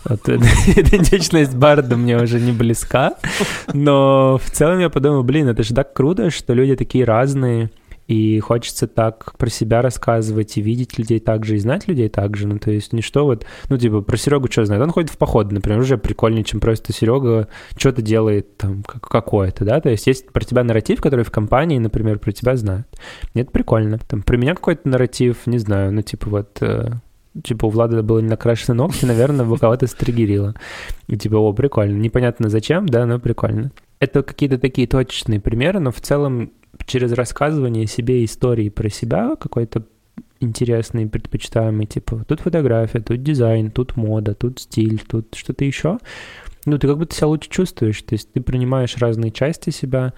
Вот, 0.04 0.28
идентичность 0.28 1.54
барда 1.54 1.96
мне 1.96 2.18
уже 2.18 2.38
не 2.38 2.52
близка. 2.52 3.14
Но 3.72 4.38
в 4.38 4.50
целом 4.50 4.78
я 4.78 4.90
подумал, 4.90 5.22
блин, 5.22 5.48
это 5.48 5.62
же 5.62 5.74
так 5.74 5.94
круто, 5.94 6.30
что 6.30 6.52
люди 6.52 6.76
такие 6.76 7.04
разные, 7.04 7.70
и 8.08 8.40
хочется 8.40 8.86
так 8.86 9.36
про 9.38 9.48
себя 9.48 9.82
рассказывать 9.82 10.56
и 10.56 10.62
видеть 10.62 10.98
людей 10.98 11.20
так 11.20 11.44
же, 11.44 11.56
и 11.56 11.58
знать 11.58 11.88
людей 11.88 12.08
так 12.08 12.36
же. 12.36 12.46
Ну, 12.46 12.58
то 12.58 12.70
есть 12.70 12.92
ничто 12.92 13.24
вот, 13.24 13.46
ну, 13.68 13.78
типа, 13.78 14.02
про 14.02 14.16
Серегу 14.16 14.50
что 14.50 14.64
знает? 14.64 14.82
Он 14.82 14.90
ходит 14.90 15.10
в 15.10 15.18
поход, 15.18 15.52
например, 15.52 15.80
уже 15.80 15.98
прикольнее, 15.98 16.44
чем 16.44 16.60
просто 16.60 16.92
Серега 16.92 17.48
что-то 17.76 18.02
делает 18.02 18.56
там 18.56 18.82
какое-то, 18.82 19.64
да? 19.64 19.80
То 19.80 19.90
есть 19.90 20.06
есть 20.06 20.30
про 20.32 20.44
тебя 20.44 20.64
нарратив, 20.64 21.00
который 21.00 21.24
в 21.24 21.30
компании, 21.30 21.78
например, 21.78 22.18
про 22.18 22.32
тебя 22.32 22.56
знают. 22.56 22.86
это 23.34 23.50
прикольно. 23.50 23.98
Там 23.98 24.22
про 24.22 24.36
меня 24.36 24.54
какой-то 24.54 24.88
нарратив, 24.88 25.46
не 25.46 25.58
знаю, 25.58 25.92
ну, 25.92 26.02
типа 26.02 26.28
вот 26.28 26.58
э, 26.60 26.90
типа 27.42 27.66
у 27.66 27.70
Влада 27.70 28.02
было 28.02 28.18
не 28.18 28.28
накрашены 28.28 28.74
ногти, 28.74 29.04
наверное, 29.06 29.46
бы 29.46 29.56
кого-то 29.56 29.86
стригерило. 29.86 30.54
И 31.06 31.16
типа, 31.16 31.36
о, 31.36 31.52
прикольно. 31.52 31.96
Непонятно 31.96 32.48
зачем, 32.48 32.86
да, 32.86 33.06
но 33.06 33.18
прикольно. 33.18 33.70
Это 34.00 34.22
какие-то 34.22 34.58
такие 34.58 34.86
точечные 34.86 35.40
примеры, 35.40 35.78
но 35.80 35.92
в 35.92 36.00
целом 36.00 36.50
через 36.86 37.12
рассказывание 37.12 37.86
себе 37.86 38.24
истории 38.24 38.68
про 38.68 38.88
себя 38.88 39.36
какой-то 39.36 39.84
интересный, 40.40 41.06
предпочитаемый, 41.06 41.86
типа, 41.86 42.24
тут 42.26 42.40
фотография, 42.40 43.00
тут 43.00 43.22
дизайн, 43.22 43.70
тут 43.70 43.96
мода, 43.96 44.34
тут 44.34 44.58
стиль, 44.58 45.00
тут 45.00 45.34
что-то 45.34 45.64
еще, 45.64 45.98
ну, 46.66 46.78
ты 46.78 46.88
как 46.88 46.98
будто 46.98 47.14
себя 47.14 47.28
лучше 47.28 47.48
чувствуешь, 47.48 48.02
то 48.02 48.14
есть 48.14 48.32
ты 48.32 48.40
принимаешь 48.40 48.96
разные 48.98 49.30
части 49.30 49.70
себя, 49.70 50.12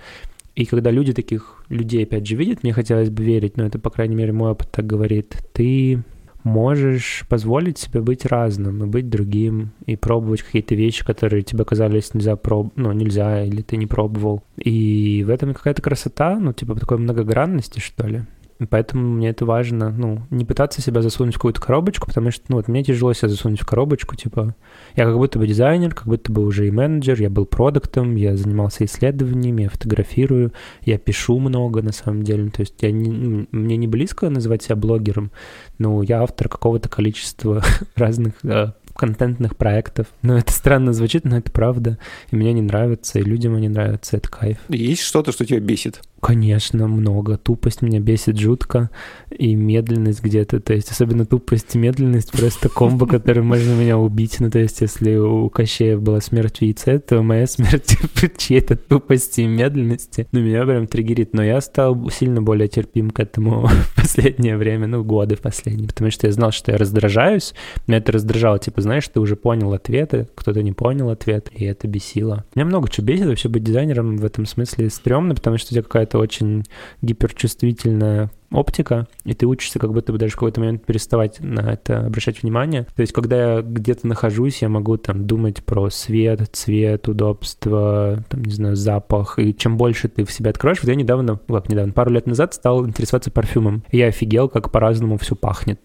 и 0.55 0.67
когда 0.67 0.91
люди 0.91 1.13
таких 1.13 1.65
людей, 1.69 2.05
опять 2.05 2.27
же, 2.27 2.37
видят, 2.37 2.63
мне 2.63 2.73
хотелось 2.73 3.11
бы 3.11 3.23
верить, 3.23 3.57
но 3.57 3.65
это, 3.65 3.79
по 3.79 3.91
крайней 3.91 4.15
мере, 4.15 4.33
мой 4.33 4.53
опыт 4.53 4.71
так 4.71 4.87
говорит, 4.87 5.37
ты 5.53 6.03
можешь 6.45 7.25
позволить 7.29 7.79
себе 7.79 8.01
быть 8.01 8.25
разным 8.27 8.85
и 8.85 8.87
быть 8.87 9.09
другим, 9.09 9.73
и 9.87 9.97
пробовать 9.97 10.43
какие-то 10.43 10.75
вещи, 10.75 11.05
которые 11.05 11.43
тебе 11.43 11.65
казались 11.65 12.15
нельзя 12.15 12.37
проб... 12.37 12.73
ну, 12.77 12.93
нельзя, 12.93 13.43
или 13.45 13.63
ты 13.63 13.77
не 13.77 13.87
пробовал. 13.87 14.45
И 14.57 15.25
в 15.27 15.31
этом 15.31 15.55
какая-то 15.55 15.83
красота, 15.83 16.39
ну, 16.39 16.53
типа 16.53 16.75
такой 16.77 16.99
многогранности, 16.99 17.81
что 17.81 18.07
ли. 18.07 18.23
Поэтому 18.71 19.15
мне 19.15 19.31
это 19.31 19.45
важно, 19.45 19.91
ну, 19.91 20.23
не 20.31 20.45
пытаться 20.45 20.81
себя 20.81 21.03
засунуть 21.03 21.35
в 21.35 21.39
какую-то 21.39 21.61
коробочку, 21.61 22.07
потому 22.07 22.31
что, 22.31 22.45
ну, 22.49 22.57
вот 22.57 22.69
мне 22.69 22.85
тяжело 22.85 23.13
себя 23.13 23.29
засунуть 23.29 23.61
в 23.61 23.67
коробочку, 23.67 24.15
типа, 24.15 24.55
я 24.95 25.05
как 25.05 25.17
будто 25.17 25.39
бы 25.39 25.47
дизайнер, 25.47 25.93
как 25.95 26.07
будто 26.07 26.31
бы 26.31 26.45
уже 26.45 26.69
и 26.69 26.71
менеджер, 26.71 27.21
я 27.21 27.31
был 27.31 27.47
продуктом, 27.47 28.15
я 28.15 28.37
занимался 28.37 28.85
исследованиями, 28.85 29.63
я 29.63 29.69
фотографирую, 29.71 30.53
я 30.83 30.99
пишу 30.99 31.39
много, 31.41 31.83
на 31.83 31.93
самом 31.93 32.23
деле, 32.23 32.51
то 32.51 32.61
есть 32.61 32.75
я 32.81 32.93
не, 32.93 33.11
ну, 33.11 33.47
мне 33.51 33.77
не 33.77 33.89
близко 33.89 34.31
называть 34.31 34.63
себя 34.63 34.77
блогером, 34.77 35.33
но 35.79 36.03
я 36.03 36.23
автор 36.23 36.49
какого-то 36.49 36.89
количества 36.89 37.63
разных 37.97 38.35
э, 38.45 38.69
контентных 38.95 39.57
проектов. 39.57 40.07
Ну, 40.23 40.37
это 40.37 40.53
странно 40.53 40.93
звучит, 40.93 41.25
но 41.25 41.39
это 41.39 41.51
правда. 41.51 41.99
И 42.31 42.37
мне 42.37 42.53
не 42.53 42.63
нравится, 42.63 43.19
и 43.19 43.23
людям 43.23 43.57
они 43.57 43.69
нравятся, 43.69 44.17
это 44.17 44.29
кайф. 44.29 44.59
Есть 44.69 45.03
что-то, 45.03 45.33
что 45.33 45.45
тебя 45.45 45.61
бесит? 45.61 46.01
Конечно, 46.25 46.89
много. 46.89 47.37
Тупость 47.37 47.83
меня 47.83 48.01
бесит 48.01 48.39
жутко, 48.39 48.89
и 49.31 49.55
медленность 49.55 50.23
где-то. 50.23 50.59
То 50.59 50.73
есть, 50.73 50.91
особенно 50.91 51.27
тупость 51.27 51.75
и 51.75 51.79
медленность, 51.79 52.33
просто 52.33 52.71
комбо, 52.71 53.07
которым 53.07 53.49
можно 53.49 53.75
меня 53.75 53.99
убить. 53.99 54.41
Ну, 54.41 54.51
то 54.51 54.59
есть, 54.59 54.81
если 54.81 55.17
у 55.17 55.51
Кощея 55.51 55.99
была 55.99 56.23
смерть 56.23 56.61
в 56.61 56.63
яйце, 56.63 56.99
то 56.99 57.21
моя 57.23 57.47
смерть 57.47 57.99
чьей-то 58.39 58.75
тупости 58.77 59.43
и 59.43 59.47
медленности, 59.47 60.27
ну, 60.33 60.41
меня 60.41 60.65
прям 60.65 60.87
триггерит. 60.87 61.35
Но 61.35 61.45
я 61.45 61.61
стал 61.61 62.09
сильно 62.09 62.41
более 62.41 62.69
терпим 62.69 63.11
к 63.11 63.21
этому 63.21 63.67
в 63.67 63.95
последнее 63.95 64.57
время, 64.57 64.87
ну, 64.87 65.05
годы 65.05 65.37
последние, 65.37 65.89
потому 65.89 66.11
что 66.11 66.27
я 66.27 66.33
знал, 66.33 66.53
что 66.53 66.73
я 66.73 66.79
раздражаюсь. 66.79 67.53
Меня 67.87 67.99
это 67.99 68.13
раздражало, 68.13 68.59
типа, 68.59 68.81
знаешь, 68.81 69.07
ты 69.09 69.21
уже 69.21 69.37
понял 69.37 69.75
ответы, 69.75 70.27
кто-то 70.35 70.63
не 70.63 70.73
понял 70.73 71.11
ответ, 71.11 71.51
и 71.53 71.67
это 71.67 71.87
бесило. 71.87 72.47
Меня 72.55 72.65
много 72.65 72.89
чего 72.89 73.07
бесит, 73.07 73.27
вообще 73.27 73.51
быть 73.51 73.63
дизайнером 73.63 74.17
в 74.17 74.25
этом 74.25 74.47
смысле 74.47 74.89
стрёмно, 74.89 75.35
потому 75.35 75.59
что 75.59 75.69
у 75.69 75.73
тебя 75.73 75.83
какая-то 75.83 76.14
это 76.15 76.19
очень 76.21 76.65
гиперчувствительная 77.03 78.31
оптика, 78.53 79.09
и 79.25 79.35
ты 79.35 79.47
учишься 79.47 79.81
как 79.81 79.93
будто 79.93 80.13
бы 80.13 80.19
даже 80.19 80.33
в 80.33 80.37
какой-то 80.37 80.61
момент 80.61 80.87
переставать 80.87 81.41
на 81.41 81.73
это 81.73 82.07
обращать 82.07 82.43
внимание. 82.43 82.87
То 82.95 83.01
есть, 83.01 83.13
когда 83.13 83.57
я 83.57 83.63
где-то 83.63 84.07
нахожусь, 84.07 84.63
я 84.63 84.69
могу 84.69 84.97
там 84.97 85.27
думать 85.27 85.65
про 85.65 85.91
свет, 85.91 86.49
цвет, 86.53 87.09
удобство, 87.09 88.23
там, 88.29 88.45
не 88.45 88.53
знаю, 88.53 88.77
запах, 88.77 89.41
и 89.41 89.53
чем 89.57 89.77
больше 89.77 90.09
ты 90.09 90.25
в 90.25 90.31
себя 90.31 90.51
откроешь, 90.51 90.79
вот 90.83 90.89
я 90.89 90.95
недавно, 90.95 91.41
как 91.49 91.69
недавно, 91.69 91.93
пару 91.93 92.13
лет 92.13 92.27
назад 92.27 92.55
стал 92.55 92.87
интересоваться 92.87 93.33
парфюмом, 93.33 93.83
и 93.91 93.99
я 93.99 94.07
офигел, 94.07 94.49
как 94.49 94.71
по-разному 94.71 95.19
все 95.19 95.35
пахнет. 95.35 95.81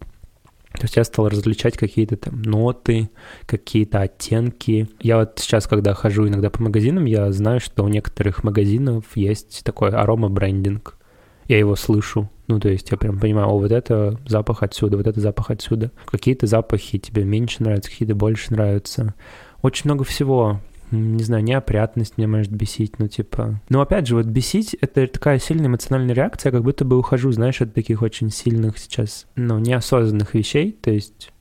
То 0.73 0.83
есть 0.83 0.95
я 0.97 1.03
стал 1.03 1.29
различать 1.29 1.77
какие-то 1.77 2.15
там 2.15 2.41
ноты, 2.41 3.09
какие-то 3.45 4.01
оттенки. 4.01 4.87
Я 4.99 5.17
вот 5.17 5.39
сейчас, 5.39 5.67
когда 5.67 5.93
хожу 5.93 6.27
иногда 6.27 6.49
по 6.49 6.61
магазинам, 6.61 7.05
я 7.05 7.31
знаю, 7.31 7.59
что 7.59 7.83
у 7.83 7.87
некоторых 7.87 8.43
магазинов 8.43 9.05
есть 9.15 9.63
такой 9.63 9.89
арома-брендинг. 9.89 10.95
Я 11.47 11.57
его 11.57 11.75
слышу. 11.75 12.29
Ну, 12.47 12.59
то 12.59 12.69
есть 12.69 12.91
я 12.91 12.97
прям 12.97 13.19
понимаю, 13.19 13.47
о, 13.47 13.57
вот 13.57 13.71
это 13.71 14.19
запах 14.27 14.61
отсюда, 14.61 14.97
вот 14.97 15.07
это 15.07 15.19
запах 15.19 15.49
отсюда. 15.49 15.91
Какие-то 16.05 16.45
запахи 16.45 16.99
тебе 16.99 17.23
меньше 17.23 17.63
нравятся, 17.63 17.89
какие-то 17.89 18.15
больше 18.15 18.53
нравятся. 18.53 19.15
Очень 19.61 19.89
много 19.89 20.03
всего 20.03 20.61
не 20.91 21.23
знаю, 21.23 21.43
неопрятность 21.43 22.17
меня 22.17 22.27
может 22.27 22.51
бесить, 22.51 22.99
ну, 22.99 23.07
типа... 23.07 23.61
Но 23.69 23.81
опять 23.81 24.07
же, 24.07 24.15
вот 24.15 24.25
бесить— 24.25 24.75
это 24.81 25.07
такая 25.07 25.39
сильная 25.39 25.67
эмоциональная 25.67 26.15
реакция, 26.15 26.51
как 26.51 26.63
будто 26.63 26.85
бы 26.85 26.97
ухожу, 26.97 27.31
знаешь, 27.31 27.61
от 27.61 27.73
таких 27.73 28.01
очень 28.01 28.31
сильных 28.31 28.77
сейчас, 28.77 29.27
ну, 29.35 29.59
неосознанных 29.59 30.33
вещей, 30.33 30.71
то 30.71 30.91
есть 30.91 31.31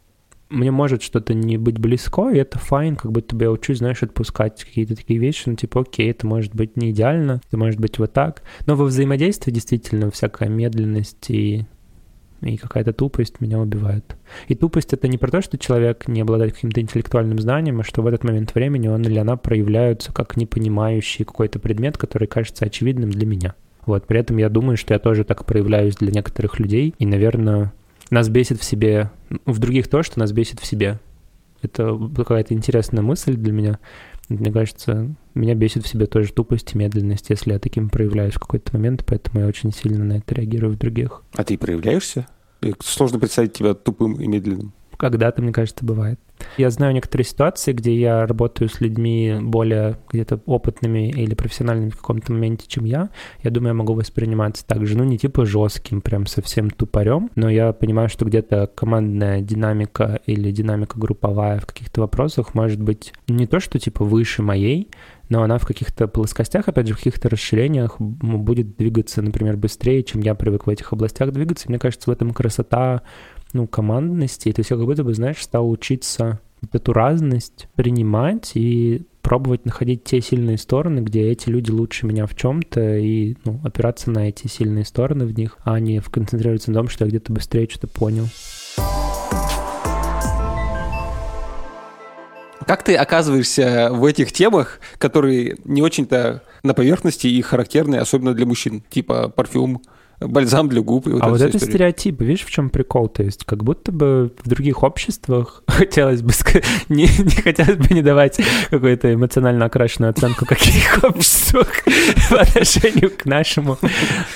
мне 0.50 0.70
может 0.70 1.02
что-то 1.02 1.34
не 1.34 1.58
быть 1.58 1.78
близко, 1.78 2.30
и 2.30 2.38
это 2.38 2.58
файн, 2.58 2.96
как 2.96 3.12
будто 3.12 3.36
бы 3.36 3.44
я 3.44 3.50
учусь, 3.50 3.78
знаешь, 3.78 4.02
отпускать 4.02 4.64
какие-то 4.64 4.96
такие 4.96 5.18
вещи, 5.18 5.44
ну, 5.46 5.56
типа, 5.56 5.82
окей, 5.82 6.10
это 6.10 6.26
может 6.26 6.54
быть 6.54 6.76
не 6.76 6.90
идеально, 6.90 7.40
это 7.46 7.56
может 7.58 7.80
быть 7.80 7.98
вот 7.98 8.12
так, 8.12 8.42
но 8.66 8.76
во 8.76 8.84
взаимодействии 8.84 9.52
действительно 9.52 10.10
всякая 10.10 10.48
медленность 10.48 11.30
и 11.30 11.66
и 12.40 12.56
какая-то 12.56 12.92
тупость 12.92 13.40
меня 13.40 13.58
убивает. 13.58 14.16
И 14.46 14.54
тупость— 14.54 14.92
это 14.94 15.08
не 15.08 15.18
про 15.18 15.30
то, 15.30 15.42
что 15.42 15.58
человек 15.58 16.08
не 16.08 16.20
обладает 16.20 16.54
каким-то 16.54 16.80
интеллектуальным 16.80 17.38
знанием, 17.38 17.80
а 17.80 17.84
что 17.84 18.02
в 18.02 18.06
этот 18.06 18.24
момент 18.24 18.54
времени 18.54 18.88
он 18.88 19.02
или 19.02 19.18
она 19.18 19.36
проявляются 19.36 20.12
как 20.12 20.36
непонимающий 20.36 21.24
какой-то 21.24 21.58
предмет, 21.58 21.98
который 21.98 22.28
кажется 22.28 22.64
очевидным 22.64 23.10
для 23.10 23.26
меня. 23.26 23.54
Вот, 23.86 24.06
при 24.06 24.20
этом 24.20 24.36
я 24.36 24.48
думаю, 24.48 24.76
что 24.76 24.94
я 24.94 25.00
тоже 25.00 25.24
так 25.24 25.46
проявляюсь 25.46 25.96
для 25.96 26.12
некоторых 26.12 26.58
людей, 26.58 26.94
и, 26.98 27.06
наверное, 27.06 27.72
нас 28.10 28.28
бесит 28.28 28.60
в 28.60 28.64
себе, 28.64 29.10
в 29.46 29.58
других 29.58 29.88
то, 29.88 30.02
что 30.02 30.18
нас 30.18 30.32
бесит 30.32 30.60
в 30.60 30.66
себе. 30.66 31.00
Это 31.62 31.98
какая-то 32.14 32.54
интересная 32.54 33.02
мысль 33.02 33.34
для 33.34 33.52
меня. 33.52 33.78
Мне 34.28 34.52
кажется, 34.52 35.14
меня 35.34 35.54
бесит 35.54 35.84
в 35.84 35.88
себе 35.88 36.06
тоже 36.06 36.32
тупость 36.32 36.74
и 36.74 36.78
медленность, 36.78 37.30
если 37.30 37.52
я 37.52 37.58
таким 37.58 37.88
проявляюсь 37.88 38.34
в 38.34 38.40
какой-то 38.40 38.76
момент, 38.76 39.04
поэтому 39.06 39.40
я 39.40 39.46
очень 39.46 39.72
сильно 39.72 40.04
на 40.04 40.18
это 40.18 40.34
реагирую 40.34 40.74
в 40.74 40.78
других. 40.78 41.22
А 41.34 41.44
ты 41.44 41.56
проявляешься? 41.56 42.26
Сложно 42.80 43.18
представить 43.18 43.54
тебя 43.54 43.74
тупым 43.74 44.20
и 44.20 44.26
медленным. 44.26 44.72
Когда-то, 44.98 45.42
мне 45.42 45.52
кажется, 45.52 45.84
бывает. 45.84 46.20
Я 46.56 46.70
знаю 46.70 46.92
некоторые 46.92 47.24
ситуации, 47.24 47.72
где 47.72 47.94
я 47.94 48.26
работаю 48.26 48.68
с 48.68 48.80
людьми 48.80 49.38
более 49.40 49.98
где-то 50.10 50.40
опытными 50.46 51.08
или 51.08 51.34
профессиональными 51.34 51.90
в 51.90 51.96
каком-то 51.96 52.32
моменте, 52.32 52.66
чем 52.68 52.84
я. 52.84 53.10
Я 53.42 53.50
думаю, 53.50 53.68
я 53.68 53.74
могу 53.74 53.94
восприниматься 53.94 54.66
так 54.66 54.86
же, 54.86 54.96
ну, 54.96 55.04
не 55.04 55.18
типа 55.18 55.46
жестким, 55.46 56.00
прям 56.00 56.26
совсем 56.26 56.70
тупорем, 56.70 57.30
но 57.36 57.48
я 57.48 57.72
понимаю, 57.72 58.08
что 58.08 58.24
где-то 58.24 58.66
командная 58.74 59.40
динамика 59.40 60.20
или 60.26 60.50
динамика 60.50 60.98
групповая 60.98 61.60
в 61.60 61.66
каких-то 61.66 62.00
вопросах 62.00 62.54
может 62.54 62.82
быть 62.82 63.12
не 63.28 63.46
то, 63.46 63.60
что 63.60 63.78
типа 63.78 64.04
выше 64.04 64.42
моей, 64.42 64.90
но 65.28 65.42
она 65.42 65.58
в 65.58 65.66
каких-то 65.66 66.08
плоскостях, 66.08 66.68
опять 66.68 66.88
же, 66.88 66.94
в 66.94 66.98
каких-то 66.98 67.28
расширениях 67.28 68.00
будет 68.00 68.76
двигаться, 68.76 69.22
например, 69.22 69.56
быстрее, 69.56 70.02
чем 70.02 70.22
я 70.22 70.34
привык 70.34 70.66
в 70.66 70.70
этих 70.70 70.92
областях 70.92 71.32
двигаться. 71.32 71.68
мне 71.68 71.78
кажется, 71.78 72.10
в 72.10 72.12
этом 72.12 72.32
красота 72.32 73.02
ну, 73.52 73.66
командности, 73.66 74.48
и 74.48 74.52
ты 74.52 74.62
все 74.62 74.76
как 74.76 74.86
будто 74.86 75.04
бы, 75.04 75.14
знаешь, 75.14 75.42
стал 75.42 75.70
учиться 75.70 76.40
вот 76.60 76.74
эту 76.74 76.92
разность 76.92 77.68
принимать 77.74 78.52
и 78.54 79.02
пробовать 79.22 79.66
находить 79.66 80.04
те 80.04 80.20
сильные 80.20 80.56
стороны, 80.56 81.00
где 81.00 81.30
эти 81.30 81.48
люди 81.48 81.70
лучше 81.70 82.06
меня 82.06 82.26
в 82.26 82.34
чем-то, 82.34 82.96
и 82.96 83.36
ну, 83.44 83.60
опираться 83.62 84.10
на 84.10 84.28
эти 84.28 84.46
сильные 84.46 84.84
стороны 84.84 85.26
в 85.26 85.36
них, 85.36 85.58
а 85.64 85.78
не 85.80 86.00
концентрироваться 86.00 86.70
на 86.70 86.78
том, 86.78 86.88
что 86.88 87.04
я 87.04 87.10
где-то 87.10 87.32
быстрее 87.32 87.68
что-то 87.68 87.88
понял. 87.88 88.26
Как 92.66 92.82
ты 92.82 92.96
оказываешься 92.96 93.88
в 93.92 94.04
этих 94.04 94.32
темах, 94.32 94.80
которые 94.98 95.56
не 95.64 95.80
очень-то 95.80 96.42
на 96.62 96.74
поверхности 96.74 97.26
и 97.26 97.40
характерны, 97.40 97.96
особенно 97.96 98.34
для 98.34 98.44
мужчин, 98.44 98.82
типа 98.90 99.30
парфюм, 99.30 99.82
бальзам 100.20 100.68
для 100.68 100.80
губ. 100.80 101.06
И 101.06 101.10
вот 101.10 101.22
а 101.22 101.28
вот 101.28 101.40
это 101.40 101.56
история. 101.56 101.72
стереотип, 101.72 102.20
видишь, 102.20 102.44
в 102.44 102.50
чем 102.50 102.70
прикол? 102.70 103.08
То 103.08 103.22
есть 103.22 103.44
как 103.44 103.62
будто 103.64 103.92
бы 103.92 104.32
в 104.42 104.48
других 104.48 104.82
обществах 104.82 105.62
хотелось 105.68 106.22
бы 106.22 106.32
не, 106.88 107.02
не 107.02 107.42
хотелось 107.42 107.76
бы 107.76 107.94
не 107.94 108.02
давать 108.02 108.40
какую-то 108.70 109.12
эмоционально 109.14 109.66
окрашенную 109.66 110.10
оценку 110.10 110.46
каких 110.46 110.98
обществах 111.02 111.68
в 111.76 112.32
отношении 112.32 113.08
к 113.08 113.24
нашему. 113.24 113.78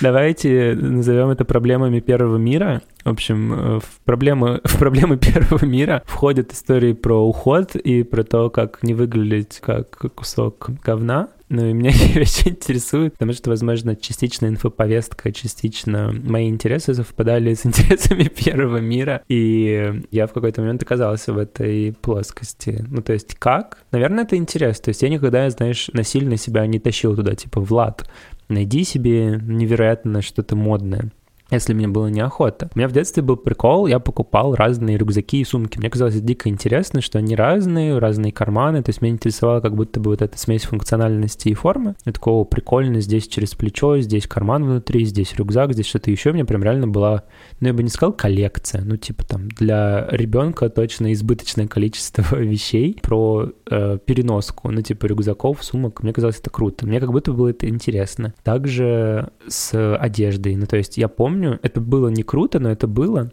Давайте 0.01 0.77
назовем 0.79 1.31
это 1.31 1.45
проблемами 1.45 2.01
первого 2.01 2.37
мира. 2.37 2.83
В 3.05 3.09
общем, 3.09 3.53
э, 3.53 3.81
в 3.81 4.01
проблемы, 4.05 4.61
в 4.65 4.79
проблемы 4.79 5.17
первого 5.17 5.65
мира 5.65 6.03
входят 6.07 6.53
истории 6.53 6.93
про 6.93 7.27
уход 7.27 7.77
и 7.77 8.03
про 8.03 8.25
то, 8.25 8.51
как 8.51 8.83
не 8.83 8.95
выглядеть 8.95 9.61
как 9.61 9.97
кусок 10.15 10.71
говна, 10.85 11.29
Ну 11.49 11.67
и 11.67 11.73
меня 11.73 11.91
очень 12.17 12.53
интересует, 12.53 13.13
потому 13.13 13.33
что, 13.33 13.51
возможно, 13.51 13.97
частично 13.97 14.47
инфоповестка, 14.47 15.33
частично 15.33 16.15
мои 16.25 16.49
интересы 16.49 16.95
совпадали 16.95 17.55
с 17.55 17.67
интересами 17.67 18.25
первого 18.25 18.79
мира, 18.79 19.23
и 19.29 20.03
я 20.11 20.27
в 20.27 20.33
какой-то 20.33 20.61
момент 20.61 20.83
оказался 20.83 21.33
в 21.33 21.39
этой 21.39 21.93
плоскости. 22.01 22.85
Ну, 22.89 23.03
то 23.03 23.13
есть 23.13 23.35
как? 23.35 23.79
Наверное, 23.91 24.25
это 24.25 24.37
интересно. 24.37 24.85
То 24.85 24.89
есть 24.91 25.03
я 25.03 25.09
никогда, 25.09 25.51
знаешь, 25.51 25.91
насильно 25.93 26.37
себя 26.37 26.67
не 26.67 26.79
тащил 26.79 27.17
туда, 27.17 27.35
типа, 27.35 27.61
Влад, 27.61 28.09
найди 28.49 28.85
себе 28.85 29.41
невероятно 29.43 30.23
что-то 30.23 30.57
модное 30.57 31.11
если 31.57 31.75
мне 31.75 31.89
было 31.89 32.09
неохота. 32.09 32.71
У 32.75 32.79
меня 32.79 32.89
в 32.89 32.93
детстве 32.93 33.23
был 33.23 33.37
прикол, 33.37 33.87
я 33.87 33.99
покупал 33.99 34.55
разные 34.55 34.97
рюкзаки 34.97 35.41
и 35.41 35.45
сумки. 35.45 35.79
Мне 35.79 35.91
казалось 35.91 36.21
дико 36.21 36.49
интересно, 36.49 37.01
что 37.01 37.19
они 37.19 37.37
разные, 37.37 37.99
разные 37.99 38.33
карманы, 38.33 38.83
то 38.83 38.91
есть 38.91 39.03
меня 39.03 39.15
интересовало 39.15 39.61
как 39.61 39.75
будто 39.75 40.01
бы 40.01 40.11
вот 40.11 40.23
эта 40.23 40.39
смесь 40.39 40.65
функциональности 40.65 41.49
и 41.49 41.55
формы. 41.55 41.95
Я 42.05 42.13
такого 42.13 42.45
прикольно, 42.45 43.01
здесь 43.01 43.29
через 43.29 43.55
плечо, 43.55 43.99
здесь 43.99 44.27
карман 44.27 44.65
внутри, 44.65 45.05
здесь 45.05 45.35
рюкзак, 45.35 45.73
здесь 45.73 45.87
что-то 45.87 46.11
еще. 46.11 46.31
У 46.31 46.35
меня 46.35 46.45
прям 46.45 46.63
реально 46.63 46.89
была, 46.89 47.25
ну 47.61 47.69
я 47.69 47.75
бы 47.75 47.83
не 47.83 47.89
сказал 47.89 48.13
коллекция, 48.13 48.83
ну 48.83 48.97
типа 48.97 49.25
там 49.25 49.49
для 49.49 50.07
ребенка 50.11 50.69
точно 50.69 51.13
избыточное 51.13 51.67
количество 51.67 52.37
вещей 52.39 52.99
про 53.03 53.51
э, 53.71 53.99
переноску, 54.05 54.71
ну 54.71 54.83
типа 54.83 55.07
рюкзаков, 55.07 55.63
сумок. 55.65 56.03
Мне 56.03 56.13
казалось 56.13 56.39
это 56.39 56.51
круто. 56.51 56.87
Мне 56.87 57.01
как 57.01 57.13
будто 57.13 57.33
было 57.33 57.49
это 57.49 57.69
интересно. 57.69 58.35
Также 58.43 59.31
с 59.49 59.97
одеждой, 59.97 60.57
ну 60.57 60.67
то 60.67 60.77
есть 60.77 60.97
я 60.97 61.09
помню, 61.09 61.42
помню, 61.43 61.59
это 61.63 61.81
было 61.81 62.09
не 62.09 62.23
круто, 62.23 62.59
но 62.61 62.71
это 62.71 62.87
было 62.87 63.33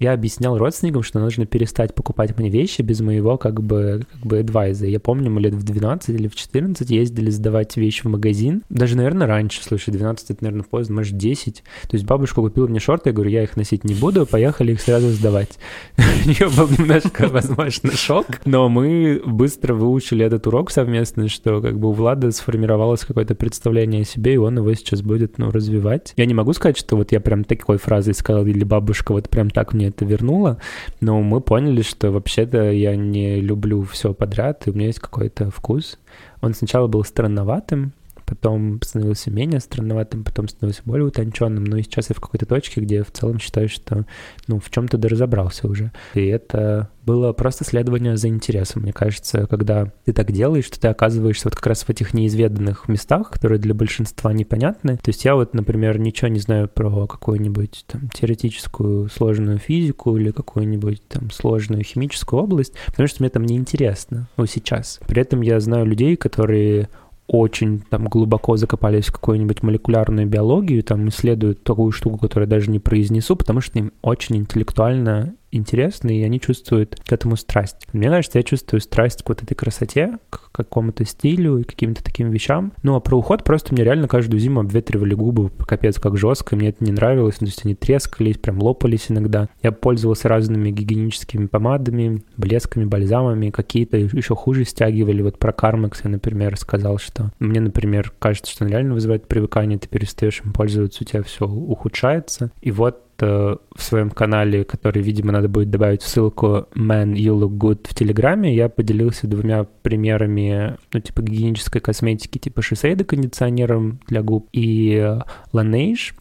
я 0.00 0.14
объяснял 0.14 0.56
родственникам, 0.56 1.02
что 1.02 1.20
нужно 1.20 1.44
перестать 1.44 1.94
покупать 1.94 2.36
мне 2.38 2.48
вещи 2.48 2.80
без 2.80 3.00
моего 3.00 3.36
как 3.36 3.62
бы, 3.62 4.06
как 4.10 4.22
бы 4.22 4.38
адвайза. 4.38 4.86
Я 4.86 4.98
помню, 4.98 5.30
мы 5.30 5.42
лет 5.42 5.52
в 5.52 5.62
12 5.62 6.08
или 6.08 6.26
в 6.26 6.34
14 6.34 6.88
ездили 6.88 7.30
сдавать 7.30 7.76
вещи 7.76 8.02
в 8.02 8.06
магазин. 8.06 8.62
Даже, 8.70 8.96
наверное, 8.96 9.26
раньше, 9.26 9.62
слушай, 9.62 9.90
12 9.90 10.30
это, 10.30 10.42
наверное, 10.42 10.64
поздно, 10.64 10.96
может, 10.96 11.18
10. 11.18 11.62
То 11.82 11.90
есть 11.92 12.06
бабушка 12.06 12.40
купила 12.40 12.66
мне 12.66 12.80
шорты, 12.80 13.10
я 13.10 13.12
говорю, 13.12 13.30
я 13.30 13.42
их 13.42 13.56
носить 13.56 13.84
не 13.84 13.94
буду, 13.94 14.24
поехали 14.24 14.72
их 14.72 14.80
сразу 14.80 15.10
сдавать. 15.10 15.58
У 15.98 16.28
нее 16.28 16.48
был 16.48 16.68
немножко, 16.78 17.28
возможно, 17.30 17.92
шок, 17.92 18.26
но 18.46 18.70
мы 18.70 19.20
быстро 19.26 19.74
выучили 19.74 20.24
этот 20.24 20.46
урок 20.46 20.70
совместно, 20.70 21.28
что 21.28 21.60
как 21.60 21.78
бы 21.78 21.88
у 21.88 21.92
Влада 21.92 22.30
сформировалось 22.30 23.04
какое-то 23.04 23.34
представление 23.34 24.02
о 24.02 24.04
себе, 24.04 24.34
и 24.34 24.38
он 24.38 24.56
его 24.56 24.72
сейчас 24.72 25.02
будет, 25.02 25.36
ну, 25.36 25.50
развивать. 25.50 26.14
Я 26.16 26.24
не 26.24 26.32
могу 26.32 26.54
сказать, 26.54 26.78
что 26.78 26.96
вот 26.96 27.12
я 27.12 27.20
прям 27.20 27.44
такой 27.44 27.76
фразой 27.76 28.14
сказал, 28.14 28.46
или 28.46 28.64
бабушка 28.64 29.12
вот 29.12 29.28
прям 29.28 29.50
так 29.50 29.74
мне 29.74 29.89
это 29.90 30.04
вернуло, 30.04 30.58
но 31.00 31.20
мы 31.20 31.40
поняли, 31.40 31.82
что 31.82 32.10
вообще-то 32.10 32.70
я 32.70 32.96
не 32.96 33.40
люблю 33.40 33.82
все 33.82 34.14
подряд, 34.14 34.66
и 34.66 34.70
у 34.70 34.74
меня 34.74 34.86
есть 34.86 35.00
какой-то 35.00 35.50
вкус. 35.50 35.98
Он 36.40 36.54
сначала 36.54 36.86
был 36.86 37.04
странноватым, 37.04 37.92
потом 38.30 38.80
становился 38.82 39.28
менее 39.28 39.58
странноватым, 39.58 40.22
потом 40.22 40.46
становился 40.46 40.82
более 40.84 41.08
утонченным, 41.08 41.64
но 41.64 41.76
и 41.76 41.82
сейчас 41.82 42.10
я 42.10 42.14
в 42.14 42.20
какой-то 42.20 42.46
точке, 42.46 42.80
где 42.80 43.02
в 43.02 43.10
целом 43.10 43.40
считаю, 43.40 43.68
что 43.68 44.06
ну, 44.46 44.60
в 44.60 44.70
чем-то 44.70 44.98
доразобрался 44.98 45.66
уже. 45.66 45.90
И 46.14 46.24
это 46.26 46.88
было 47.04 47.32
просто 47.32 47.64
следование 47.64 48.16
за 48.16 48.28
интересом. 48.28 48.82
Мне 48.82 48.92
кажется, 48.92 49.48
когда 49.48 49.92
ты 50.04 50.12
так 50.12 50.30
делаешь, 50.30 50.66
что 50.66 50.78
ты 50.78 50.86
оказываешься 50.86 51.48
вот 51.48 51.56
как 51.56 51.66
раз 51.66 51.82
в 51.82 51.90
этих 51.90 52.14
неизведанных 52.14 52.86
местах, 52.86 53.30
которые 53.30 53.58
для 53.58 53.74
большинства 53.74 54.32
непонятны. 54.32 54.96
То 54.98 55.08
есть 55.08 55.24
я 55.24 55.34
вот, 55.34 55.52
например, 55.52 55.98
ничего 55.98 56.28
не 56.28 56.38
знаю 56.38 56.68
про 56.68 57.08
какую-нибудь 57.08 57.84
там 57.88 58.10
теоретическую 58.10 59.08
сложную 59.08 59.58
физику 59.58 60.16
или 60.16 60.30
какую-нибудь 60.30 61.08
там 61.08 61.32
сложную 61.32 61.82
химическую 61.82 62.40
область, 62.40 62.74
потому 62.86 63.08
что 63.08 63.24
мне 63.24 63.30
там 63.30 63.44
не 63.44 63.56
интересно, 63.56 64.28
ну, 64.36 64.46
сейчас. 64.46 65.00
При 65.08 65.20
этом 65.20 65.40
я 65.40 65.58
знаю 65.58 65.86
людей, 65.86 66.14
которые 66.16 66.88
очень 67.32 67.82
там 67.90 68.08
глубоко 68.08 68.56
закопались 68.56 69.06
в 69.06 69.12
какую-нибудь 69.12 69.62
молекулярную 69.62 70.26
биологию, 70.26 70.82
там 70.82 71.08
исследуют 71.08 71.62
такую 71.62 71.92
штуку, 71.92 72.18
которую 72.18 72.48
я 72.48 72.50
даже 72.50 72.70
не 72.70 72.80
произнесу, 72.80 73.36
потому 73.36 73.60
что 73.60 73.78
им 73.78 73.92
очень 74.02 74.36
интеллектуально 74.36 75.34
интересно, 75.50 76.10
и 76.10 76.22
они 76.22 76.40
чувствуют 76.40 76.96
к 77.06 77.12
этому 77.12 77.36
страсть. 77.36 77.86
Мне 77.92 78.08
кажется, 78.08 78.38
я 78.38 78.42
чувствую 78.42 78.80
страсть 78.80 79.22
к 79.22 79.28
вот 79.28 79.42
этой 79.42 79.54
красоте, 79.54 80.18
к 80.30 80.50
какому-то 80.52 81.04
стилю 81.04 81.58
и 81.58 81.64
каким-то 81.64 82.02
таким 82.02 82.30
вещам. 82.30 82.72
Ну, 82.82 82.94
а 82.94 83.00
про 83.00 83.16
уход 83.16 83.44
просто 83.44 83.74
мне 83.74 83.84
реально 83.84 84.08
каждую 84.08 84.40
зиму 84.40 84.60
обветривали 84.60 85.14
губы, 85.14 85.50
капец, 85.66 85.98
как 85.98 86.16
жестко, 86.16 86.56
мне 86.56 86.68
это 86.68 86.84
не 86.84 86.92
нравилось, 86.92 87.40
ну, 87.40 87.46
то 87.46 87.50
есть 87.50 87.64
они 87.64 87.74
трескались, 87.74 88.38
прям 88.38 88.62
лопались 88.62 89.06
иногда. 89.08 89.48
Я 89.62 89.72
пользовался 89.72 90.28
разными 90.28 90.70
гигиеническими 90.70 91.46
помадами, 91.46 92.22
блесками, 92.36 92.84
бальзамами, 92.84 93.50
какие-то 93.50 93.96
еще 93.96 94.34
хуже 94.34 94.64
стягивали. 94.64 95.22
Вот 95.22 95.38
про 95.38 95.52
Кармекс 95.52 96.02
я, 96.04 96.10
например, 96.10 96.56
сказал, 96.56 96.98
что 96.98 97.30
мне, 97.38 97.60
например, 97.60 98.12
кажется, 98.18 98.52
что 98.52 98.64
он 98.64 98.70
реально 98.70 98.94
вызывает 98.94 99.26
привыкание, 99.26 99.78
ты 99.78 99.88
перестаешь 99.88 100.40
им 100.44 100.52
пользоваться, 100.52 101.02
у 101.02 101.06
тебя 101.06 101.22
все 101.22 101.46
ухудшается. 101.46 102.50
И 102.60 102.70
вот 102.70 103.02
в 103.20 103.82
своем 103.82 104.10
канале, 104.10 104.64
который, 104.64 105.02
видимо, 105.02 105.32
надо 105.32 105.48
будет 105.48 105.70
добавить 105.70 106.02
в 106.02 106.08
ссылку 106.08 106.66
Man 106.74 107.14
You 107.14 107.38
Look 107.38 107.58
Good 107.58 107.86
в 107.88 107.94
Телеграме, 107.94 108.54
я 108.54 108.68
поделился 108.68 109.26
двумя 109.26 109.64
примерами, 109.82 110.76
ну, 110.92 111.00
типа 111.00 111.22
гигиенической 111.22 111.80
косметики, 111.80 112.38
типа 112.38 112.62
Шисейда 112.62 113.04
кондиционером 113.04 114.00
для 114.08 114.22
губ 114.22 114.48
и 114.52 115.18
Laneige 115.52 116.14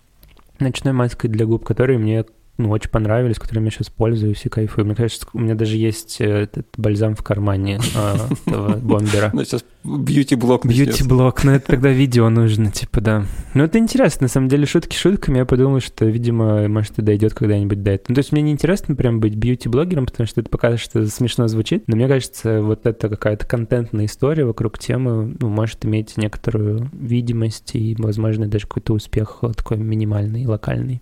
ночной 0.60 0.93
маской 0.93 1.28
для 1.28 1.45
губ, 1.45 1.64
которые 1.64 2.00
мне 2.00 2.26
ну, 2.60 2.70
очень 2.72 2.89
понравились, 2.89 3.39
которыми 3.39 3.66
я 3.66 3.72
сейчас 3.72 3.89
пользуюсь 3.89 4.45
и 4.45 4.49
кайфую. 4.49 4.86
Мне 4.86 4.93
кажется, 4.93 5.26
у 5.34 5.39
меня 5.39 5.55
даже 5.55 5.78
есть 5.78 6.18
э, 6.20 6.43
этот 6.43 6.68
бальзам 6.76 7.16
в 7.16 7.24
кармане 7.24 7.80
а, 7.95 8.28
этого 8.45 8.76
бомбера. 8.82 9.32
Ну, 9.34 9.43
сейчас 9.45 9.64
бьюти-блок 9.86 10.66
Бьюти-блок, 10.66 11.45
но 11.45 11.53
это 11.53 11.68
тогда 11.68 11.89
видео 11.89 12.30
нужно, 12.30 12.70
типа, 12.70 12.99
да. 12.99 13.26
Ну, 13.53 13.64
это 13.64 13.80
интересно, 13.80 14.26
на 14.26 14.28
самом 14.28 14.49
деле, 14.49 14.66
шутки 14.66 14.95
шутками. 14.95 15.38
Я 15.38 15.45
подумал, 15.45 15.80
что, 15.80 16.03
видимо, 16.05 16.68
может, 16.68 16.99
и 16.99 17.01
дойдет 17.01 17.34
когда-нибудь 17.34 17.82
до 17.82 17.91
этого. 17.91 18.07
Ну, 18.10 18.16
то 18.16 18.20
есть 18.20 18.34
мне 18.34 18.41
не 18.41 18.51
интересно 18.51 18.93
прям 18.93 19.22
быть 19.22 19.36
бьюти-блогером, 19.36 20.05
потому 20.05 20.28
что 20.28 20.41
это 20.41 20.49
пока 20.49 20.76
что 20.76 21.07
смешно 21.07 21.47
звучит, 21.47 21.86
но 21.88 21.95
мне 21.95 22.10
кажется, 22.10 22.62
вот 22.62 22.86
это 22.86 23.07
какая-то 23.07 23.47
контентная 23.47 24.05
история 24.05 24.43
вокруг 24.43 24.78
темы, 24.78 25.38
ну, 25.39 25.47
может 25.47 25.86
иметь 25.86 26.18
некоторую 26.18 26.89
видимость 26.91 27.74
и, 27.74 27.95
возможно, 27.97 28.47
даже 28.47 28.68
какой-то 28.68 28.93
успех 28.93 29.39
такой 29.55 29.78
минимальный, 29.78 30.45
локальный. 30.45 31.01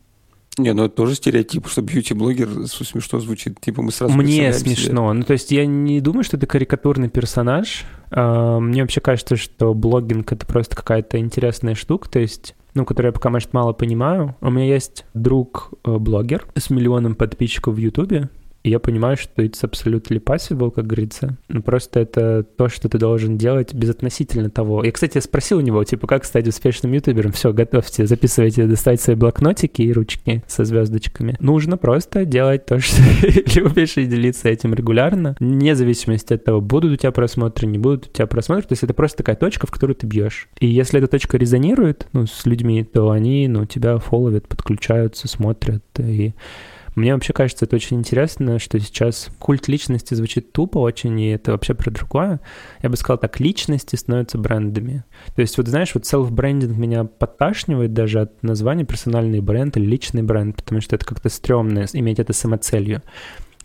Не, 0.58 0.74
ну 0.74 0.86
это 0.86 0.96
тоже 0.96 1.16
стереотип, 1.16 1.68
что 1.68 1.82
бьюти-блогер 1.82 2.50
смешно 2.68 3.20
звучит. 3.20 3.60
Типа 3.60 3.82
мы 3.82 3.92
сразу 3.92 4.16
Мне 4.16 4.52
смешно. 4.54 5.12
Себе. 5.12 5.20
Ну 5.20 5.24
то 5.24 5.34
есть 5.34 5.52
я 5.52 5.66
не 5.66 6.02
думаю, 6.02 6.24
что 6.24 6.38
это 6.38 6.48
карикатурный 6.48 7.10
персонаж. 7.10 7.86
А, 8.10 8.60
мне 8.60 8.82
вообще 8.82 9.00
кажется, 9.00 9.36
что 9.36 9.74
блогинг— 9.74 10.32
это 10.34 10.46
просто 10.46 10.76
какая-то 10.76 11.20
интересная 11.20 11.76
штука, 11.76 12.10
то 12.10 12.20
есть 12.20 12.56
ну, 12.74 12.86
которую 12.86 13.10
я 13.10 13.14
пока, 13.14 13.32
может, 13.32 13.54
мало 13.54 13.74
понимаю. 13.74 14.36
У 14.40 14.52
меня 14.52 14.66
есть 14.66 15.06
друг-блогер 15.16 16.46
э, 16.54 16.60
с 16.60 16.70
миллионом 16.70 17.16
подписчиков 17.16 17.74
в 17.74 17.78
Ютубе, 17.78 18.30
я 18.70 18.80
понимаю, 18.80 19.18
что 19.18 19.44
it's 19.44 19.64
absolutely 19.64 20.22
possible, 20.22 20.72
как 20.72 20.88
говорится. 20.88 21.38
Ну, 21.48 21.62
просто 21.62 22.00
это 22.00 22.44
то, 22.44 22.70
что 22.70 22.90
ты 22.90 22.98
должен 22.98 23.38
делать 23.38 23.74
безотносительно 23.74 24.50
того. 24.50 24.84
Я, 24.84 24.92
кстати, 24.92 25.20
спросил 25.20 25.60
у 25.60 25.62
него, 25.62 25.84
типа, 25.84 26.08
как 26.08 26.26
стать 26.26 26.48
успешным 26.48 26.92
ютубером? 26.94 27.32
Все, 27.32 27.54
готовьте, 27.54 28.06
записывайте, 28.06 28.66
доставайте 28.66 29.04
свои 29.04 29.16
блокнотики 29.16 29.82
и 29.82 29.94
ручки 29.94 30.44
со 30.48 30.66
звездочками. 30.66 31.36
Нужно 31.40 31.78
просто 31.78 32.26
делать 32.26 32.66
то, 32.66 32.80
что 32.80 33.02
любишь, 33.56 33.98
и 33.98 34.06
делиться 34.06 34.50
этим 34.50 34.74
регулярно, 34.74 35.36
вне 35.40 35.76
зависимости 35.76 36.34
от 36.34 36.44
того, 36.44 36.62
будут 36.62 36.94
у 36.94 36.96
тебя 36.96 37.12
просмотры, 37.12 37.68
не 37.68 37.78
будут 37.78 38.08
у 38.08 38.12
тебя 38.12 38.28
просмотры. 38.28 38.68
То 38.68 38.74
есть 38.74 38.84
это 38.84 38.94
просто 38.94 39.18
такая 39.18 39.36
точка, 39.36 39.68
в 39.68 39.72
которую 39.72 39.96
ты 39.96 40.08
бьешь. 40.08 40.50
И 40.60 40.68
если 40.68 41.00
эта 41.00 41.08
точка 41.08 41.38
резонирует 41.38 42.08
ну, 42.14 42.26
с 42.26 42.46
людьми, 42.46 42.84
то 42.84 43.12
они 43.12 43.48
ну, 43.48 43.66
тебя 43.66 43.98
фолловят, 43.98 44.48
подключаются, 44.48 45.28
смотрят 45.28 45.84
и 45.98 46.34
мне 46.98 47.14
вообще 47.14 47.32
кажется, 47.32 47.66
это 47.66 47.76
очень 47.76 47.98
интересно, 47.98 48.58
что 48.58 48.80
сейчас 48.80 49.30
культ 49.38 49.68
личности 49.68 50.16
звучит 50.16 50.52
тупо 50.52 50.80
очень, 50.80 51.20
и 51.22 51.30
это 51.30 51.52
вообще 51.52 51.76
про 51.76 51.92
другое. 51.92 52.40
Я 52.82 52.90
бы 52.90 52.98
сказал 52.98 53.20
так, 53.20 53.40
личности 53.40 53.96
становятся 53.96 54.40
брендами. 54.40 55.04
То 55.36 55.42
есть 55.42 55.58
вот 55.58 55.68
знаешь, 55.68 55.94
вот 55.94 56.06
self-брендинг 56.06 56.76
меня 56.76 57.04
подташнивает 57.04 57.94
даже 57.94 58.22
от 58.22 58.42
названия 58.42 58.84
персональный 58.84 59.42
бренд 59.42 59.78
или 59.78 59.86
личный 59.86 60.24
бренд, 60.24 60.56
потому 60.56 60.82
что 60.82 60.96
это 60.96 61.06
как-то 61.06 61.30
стрёмно 61.30 61.86
иметь 61.94 62.18
это 62.18 62.34
самоцелью. 62.34 63.04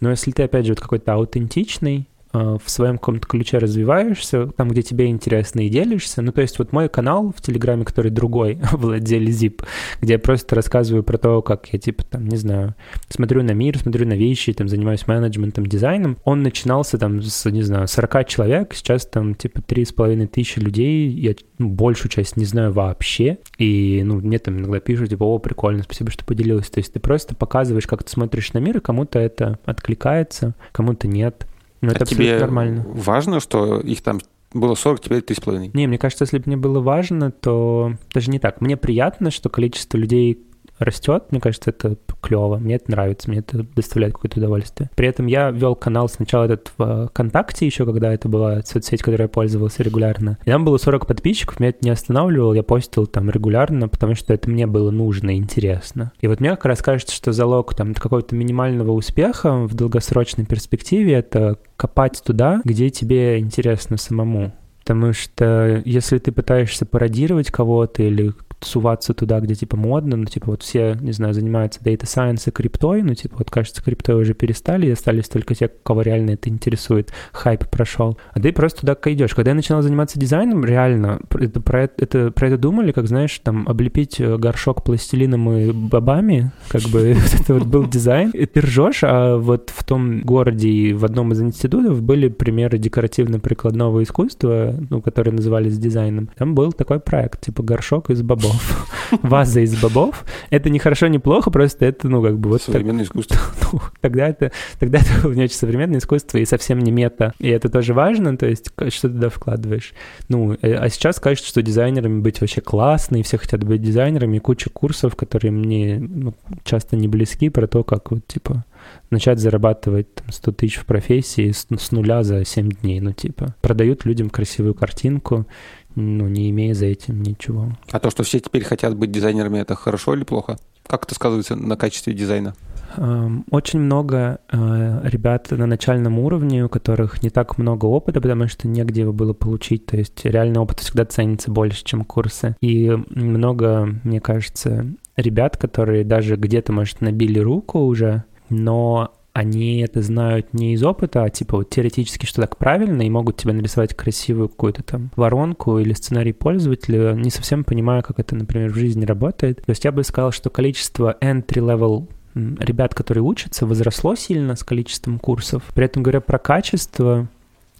Но 0.03 0.11
если 0.11 0.31
ты, 0.33 0.43
опять 0.43 0.67
же, 0.67 0.73
вот 0.73 0.81
какой-то 0.81 1.15
аутентичный, 1.15 2.09
в 2.33 2.63
своем 2.67 2.99
каком-то 2.99 3.27
ключе 3.27 3.59
развиваешься, 3.59 4.47
там, 4.47 4.69
где 4.69 4.83
тебе 4.83 5.07
интересно 5.07 5.61
и 5.61 5.69
делишься. 5.69 6.23
Ну, 6.23 6.33
то 6.33 6.41
есть 6.41 6.59
вот 6.59 6.73
мой 6.73 6.89
канал 6.89 7.35
в 7.37 7.43
Телеграме, 7.43 7.85
который 7.85 8.11
другой, 8.11 8.59
владелец 8.73 9.43
Zip, 9.43 9.65
где 10.01 10.15
я 10.15 10.19
просто 10.19 10.55
рассказываю 10.57 11.03
про 11.03 11.19
то, 11.19 11.43
как 11.43 11.69
я, 11.73 11.79
типа, 11.79 12.05
там, 12.05 12.27
не 12.27 12.37
знаю, 12.37 12.75
смотрю 13.09 13.43
на 13.43 13.53
мир, 13.53 13.79
смотрю 13.79 14.07
на 14.07 14.15
вещи, 14.15 14.53
там, 14.53 14.69
занимаюсь 14.69 15.07
менеджментом, 15.07 15.67
дизайном. 15.67 16.19
Он 16.25 16.43
начинался 16.43 16.99
там 16.99 17.23
с, 17.23 17.51
не 17.51 17.63
знаю, 17.63 17.89
40 17.89 18.27
человек, 18.27 18.75
сейчас 18.75 19.07
там, 19.07 19.35
типа, 19.35 19.61
3,5 19.61 20.27
тысячи 20.29 20.59
людей, 20.59 21.09
я 21.11 21.35
ну, 21.59 21.69
большую 21.69 22.11
часть 22.11 22.37
не 22.37 22.45
знаю 22.45 22.73
вообще, 22.73 23.39
и, 23.59 24.03
ну, 24.05 24.17
мне 24.17 24.39
там 24.39 24.59
иногда 24.59 24.81
пишут, 24.81 25.11
типа, 25.11 25.25
о, 25.25 25.39
прикольно, 25.39 25.83
спасибо, 25.83 26.11
что 26.11 26.25
поделилась. 26.25 26.71
То 26.71 26.79
есть 26.79 26.93
ты 26.93 27.01
просто 27.01 27.35
показываешь, 27.35 27.87
как 27.87 28.03
ты 28.03 28.11
смотришь 28.11 28.53
на 28.53 28.59
мир, 28.59 28.79
и 28.79 28.81
кому-то 28.81 29.19
это 29.19 29.59
откликается, 29.65 30.55
кому-то 30.73 31.07
нет. 31.07 31.47
Ну, 31.83 31.91
это 31.91 32.05
а 32.05 32.07
тебе 32.07 32.39
нормально. 32.39 32.87
важно, 32.87 33.41
что 33.41 33.81
их 33.81 34.01
там 34.03 34.21
Было 34.55 34.75
40, 34.75 35.01
теперь 35.01 35.19
3,5. 35.21 35.71
Не, 35.73 35.87
мне 35.87 35.99
кажется, 35.99 36.25
если 36.25 36.39
бы 36.39 36.45
мне 36.47 36.57
было 36.57 36.81
важно, 36.81 37.31
то 37.31 37.95
даже 38.13 38.31
не 38.31 38.39
так. 38.39 38.61
Мне 38.61 38.77
приятно, 38.77 39.31
что 39.31 39.49
количество 39.49 39.97
людей 39.97 40.39
растет, 40.85 41.25
мне 41.31 41.41
кажется, 41.41 41.71
это 41.71 41.97
клево, 42.21 42.57
мне 42.57 42.77
это 42.77 42.91
нравится, 42.91 43.31
мне 43.31 43.41
это 43.41 43.65
доставляет 43.75 44.15
какое-то 44.15 44.39
удовольствие. 44.39 44.91
При 44.95 45.09
этом 45.09 45.27
я 45.27 45.51
вел 45.51 45.75
канал 45.75 46.09
сначала 46.09 46.45
этот 46.45 46.73
в 46.77 47.09
ВКонтакте 47.09 47.67
еще, 47.67 47.85
когда 47.85 48.13
это 48.13 48.29
была 48.29 48.63
соцсеть, 48.63 49.03
которой 49.03 49.23
я 49.23 49.29
пользовался 49.29 49.83
регулярно. 49.83 50.39
И 50.45 50.51
там 50.51 50.65
было 50.65 50.79
40 50.79 51.07
подписчиков, 51.07 51.61
меня 51.61 51.71
это 51.71 51.79
не 51.83 51.91
останавливало, 51.91 52.55
я 52.55 52.63
постил 52.63 53.07
там 53.07 53.31
регулярно, 53.31 53.89
потому 53.89 54.15
что 54.15 54.33
это 54.33 54.49
мне 54.49 54.67
было 54.67 54.91
нужно 54.91 55.31
и 55.31 55.39
интересно. 55.39 56.13
И 56.21 56.27
вот 56.27 56.41
мне 56.41 56.51
как 56.51 56.67
раз 56.67 56.83
кажется, 56.83 57.15
что 57.15 57.33
залог 57.33 57.75
там 57.75 57.95
какого-то 57.95 58.35
минимального 58.35 58.93
успеха 58.93 59.67
в 59.67 59.75
долгосрочной 59.75 60.45
перспективе— 60.45 61.13
это 61.15 61.59
копать 61.77 62.23
туда, 62.25 62.61
где 62.65 62.91
тебе 62.91 63.39
интересно 63.39 63.97
самому. 63.97 64.53
Потому 64.81 65.13
что 65.13 65.81
если 65.85 66.19
ты 66.19 66.33
пытаешься 66.33 66.85
пародировать 66.85 67.51
кого-то 67.51 68.03
или 68.03 68.33
суваться 68.65 69.15
туда, 69.15 69.41
где, 69.41 69.55
типа, 69.55 69.77
модно, 69.77 70.17
ну, 70.17 70.25
типа, 70.25 70.53
вот 70.53 70.63
все, 70.63 70.97
не 71.01 71.13
знаю, 71.13 71.35
занимаются 71.35 71.81
data 71.81 72.03
science 72.03 72.49
и 72.49 72.51
криптой, 72.51 73.03
ну, 73.03 73.15
типа, 73.15 73.37
вот, 73.39 73.51
кажется, 73.51 73.83
криптой 73.83 74.21
уже 74.21 74.35
перестали, 74.35 74.87
и 74.87 74.91
остались 74.91 75.29
только 75.29 75.55
те, 75.55 75.71
кого 75.83 76.03
реально 76.03 76.33
это 76.33 76.49
интересует, 76.49 77.13
хайп 77.33 77.69
прошел. 77.69 78.19
А 78.33 78.41
ты 78.41 78.53
просто 78.53 78.81
туда 78.81 78.97
идешь. 79.05 79.35
Когда 79.35 79.51
я 79.51 79.55
начинал 79.55 79.83
заниматься 79.83 80.19
дизайном, 80.19 80.65
реально, 80.65 81.21
это, 81.39 81.61
про, 81.61 81.85
это, 81.85 82.31
про 82.31 82.49
это 82.49 82.59
думали, 82.59 82.93
как, 82.93 83.07
знаешь, 83.07 83.39
там, 83.43 83.69
облепить 83.69 84.21
э, 84.21 84.37
горшок 84.37 84.85
пластилином 84.85 85.51
и 85.53 85.73
бобами, 85.73 86.53
как 86.69 86.83
бы, 86.83 87.17
это 87.41 87.55
вот 87.55 87.65
был 87.65 87.89
дизайн, 87.89 88.31
и 88.31 88.47
ты 88.47 88.61
ржешь, 88.61 89.01
а 89.03 89.37
вот 89.37 89.71
в 89.75 89.85
том 89.85 90.23
городе 90.23 90.69
и 90.69 90.93
в 90.93 91.05
одном 91.05 91.33
из 91.33 91.41
институтов 91.41 92.03
были 92.03 92.29
примеры 92.29 92.79
декоративно-прикладного 92.79 94.03
искусства, 94.03 94.75
ну, 94.91 95.01
которые 95.01 95.35
назывались 95.35 95.79
дизайном. 95.79 96.31
Там 96.37 96.55
был 96.55 96.73
такой 96.73 97.01
проект, 97.01 97.45
типа, 97.47 97.63
горшок 97.63 98.11
из 98.11 98.23
бобов 98.23 98.52
бобов. 98.53 98.89
Ваза 99.23 99.61
из 99.61 99.81
бобов. 99.81 100.25
Это 100.51 100.71
не 100.71 100.79
хорошо, 100.79 101.07
не 101.09 101.19
плохо, 101.19 101.51
просто 101.51 101.87
это, 101.87 102.09
ну, 102.09 102.23
как 102.23 102.39
бы 102.39 102.51
вот... 102.51 102.63
Современное 102.63 103.05
так, 103.05 103.09
искусство. 103.09 103.39
Ну, 103.73 103.81
тогда 104.01 104.29
это, 104.29 104.53
тогда 104.79 104.99
это 104.99 105.29
не 105.35 105.45
очень 105.45 105.57
современное 105.57 105.99
искусство 105.99 106.39
и 106.39 106.45
совсем 106.45 106.79
не 106.79 106.91
мета. 106.91 107.33
И 107.39 107.49
это 107.49 107.69
тоже 107.69 107.95
важно, 107.95 108.37
то 108.37 108.47
есть 108.47 108.71
что 108.89 109.09
ты 109.09 109.15
туда 109.15 109.29
вкладываешь. 109.29 109.93
Ну, 110.29 110.53
э, 110.61 110.75
а 110.75 110.89
сейчас 110.89 111.21
кажется, 111.21 111.49
что 111.49 111.63
дизайнерами 111.63 112.21
быть 112.21 112.41
вообще 112.41 112.61
классно, 112.61 113.17
и 113.17 113.23
все 113.23 113.39
хотят 113.39 113.65
быть 113.65 113.83
дизайнерами, 113.83 114.37
и 114.37 114.41
куча 114.41 114.69
курсов, 114.71 115.17
которые 115.17 115.53
мне 115.53 115.99
ну, 115.99 116.35
часто 116.65 116.97
не 116.97 117.09
близки, 117.09 117.49
про 117.49 117.67
то, 117.67 117.83
как 117.83 118.11
вот, 118.11 118.27
типа, 118.27 118.65
начать 119.11 119.39
зарабатывать 119.39 120.15
там, 120.15 120.31
100 120.31 120.53
тысяч 120.53 120.77
в 120.77 120.87
профессии 120.87 121.51
с, 121.51 121.67
с 121.71 121.93
нуля 121.93 122.23
за 122.23 122.45
7 122.45 122.71
дней, 122.71 123.01
ну, 123.01 123.13
типа. 123.13 123.55
Продают 123.61 124.05
людям 124.05 124.31
красивую 124.31 124.75
картинку, 124.75 125.47
ну, 125.95 126.29
не 126.29 126.51
имея 126.51 126.75
за 126.75 126.87
этим 126.87 127.23
ничего. 127.23 127.73
А 127.91 127.99
то, 127.99 128.11
что 128.11 128.23
все 128.23 128.41
теперь 128.41 128.65
хотят 128.65 128.97
быть 128.97 129.11
дизайнерами, 129.11 129.59
это 129.59 129.75
хорошо 129.75 130.15
или 130.15 130.25
плохо? 130.25 130.59
Как 130.87 131.05
это 131.05 131.15
сказывается 131.15 131.57
на 131.57 131.77
качестве 131.77 132.13
дизайна? 132.13 132.55
Эм, 132.97 133.45
очень 133.51 133.81
много 133.81 134.41
э, 134.51 135.01
ребят 135.05 135.51
на 135.51 135.67
начальном 135.67 136.19
уровне, 136.19 136.65
у 136.65 136.69
которых 136.69 137.23
не 137.23 137.31
так 137.31 137.59
много 137.59 137.87
опыта, 137.87 138.21
потому 138.21 138.49
что 138.49 138.69
негде 138.69 139.03
его 139.03 139.13
было 139.13 139.33
получить. 139.33 139.87
То 139.87 139.97
есть 139.97 140.25
реальный 140.25 140.61
опыт 140.61 140.81
всегда 140.81 141.05
ценится 141.05 141.51
больше, 141.51 141.85
чем 141.85 142.05
курсы. 142.05 142.57
И 142.61 142.91
много, 143.11 143.89
мне 144.05 144.21
кажется, 144.21 144.87
ребят, 145.17 145.57
которые 145.57 146.05
даже 146.05 146.37
где-то, 146.37 146.73
может, 146.73 147.01
набили 147.01 147.39
руку 147.39 147.81
уже, 147.81 148.25
но 148.49 149.13
они 149.33 149.81
это 149.81 150.03
знают 150.03 150.53
не 150.53 150.75
из 150.75 150.83
опыта, 150.83 151.25
а 151.25 151.31
типа 151.31 151.59
вот 151.59 151.71
теоретически, 151.71 152.27
что 152.27 152.43
так 152.43 152.57
правильно, 152.59 153.03
и 153.03 153.11
могут 153.11 153.39
тебе 153.39 153.53
нарисовать 153.53 153.95
красивую 153.95 154.49
какую-то 154.49 154.83
там 154.83 155.11
воронку 155.17 155.79
или 155.79 155.93
сценарий 155.93 156.33
пользователя, 156.33 157.13
не 157.13 157.31
совсем 157.31 157.65
понимая, 157.65 158.03
как 158.03 158.19
это, 158.19 158.37
например, 158.37 158.71
в 158.71 158.77
жизни 158.77 159.05
работает. 159.05 159.63
То 159.65 159.71
есть 159.71 159.85
я 159.85 159.93
бы 159.93 160.05
сказал, 160.05 160.33
что 160.33 160.51
количество 160.51 161.17
entry-level 161.21 162.09
ребят, 162.35 162.95
которые 162.95 163.23
учатся, 163.23 163.67
возросло 163.67 164.15
сильно 164.15 164.57
с 164.57 164.65
количеством 164.65 165.19
курсов. 165.19 165.63
При 165.75 165.85
этом, 165.85 166.03
говоря 166.03 166.21
про 166.21 166.39
качество, 166.39 167.29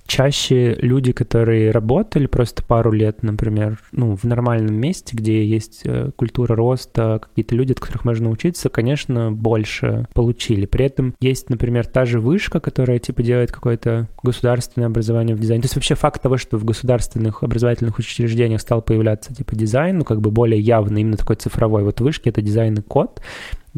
чаще 0.07 0.75
люди, 0.81 1.13
которые 1.13 1.71
работали 1.71 2.27
просто 2.27 2.63
пару 2.63 2.93
лет, 2.93 3.23
например, 3.23 3.81
ну, 3.93 4.17
в 4.17 4.25
нормальном 4.25 4.75
месте, 4.75 5.17
где 5.17 5.45
есть 5.45 5.83
э, 5.85 6.11
культура 6.17 6.55
роста, 6.55 7.21
какие-то 7.23 7.55
люди, 7.55 7.73
от 7.73 7.81
которых 7.81 8.05
можно 8.05 8.31
учиться, 8.31 8.69
конечно, 8.69 9.33
больше 9.33 10.07
получили. 10.15 10.67
При 10.67 10.87
этом 10.87 11.15
есть, 11.21 11.51
например, 11.51 11.87
та 11.87 12.05
же 12.05 12.21
вышка, 12.21 12.61
которая, 12.61 12.99
типа, 12.99 13.23
делает 13.23 13.53
какое-то 13.53 14.09
государственное 14.23 14.89
образование 14.89 15.37
в 15.37 15.41
дизайне. 15.41 15.63
То 15.63 15.67
есть 15.67 15.77
вообще 15.77 15.95
факт 15.95 16.21
того, 16.23 16.37
что 16.37 16.59
в 16.59 16.65
государственных 16.65 17.43
образовательных 17.43 17.99
учреждениях 17.99 18.61
стал 18.61 18.83
появляться, 18.83 19.35
типа, 19.35 19.55
дизайн, 19.57 19.99
ну, 19.99 20.05
как 20.05 20.21
бы 20.21 20.31
более 20.31 20.61
явный, 20.61 21.01
именно 21.03 21.17
такой 21.17 21.37
цифровой. 21.37 21.85
Вот 21.85 22.01
вышки— 22.01 22.29
это 22.31 22.43
дизайн 22.43 22.75
и 22.75 22.83
код, 22.83 23.21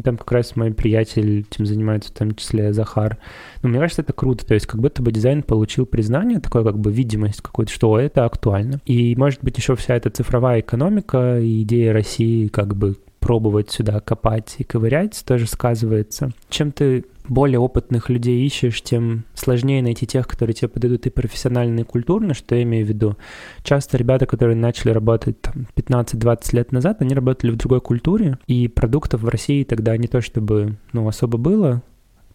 там 0.03 0.17
как 0.17 0.31
раз 0.31 0.55
мой 0.55 0.73
приятель 0.73 1.45
этим 1.49 1.65
занимается, 1.65 2.11
в 2.11 2.17
том 2.17 2.35
числе 2.35 2.73
Захар. 2.73 3.17
Но 3.61 3.69
мне 3.69 3.79
кажется, 3.79 4.01
это 4.01 4.13
круто. 4.13 4.45
То 4.45 4.53
есть 4.53 4.67
как 4.67 4.81
будто 4.81 5.01
бы 5.01 5.11
дизайн 5.11 5.43
получил 5.43 5.85
признание, 5.85 6.39
такое 6.39 6.63
как 6.63 6.77
бы 6.77 6.91
видимость 6.91 7.41
какую-то, 7.41 7.71
что 7.71 7.99
это 7.99 8.25
актуально. 8.25 8.81
И 8.85 9.15
может 9.15 9.43
быть 9.43 9.57
еще 9.57 9.75
вся 9.75 9.95
эта 9.95 10.09
цифровая 10.09 10.59
экономика 10.59 11.39
и 11.39 11.63
идея 11.63 11.93
России 11.93 12.47
как 12.47 12.75
бы 12.75 12.97
пробовать 13.19 13.71
сюда 13.71 13.99
копать 14.01 14.55
и 14.59 14.63
ковырять 14.63 15.23
тоже 15.25 15.47
сказывается. 15.47 16.31
Чем 16.49 16.71
ты 16.71 17.05
более 17.27 17.59
опытных 17.59 18.09
людей 18.09 18.45
ищешь, 18.45 18.81
тем 18.81 19.25
сложнее 19.33 19.81
найти 19.81 20.05
тех, 20.05 20.27
которые 20.27 20.53
тебе 20.53 20.67
подойдут 20.69 21.05
и 21.05 21.09
профессионально, 21.09 21.81
и 21.81 21.83
культурно, 21.83 22.33
что 22.33 22.55
я 22.55 22.63
имею 22.63 22.85
в 22.85 22.89
виду. 22.89 23.17
Часто 23.63 23.97
ребята, 23.97 24.25
которые 24.25 24.55
начали 24.55 24.91
работать 24.91 25.41
там, 25.41 25.67
15-20 25.75 26.55
лет 26.55 26.71
назад, 26.71 27.01
они 27.01 27.13
работали 27.13 27.51
в 27.51 27.57
другой 27.57 27.81
культуре, 27.81 28.37
и 28.47 28.67
продуктов 28.67 29.21
в 29.21 29.27
России 29.27 29.63
тогда 29.63 29.95
не 29.97 30.07
то 30.07 30.21
чтобы 30.21 30.77
ну, 30.93 31.07
особо 31.07 31.37
было, 31.37 31.83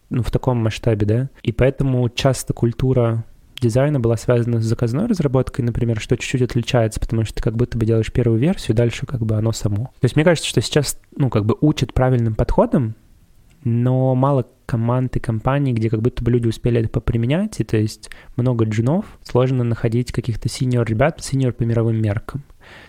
ну, 0.08 0.22
в 0.22 0.30
таком 0.30 0.58
масштабе, 0.58 1.06
да, 1.06 1.30
и 1.42 1.52
поэтому 1.52 2.08
часто 2.08 2.52
культура 2.52 3.24
дизайна 3.60 4.00
была 4.00 4.16
связана 4.16 4.60
с 4.60 4.64
заказной 4.64 5.06
разработкой, 5.06 5.64
например, 5.64 6.00
что 6.00 6.16
чуть-чуть 6.16 6.42
отличается, 6.42 6.98
потому 6.98 7.24
что 7.24 7.34
ты 7.34 7.42
как 7.42 7.56
будто 7.56 7.78
бы 7.78 7.86
делаешь 7.86 8.12
первую 8.12 8.40
версию, 8.40 8.76
дальше 8.76 9.06
как 9.06 9.20
бы 9.24 9.36
оно 9.36 9.52
само. 9.52 9.92
То 10.00 10.04
есть 10.04 10.16
мне 10.16 10.24
кажется, 10.24 10.48
что 10.48 10.60
сейчас, 10.60 10.98
ну, 11.16 11.30
как 11.30 11.44
бы 11.44 11.56
учат 11.60 11.92
правильным 11.92 12.34
подходом, 12.34 12.94
но 13.64 14.14
мало 14.14 14.46
команд 14.66 15.16
и 15.16 15.20
компаний, 15.20 15.72
где 15.72 15.90
как 15.90 16.00
будто 16.00 16.22
бы 16.22 16.30
люди 16.30 16.46
успели 16.46 16.80
это 16.80 16.88
поприменять, 16.88 17.58
и 17.60 17.64
то 17.64 17.76
есть 17.76 18.10
много 18.36 18.64
джунов, 18.64 19.18
сложно 19.22 19.64
находить 19.64 20.12
каких-то 20.12 20.48
синьор 20.48 20.86
ребят, 20.86 21.20
синьор 21.20 21.52
по 21.52 21.64
мировым 21.64 22.00
меркам. 22.00 22.44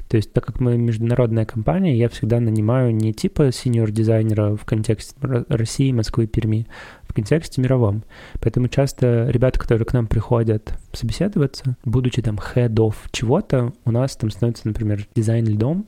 То 0.07 0.18
есть, 0.18 0.34
так 0.34 0.45
как 0.45 0.60
мы 0.60 0.77
международная 0.77 1.45
компания, 1.45 1.98
я 1.98 2.10
всегда 2.10 2.39
нанимаю 2.39 2.93
не 2.93 3.14
типа 3.14 3.52
синьор-дизайнера 3.52 4.56
в 4.56 4.65
контексте 4.65 5.15
России, 5.22 5.91
Москвы, 5.91 6.27
Перми, 6.27 6.68
в 7.03 7.14
контексте 7.14 7.61
мировом. 7.61 8.03
Поэтому 8.41 8.68
часто 8.68 9.27
ребята, 9.30 9.60
которые 9.60 9.85
к 9.85 9.93
нам 9.93 10.07
приходят 10.07 10.77
собеседоваться, 10.91 11.77
будучи 11.85 12.22
там 12.22 12.38
head 12.38 12.93
чего-то, 13.11 13.73
у 13.85 13.91
нас 13.91 14.15
там 14.15 14.30
становится, 14.30 14.68
например, 14.68 15.07
дизайн 15.15 15.45
льдом, 15.48 15.88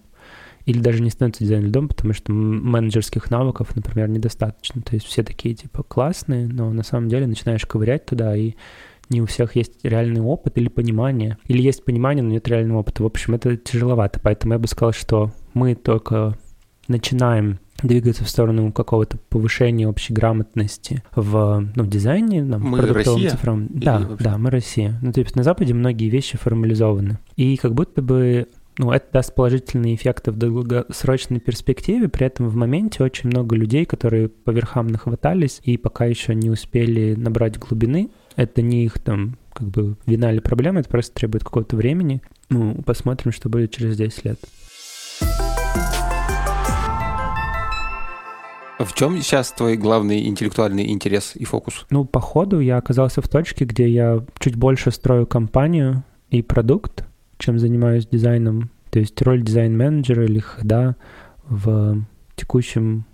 или 0.66 0.80
даже 0.80 1.02
не 1.02 1.10
становится 1.10 1.44
дизайн 1.44 1.66
льдом, 1.66 1.88
потому 1.90 2.14
что 2.14 2.32
менеджерских 2.32 3.30
навыков, 3.30 3.76
например, 3.76 4.10
недостаточно. 4.10 4.82
То 4.82 4.96
есть 4.96 5.06
все 5.06 5.24
такие, 5.24 5.56
типа, 5.56 5.84
классные, 5.84 6.48
но 6.48 6.72
на 6.72 6.84
самом 6.84 7.10
деле 7.10 7.28
начинаешь 7.28 7.66
ковырять 7.66 8.06
туда, 8.06 8.36
и 8.36 8.54
не 9.10 9.22
у 9.22 9.26
всех 9.26 9.56
есть 9.56 9.74
реальный 9.84 10.22
опыт 10.22 10.58
или 10.58 10.70
понимание. 10.70 11.38
Или 11.48 11.62
есть 11.62 11.84
понимание, 11.84 12.24
но 12.24 12.30
нет 12.30 12.48
реального 12.48 12.80
опыта. 12.80 13.04
В 13.04 13.06
общем, 13.06 13.36
это 13.36 13.58
тяжеловато. 13.58 14.20
Поэтому 14.22 14.54
я 14.54 14.60
бы 14.60 14.68
сказал, 14.68 14.94
что 14.94 15.32
мы 15.54 15.76
только 15.76 16.38
начинаем 16.88 17.60
двигаться 17.82 18.24
в 18.24 18.30
сторону 18.30 18.72
какого-то 18.72 19.18
повышения 19.30 19.88
общей 19.88 20.14
грамотности 20.14 21.04
в 21.16 21.70
ну, 21.76 21.86
дизайне, 21.86 22.44
нам, 22.44 22.62
мы 22.62 22.78
продуктовом 22.78 23.18
Россия? 23.18 23.30
цифровом. 23.32 23.68
Да, 23.70 24.10
да, 24.20 24.38
мы 24.38 24.50
Россия. 24.50 24.98
Ну, 25.02 25.12
то 25.12 25.20
есть 25.20 25.36
на 25.36 25.44
Западе 25.44 25.74
многие 25.74 26.10
вещи 26.10 26.38
формализованы. 26.38 27.20
И 27.36 27.58
как 27.58 27.74
будто 27.74 28.02
бы 28.02 28.48
ну, 28.78 28.92
это 28.92 29.06
даст 29.14 29.36
положительные 29.36 29.96
эффекты 29.96 30.32
в 30.32 30.38
долгосрочной 30.38 31.40
перспективе, 31.40 32.10
при 32.10 32.26
этом 32.26 32.50
в 32.50 32.56
моменте 32.56 33.04
очень 33.04 33.30
много 33.30 33.56
людей, 33.56 33.86
которые 33.86 34.30
по 34.30 34.52
верхам 34.52 34.88
нахватались 34.88 35.62
и 35.64 35.78
пока 35.78 36.06
еще 36.06 36.34
не 36.34 36.50
успели 36.50 37.14
набрать 37.16 37.60
глубины, 37.60 38.10
это 38.36 38.62
не 38.62 38.86
их 38.86 39.00
там 39.00 39.38
как 39.54 39.68
бы 39.68 39.96
вина 40.06 40.32
или 40.32 40.40
проблема, 40.40 40.80
это 40.80 40.90
просто 40.90 41.14
требует 41.14 41.44
какого-то 41.44 41.76
времени. 41.76 42.22
Ну, 42.50 42.82
посмотрим, 42.84 43.32
что 43.32 43.50
будет 43.50 43.72
через 43.72 43.96
10 43.96 44.26
лет. 44.26 44.40
В 48.80 48.94
чем 48.96 49.22
сейчас 49.22 49.52
твой 49.52 49.78
главный 49.78 50.28
интеллектуальный 50.28 50.92
интерес 50.92 51.34
и 51.36 51.46
фокус? 51.46 51.86
Ну, 51.92 52.06
по 52.06 52.20
ходу 52.20 52.60
я 52.60 52.78
оказался 52.78 53.22
в 53.22 53.30
точке, 53.30 53.66
где 53.66 53.88
я 53.88 54.26
чуть 54.40 54.56
больше 54.56 54.92
строю 54.92 55.28
компанию 55.28 56.04
и 56.32 56.42
продукт, 56.42 57.06
чем 57.44 57.60
занимаюсь 57.60 58.08
дизайном. 58.08 58.70
То 58.90 59.00
есть 59.00 59.22
роль 59.22 59.44
дизайн-менеджера 59.44 60.24
или 60.24 60.40
хеда 60.40 60.96
в 61.44 62.06
текущем 62.36 63.06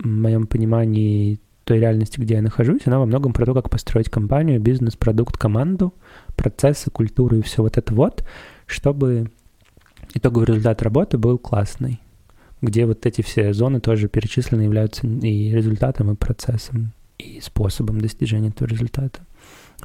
моем 0.00 0.46
понимании 0.46 1.40
той 1.64 1.78
реальности, 1.78 2.20
где 2.20 2.34
я 2.34 2.42
нахожусь, 2.42 2.82
она 2.84 2.98
во 2.98 3.06
многом 3.06 3.32
про 3.32 3.46
то, 3.46 3.54
как 3.54 3.70
построить 3.70 4.10
компанию, 4.10 4.60
бизнес, 4.60 4.96
продукт, 4.96 5.38
команду, 5.38 5.94
процессы, 6.36 6.90
культуру 6.90 7.38
и 7.38 7.42
все 7.42 7.62
вот 7.62 7.78
это 7.78 7.94
вот, 7.94 8.24
чтобы 8.66 9.30
итоговый 10.12 10.46
результат 10.46 10.82
работы 10.82 11.16
был 11.16 11.38
классный, 11.38 12.00
где 12.60 12.84
вот 12.84 13.06
эти 13.06 13.22
все 13.22 13.54
зоны 13.54 13.80
тоже 13.80 14.08
перечислены 14.08 14.62
являются 14.62 15.06
и 15.06 15.52
результатом, 15.52 16.10
и 16.10 16.16
процессом, 16.16 16.92
и 17.18 17.40
способом 17.40 18.00
достижения 18.00 18.48
этого 18.48 18.68
результата. 18.68 19.20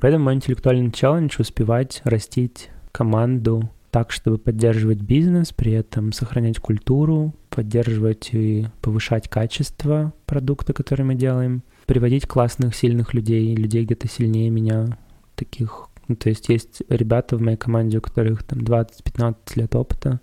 Поэтому 0.02 0.26
мой 0.26 0.34
интеллектуальный 0.34 0.92
челлендж— 0.92 1.38
успевать 1.40 2.02
растить 2.04 2.72
команду 2.98 3.70
так, 3.92 4.12
чтобы 4.12 4.40
поддерживать 4.40 5.02
бизнес, 5.02 5.54
при 5.54 5.72
этом 5.72 6.12
сохранять 6.12 6.58
культуру, 6.58 7.36
поддерживать 7.52 8.30
и 8.34 8.66
повышать 8.82 9.30
качество 9.30 10.14
продукта, 10.26 10.74
который 10.74 11.04
мы 11.04 11.14
делаем, 11.14 11.62
приводить 11.86 12.28
классных, 12.28 12.76
сильных 12.76 13.14
людей, 13.14 13.56
людей 13.56 13.86
где-то 13.86 14.08
сильнее 14.08 14.50
меня, 14.50 14.98
таких 15.36 15.90
ну, 16.08 16.16
то 16.16 16.30
есть 16.30 16.50
есть 16.50 16.82
ребята 16.90 17.38
в 17.38 17.42
моей 17.42 17.58
команде, 17.58 18.00
у 18.00 18.02
которых 18.02 18.44
там 18.44 18.60
20-15 18.60 19.36
лет 19.56 19.76
опыта, 19.76 20.22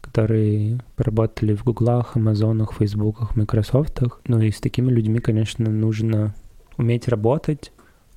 которые 0.00 0.80
поработали 0.96 1.54
в 1.54 1.64
Гуглах, 1.64 2.16
Амазонах, 2.16 2.74
Фейсбуках, 2.74 3.36
Майкрософтах. 3.36 4.20
Ну 4.26 4.40
и 4.40 4.50
с 4.50 4.60
такими 4.60 4.90
людьми, 4.90 5.20
конечно, 5.20 5.70
нужно 5.70 6.34
уметь 6.76 7.06
работать, 7.06 7.72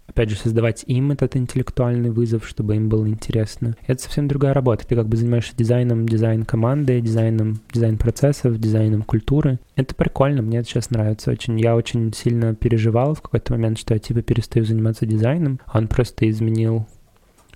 опять 0.07 0.29
же, 0.29 0.35
создавать 0.35 0.83
им 0.87 1.11
этот 1.11 1.35
интеллектуальный 1.35 2.09
вызов, 2.09 2.47
чтобы 2.47 2.75
им 2.75 2.89
было 2.89 3.07
интересно. 3.07 3.75
Это 3.87 4.01
совсем 4.01 4.27
другая 4.27 4.53
работа. 4.53 4.87
Ты 4.87 4.95
как 4.95 5.07
бы 5.07 5.17
занимаешься 5.17 5.55
дизайном, 5.55 6.07
дизайн 6.07 6.43
команды, 6.43 7.01
дизайном, 7.01 7.61
дизайн 7.71 7.97
процессов, 7.97 8.59
дизайном 8.59 9.03
культуры. 9.03 9.59
Это 9.75 9.95
прикольно, 9.95 10.41
мне 10.41 10.59
это 10.59 10.69
сейчас 10.69 10.89
нравится 10.89 11.31
очень. 11.31 11.59
Я 11.59 11.75
очень 11.75 12.13
сильно 12.13 12.55
переживал 12.55 13.15
в 13.15 13.21
какой-то 13.21 13.53
момент, 13.53 13.79
что 13.79 13.93
я 13.93 13.99
типа 13.99 14.21
перестаю 14.21 14.65
заниматься 14.65 15.05
дизайном. 15.05 15.59
Он 15.73 15.87
просто 15.87 16.29
изменил 16.29 16.87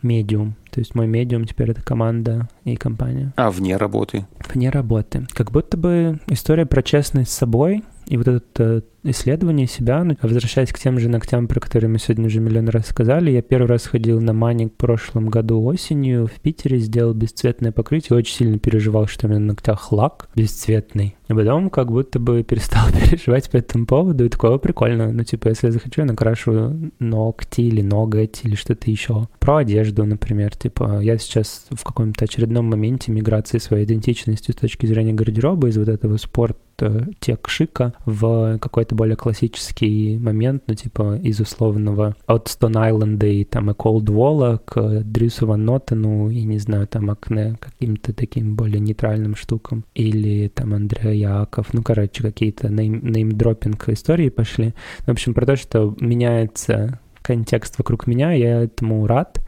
медиум. 0.02 0.56
То 0.72 0.80
есть 0.80 0.96
мой 0.96 1.08
медиум 1.08 1.46
теперь 1.46 1.72
это 1.72 1.82
команда 1.82 2.48
и 2.64 2.76
компания. 2.76 3.34
А 3.36 3.50
вне 3.50 3.78
работы? 3.78 4.28
Вне 4.54 4.70
работы. 4.70 5.26
Как 5.34 5.52
будто 5.52 5.76
бы 5.76 6.20
история 6.28 6.66
про 6.66 6.84
честность 6.84 7.32
с 7.32 7.38
собой 7.38 7.84
и 8.08 8.18
вот 8.18 8.28
это 8.28 8.84
исследование 9.04 9.68
себя, 9.68 10.06
возвращаясь 10.22 10.72
к 10.72 10.80
тем 10.80 11.00
же 11.00 11.10
ногтям, 11.10 11.48
про 11.48 11.60
которые 11.60 11.90
мы 11.90 12.00
сегодня 12.00 12.28
уже 12.28 12.40
миллион 12.40 12.70
раз 12.70 12.88
сказали, 12.88 13.32
я 13.32 13.42
первый 13.42 13.68
раз 13.68 13.86
ходил 13.86 14.20
на 14.22 14.34
маник 14.34 14.74
в 14.74 14.78
прошлом 14.78 15.30
году 15.30 15.64
осенью 15.64 16.28
в 16.28 16.40
Питере, 16.42 16.80
сделал 16.80 17.14
бесцветное 17.14 17.72
покрытие, 17.72 18.18
очень 18.18 18.36
сильно 18.36 18.60
переживал, 18.60 19.08
что 19.08 19.28
у 19.28 19.30
меня 19.30 19.40
на 19.40 19.48
ногтях 19.48 19.92
лак 19.92 20.30
бесцветный. 20.36 21.16
А 21.28 21.36
потом 21.36 21.70
как 21.70 21.92
будто 21.92 22.20
бы 22.20 22.44
перестал 22.44 22.88
переживать 22.92 23.50
по 23.52 23.58
этому 23.58 23.86
поводу, 23.86 24.26
и 24.26 24.30
такое 24.30 24.58
прикольно. 24.58 25.12
Ну, 25.12 25.24
типа, 25.24 25.50
если 25.50 25.68
я 25.68 25.74
захочу, 25.74 26.02
я 26.02 26.06
накрашу 26.06 26.92
ногти 27.00 27.62
или 27.62 27.82
ноготь 27.82 28.42
или 28.44 28.56
что-то 28.56 28.90
еще. 28.90 29.28
Про 29.40 29.58
одежду, 29.58 30.06
например. 30.06 30.56
Типа, 30.56 31.00
я 31.02 31.18
сейчас 31.18 31.68
в 31.72 31.84
каком-то 31.84 32.26
очередном 32.26 32.66
моменте 32.66 33.12
миграции 33.12 33.58
своей 33.58 33.86
идентичности 33.86 34.52
с 34.52 34.56
точки 34.56 34.86
зрения 34.86 35.14
гардероба 35.14 35.68
из 35.68 35.78
вот 35.78 35.90
этого 35.90 36.18
спорта 36.18 37.10
тек 37.20 37.48
шика 37.50 37.94
в 38.06 38.58
какой-то 38.60 38.87
более 38.96 39.16
классический 39.16 40.18
момент, 40.18 40.64
ну, 40.68 40.76
типа, 40.76 41.20
из 41.22 41.40
условного 41.40 42.16
от 42.26 42.48
Stone 42.48 42.74
Island 42.74 43.28
и 43.28 43.44
там 43.44 43.72
и 43.72 43.74
Cold 43.74 44.06
Wall 44.06 44.60
к 44.64 45.04
Дрюсу 45.04 45.48
Ван 45.48 45.66
Нотену 45.66 46.30
и, 46.30 46.44
не 46.44 46.60
знаю, 46.60 46.88
там 46.88 47.10
Акне 47.10 47.58
каким-то 47.60 48.14
таким 48.14 48.56
более 48.56 48.80
нейтральным 48.80 49.36
штукам. 49.36 49.84
Или 49.94 50.48
там 50.48 50.74
Андреа 50.74 51.12
Яков, 51.12 51.74
ну, 51.74 51.84
короче, 51.84 52.24
какие-то 52.24 52.70
нейм, 52.70 53.06
неймдропинг 53.12 53.90
истории 53.90 54.30
пошли. 54.30 54.74
В 55.06 55.10
общем, 55.10 55.34
про 55.34 55.46
то, 55.46 55.56
что 55.56 55.96
меняется 56.00 57.00
контекст 57.22 57.78
вокруг 57.78 58.08
меня, 58.08 58.32
я 58.32 58.64
этому 58.64 59.06
рад. 59.06 59.40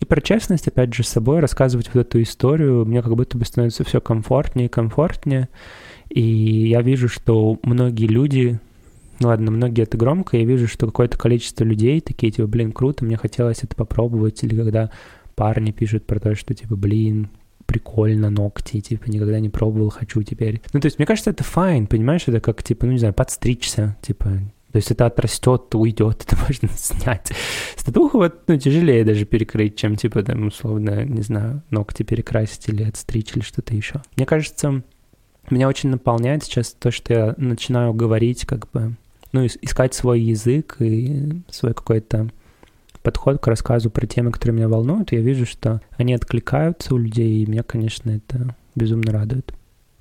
И 0.00 0.04
про 0.04 0.20
честность, 0.20 0.68
опять 0.68 0.94
же, 0.94 1.02
с 1.02 1.08
собой 1.08 1.40
рассказывать 1.40 1.90
вот 1.92 2.00
эту 2.00 2.22
историю, 2.22 2.84
мне 2.84 3.02
как 3.02 3.16
будто 3.16 3.38
бы 3.38 3.44
становится 3.44 3.82
все 3.84 4.00
комфортнее 4.00 4.66
и 4.66 4.70
комфортнее. 4.70 5.48
И 6.10 6.68
я 6.68 6.82
вижу, 6.82 7.08
что 7.08 7.58
многие 7.62 8.06
люди, 8.06 8.60
ну 9.20 9.28
ладно, 9.28 9.50
многие 9.50 9.82
это 9.82 9.96
громко, 9.96 10.36
я 10.36 10.44
вижу, 10.44 10.68
что 10.68 10.86
какое-то 10.86 11.16
количество 11.16 11.64
людей 11.64 12.00
такие, 12.00 12.32
типа, 12.32 12.46
блин, 12.48 12.72
круто, 12.72 13.04
мне 13.04 13.16
хотелось 13.16 13.62
это 13.62 13.74
попробовать, 13.74 14.42
или 14.42 14.56
когда 14.56 14.90
парни 15.34 15.70
пишут 15.70 16.06
про 16.06 16.20
то, 16.20 16.34
что, 16.34 16.54
типа, 16.54 16.76
блин, 16.76 17.30
прикольно, 17.66 18.30
ногти, 18.30 18.80
типа, 18.80 19.08
никогда 19.10 19.40
не 19.40 19.50
пробовал, 19.50 19.90
хочу 19.90 20.22
теперь. 20.22 20.62
Ну, 20.72 20.80
то 20.80 20.86
есть, 20.86 20.98
мне 20.98 21.06
кажется, 21.06 21.30
это 21.30 21.44
файн, 21.44 21.86
понимаешь, 21.86 22.24
это 22.26 22.40
как, 22.40 22.62
типа, 22.62 22.86
ну, 22.86 22.92
не 22.92 22.98
знаю, 22.98 23.14
подстричься, 23.14 23.96
типа, 24.02 24.40
то 24.72 24.78
есть 24.78 24.90
это 24.90 25.06
отрастет, 25.06 25.74
уйдет, 25.74 26.24
это 26.26 26.36
можно 26.36 26.68
снять. 26.76 27.32
Статуху 27.76 28.18
вот, 28.18 28.42
ну, 28.46 28.58
тяжелее 28.58 29.04
даже 29.04 29.24
перекрыть, 29.24 29.76
чем, 29.76 29.96
типа, 29.96 30.22
там, 30.22 30.48
условно, 30.48 31.04
не 31.04 31.22
знаю, 31.22 31.62
ногти 31.70 32.02
перекрасить 32.02 32.68
или 32.68 32.82
отстричь 32.82 33.34
или 33.34 33.42
что-то 33.42 33.74
еще. 33.74 34.02
Мне 34.16 34.26
кажется, 34.26 34.82
меня 35.50 35.68
очень 35.68 35.90
наполняет 35.90 36.44
сейчас 36.44 36.72
то, 36.72 36.90
что 36.90 37.12
я 37.14 37.34
начинаю 37.36 37.94
говорить, 37.94 38.44
как 38.46 38.70
бы, 38.70 38.96
ну, 39.32 39.46
искать 39.46 39.94
свой 39.94 40.20
язык 40.20 40.76
и 40.80 41.42
свой 41.50 41.74
какой-то 41.74 42.30
подход 43.02 43.40
к 43.40 43.46
рассказу 43.46 43.88
про 43.88 44.06
темы, 44.06 44.32
которые 44.32 44.56
меня 44.56 44.68
волнуют, 44.68 45.12
я 45.12 45.20
вижу, 45.20 45.46
что 45.46 45.80
они 45.96 46.14
откликаются 46.14 46.94
у 46.94 46.98
людей, 46.98 47.42
и 47.42 47.46
меня, 47.46 47.62
конечно, 47.62 48.10
это 48.10 48.56
безумно 48.74 49.12
радует. 49.12 49.52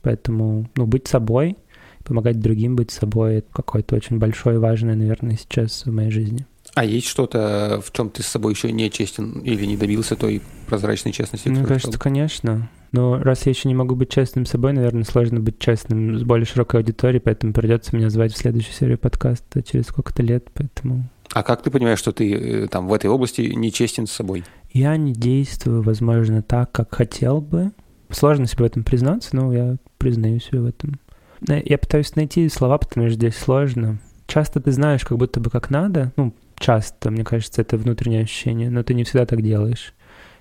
Поэтому, 0.02 0.70
ну, 0.76 0.88
быть 0.88 1.08
собой, 1.08 1.56
помогать 2.04 2.40
другим 2.40 2.76
быть 2.76 2.92
собой, 2.92 3.36
это 3.36 3.48
какое-то 3.52 3.96
очень 3.96 4.18
большое 4.18 4.56
и 4.56 4.60
важное, 4.60 4.96
наверное, 4.96 5.38
сейчас 5.38 5.86
в 5.86 5.92
моей 5.92 6.12
жизни. 6.12 6.46
А 6.74 6.84
есть 6.84 7.08
что-то, 7.08 7.82
в 7.86 7.92
чем 7.92 8.10
ты 8.10 8.24
с 8.24 8.28
собой 8.28 8.54
еще 8.54 8.72
не 8.72 8.90
честен 8.90 9.40
или 9.40 9.66
не 9.66 9.78
добился 9.78 10.16
той 10.16 10.42
прозрачной 10.68 11.12
честности? 11.12 11.48
Мне 11.48 11.64
кажется, 11.64 11.92
сказал? 11.92 12.02
конечно. 12.02 12.70
Но 12.96 13.22
раз 13.22 13.46
я 13.46 13.50
еще 13.50 13.68
не 13.68 13.76
могу 13.76 13.94
быть 13.94 14.10
честным 14.10 14.46
с 14.46 14.52
собой, 14.52 14.72
наверное, 14.72 15.04
сложно 15.04 15.42
быть 15.42 15.60
честным 15.60 16.18
с 16.18 16.24
более 16.24 16.46
широкой 16.46 16.80
аудиторией, 16.80 17.20
поэтому 17.20 17.52
придется 17.52 17.94
меня 17.94 18.10
звать 18.10 18.34
в 18.34 18.38
следующую 18.38 18.72
серию 18.72 18.98
подкаста 18.98 19.62
через 19.62 19.88
сколько-то 19.88 20.24
лет, 20.24 20.48
поэтому... 20.54 21.10
А 21.34 21.44
как 21.44 21.62
ты 21.62 21.70
понимаешь, 21.72 22.00
что 22.00 22.14
ты 22.14 22.34
э, 22.34 22.68
там 22.70 22.88
в 22.88 22.94
этой 22.94 23.08
области 23.08 23.42
не 23.42 23.74
честен 23.74 24.08
с 24.08 24.14
собой? 24.14 24.46
Я 24.72 24.96
не 24.96 25.12
действую, 25.12 25.82
возможно, 25.82 26.42
так, 26.42 26.72
как 26.72 26.96
хотел 26.96 27.42
бы. 27.42 27.74
Сложно 28.12 28.48
себе 28.48 28.64
в 28.64 28.68
этом 28.68 28.86
признаться, 28.86 29.36
но 29.36 29.52
я 29.52 29.76
признаю 29.98 30.40
себе 30.40 30.62
в 30.62 30.66
этом. 30.66 30.98
Я 31.46 31.78
пытаюсь 31.78 32.16
найти 32.16 32.48
слова, 32.48 32.78
потому 32.78 33.08
что 33.08 33.16
здесь 33.16 33.36
сложно. 33.36 34.00
Часто 34.26 34.62
ты 34.62 34.72
знаешь, 34.72 35.04
как 35.04 35.18
будто 35.18 35.42
бы 35.42 35.50
как 35.50 35.70
надо. 35.70 36.14
Ну, 36.16 36.34
часто, 36.58 37.12
мне 37.12 37.26
кажется, 37.26 37.62
это 37.62 37.76
внутреннее 37.76 38.24
ощущение, 38.24 38.70
но 38.70 38.84
ты 38.84 38.94
не 38.94 39.04
всегда 39.04 39.26
так 39.26 39.42
делаешь. 39.42 39.94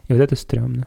И 0.06 0.12
вот 0.12 0.20
это 0.20 0.36
стрёмно. 0.36 0.86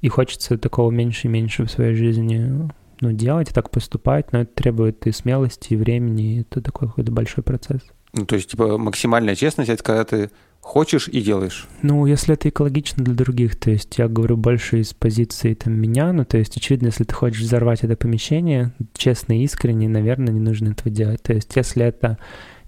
И 0.00 0.08
хочется 0.08 0.58
такого 0.58 0.90
меньше 0.90 1.26
и 1.26 1.30
меньше 1.30 1.64
в 1.64 1.70
своей 1.70 1.94
жизни 1.94 2.70
ну, 3.00 3.12
делать 3.12 3.50
и 3.50 3.52
так 3.52 3.70
поступать, 3.70 4.32
но 4.32 4.40
это 4.40 4.52
требует 4.54 5.06
и 5.06 5.12
смелости, 5.12 5.74
и 5.74 5.76
времени, 5.76 6.36
и 6.36 6.40
это 6.42 6.60
такой 6.60 6.88
какой-то 6.88 7.12
большой 7.12 7.44
процесс. 7.44 7.82
Ну, 8.12 8.24
то 8.24 8.36
есть, 8.36 8.50
типа, 8.50 8.78
максимальная 8.78 9.34
честность— 9.34 9.70
это 9.70 9.82
когда 9.82 10.04
ты 10.04 10.30
хочешь 10.60 11.08
и 11.08 11.20
делаешь. 11.20 11.66
Ну, 11.82 12.06
если 12.06 12.34
это 12.34 12.48
экологично 12.48 13.04
для 13.04 13.14
других, 13.14 13.56
то 13.56 13.70
есть 13.70 13.98
я 13.98 14.08
говорю 14.08 14.36
больше 14.36 14.80
из 14.80 14.94
позиции 14.94 15.54
там 15.54 15.74
меня, 15.74 16.12
ну, 16.12 16.24
то 16.24 16.38
есть, 16.38 16.56
очевидно, 16.56 16.86
если 16.86 17.04
ты 17.04 17.14
хочешь 17.14 17.40
взорвать 17.40 17.84
это 17.84 17.96
помещение, 17.96 18.72
честно 18.94 19.38
и 19.38 19.44
искренне, 19.44 19.88
наверное, 19.88 20.32
не 20.32 20.40
нужно 20.40 20.70
этого 20.70 20.90
делать. 20.90 21.22
То 21.22 21.32
есть, 21.32 21.54
если 21.54 21.84
это 21.84 22.18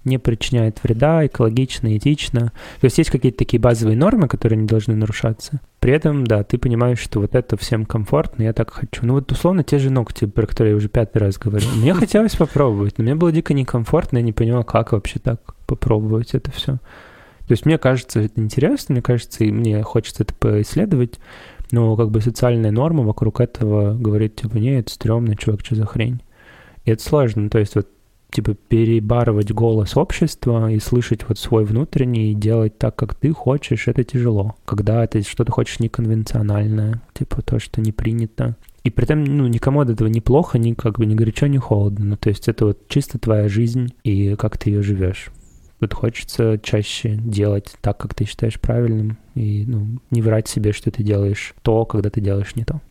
не 0.03 0.17
причиняет 0.17 0.81
вреда, 0.83 1.25
экологично, 1.25 1.95
этично. 1.95 2.51
То 2.79 2.85
есть 2.85 2.97
есть 2.97 3.09
какие-то 3.09 3.37
такие 3.37 3.59
базовые 3.59 3.97
нормы, 3.97 4.27
которые 4.27 4.59
не 4.59 4.67
должны 4.67 4.95
нарушаться. 4.95 5.61
При 5.79 5.93
этом, 5.93 6.25
да, 6.25 6.43
ты 6.43 6.57
понимаешь, 6.57 6.99
что 6.99 7.19
вот 7.19 7.35
это 7.35 7.57
всем 7.57 7.85
комфортно, 7.85 8.43
я 8.43 8.53
так 8.53 8.71
хочу. 8.71 9.05
Ну 9.05 9.15
вот 9.15 9.31
условно 9.31 9.63
те 9.63 9.79
же 9.79 9.89
ногти, 9.89 10.25
про 10.25 10.45
которые 10.45 10.71
я 10.71 10.77
уже 10.77 10.89
пятый 10.89 11.19
раз 11.19 11.37
говорю. 11.37 11.65
Мне 11.75 11.93
хотелось 11.93 12.35
попробовать, 12.35 12.97
но 12.97 13.03
мне 13.03 13.15
было 13.15 13.31
дико 13.31 13.53
некомфортно, 13.53 14.17
я 14.17 14.23
не 14.23 14.33
понимал, 14.33 14.63
как 14.63 14.91
вообще 14.91 15.19
так 15.19 15.55
попробовать 15.65 16.33
это 16.33 16.51
все. 16.51 16.73
То 17.47 17.53
есть 17.53 17.65
мне 17.65 17.77
кажется, 17.77 18.21
это 18.21 18.39
интересно, 18.41 18.93
мне 18.93 19.01
кажется, 19.01 19.43
и 19.43 19.51
мне 19.51 19.83
хочется 19.83 20.23
это 20.23 20.33
поисследовать, 20.33 21.19
но 21.71 21.95
как 21.95 22.09
бы 22.09 22.21
социальная 22.21 22.71
норма 22.71 23.03
вокруг 23.03 23.39
этого 23.39 23.93
говорит, 23.93 24.35
типа, 24.35 24.57
не, 24.57 24.79
это 24.79 24.91
стрёмно, 24.91 25.35
чувак, 25.35 25.61
что 25.65 25.75
за 25.75 25.85
хрень. 25.85 26.21
И 26.85 26.91
это 26.91 27.03
сложно. 27.03 27.49
То 27.49 27.59
есть 27.59 27.75
вот 27.75 27.87
типа 28.31 28.55
перебарывать 28.55 29.51
голос 29.51 29.97
общества 29.97 30.71
и 30.71 30.79
слышать 30.79 31.27
вот 31.27 31.37
свой 31.37 31.65
внутренний 31.65 32.31
и 32.31 32.35
делать 32.35 32.77
так, 32.77 32.95
как 32.95 33.15
ты 33.15 33.31
хочешь, 33.31 33.87
это 33.87 34.03
тяжело. 34.03 34.55
Когда 34.65 35.05
ты 35.07 35.21
что-то 35.21 35.51
хочешь 35.51 35.79
неконвенциональное, 35.79 37.01
типа 37.13 37.41
то, 37.41 37.59
что 37.59 37.81
не 37.81 37.91
принято. 37.91 38.55
И 38.83 38.89
при 38.89 39.03
этом, 39.03 39.23
ну, 39.23 39.47
никому 39.47 39.81
от 39.81 39.89
этого 39.89 40.07
не 40.07 40.21
плохо, 40.21 40.57
ни 40.57 40.73
как 40.73 40.97
бы 40.97 41.05
ни 41.05 41.13
горячо, 41.13 41.47
ни 41.47 41.57
холодно. 41.57 42.05
Ну, 42.05 42.17
то 42.17 42.29
есть 42.29 42.47
это 42.47 42.65
вот 42.65 42.87
чисто 42.87 43.19
твоя 43.19 43.47
жизнь 43.47 43.93
и 44.03 44.35
как 44.35 44.57
ты 44.57 44.71
ее 44.71 44.81
живешь. 44.81 45.29
Вот 45.79 45.93
хочется 45.93 46.59
чаще 46.61 47.15
делать 47.15 47.75
так, 47.81 47.97
как 47.97 48.13
ты 48.13 48.25
считаешь 48.25 48.59
правильным, 48.59 49.17
и 49.33 49.65
ну, 49.67 49.99
не 50.11 50.21
врать 50.21 50.47
себе, 50.47 50.73
что 50.73 50.91
ты 50.91 51.03
делаешь 51.03 51.55
то, 51.63 51.85
когда 51.85 52.09
ты 52.09 52.21
делаешь 52.21 52.55
не 52.55 52.63
то. 52.63 52.81